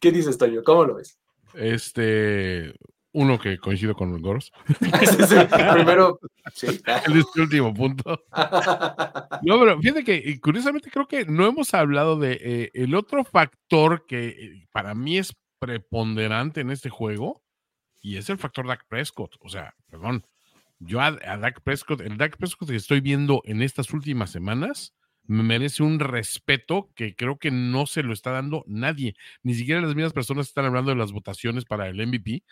¿Qué 0.00 0.12
dices, 0.12 0.38
Toño? 0.38 0.62
¿Cómo 0.62 0.84
lo 0.84 0.96
ves? 0.96 1.18
Este, 1.54 2.74
uno 3.16 3.38
que 3.38 3.56
coincido 3.56 3.94
con 3.94 4.20
Goros. 4.20 4.52
Primero, 5.72 6.20
sí. 6.52 6.66
El 7.06 7.24
último 7.40 7.72
punto. 7.72 8.22
No, 9.42 9.58
pero 9.58 9.80
fíjate 9.80 10.04
que 10.04 10.38
curiosamente 10.38 10.90
creo 10.90 11.08
que 11.08 11.24
no 11.24 11.46
hemos 11.46 11.72
hablado 11.72 12.18
de 12.18 12.38
eh, 12.40 12.70
el 12.74 12.94
otro 12.94 13.24
factor 13.24 14.04
que 14.06 14.28
eh, 14.28 14.68
para 14.70 14.94
mí 14.94 15.16
es 15.16 15.34
preponderante 15.58 16.60
en 16.60 16.70
este 16.70 16.90
juego 16.90 17.42
y 18.02 18.18
es 18.18 18.28
el 18.28 18.36
factor 18.36 18.66
Dak 18.66 18.86
Prescott. 18.86 19.36
O 19.40 19.48
sea, 19.48 19.74
perdón, 19.90 20.22
yo 20.78 21.00
a, 21.00 21.06
a 21.06 21.38
Dak 21.38 21.62
Prescott, 21.62 22.02
el 22.02 22.18
Dak 22.18 22.36
Prescott 22.36 22.68
que 22.68 22.76
estoy 22.76 23.00
viendo 23.00 23.40
en 23.46 23.62
estas 23.62 23.94
últimas 23.94 24.28
semanas, 24.28 24.94
me 25.24 25.42
merece 25.42 25.82
un 25.82 26.00
respeto 26.00 26.90
que 26.94 27.16
creo 27.16 27.38
que 27.38 27.50
no 27.50 27.86
se 27.86 28.02
lo 28.02 28.12
está 28.12 28.30
dando 28.30 28.62
nadie. 28.66 29.16
Ni 29.42 29.54
siquiera 29.54 29.80
las 29.80 29.94
mismas 29.94 30.12
personas 30.12 30.48
están 30.48 30.66
hablando 30.66 30.90
de 30.90 30.98
las 30.98 31.12
votaciones 31.12 31.64
para 31.64 31.88
el 31.88 32.06
MVP. 32.06 32.42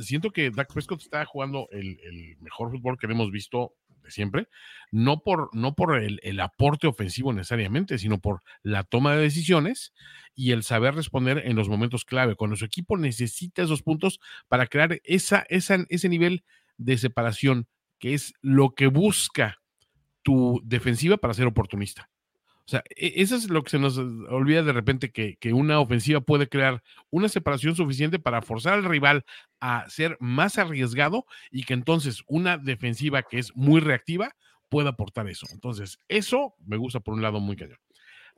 Siento 0.00 0.30
que 0.30 0.50
Dak 0.50 0.72
Prescott 0.72 1.00
está 1.00 1.24
jugando 1.24 1.68
el, 1.72 2.36
mejor 2.40 2.70
fútbol 2.70 2.98
que 2.98 3.06
hemos 3.06 3.32
visto 3.32 3.74
de 4.02 4.10
siempre, 4.10 4.48
no 4.90 5.22
por, 5.22 5.50
no 5.54 5.74
por 5.74 6.00
el, 6.00 6.40
aporte 6.40 6.86
ofensivo 6.86 7.32
necesariamente, 7.32 7.98
sino 7.98 8.20
por 8.20 8.42
la 8.62 8.84
toma 8.84 9.14
de 9.14 9.22
decisiones 9.22 9.92
y 10.34 10.52
el 10.52 10.62
saber 10.62 10.94
responder 10.94 11.42
en 11.44 11.56
los 11.56 11.68
momentos 11.68 12.04
clave, 12.04 12.36
cuando 12.36 12.56
su 12.56 12.64
equipo 12.64 12.96
necesita 12.96 13.62
esos 13.62 13.82
puntos 13.82 14.20
para 14.48 14.66
crear 14.66 15.00
esa, 15.04 15.44
esa, 15.48 15.84
ese 15.88 16.08
nivel 16.08 16.44
de 16.78 16.98
separación, 16.98 17.66
que 17.98 18.14
es 18.14 18.34
lo 18.40 18.74
que 18.74 18.86
busca 18.86 19.60
tu 20.22 20.60
defensiva 20.64 21.16
para 21.16 21.34
ser 21.34 21.46
oportunista. 21.46 22.11
Sea, 22.72 22.82
e, 22.96 23.12
eso 23.16 23.36
es 23.36 23.50
lo 23.50 23.62
que 23.62 23.68
se 23.68 23.78
nos 23.78 23.98
olvida 23.98 24.62
de 24.62 24.72
repente, 24.72 25.12
que, 25.12 25.52
una 25.52 25.78
ofensiva 25.78 26.22
puede 26.22 26.48
crear 26.48 26.82
una 27.10 27.28
separación 27.28 27.76
suficiente 27.76 28.18
para 28.18 28.40
forzar 28.40 28.72
al 28.72 28.84
rival 28.84 29.26
a 29.60 29.86
ser 29.90 30.16
más 30.20 30.56
arriesgado 30.56 31.26
y 31.50 31.64
que 31.64 31.74
entonces 31.74 32.22
una 32.26 32.56
defensiva 32.56 33.24
que 33.24 33.38
es 33.38 33.54
muy 33.54 33.82
reactiva 33.82 34.34
pueda 34.70 34.90
aportar 34.90 35.28
eso. 35.28 35.46
Entonces, 35.52 35.98
eso 36.08 36.54
me 36.64 36.78
gusta 36.78 37.00
por 37.00 37.12
un 37.12 37.20
lado 37.20 37.40
muy 37.40 37.56
cañón. 37.56 37.78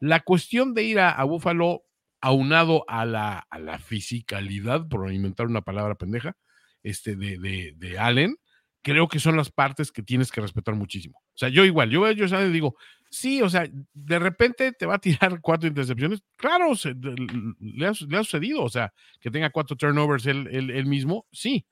La 0.01 0.19
cuestión 0.19 0.75
de 0.75 0.83
ir 0.83 0.99
a, 0.99 1.23
Búfalo 1.23 1.85
aunado 2.21 2.85
a 2.89 3.05
la, 3.05 3.39
a 3.39 3.61
la 3.61 3.79
fisicalidad, 3.79 4.89
por 4.89 5.13
inventar 5.13 5.47
una 5.47 5.63
palabra 5.63 5.95
pendeja, 5.95 6.37
este, 6.83 7.15
de, 7.15 7.39
de, 7.39 7.75
de 7.77 7.99
Allen, 8.01 8.37
creo 8.83 9.07
que 9.07 9.21
son 9.21 9.37
las 9.37 9.51
partes 9.51 9.93
que 9.93 10.03
tienes 10.03 10.33
que 10.33 10.41
respetar 10.41 10.75
muchísimo. 10.75 11.19
O 11.19 11.39
sea, 11.39 11.49
yo 11.51 11.65
igual, 11.65 11.91
yo 11.91 12.01
veo 12.01 12.13
yo 12.13 12.51
digo, 12.51 12.77
sí, 13.15 13.43
o 13.43 13.49
sea, 13.49 13.69
de 13.93 14.19
repente 14.19 14.73
te 14.73 14.87
va 14.87 14.97
a 14.97 14.99
tirar 14.99 15.41
cuatro 15.43 15.69
intercepciones. 15.69 16.23
Claro, 16.37 16.73
le, 17.61 17.87
ha, 17.87 17.95
sucedido, 17.95 18.63
o 18.63 18.69
sea, 18.69 18.93
que 19.21 19.31
tenga 19.31 19.51
cuatro 19.51 19.77
turnovers 19.77 20.27
él, 20.27 20.87
mismo, 20.87 21.27
sí. 21.33 21.65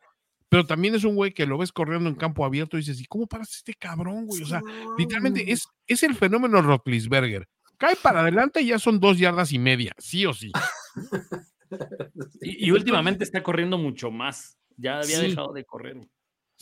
Pero 0.48 0.66
también 0.66 0.94
es 0.94 1.05
un 1.05 1.14
güey 1.14 1.32
que 1.32 1.47
lo 1.47 1.56
ves 1.56 1.73
corriendo 1.73 2.10
en 2.10 2.14
campo 2.14 2.44
abierto 2.44 2.77
y 2.77 2.81
dices, 2.81 3.01
¿y 3.01 3.06
cómo 3.06 3.27
paras 3.27 3.55
este 3.56 3.74
cabrón, 3.74 4.27
güey? 4.27 4.43
O 4.43 4.47
sea, 4.47 4.60
literalmente 4.98 5.51
es, 5.51 5.66
es 5.86 6.02
el 6.02 6.14
fenómeno 6.14 6.60
Rotlisberger. 6.60 7.48
Cae 7.78 7.97
para 7.97 8.20
adelante 8.20 8.60
y 8.60 8.66
ya 8.66 8.78
son 8.78 9.01
dos 9.01 9.19
yardas 9.19 9.52
y 9.52 9.59
media, 9.59 9.93
sí 9.98 10.27
o 10.27 10.35
sí. 10.35 10.52
y, 12.43 12.70
últimamente 12.70 13.24
está 13.24 13.43
corriendo 13.43 13.78
mucho 13.78 14.10
más. 14.10 14.59
Ya 14.77 14.98
había 14.98 15.20
dejado 15.20 15.52
de 15.52 15.64
correr. 15.64 15.97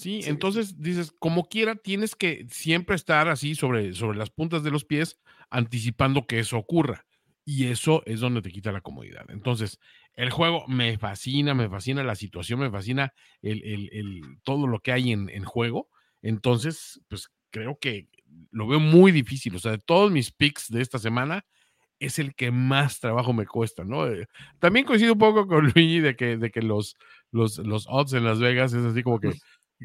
Sí, 0.01 0.20
entonces 0.24 0.81
dices, 0.81 1.12
como 1.18 1.47
quiera, 1.47 1.74
tienes 1.74 2.16
que 2.16 2.47
siempre 2.48 2.97
estar 2.97 3.28
así 3.28 3.55
sobre, 3.55 3.93
sobre 3.93 4.16
las 4.16 4.31
puntas 4.31 4.62
de 4.62 4.70
los 4.70 4.86
pies, 4.86 5.20
anticipando 5.51 6.27
que 6.27 6.39
eso 6.39 6.56
ocurra. 6.56 7.05
Y 7.44 7.66
eso 7.66 8.02
es 8.06 8.20
donde 8.20 8.40
te 8.40 8.51
quita 8.51 8.72
la 8.72 8.81
comodidad. 8.81 9.27
Entonces, 9.28 9.78
el 10.14 10.31
juego 10.31 10.64
me 10.68 10.97
fascina, 10.97 11.52
me 11.52 11.68
fascina 11.68 12.02
la 12.02 12.14
situación, 12.14 12.60
me 12.60 12.70
fascina 12.70 13.12
el, 13.43 13.62
el, 13.62 14.22
todo 14.43 14.66
lo 14.66 14.81
que 14.81 14.93
hay 14.93 15.12
en, 15.12 15.28
en, 15.28 15.44
juego. 15.44 15.90
Entonces, 16.22 17.02
pues 17.09 17.28
creo 17.51 17.78
que 17.78 18.09
lo 18.52 18.68
veo 18.68 18.81
muy 18.81 19.12
difícil. 19.12 19.55
O 19.55 19.59
sea, 19.59 19.72
de 19.72 19.78
todos 19.78 20.10
mis 20.10 20.32
picks 20.32 20.70
de 20.70 20.81
esta 20.81 20.98
semana, 20.98 21.44
es 21.98 22.18
el 22.18 22.35
que 22.35 22.51
más 22.51 22.98
trabajo 22.98 23.35
me 23.35 23.47
cuesta, 23.47 23.85
¿no? 23.85 24.06
Eh, 24.06 24.27
también 24.59 24.86
coincido 24.86 25.12
un 25.12 25.18
poco 25.18 25.47
con 25.47 25.66
Luigi 25.66 26.01
de 26.01 26.16
que, 26.16 26.39
de 26.39 26.51
que 26.51 26.62
los, 26.62 26.97
los, 27.31 27.59
los 27.59 27.86
odds 27.89 28.14
en 28.14 28.24
Las 28.24 28.40
Vegas 28.40 28.72
es 28.72 28.85
así 28.85 29.02
como 29.02 29.20
que 29.20 29.35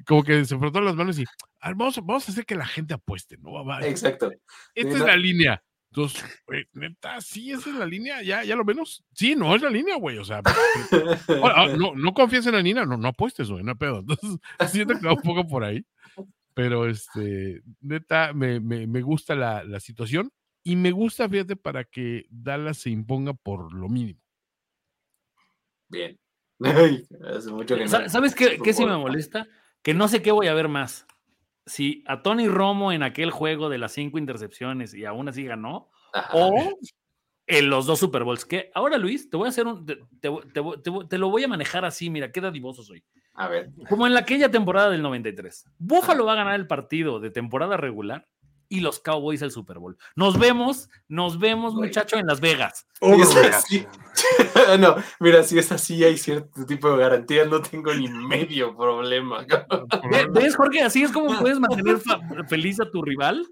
como 0.03 0.23
que 0.23 0.43
se 0.45 0.57
frotó 0.57 0.81
las 0.81 0.95
manos 0.95 1.17
y 1.19 1.25
vamos, 1.61 1.95
vamos 1.97 2.27
a 2.27 2.31
hacer 2.31 2.45
que 2.45 2.55
la 2.55 2.65
gente 2.65 2.93
apueste, 2.93 3.37
¿no? 3.37 3.79
Exacto. 3.81 4.31
Esta 4.73 4.93
es 4.93 4.99
la 4.99 5.15
línea. 5.15 5.63
Entonces, 5.95 6.25
güey, 6.45 6.65
neta, 6.73 7.21
sí, 7.21 7.53
esa 7.53 7.69
es 7.69 7.75
la 7.77 7.85
línea, 7.85 8.21
ya, 8.21 8.43
ya 8.43 8.57
lo 8.57 8.65
menos. 8.65 9.05
Sí, 9.13 9.33
no 9.33 9.55
es 9.55 9.61
la 9.61 9.69
línea, 9.69 9.95
güey. 9.95 10.17
O 10.17 10.25
sea, 10.25 10.41
ah, 11.43 11.67
no, 11.77 11.95
no 11.95 12.13
confías 12.13 12.45
en 12.47 12.53
la 12.55 12.61
línea, 12.61 12.85
no, 12.85 12.97
no 12.97 13.07
apuestes, 13.07 13.49
güey, 13.49 13.63
no 13.63 13.77
pedo. 13.77 13.99
Entonces, 13.99 14.39
siento 14.71 14.99
que 14.99 15.07
va 15.07 15.13
un 15.13 15.21
poco 15.21 15.47
por 15.47 15.63
ahí. 15.63 15.85
Pero 16.53 16.87
este, 16.87 17.61
neta, 17.79 18.33
me, 18.33 18.59
me, 18.59 18.87
me 18.87 19.01
gusta 19.01 19.35
la, 19.35 19.63
la, 19.63 19.79
situación 19.79 20.31
y 20.63 20.75
me 20.75 20.91
gusta, 20.91 21.29
fíjate, 21.29 21.55
para 21.55 21.85
que 21.85 22.25
Dallas 22.29 22.77
se 22.77 22.89
imponga 22.89 23.33
por 23.33 23.73
lo 23.73 23.87
mínimo. 23.87 24.19
Bien. 25.89 26.19
hace 26.59 27.51
mucho 27.51 27.75
que 27.77 27.85
no. 27.85 28.09
¿Sabes 28.09 28.35
qué, 28.35 28.57
qué 28.61 28.73
sí 28.73 28.85
me 28.85 28.97
molesta? 28.97 29.47
Que 29.85 29.93
no 29.93 30.07
sé 30.07 30.23
qué 30.23 30.31
voy 30.31 30.47
a 30.47 30.55
ver 30.55 30.67
más 30.67 31.05
si 31.67 32.03
a 32.07 32.23
Tony 32.23 32.47
Romo 32.47 32.91
en 32.91 33.03
aquel 33.03 33.29
juego 33.29 33.69
de 33.69 33.77
las 33.77 33.91
cinco 33.91 34.17
intercepciones 34.17 34.95
y 34.95 35.05
aún 35.05 35.29
así 35.29 35.43
ganó, 35.43 35.91
o 36.33 36.79
en 37.45 37.69
los 37.69 37.85
dos 37.85 37.99
Super 37.99 38.23
Bowls. 38.23 38.45
Que 38.45 38.71
ahora, 38.73 38.97
Luis, 38.97 39.29
te 39.29 39.37
voy 39.37 39.45
a 39.45 39.49
hacer 39.49 39.67
un. 39.67 39.85
Te, 39.85 41.17
lo 41.19 41.29
voy 41.29 41.43
a 41.43 41.47
manejar 41.47 41.85
así, 41.85 42.09
mira, 42.09 42.31
qué 42.31 42.41
dadivoso 42.41 42.81
soy. 42.81 43.03
A 43.35 43.47
ver. 43.47 43.69
Como 43.87 44.07
en 44.07 44.17
aquella 44.17 44.49
temporada 44.49 44.89
del 44.89 45.03
93. 45.03 45.65
Buffalo 45.77 46.25
va 46.25 46.33
a 46.33 46.37
ganar 46.37 46.55
el 46.55 46.65
partido 46.65 47.19
de 47.19 47.29
temporada 47.29 47.77
regular 47.77 48.27
y 48.69 48.79
los 48.79 48.99
Cowboys 48.99 49.43
el 49.43 49.51
Super 49.51 49.77
Bowl. 49.77 49.99
Nos 50.15 50.39
vemos, 50.39 50.89
nos 51.07 51.37
vemos, 51.37 51.75
muchacho, 51.75 52.17
en 52.17 52.25
Las 52.25 52.39
Vegas. 52.39 52.87
Oh, 53.01 53.15
no, 54.79 54.95
mira, 55.19 55.43
si 55.43 55.57
es 55.57 55.71
así, 55.71 56.03
hay 56.03 56.17
cierto 56.17 56.65
tipo 56.65 56.89
de 56.91 56.97
garantías, 56.97 57.47
no 57.47 57.61
tengo 57.61 57.93
ni 57.93 58.07
medio 58.07 58.75
problema. 58.75 59.45
¿Ves, 60.33 60.55
Jorge? 60.55 60.81
Así 60.81 61.03
es 61.03 61.11
como 61.11 61.37
puedes 61.39 61.59
mantener 61.59 61.97
feliz 62.47 62.79
a 62.79 62.89
tu 62.89 63.01
rival 63.01 63.45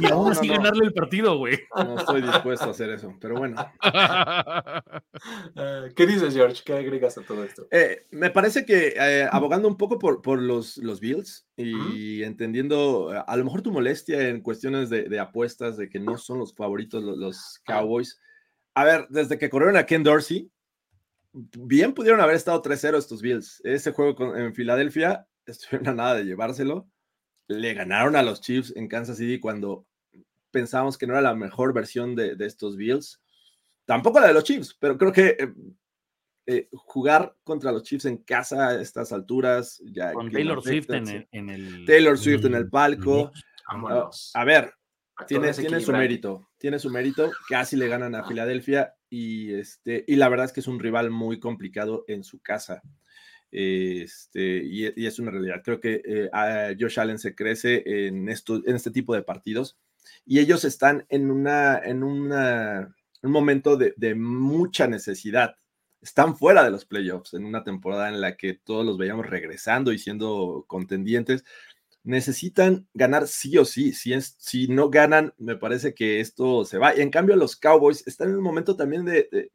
y 0.00 0.06
aún 0.10 0.30
así 0.30 0.48
ganarle 0.48 0.86
el 0.86 0.92
partido, 0.92 1.38
güey. 1.38 1.58
No 1.76 1.98
estoy 1.98 2.22
dispuesto 2.22 2.66
a 2.66 2.70
hacer 2.70 2.90
eso, 2.90 3.14
pero 3.20 3.36
bueno. 3.36 3.56
Ah, 3.80 4.82
¿Qué 5.94 6.06
dices, 6.06 6.34
George? 6.34 6.62
¿Qué 6.64 6.74
agregas 6.74 7.18
a 7.18 7.22
todo 7.22 7.44
esto? 7.44 7.66
Eh, 7.70 8.04
me 8.10 8.30
parece 8.30 8.64
que 8.64 8.94
eh, 8.96 9.28
abogando 9.30 9.68
un 9.68 9.76
poco 9.76 9.98
por, 9.98 10.22
por 10.22 10.40
los, 10.40 10.76
los 10.78 11.00
Bills 11.00 11.46
y 11.56 12.22
entendiendo 12.24 13.12
a 13.26 13.36
lo 13.36 13.44
mejor 13.44 13.62
tu 13.62 13.70
molestia 13.70 14.28
en 14.28 14.40
cuestiones 14.40 14.90
de, 14.90 15.20
apuestas, 15.20 15.76
de 15.76 15.88
que 15.88 16.00
no 16.00 16.18
son 16.18 16.38
los 16.38 16.54
favoritos 16.54 17.02
los 17.02 17.60
Cowboys 17.64 18.20
a 18.74 18.84
ver, 18.84 19.06
desde 19.08 19.38
que 19.38 19.50
corrieron 19.50 19.76
a 19.76 19.86
Ken 19.86 20.02
Dorsey, 20.02 20.50
bien 21.32 21.94
pudieron 21.94 22.20
haber 22.20 22.36
estado 22.36 22.62
3-0 22.62 22.98
estos 22.98 23.22
Bills. 23.22 23.60
Ese 23.64 23.92
juego 23.92 24.36
en 24.36 24.54
Filadelfia, 24.54 25.26
estuvieron 25.46 25.88
a 25.88 25.94
nada 25.94 26.14
de 26.16 26.24
llevárselo. 26.24 26.88
Le 27.48 27.74
ganaron 27.74 28.16
a 28.16 28.22
los 28.22 28.40
Chiefs 28.40 28.72
en 28.74 28.88
Kansas 28.88 29.18
City 29.18 29.38
cuando 29.38 29.86
pensábamos 30.50 30.96
que 30.96 31.06
no 31.06 31.12
era 31.12 31.22
la 31.22 31.34
mejor 31.34 31.72
versión 31.72 32.14
de, 32.14 32.36
estos 32.40 32.76
Bills. 32.76 33.20
Tampoco 33.84 34.20
la 34.20 34.28
de 34.28 34.34
los 34.34 34.44
Chiefs, 34.44 34.76
pero 34.80 34.96
creo 34.96 35.12
que 35.12 35.36
eh, 35.38 35.52
eh, 36.46 36.68
jugar 36.72 37.36
contra 37.42 37.70
los 37.70 37.82
Chiefs 37.82 38.06
en 38.06 38.18
casa 38.18 38.68
a 38.68 38.80
estas 38.80 39.12
alturas. 39.12 39.82
Ya 39.84 40.12
Con 40.12 40.30
Taylor 40.30 40.62
Swift 40.62 40.90
en 40.90 41.50
el, 41.50 41.84
Taylor 41.86 42.16
Swift 42.16 42.46
en 42.46 42.54
el 42.54 42.70
palco. 42.70 43.30
a 44.34 44.44
ver, 44.44 44.72
tiene, 45.26 45.52
tiene 45.52 45.80
su 45.80 45.92
mérito, 45.92 46.48
tiene 46.58 46.78
su 46.78 46.90
mérito. 46.90 47.30
Casi 47.48 47.76
le 47.76 47.88
ganan 47.88 48.14
a 48.14 48.24
Filadelfia 48.24 48.94
y, 49.08 49.54
este, 49.54 50.04
y 50.06 50.16
la 50.16 50.28
verdad 50.28 50.46
es 50.46 50.52
que 50.52 50.60
es 50.60 50.68
un 50.68 50.80
rival 50.80 51.10
muy 51.10 51.38
complicado 51.38 52.04
en 52.08 52.24
su 52.24 52.40
casa. 52.40 52.82
Este, 53.50 54.64
y, 54.64 55.06
es 55.06 55.18
una 55.20 55.30
realidad. 55.30 55.62
Creo 55.64 55.80
que 55.80 56.02
eh, 56.04 56.76
Josh 56.78 56.98
Allen 56.98 57.18
se 57.18 57.34
crece 57.34 57.84
en, 57.86 58.28
esto, 58.28 58.60
en 58.66 58.74
este 58.74 58.90
tipo 58.90 59.14
de 59.14 59.22
partidos 59.22 59.78
y 60.26 60.40
ellos 60.40 60.64
están 60.64 61.06
en, 61.08 61.30
una, 61.30 61.78
en 61.78 62.02
una, 62.02 62.94
un 63.22 63.30
momento 63.30 63.76
de, 63.76 63.94
de 63.96 64.16
mucha 64.16 64.88
necesidad. 64.88 65.56
Están 66.02 66.36
fuera 66.36 66.64
de 66.64 66.70
los 66.70 66.84
playoffs 66.84 67.34
en 67.34 67.44
una 67.44 67.62
temporada 67.62 68.08
en 68.08 68.20
la 68.20 68.36
que 68.36 68.54
todos 68.54 68.84
los 68.84 68.98
veíamos 68.98 69.26
regresando 69.26 69.92
y 69.92 69.98
siendo 69.98 70.64
contendientes 70.66 71.44
necesitan 72.04 72.86
ganar 72.94 73.26
sí 73.26 73.58
o 73.58 73.64
sí. 73.64 73.92
Si, 73.92 74.12
es, 74.12 74.36
si 74.38 74.68
no 74.68 74.90
ganan, 74.90 75.34
me 75.38 75.56
parece 75.56 75.94
que 75.94 76.20
esto 76.20 76.64
se 76.64 76.78
va. 76.78 76.96
Y 76.96 77.00
en 77.00 77.10
cambio, 77.10 77.34
los 77.34 77.56
Cowboys 77.56 78.06
están 78.06 78.28
en 78.28 78.36
un 78.36 78.42
momento 78.42 78.76
también 78.76 79.04
de, 79.04 79.50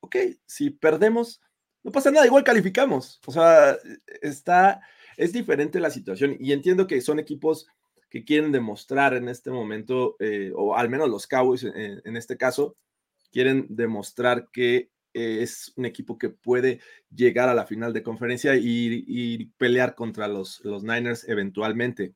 ok, 0.00 0.16
si 0.46 0.70
perdemos, 0.70 1.40
no 1.84 1.92
pasa 1.92 2.10
nada, 2.10 2.26
igual 2.26 2.44
calificamos. 2.44 3.20
O 3.26 3.32
sea, 3.32 3.76
está, 4.20 4.80
es 5.16 5.32
diferente 5.32 5.78
la 5.80 5.90
situación 5.90 6.36
y 6.40 6.52
entiendo 6.52 6.86
que 6.86 7.00
son 7.00 7.18
equipos 7.18 7.66
que 8.08 8.24
quieren 8.24 8.52
demostrar 8.52 9.14
en 9.14 9.28
este 9.28 9.50
momento, 9.50 10.16
eh, 10.18 10.52
o 10.54 10.74
al 10.76 10.90
menos 10.90 11.08
los 11.08 11.26
Cowboys 11.26 11.64
en 11.64 12.16
este 12.16 12.36
caso, 12.36 12.76
quieren 13.30 13.66
demostrar 13.70 14.48
que 14.52 14.90
es 15.14 15.72
un 15.76 15.84
equipo 15.84 16.18
que 16.18 16.30
puede 16.30 16.80
llegar 17.14 17.48
a 17.48 17.54
la 17.54 17.66
final 17.66 17.92
de 17.92 18.02
conferencia 18.02 18.56
y, 18.56 19.46
pelear 19.58 19.94
contra 19.94 20.28
los, 20.28 20.60
los 20.64 20.82
Niners 20.82 21.28
eventualmente. 21.28 22.14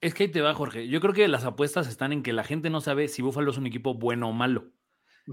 Es 0.00 0.14
que 0.14 0.24
ahí 0.24 0.30
te 0.30 0.40
va, 0.40 0.54
Jorge. 0.54 0.88
Yo 0.88 1.00
creo 1.00 1.12
que 1.12 1.26
las 1.28 1.44
apuestas 1.44 1.88
están 1.88 2.12
en 2.12 2.22
que 2.22 2.32
la 2.32 2.44
gente 2.44 2.70
no 2.70 2.80
sabe 2.80 3.08
si 3.08 3.22
Buffalo 3.22 3.50
es 3.50 3.58
un 3.58 3.66
equipo 3.66 3.94
bueno 3.94 4.28
o 4.28 4.32
malo. 4.32 4.70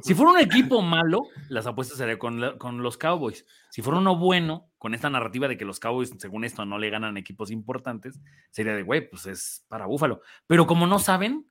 Si 0.02 0.14
fuera 0.14 0.34
un 0.34 0.40
equipo 0.40 0.82
malo, 0.82 1.24
las 1.48 1.68
apuestas 1.68 1.98
serían 1.98 2.18
con, 2.18 2.58
con, 2.58 2.84
los 2.84 2.98
Cowboys. 2.98 3.46
Si 3.70 3.82
fuera 3.82 4.00
uno 4.00 4.18
bueno, 4.18 4.70
con 4.78 4.94
esta 4.94 5.10
narrativa 5.10 5.48
de 5.48 5.58
que 5.58 5.64
los 5.64 5.80
Cowboys, 5.80 6.14
según 6.18 6.44
esto, 6.44 6.66
no 6.66 6.78
le 6.78 6.90
ganan 6.90 7.16
equipos 7.16 7.50
importantes, 7.50 8.20
sería 8.52 8.76
de, 8.76 8.84
güey, 8.84 9.10
pues 9.10 9.26
es 9.26 9.66
para 9.70 9.86
Buffalo. 9.86 10.22
Pero 10.48 10.68
como 10.68 10.86
no 10.86 11.00
saben, 11.00 11.50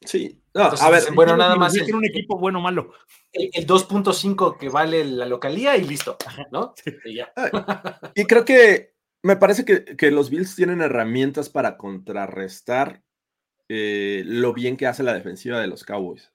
Sí, 0.00 0.40
a 0.54 0.90
ver, 0.90 1.04
bueno, 1.14 1.36
nada 1.36 1.56
más. 1.56 1.74
un 1.74 2.04
equipo 2.04 2.38
bueno 2.38 2.58
o 2.58 2.62
malo. 2.62 2.92
El, 3.32 3.66
2.5 3.66 4.58
que 4.58 4.68
vale 4.68 5.04
la 5.04 5.26
localía 5.26 5.76
y 5.76 5.84
listo, 5.84 6.16
¿no? 6.52 6.74
Y, 7.04 7.20
y 8.22 8.24
creo 8.26 8.44
que 8.44 8.94
me 9.22 9.36
parece 9.36 9.64
que, 9.64 10.10
los 10.10 10.30
Bills 10.30 10.54
tienen 10.54 10.80
herramientas 10.80 11.48
para 11.48 11.76
contrarrestar 11.76 13.02
eh, 13.68 14.22
lo 14.24 14.52
bien 14.52 14.76
que 14.76 14.86
hace 14.86 15.02
la 15.02 15.14
defensiva 15.14 15.60
de 15.60 15.66
los 15.66 15.84
Cowboys. 15.84 16.32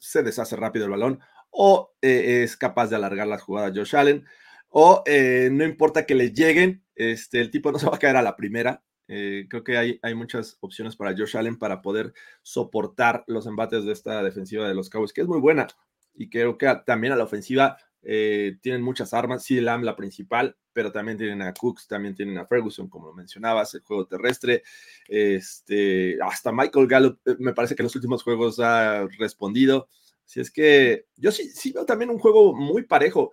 se 0.00 0.22
deshace 0.22 0.56
rápido 0.56 0.84
el 0.84 0.92
balón 0.92 1.20
o 1.50 1.94
eh, 2.02 2.42
es 2.44 2.56
capaz 2.56 2.88
de 2.88 2.96
alargar 2.96 3.26
las 3.26 3.42
jugadas 3.42 3.72
Josh 3.74 3.96
Allen 3.96 4.24
o 4.68 5.02
eh, 5.06 5.48
no 5.50 5.64
importa 5.64 6.06
que 6.06 6.14
le 6.14 6.30
lleguen, 6.32 6.84
este, 6.94 7.40
el 7.40 7.50
tipo 7.50 7.72
no 7.72 7.78
se 7.78 7.86
va 7.86 7.96
a 7.96 7.98
caer 7.98 8.16
a 8.16 8.22
la 8.22 8.36
primera, 8.36 8.84
eh, 9.08 9.46
creo 9.48 9.62
que 9.64 9.76
hay, 9.76 9.98
hay 10.02 10.14
muchas 10.14 10.56
opciones 10.60 10.96
para 10.96 11.16
Josh 11.16 11.36
Allen 11.36 11.58
para 11.58 11.82
poder 11.82 12.12
soportar 12.42 13.24
los 13.26 13.46
embates 13.46 13.84
de 13.84 13.92
esta 13.92 14.22
defensiva 14.22 14.68
de 14.68 14.74
los 14.74 14.90
Cowboys, 14.90 15.12
que 15.12 15.20
es 15.20 15.28
muy 15.28 15.40
buena. 15.40 15.66
Y 16.14 16.28
creo 16.28 16.58
que 16.58 16.74
también 16.86 17.12
a 17.12 17.16
la 17.16 17.24
ofensiva 17.24 17.76
eh, 18.02 18.58
tienen 18.60 18.82
muchas 18.82 19.12
armas. 19.12 19.44
Sí, 19.44 19.60
Lamb 19.60 19.84
la 19.84 19.96
principal, 19.96 20.56
pero 20.72 20.92
también 20.92 21.18
tienen 21.18 21.42
a 21.42 21.52
Cooks, 21.52 21.88
también 21.88 22.14
tienen 22.14 22.38
a 22.38 22.46
Ferguson, 22.46 22.88
como 22.88 23.08
lo 23.08 23.14
mencionabas, 23.14 23.74
el 23.74 23.82
juego 23.82 24.06
terrestre. 24.06 24.62
Este, 25.08 26.16
hasta 26.22 26.52
Michael 26.52 26.86
Gallup, 26.86 27.20
eh, 27.26 27.36
me 27.38 27.52
parece 27.52 27.74
que 27.74 27.82
en 27.82 27.86
los 27.86 27.96
últimos 27.96 28.22
juegos 28.22 28.60
ha 28.60 29.06
respondido. 29.18 29.88
Si 30.24 30.40
es 30.40 30.50
que 30.50 31.06
yo 31.16 31.30
sí, 31.30 31.50
sí 31.50 31.72
veo 31.72 31.84
también 31.84 32.10
un 32.10 32.18
juego 32.18 32.54
muy 32.54 32.84
parejo. 32.84 33.32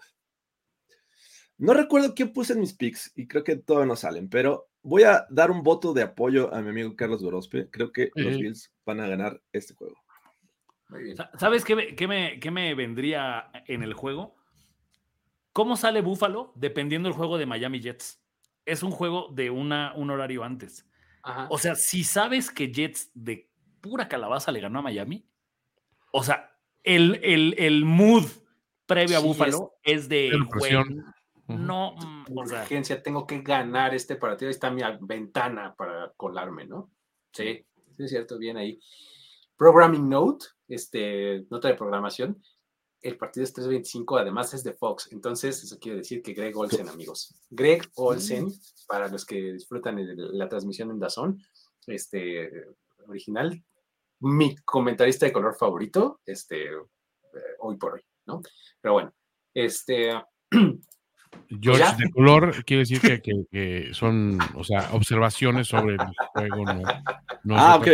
No 1.58 1.74
recuerdo 1.74 2.14
quién 2.14 2.34
puse 2.34 2.54
en 2.54 2.60
mis 2.60 2.74
picks 2.74 3.12
y 3.16 3.28
creo 3.28 3.44
que 3.44 3.56
todavía 3.56 3.88
no 3.88 3.96
salen, 3.96 4.28
pero 4.30 4.70
voy 4.84 5.04
a 5.04 5.26
dar 5.30 5.50
un 5.50 5.64
voto 5.64 5.94
de 5.94 6.04
apoyo 6.04 6.54
a 6.54 6.62
mi 6.62 6.70
amigo 6.70 6.96
Carlos 6.96 7.24
Gorospe. 7.24 7.70
Creo 7.72 7.92
que 7.92 8.12
los 8.16 8.38
Bills 8.38 8.72
van 8.86 9.00
a 9.00 9.08
ganar 9.08 9.42
este 9.52 9.74
juego. 9.74 9.96
¿Sabes 11.40 11.66
qué 11.66 11.76
me, 11.76 11.96
qué, 12.40 12.52
me, 12.52 12.76
vendría 12.76 13.50
en 13.68 13.82
el 13.82 13.94
juego? 13.94 14.36
¿Cómo 15.52 15.76
sale 15.76 16.02
Buffalo 16.02 16.52
dependiendo 16.56 17.10
del 17.10 17.18
juego 17.18 17.38
de 17.38 17.46
Miami 17.46 17.80
Jets? 17.80 18.22
Es 18.66 18.84
un 18.84 18.92
juego 18.92 19.30
de 19.32 19.50
una, 19.50 19.94
un 19.96 20.12
horario 20.12 20.44
antes. 20.44 20.88
O 21.50 21.58
sea, 21.58 21.76
si 21.76 22.04
sabes 22.04 22.52
que 22.52 22.72
Jets 22.72 23.10
de 23.14 23.50
pura 23.82 24.08
calabaza 24.08 24.52
le 24.52 24.60
ganó 24.60 24.80
a 24.80 24.84
Miami, 24.84 25.26
o 26.12 26.24
sea, 26.24 26.58
el, 26.84 27.20
el, 27.24 27.86
mood 27.86 28.26
previo 28.86 29.18
a 29.18 29.22
Buffalo 29.22 29.74
es, 29.84 30.10
de 30.10 30.38
juego 30.52 30.84
no, 31.48 31.96
urgencia, 32.30 33.02
tengo 33.02 33.26
que 33.26 33.42
ganar 33.42 33.94
este 33.94 34.16
partido. 34.16 34.50
Ahí 34.50 34.54
está 34.54 34.72
mi 34.72 34.82
ventana 35.02 35.74
para 35.76 36.12
colarme, 36.16 36.66
¿no? 36.66 36.92
Sí, 37.32 37.66
sí 37.96 38.04
es 38.04 38.10
cierto, 38.10 38.38
bien 38.38 38.58
ahí. 38.58 38.80
Programming 39.58 40.10
Note, 40.10 40.46
este, 40.68 41.46
nota 41.50 41.68
de 41.68 41.76
programación. 41.76 42.42
El 43.02 43.18
partido 43.18 43.44
es 43.44 43.56
3.25, 43.56 44.20
además 44.20 44.54
es 44.54 44.64
de 44.64 44.74
Fox. 44.74 45.10
Entonces, 45.12 45.64
eso 45.64 45.78
quiere 45.78 46.00
decir 46.00 46.22
que 46.22 46.34
Greg 46.34 46.58
Olsen, 46.58 46.88
amigos. 46.88 47.36
Greg 47.50 47.84
Olsen, 47.96 48.48
para 48.88 49.10
los 49.10 49.26
que 49.26 49.54
disfrutan 49.54 49.98
la 50.16 50.48
transmisión 50.48 50.90
en 50.92 51.00
Dazón, 51.00 51.42
este, 51.88 52.50
original, 53.08 53.62
mi 54.20 54.56
comentarista 54.58 55.26
de 55.26 55.34
color 55.34 55.56
favorito, 55.56 56.22
este, 56.26 56.66
eh, 56.66 56.80
hoy 57.60 57.76
por 57.76 57.96
hoy, 57.96 58.02
¿no? 58.26 58.42
Pero 58.80 58.94
bueno, 58.94 59.14
este, 59.54 60.14
George 61.62 61.96
de 61.98 62.10
color 62.12 62.64
quiere 62.66 62.82
decir 62.82 63.00
que, 63.00 63.22
que, 63.22 63.90
son, 63.94 64.40
o 64.56 64.64
sea, 64.64 64.90
observaciones 64.92 65.68
sobre 65.68 65.96
el 65.96 66.00
juego. 66.34 66.66
No, 67.44 67.58
ah, 67.58 67.76
ok. 67.76 67.88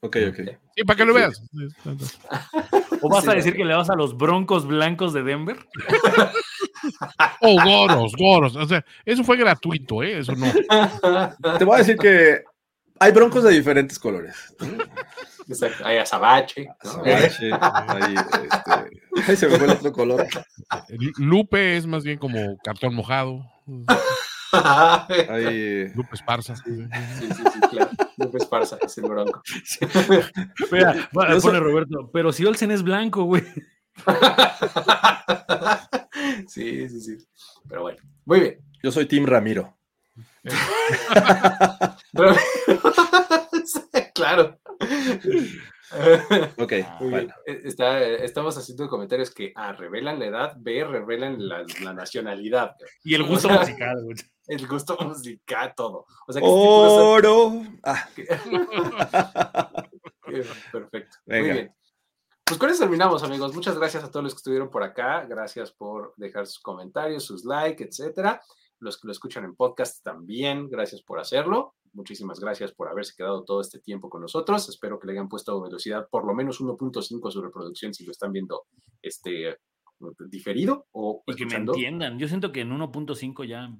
Ok, 0.00 0.16
ok. 0.28 0.40
Sí, 0.76 0.84
para 0.84 0.96
que 0.96 1.04
lo 1.04 1.14
veas. 1.14 1.42
¿O 3.02 3.08
vas 3.08 3.24
Sí, 3.24 3.30
a 3.30 3.34
decir 3.34 3.54
que 3.54 3.64
le 3.64 3.74
vas 3.74 3.90
a 3.90 3.94
los 3.94 4.16
Broncos 4.16 4.66
Blancos 4.66 5.12
de 5.12 5.22
Denver? 5.22 5.56
Oh, 7.40 7.56
goros, 7.64 8.12
goros. 8.16 8.54
O 8.54 8.66
sea, 8.66 8.84
eso 9.04 9.24
fue 9.24 9.36
gratuito, 9.36 10.02
¿eh? 10.02 10.18
Eso 10.18 10.34
no. 10.36 10.46
Te 11.58 11.64
voy 11.64 11.74
a 11.74 11.78
decir 11.78 11.96
que 11.96 12.44
hay 13.00 13.12
broncos 13.12 13.42
de 13.44 13.52
diferentes 13.52 13.98
colores. 13.98 14.54
Exacto. 15.48 15.84
Hay 15.86 15.98
azabache. 15.98 16.66
¿no? 16.66 16.74
Azabache, 16.80 17.50
hay, 17.52 18.14
este, 18.14 19.22
ahí 19.30 19.36
se 19.36 19.48
me 19.48 19.56
fue 19.58 19.66
el 19.66 19.72
otro 19.72 19.92
color. 19.92 20.26
Lupe 21.18 21.76
es 21.76 21.86
más 21.86 22.04
bien 22.04 22.18
como 22.18 22.58
cartón 22.64 22.94
mojado. 22.94 23.44
Hay, 25.28 25.88
Lupe 25.94 26.14
Esparza. 26.14 26.54
Sí, 26.56 26.62
sí, 27.18 27.28
sí, 27.52 27.60
claro. 27.68 27.90
Lupe 28.16 28.38
Esparza 28.38 28.78
es 28.80 28.96
el 28.96 29.04
bronco. 29.04 29.42
Mira, 30.72 31.08
pone 31.12 31.40
soy- 31.40 31.58
Roberto, 31.58 32.10
pero 32.12 32.32
si 32.32 32.44
Olsen 32.46 32.70
es 32.70 32.82
blanco, 32.82 33.24
güey. 33.24 33.42
Sí, 36.48 36.88
sí, 36.88 37.00
sí. 37.00 37.18
Pero 37.68 37.82
bueno, 37.82 37.98
muy 38.24 38.40
bien. 38.40 38.58
yo 38.82 38.90
soy 38.92 39.06
Tim 39.06 39.26
Ramiro. 39.26 39.76
Sí, 43.64 43.80
claro. 44.16 44.58
Ok, 46.58 46.72
Muy 47.00 47.08
bien. 47.08 47.10
bueno. 47.10 47.34
Eh, 47.46 47.60
Está, 47.64 48.02
eh, 48.02 48.24
estamos 48.24 48.58
haciendo 48.58 48.88
comentarios 48.88 49.30
que 49.30 49.52
A, 49.54 49.72
revelan 49.72 50.18
la 50.18 50.26
edad, 50.26 50.54
B, 50.56 50.84
revelan 50.84 51.48
la, 51.48 51.64
la 51.82 51.92
nacionalidad, 51.92 52.74
Y 53.04 53.14
el 53.14 53.22
gusto 53.22 53.48
O 53.48 53.50
sea, 53.52 53.60
musical, 53.60 54.02
güey. 54.02 54.16
el 54.48 54.66
gusto 54.66 54.96
musical, 55.00 55.74
todo. 55.76 56.06
O 56.26 56.32
sea 56.32 56.42
que 56.42 56.48
este 56.48 56.58
Oro. 56.58 57.62
Ah, 57.84 58.08
Perfecto. 60.72 61.16
Venga. 61.24 61.46
Muy 61.46 61.52
bien. 61.52 61.74
Pues 62.44 62.58
con 62.58 62.70
eso 62.70 62.80
terminamos, 62.80 63.22
amigos. 63.24 63.54
Muchas 63.54 63.76
gracias 63.76 64.04
a 64.04 64.10
todos 64.10 64.22
los 64.22 64.32
que 64.34 64.38
estuvieron 64.38 64.70
por 64.70 64.82
acá. 64.84 65.24
Gracias 65.28 65.72
por 65.72 66.14
dejar 66.16 66.46
sus 66.46 66.60
comentarios, 66.60 67.24
sus 67.24 67.44
likes, 67.44 67.82
etcétera. 67.82 68.40
Los 68.78 69.00
que 69.00 69.06
lo 69.06 69.12
escuchan 69.12 69.44
en 69.44 69.54
podcast 69.54 70.02
también, 70.02 70.68
gracias 70.68 71.02
por 71.02 71.18
hacerlo. 71.18 71.74
Muchísimas 71.92 72.38
gracias 72.40 72.72
por 72.72 72.88
haberse 72.88 73.14
quedado 73.16 73.42
todo 73.44 73.62
este 73.62 73.80
tiempo 73.80 74.10
con 74.10 74.20
nosotros. 74.20 74.68
Espero 74.68 74.98
que 74.98 75.06
le 75.06 75.14
hayan 75.14 75.28
puesto 75.28 75.60
velocidad 75.62 76.06
por 76.10 76.26
lo 76.26 76.34
menos 76.34 76.60
1.5 76.60 77.28
a 77.28 77.30
su 77.30 77.42
reproducción 77.42 77.94
si 77.94 78.04
lo 78.04 78.12
están 78.12 78.32
viendo 78.32 78.64
este 79.00 79.56
diferido 80.28 80.86
o 80.92 81.22
Y 81.26 81.34
que 81.34 81.46
me 81.46 81.54
entiendan. 81.54 82.18
Yo 82.18 82.28
siento 82.28 82.52
que 82.52 82.60
en 82.60 82.70
1.5 82.70 83.46
ya 83.46 83.74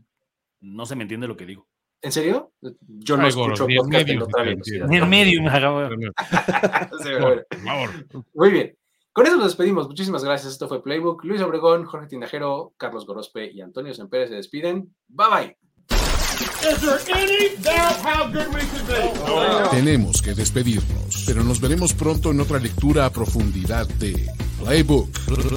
no 0.61 0.87
se 0.87 0.97
me 0.97 1.03
entiende 1.03 1.29
lo 1.29 1.37
que 1.37 1.45
digo. 1.45 1.69
¿En 2.03 2.13
serio? 2.13 2.53
Yo 2.81 3.17
no 3.17 3.25
Ay, 3.25 3.29
escucho 3.31 3.67
ni 3.67 3.75
en 3.75 3.81
podcast 3.81 4.09
en 4.09 4.15
medio 4.17 4.25
otra 4.25 4.43
velocidad. 4.45 4.93
en 4.93 5.09
medio 5.09 5.41
me. 5.43 6.13
Por 6.91 7.47
favor. 7.65 8.07
Muy 8.35 8.51
bien. 8.51 8.79
Con 9.17 9.27
eso 9.27 9.37
nos 9.37 9.47
despedimos. 9.47 9.89
Muchísimas 9.89 10.23
gracias. 10.23 10.53
Esto 10.53 10.69
fue 10.69 10.83
Playbook. 10.83 11.25
Luis 11.25 11.41
Obregón, 11.41 11.87
Jorge 11.87 12.07
Tinajero, 12.07 12.75
Carlos 12.77 13.07
Gorospe 13.07 13.51
y 13.51 13.63
Antonio 13.63 13.95
Sempere 13.95 14.29
se 14.29 14.35
despiden. 14.35 14.95
Bye 15.09 15.27
bye. 15.31 15.57
Tenemos 19.71 20.21
que 20.21 20.35
despedirnos, 20.35 21.25
pero 21.27 21.43
nos 21.43 21.63
veremos 21.63 21.95
pronto 21.95 22.31
en 22.31 22.41
otra 22.41 22.59
lectura 22.59 23.07
a 23.07 23.11
profundidad 23.11 23.89
de 23.89 24.29
Playbook, 24.61 25.09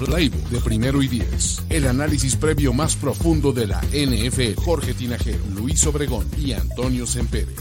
Playbook 0.06 0.49
de 0.49 0.61
primero 0.61 1.02
y 1.02 1.10
diez. 1.10 1.61
El 1.69 1.86
análisis 1.86 2.38
previo 2.38 2.72
más 2.72 2.95
profundo 2.95 3.52
de 3.52 3.68
la 3.68 3.81
NFL. 3.91 4.56
Jorge 4.64 4.94
Tinajero, 4.94 5.44
Luis 5.53 5.86
Obregón 5.86 6.26
y 6.38 6.53
Antonio 6.53 7.06
Sempere. 7.06 7.56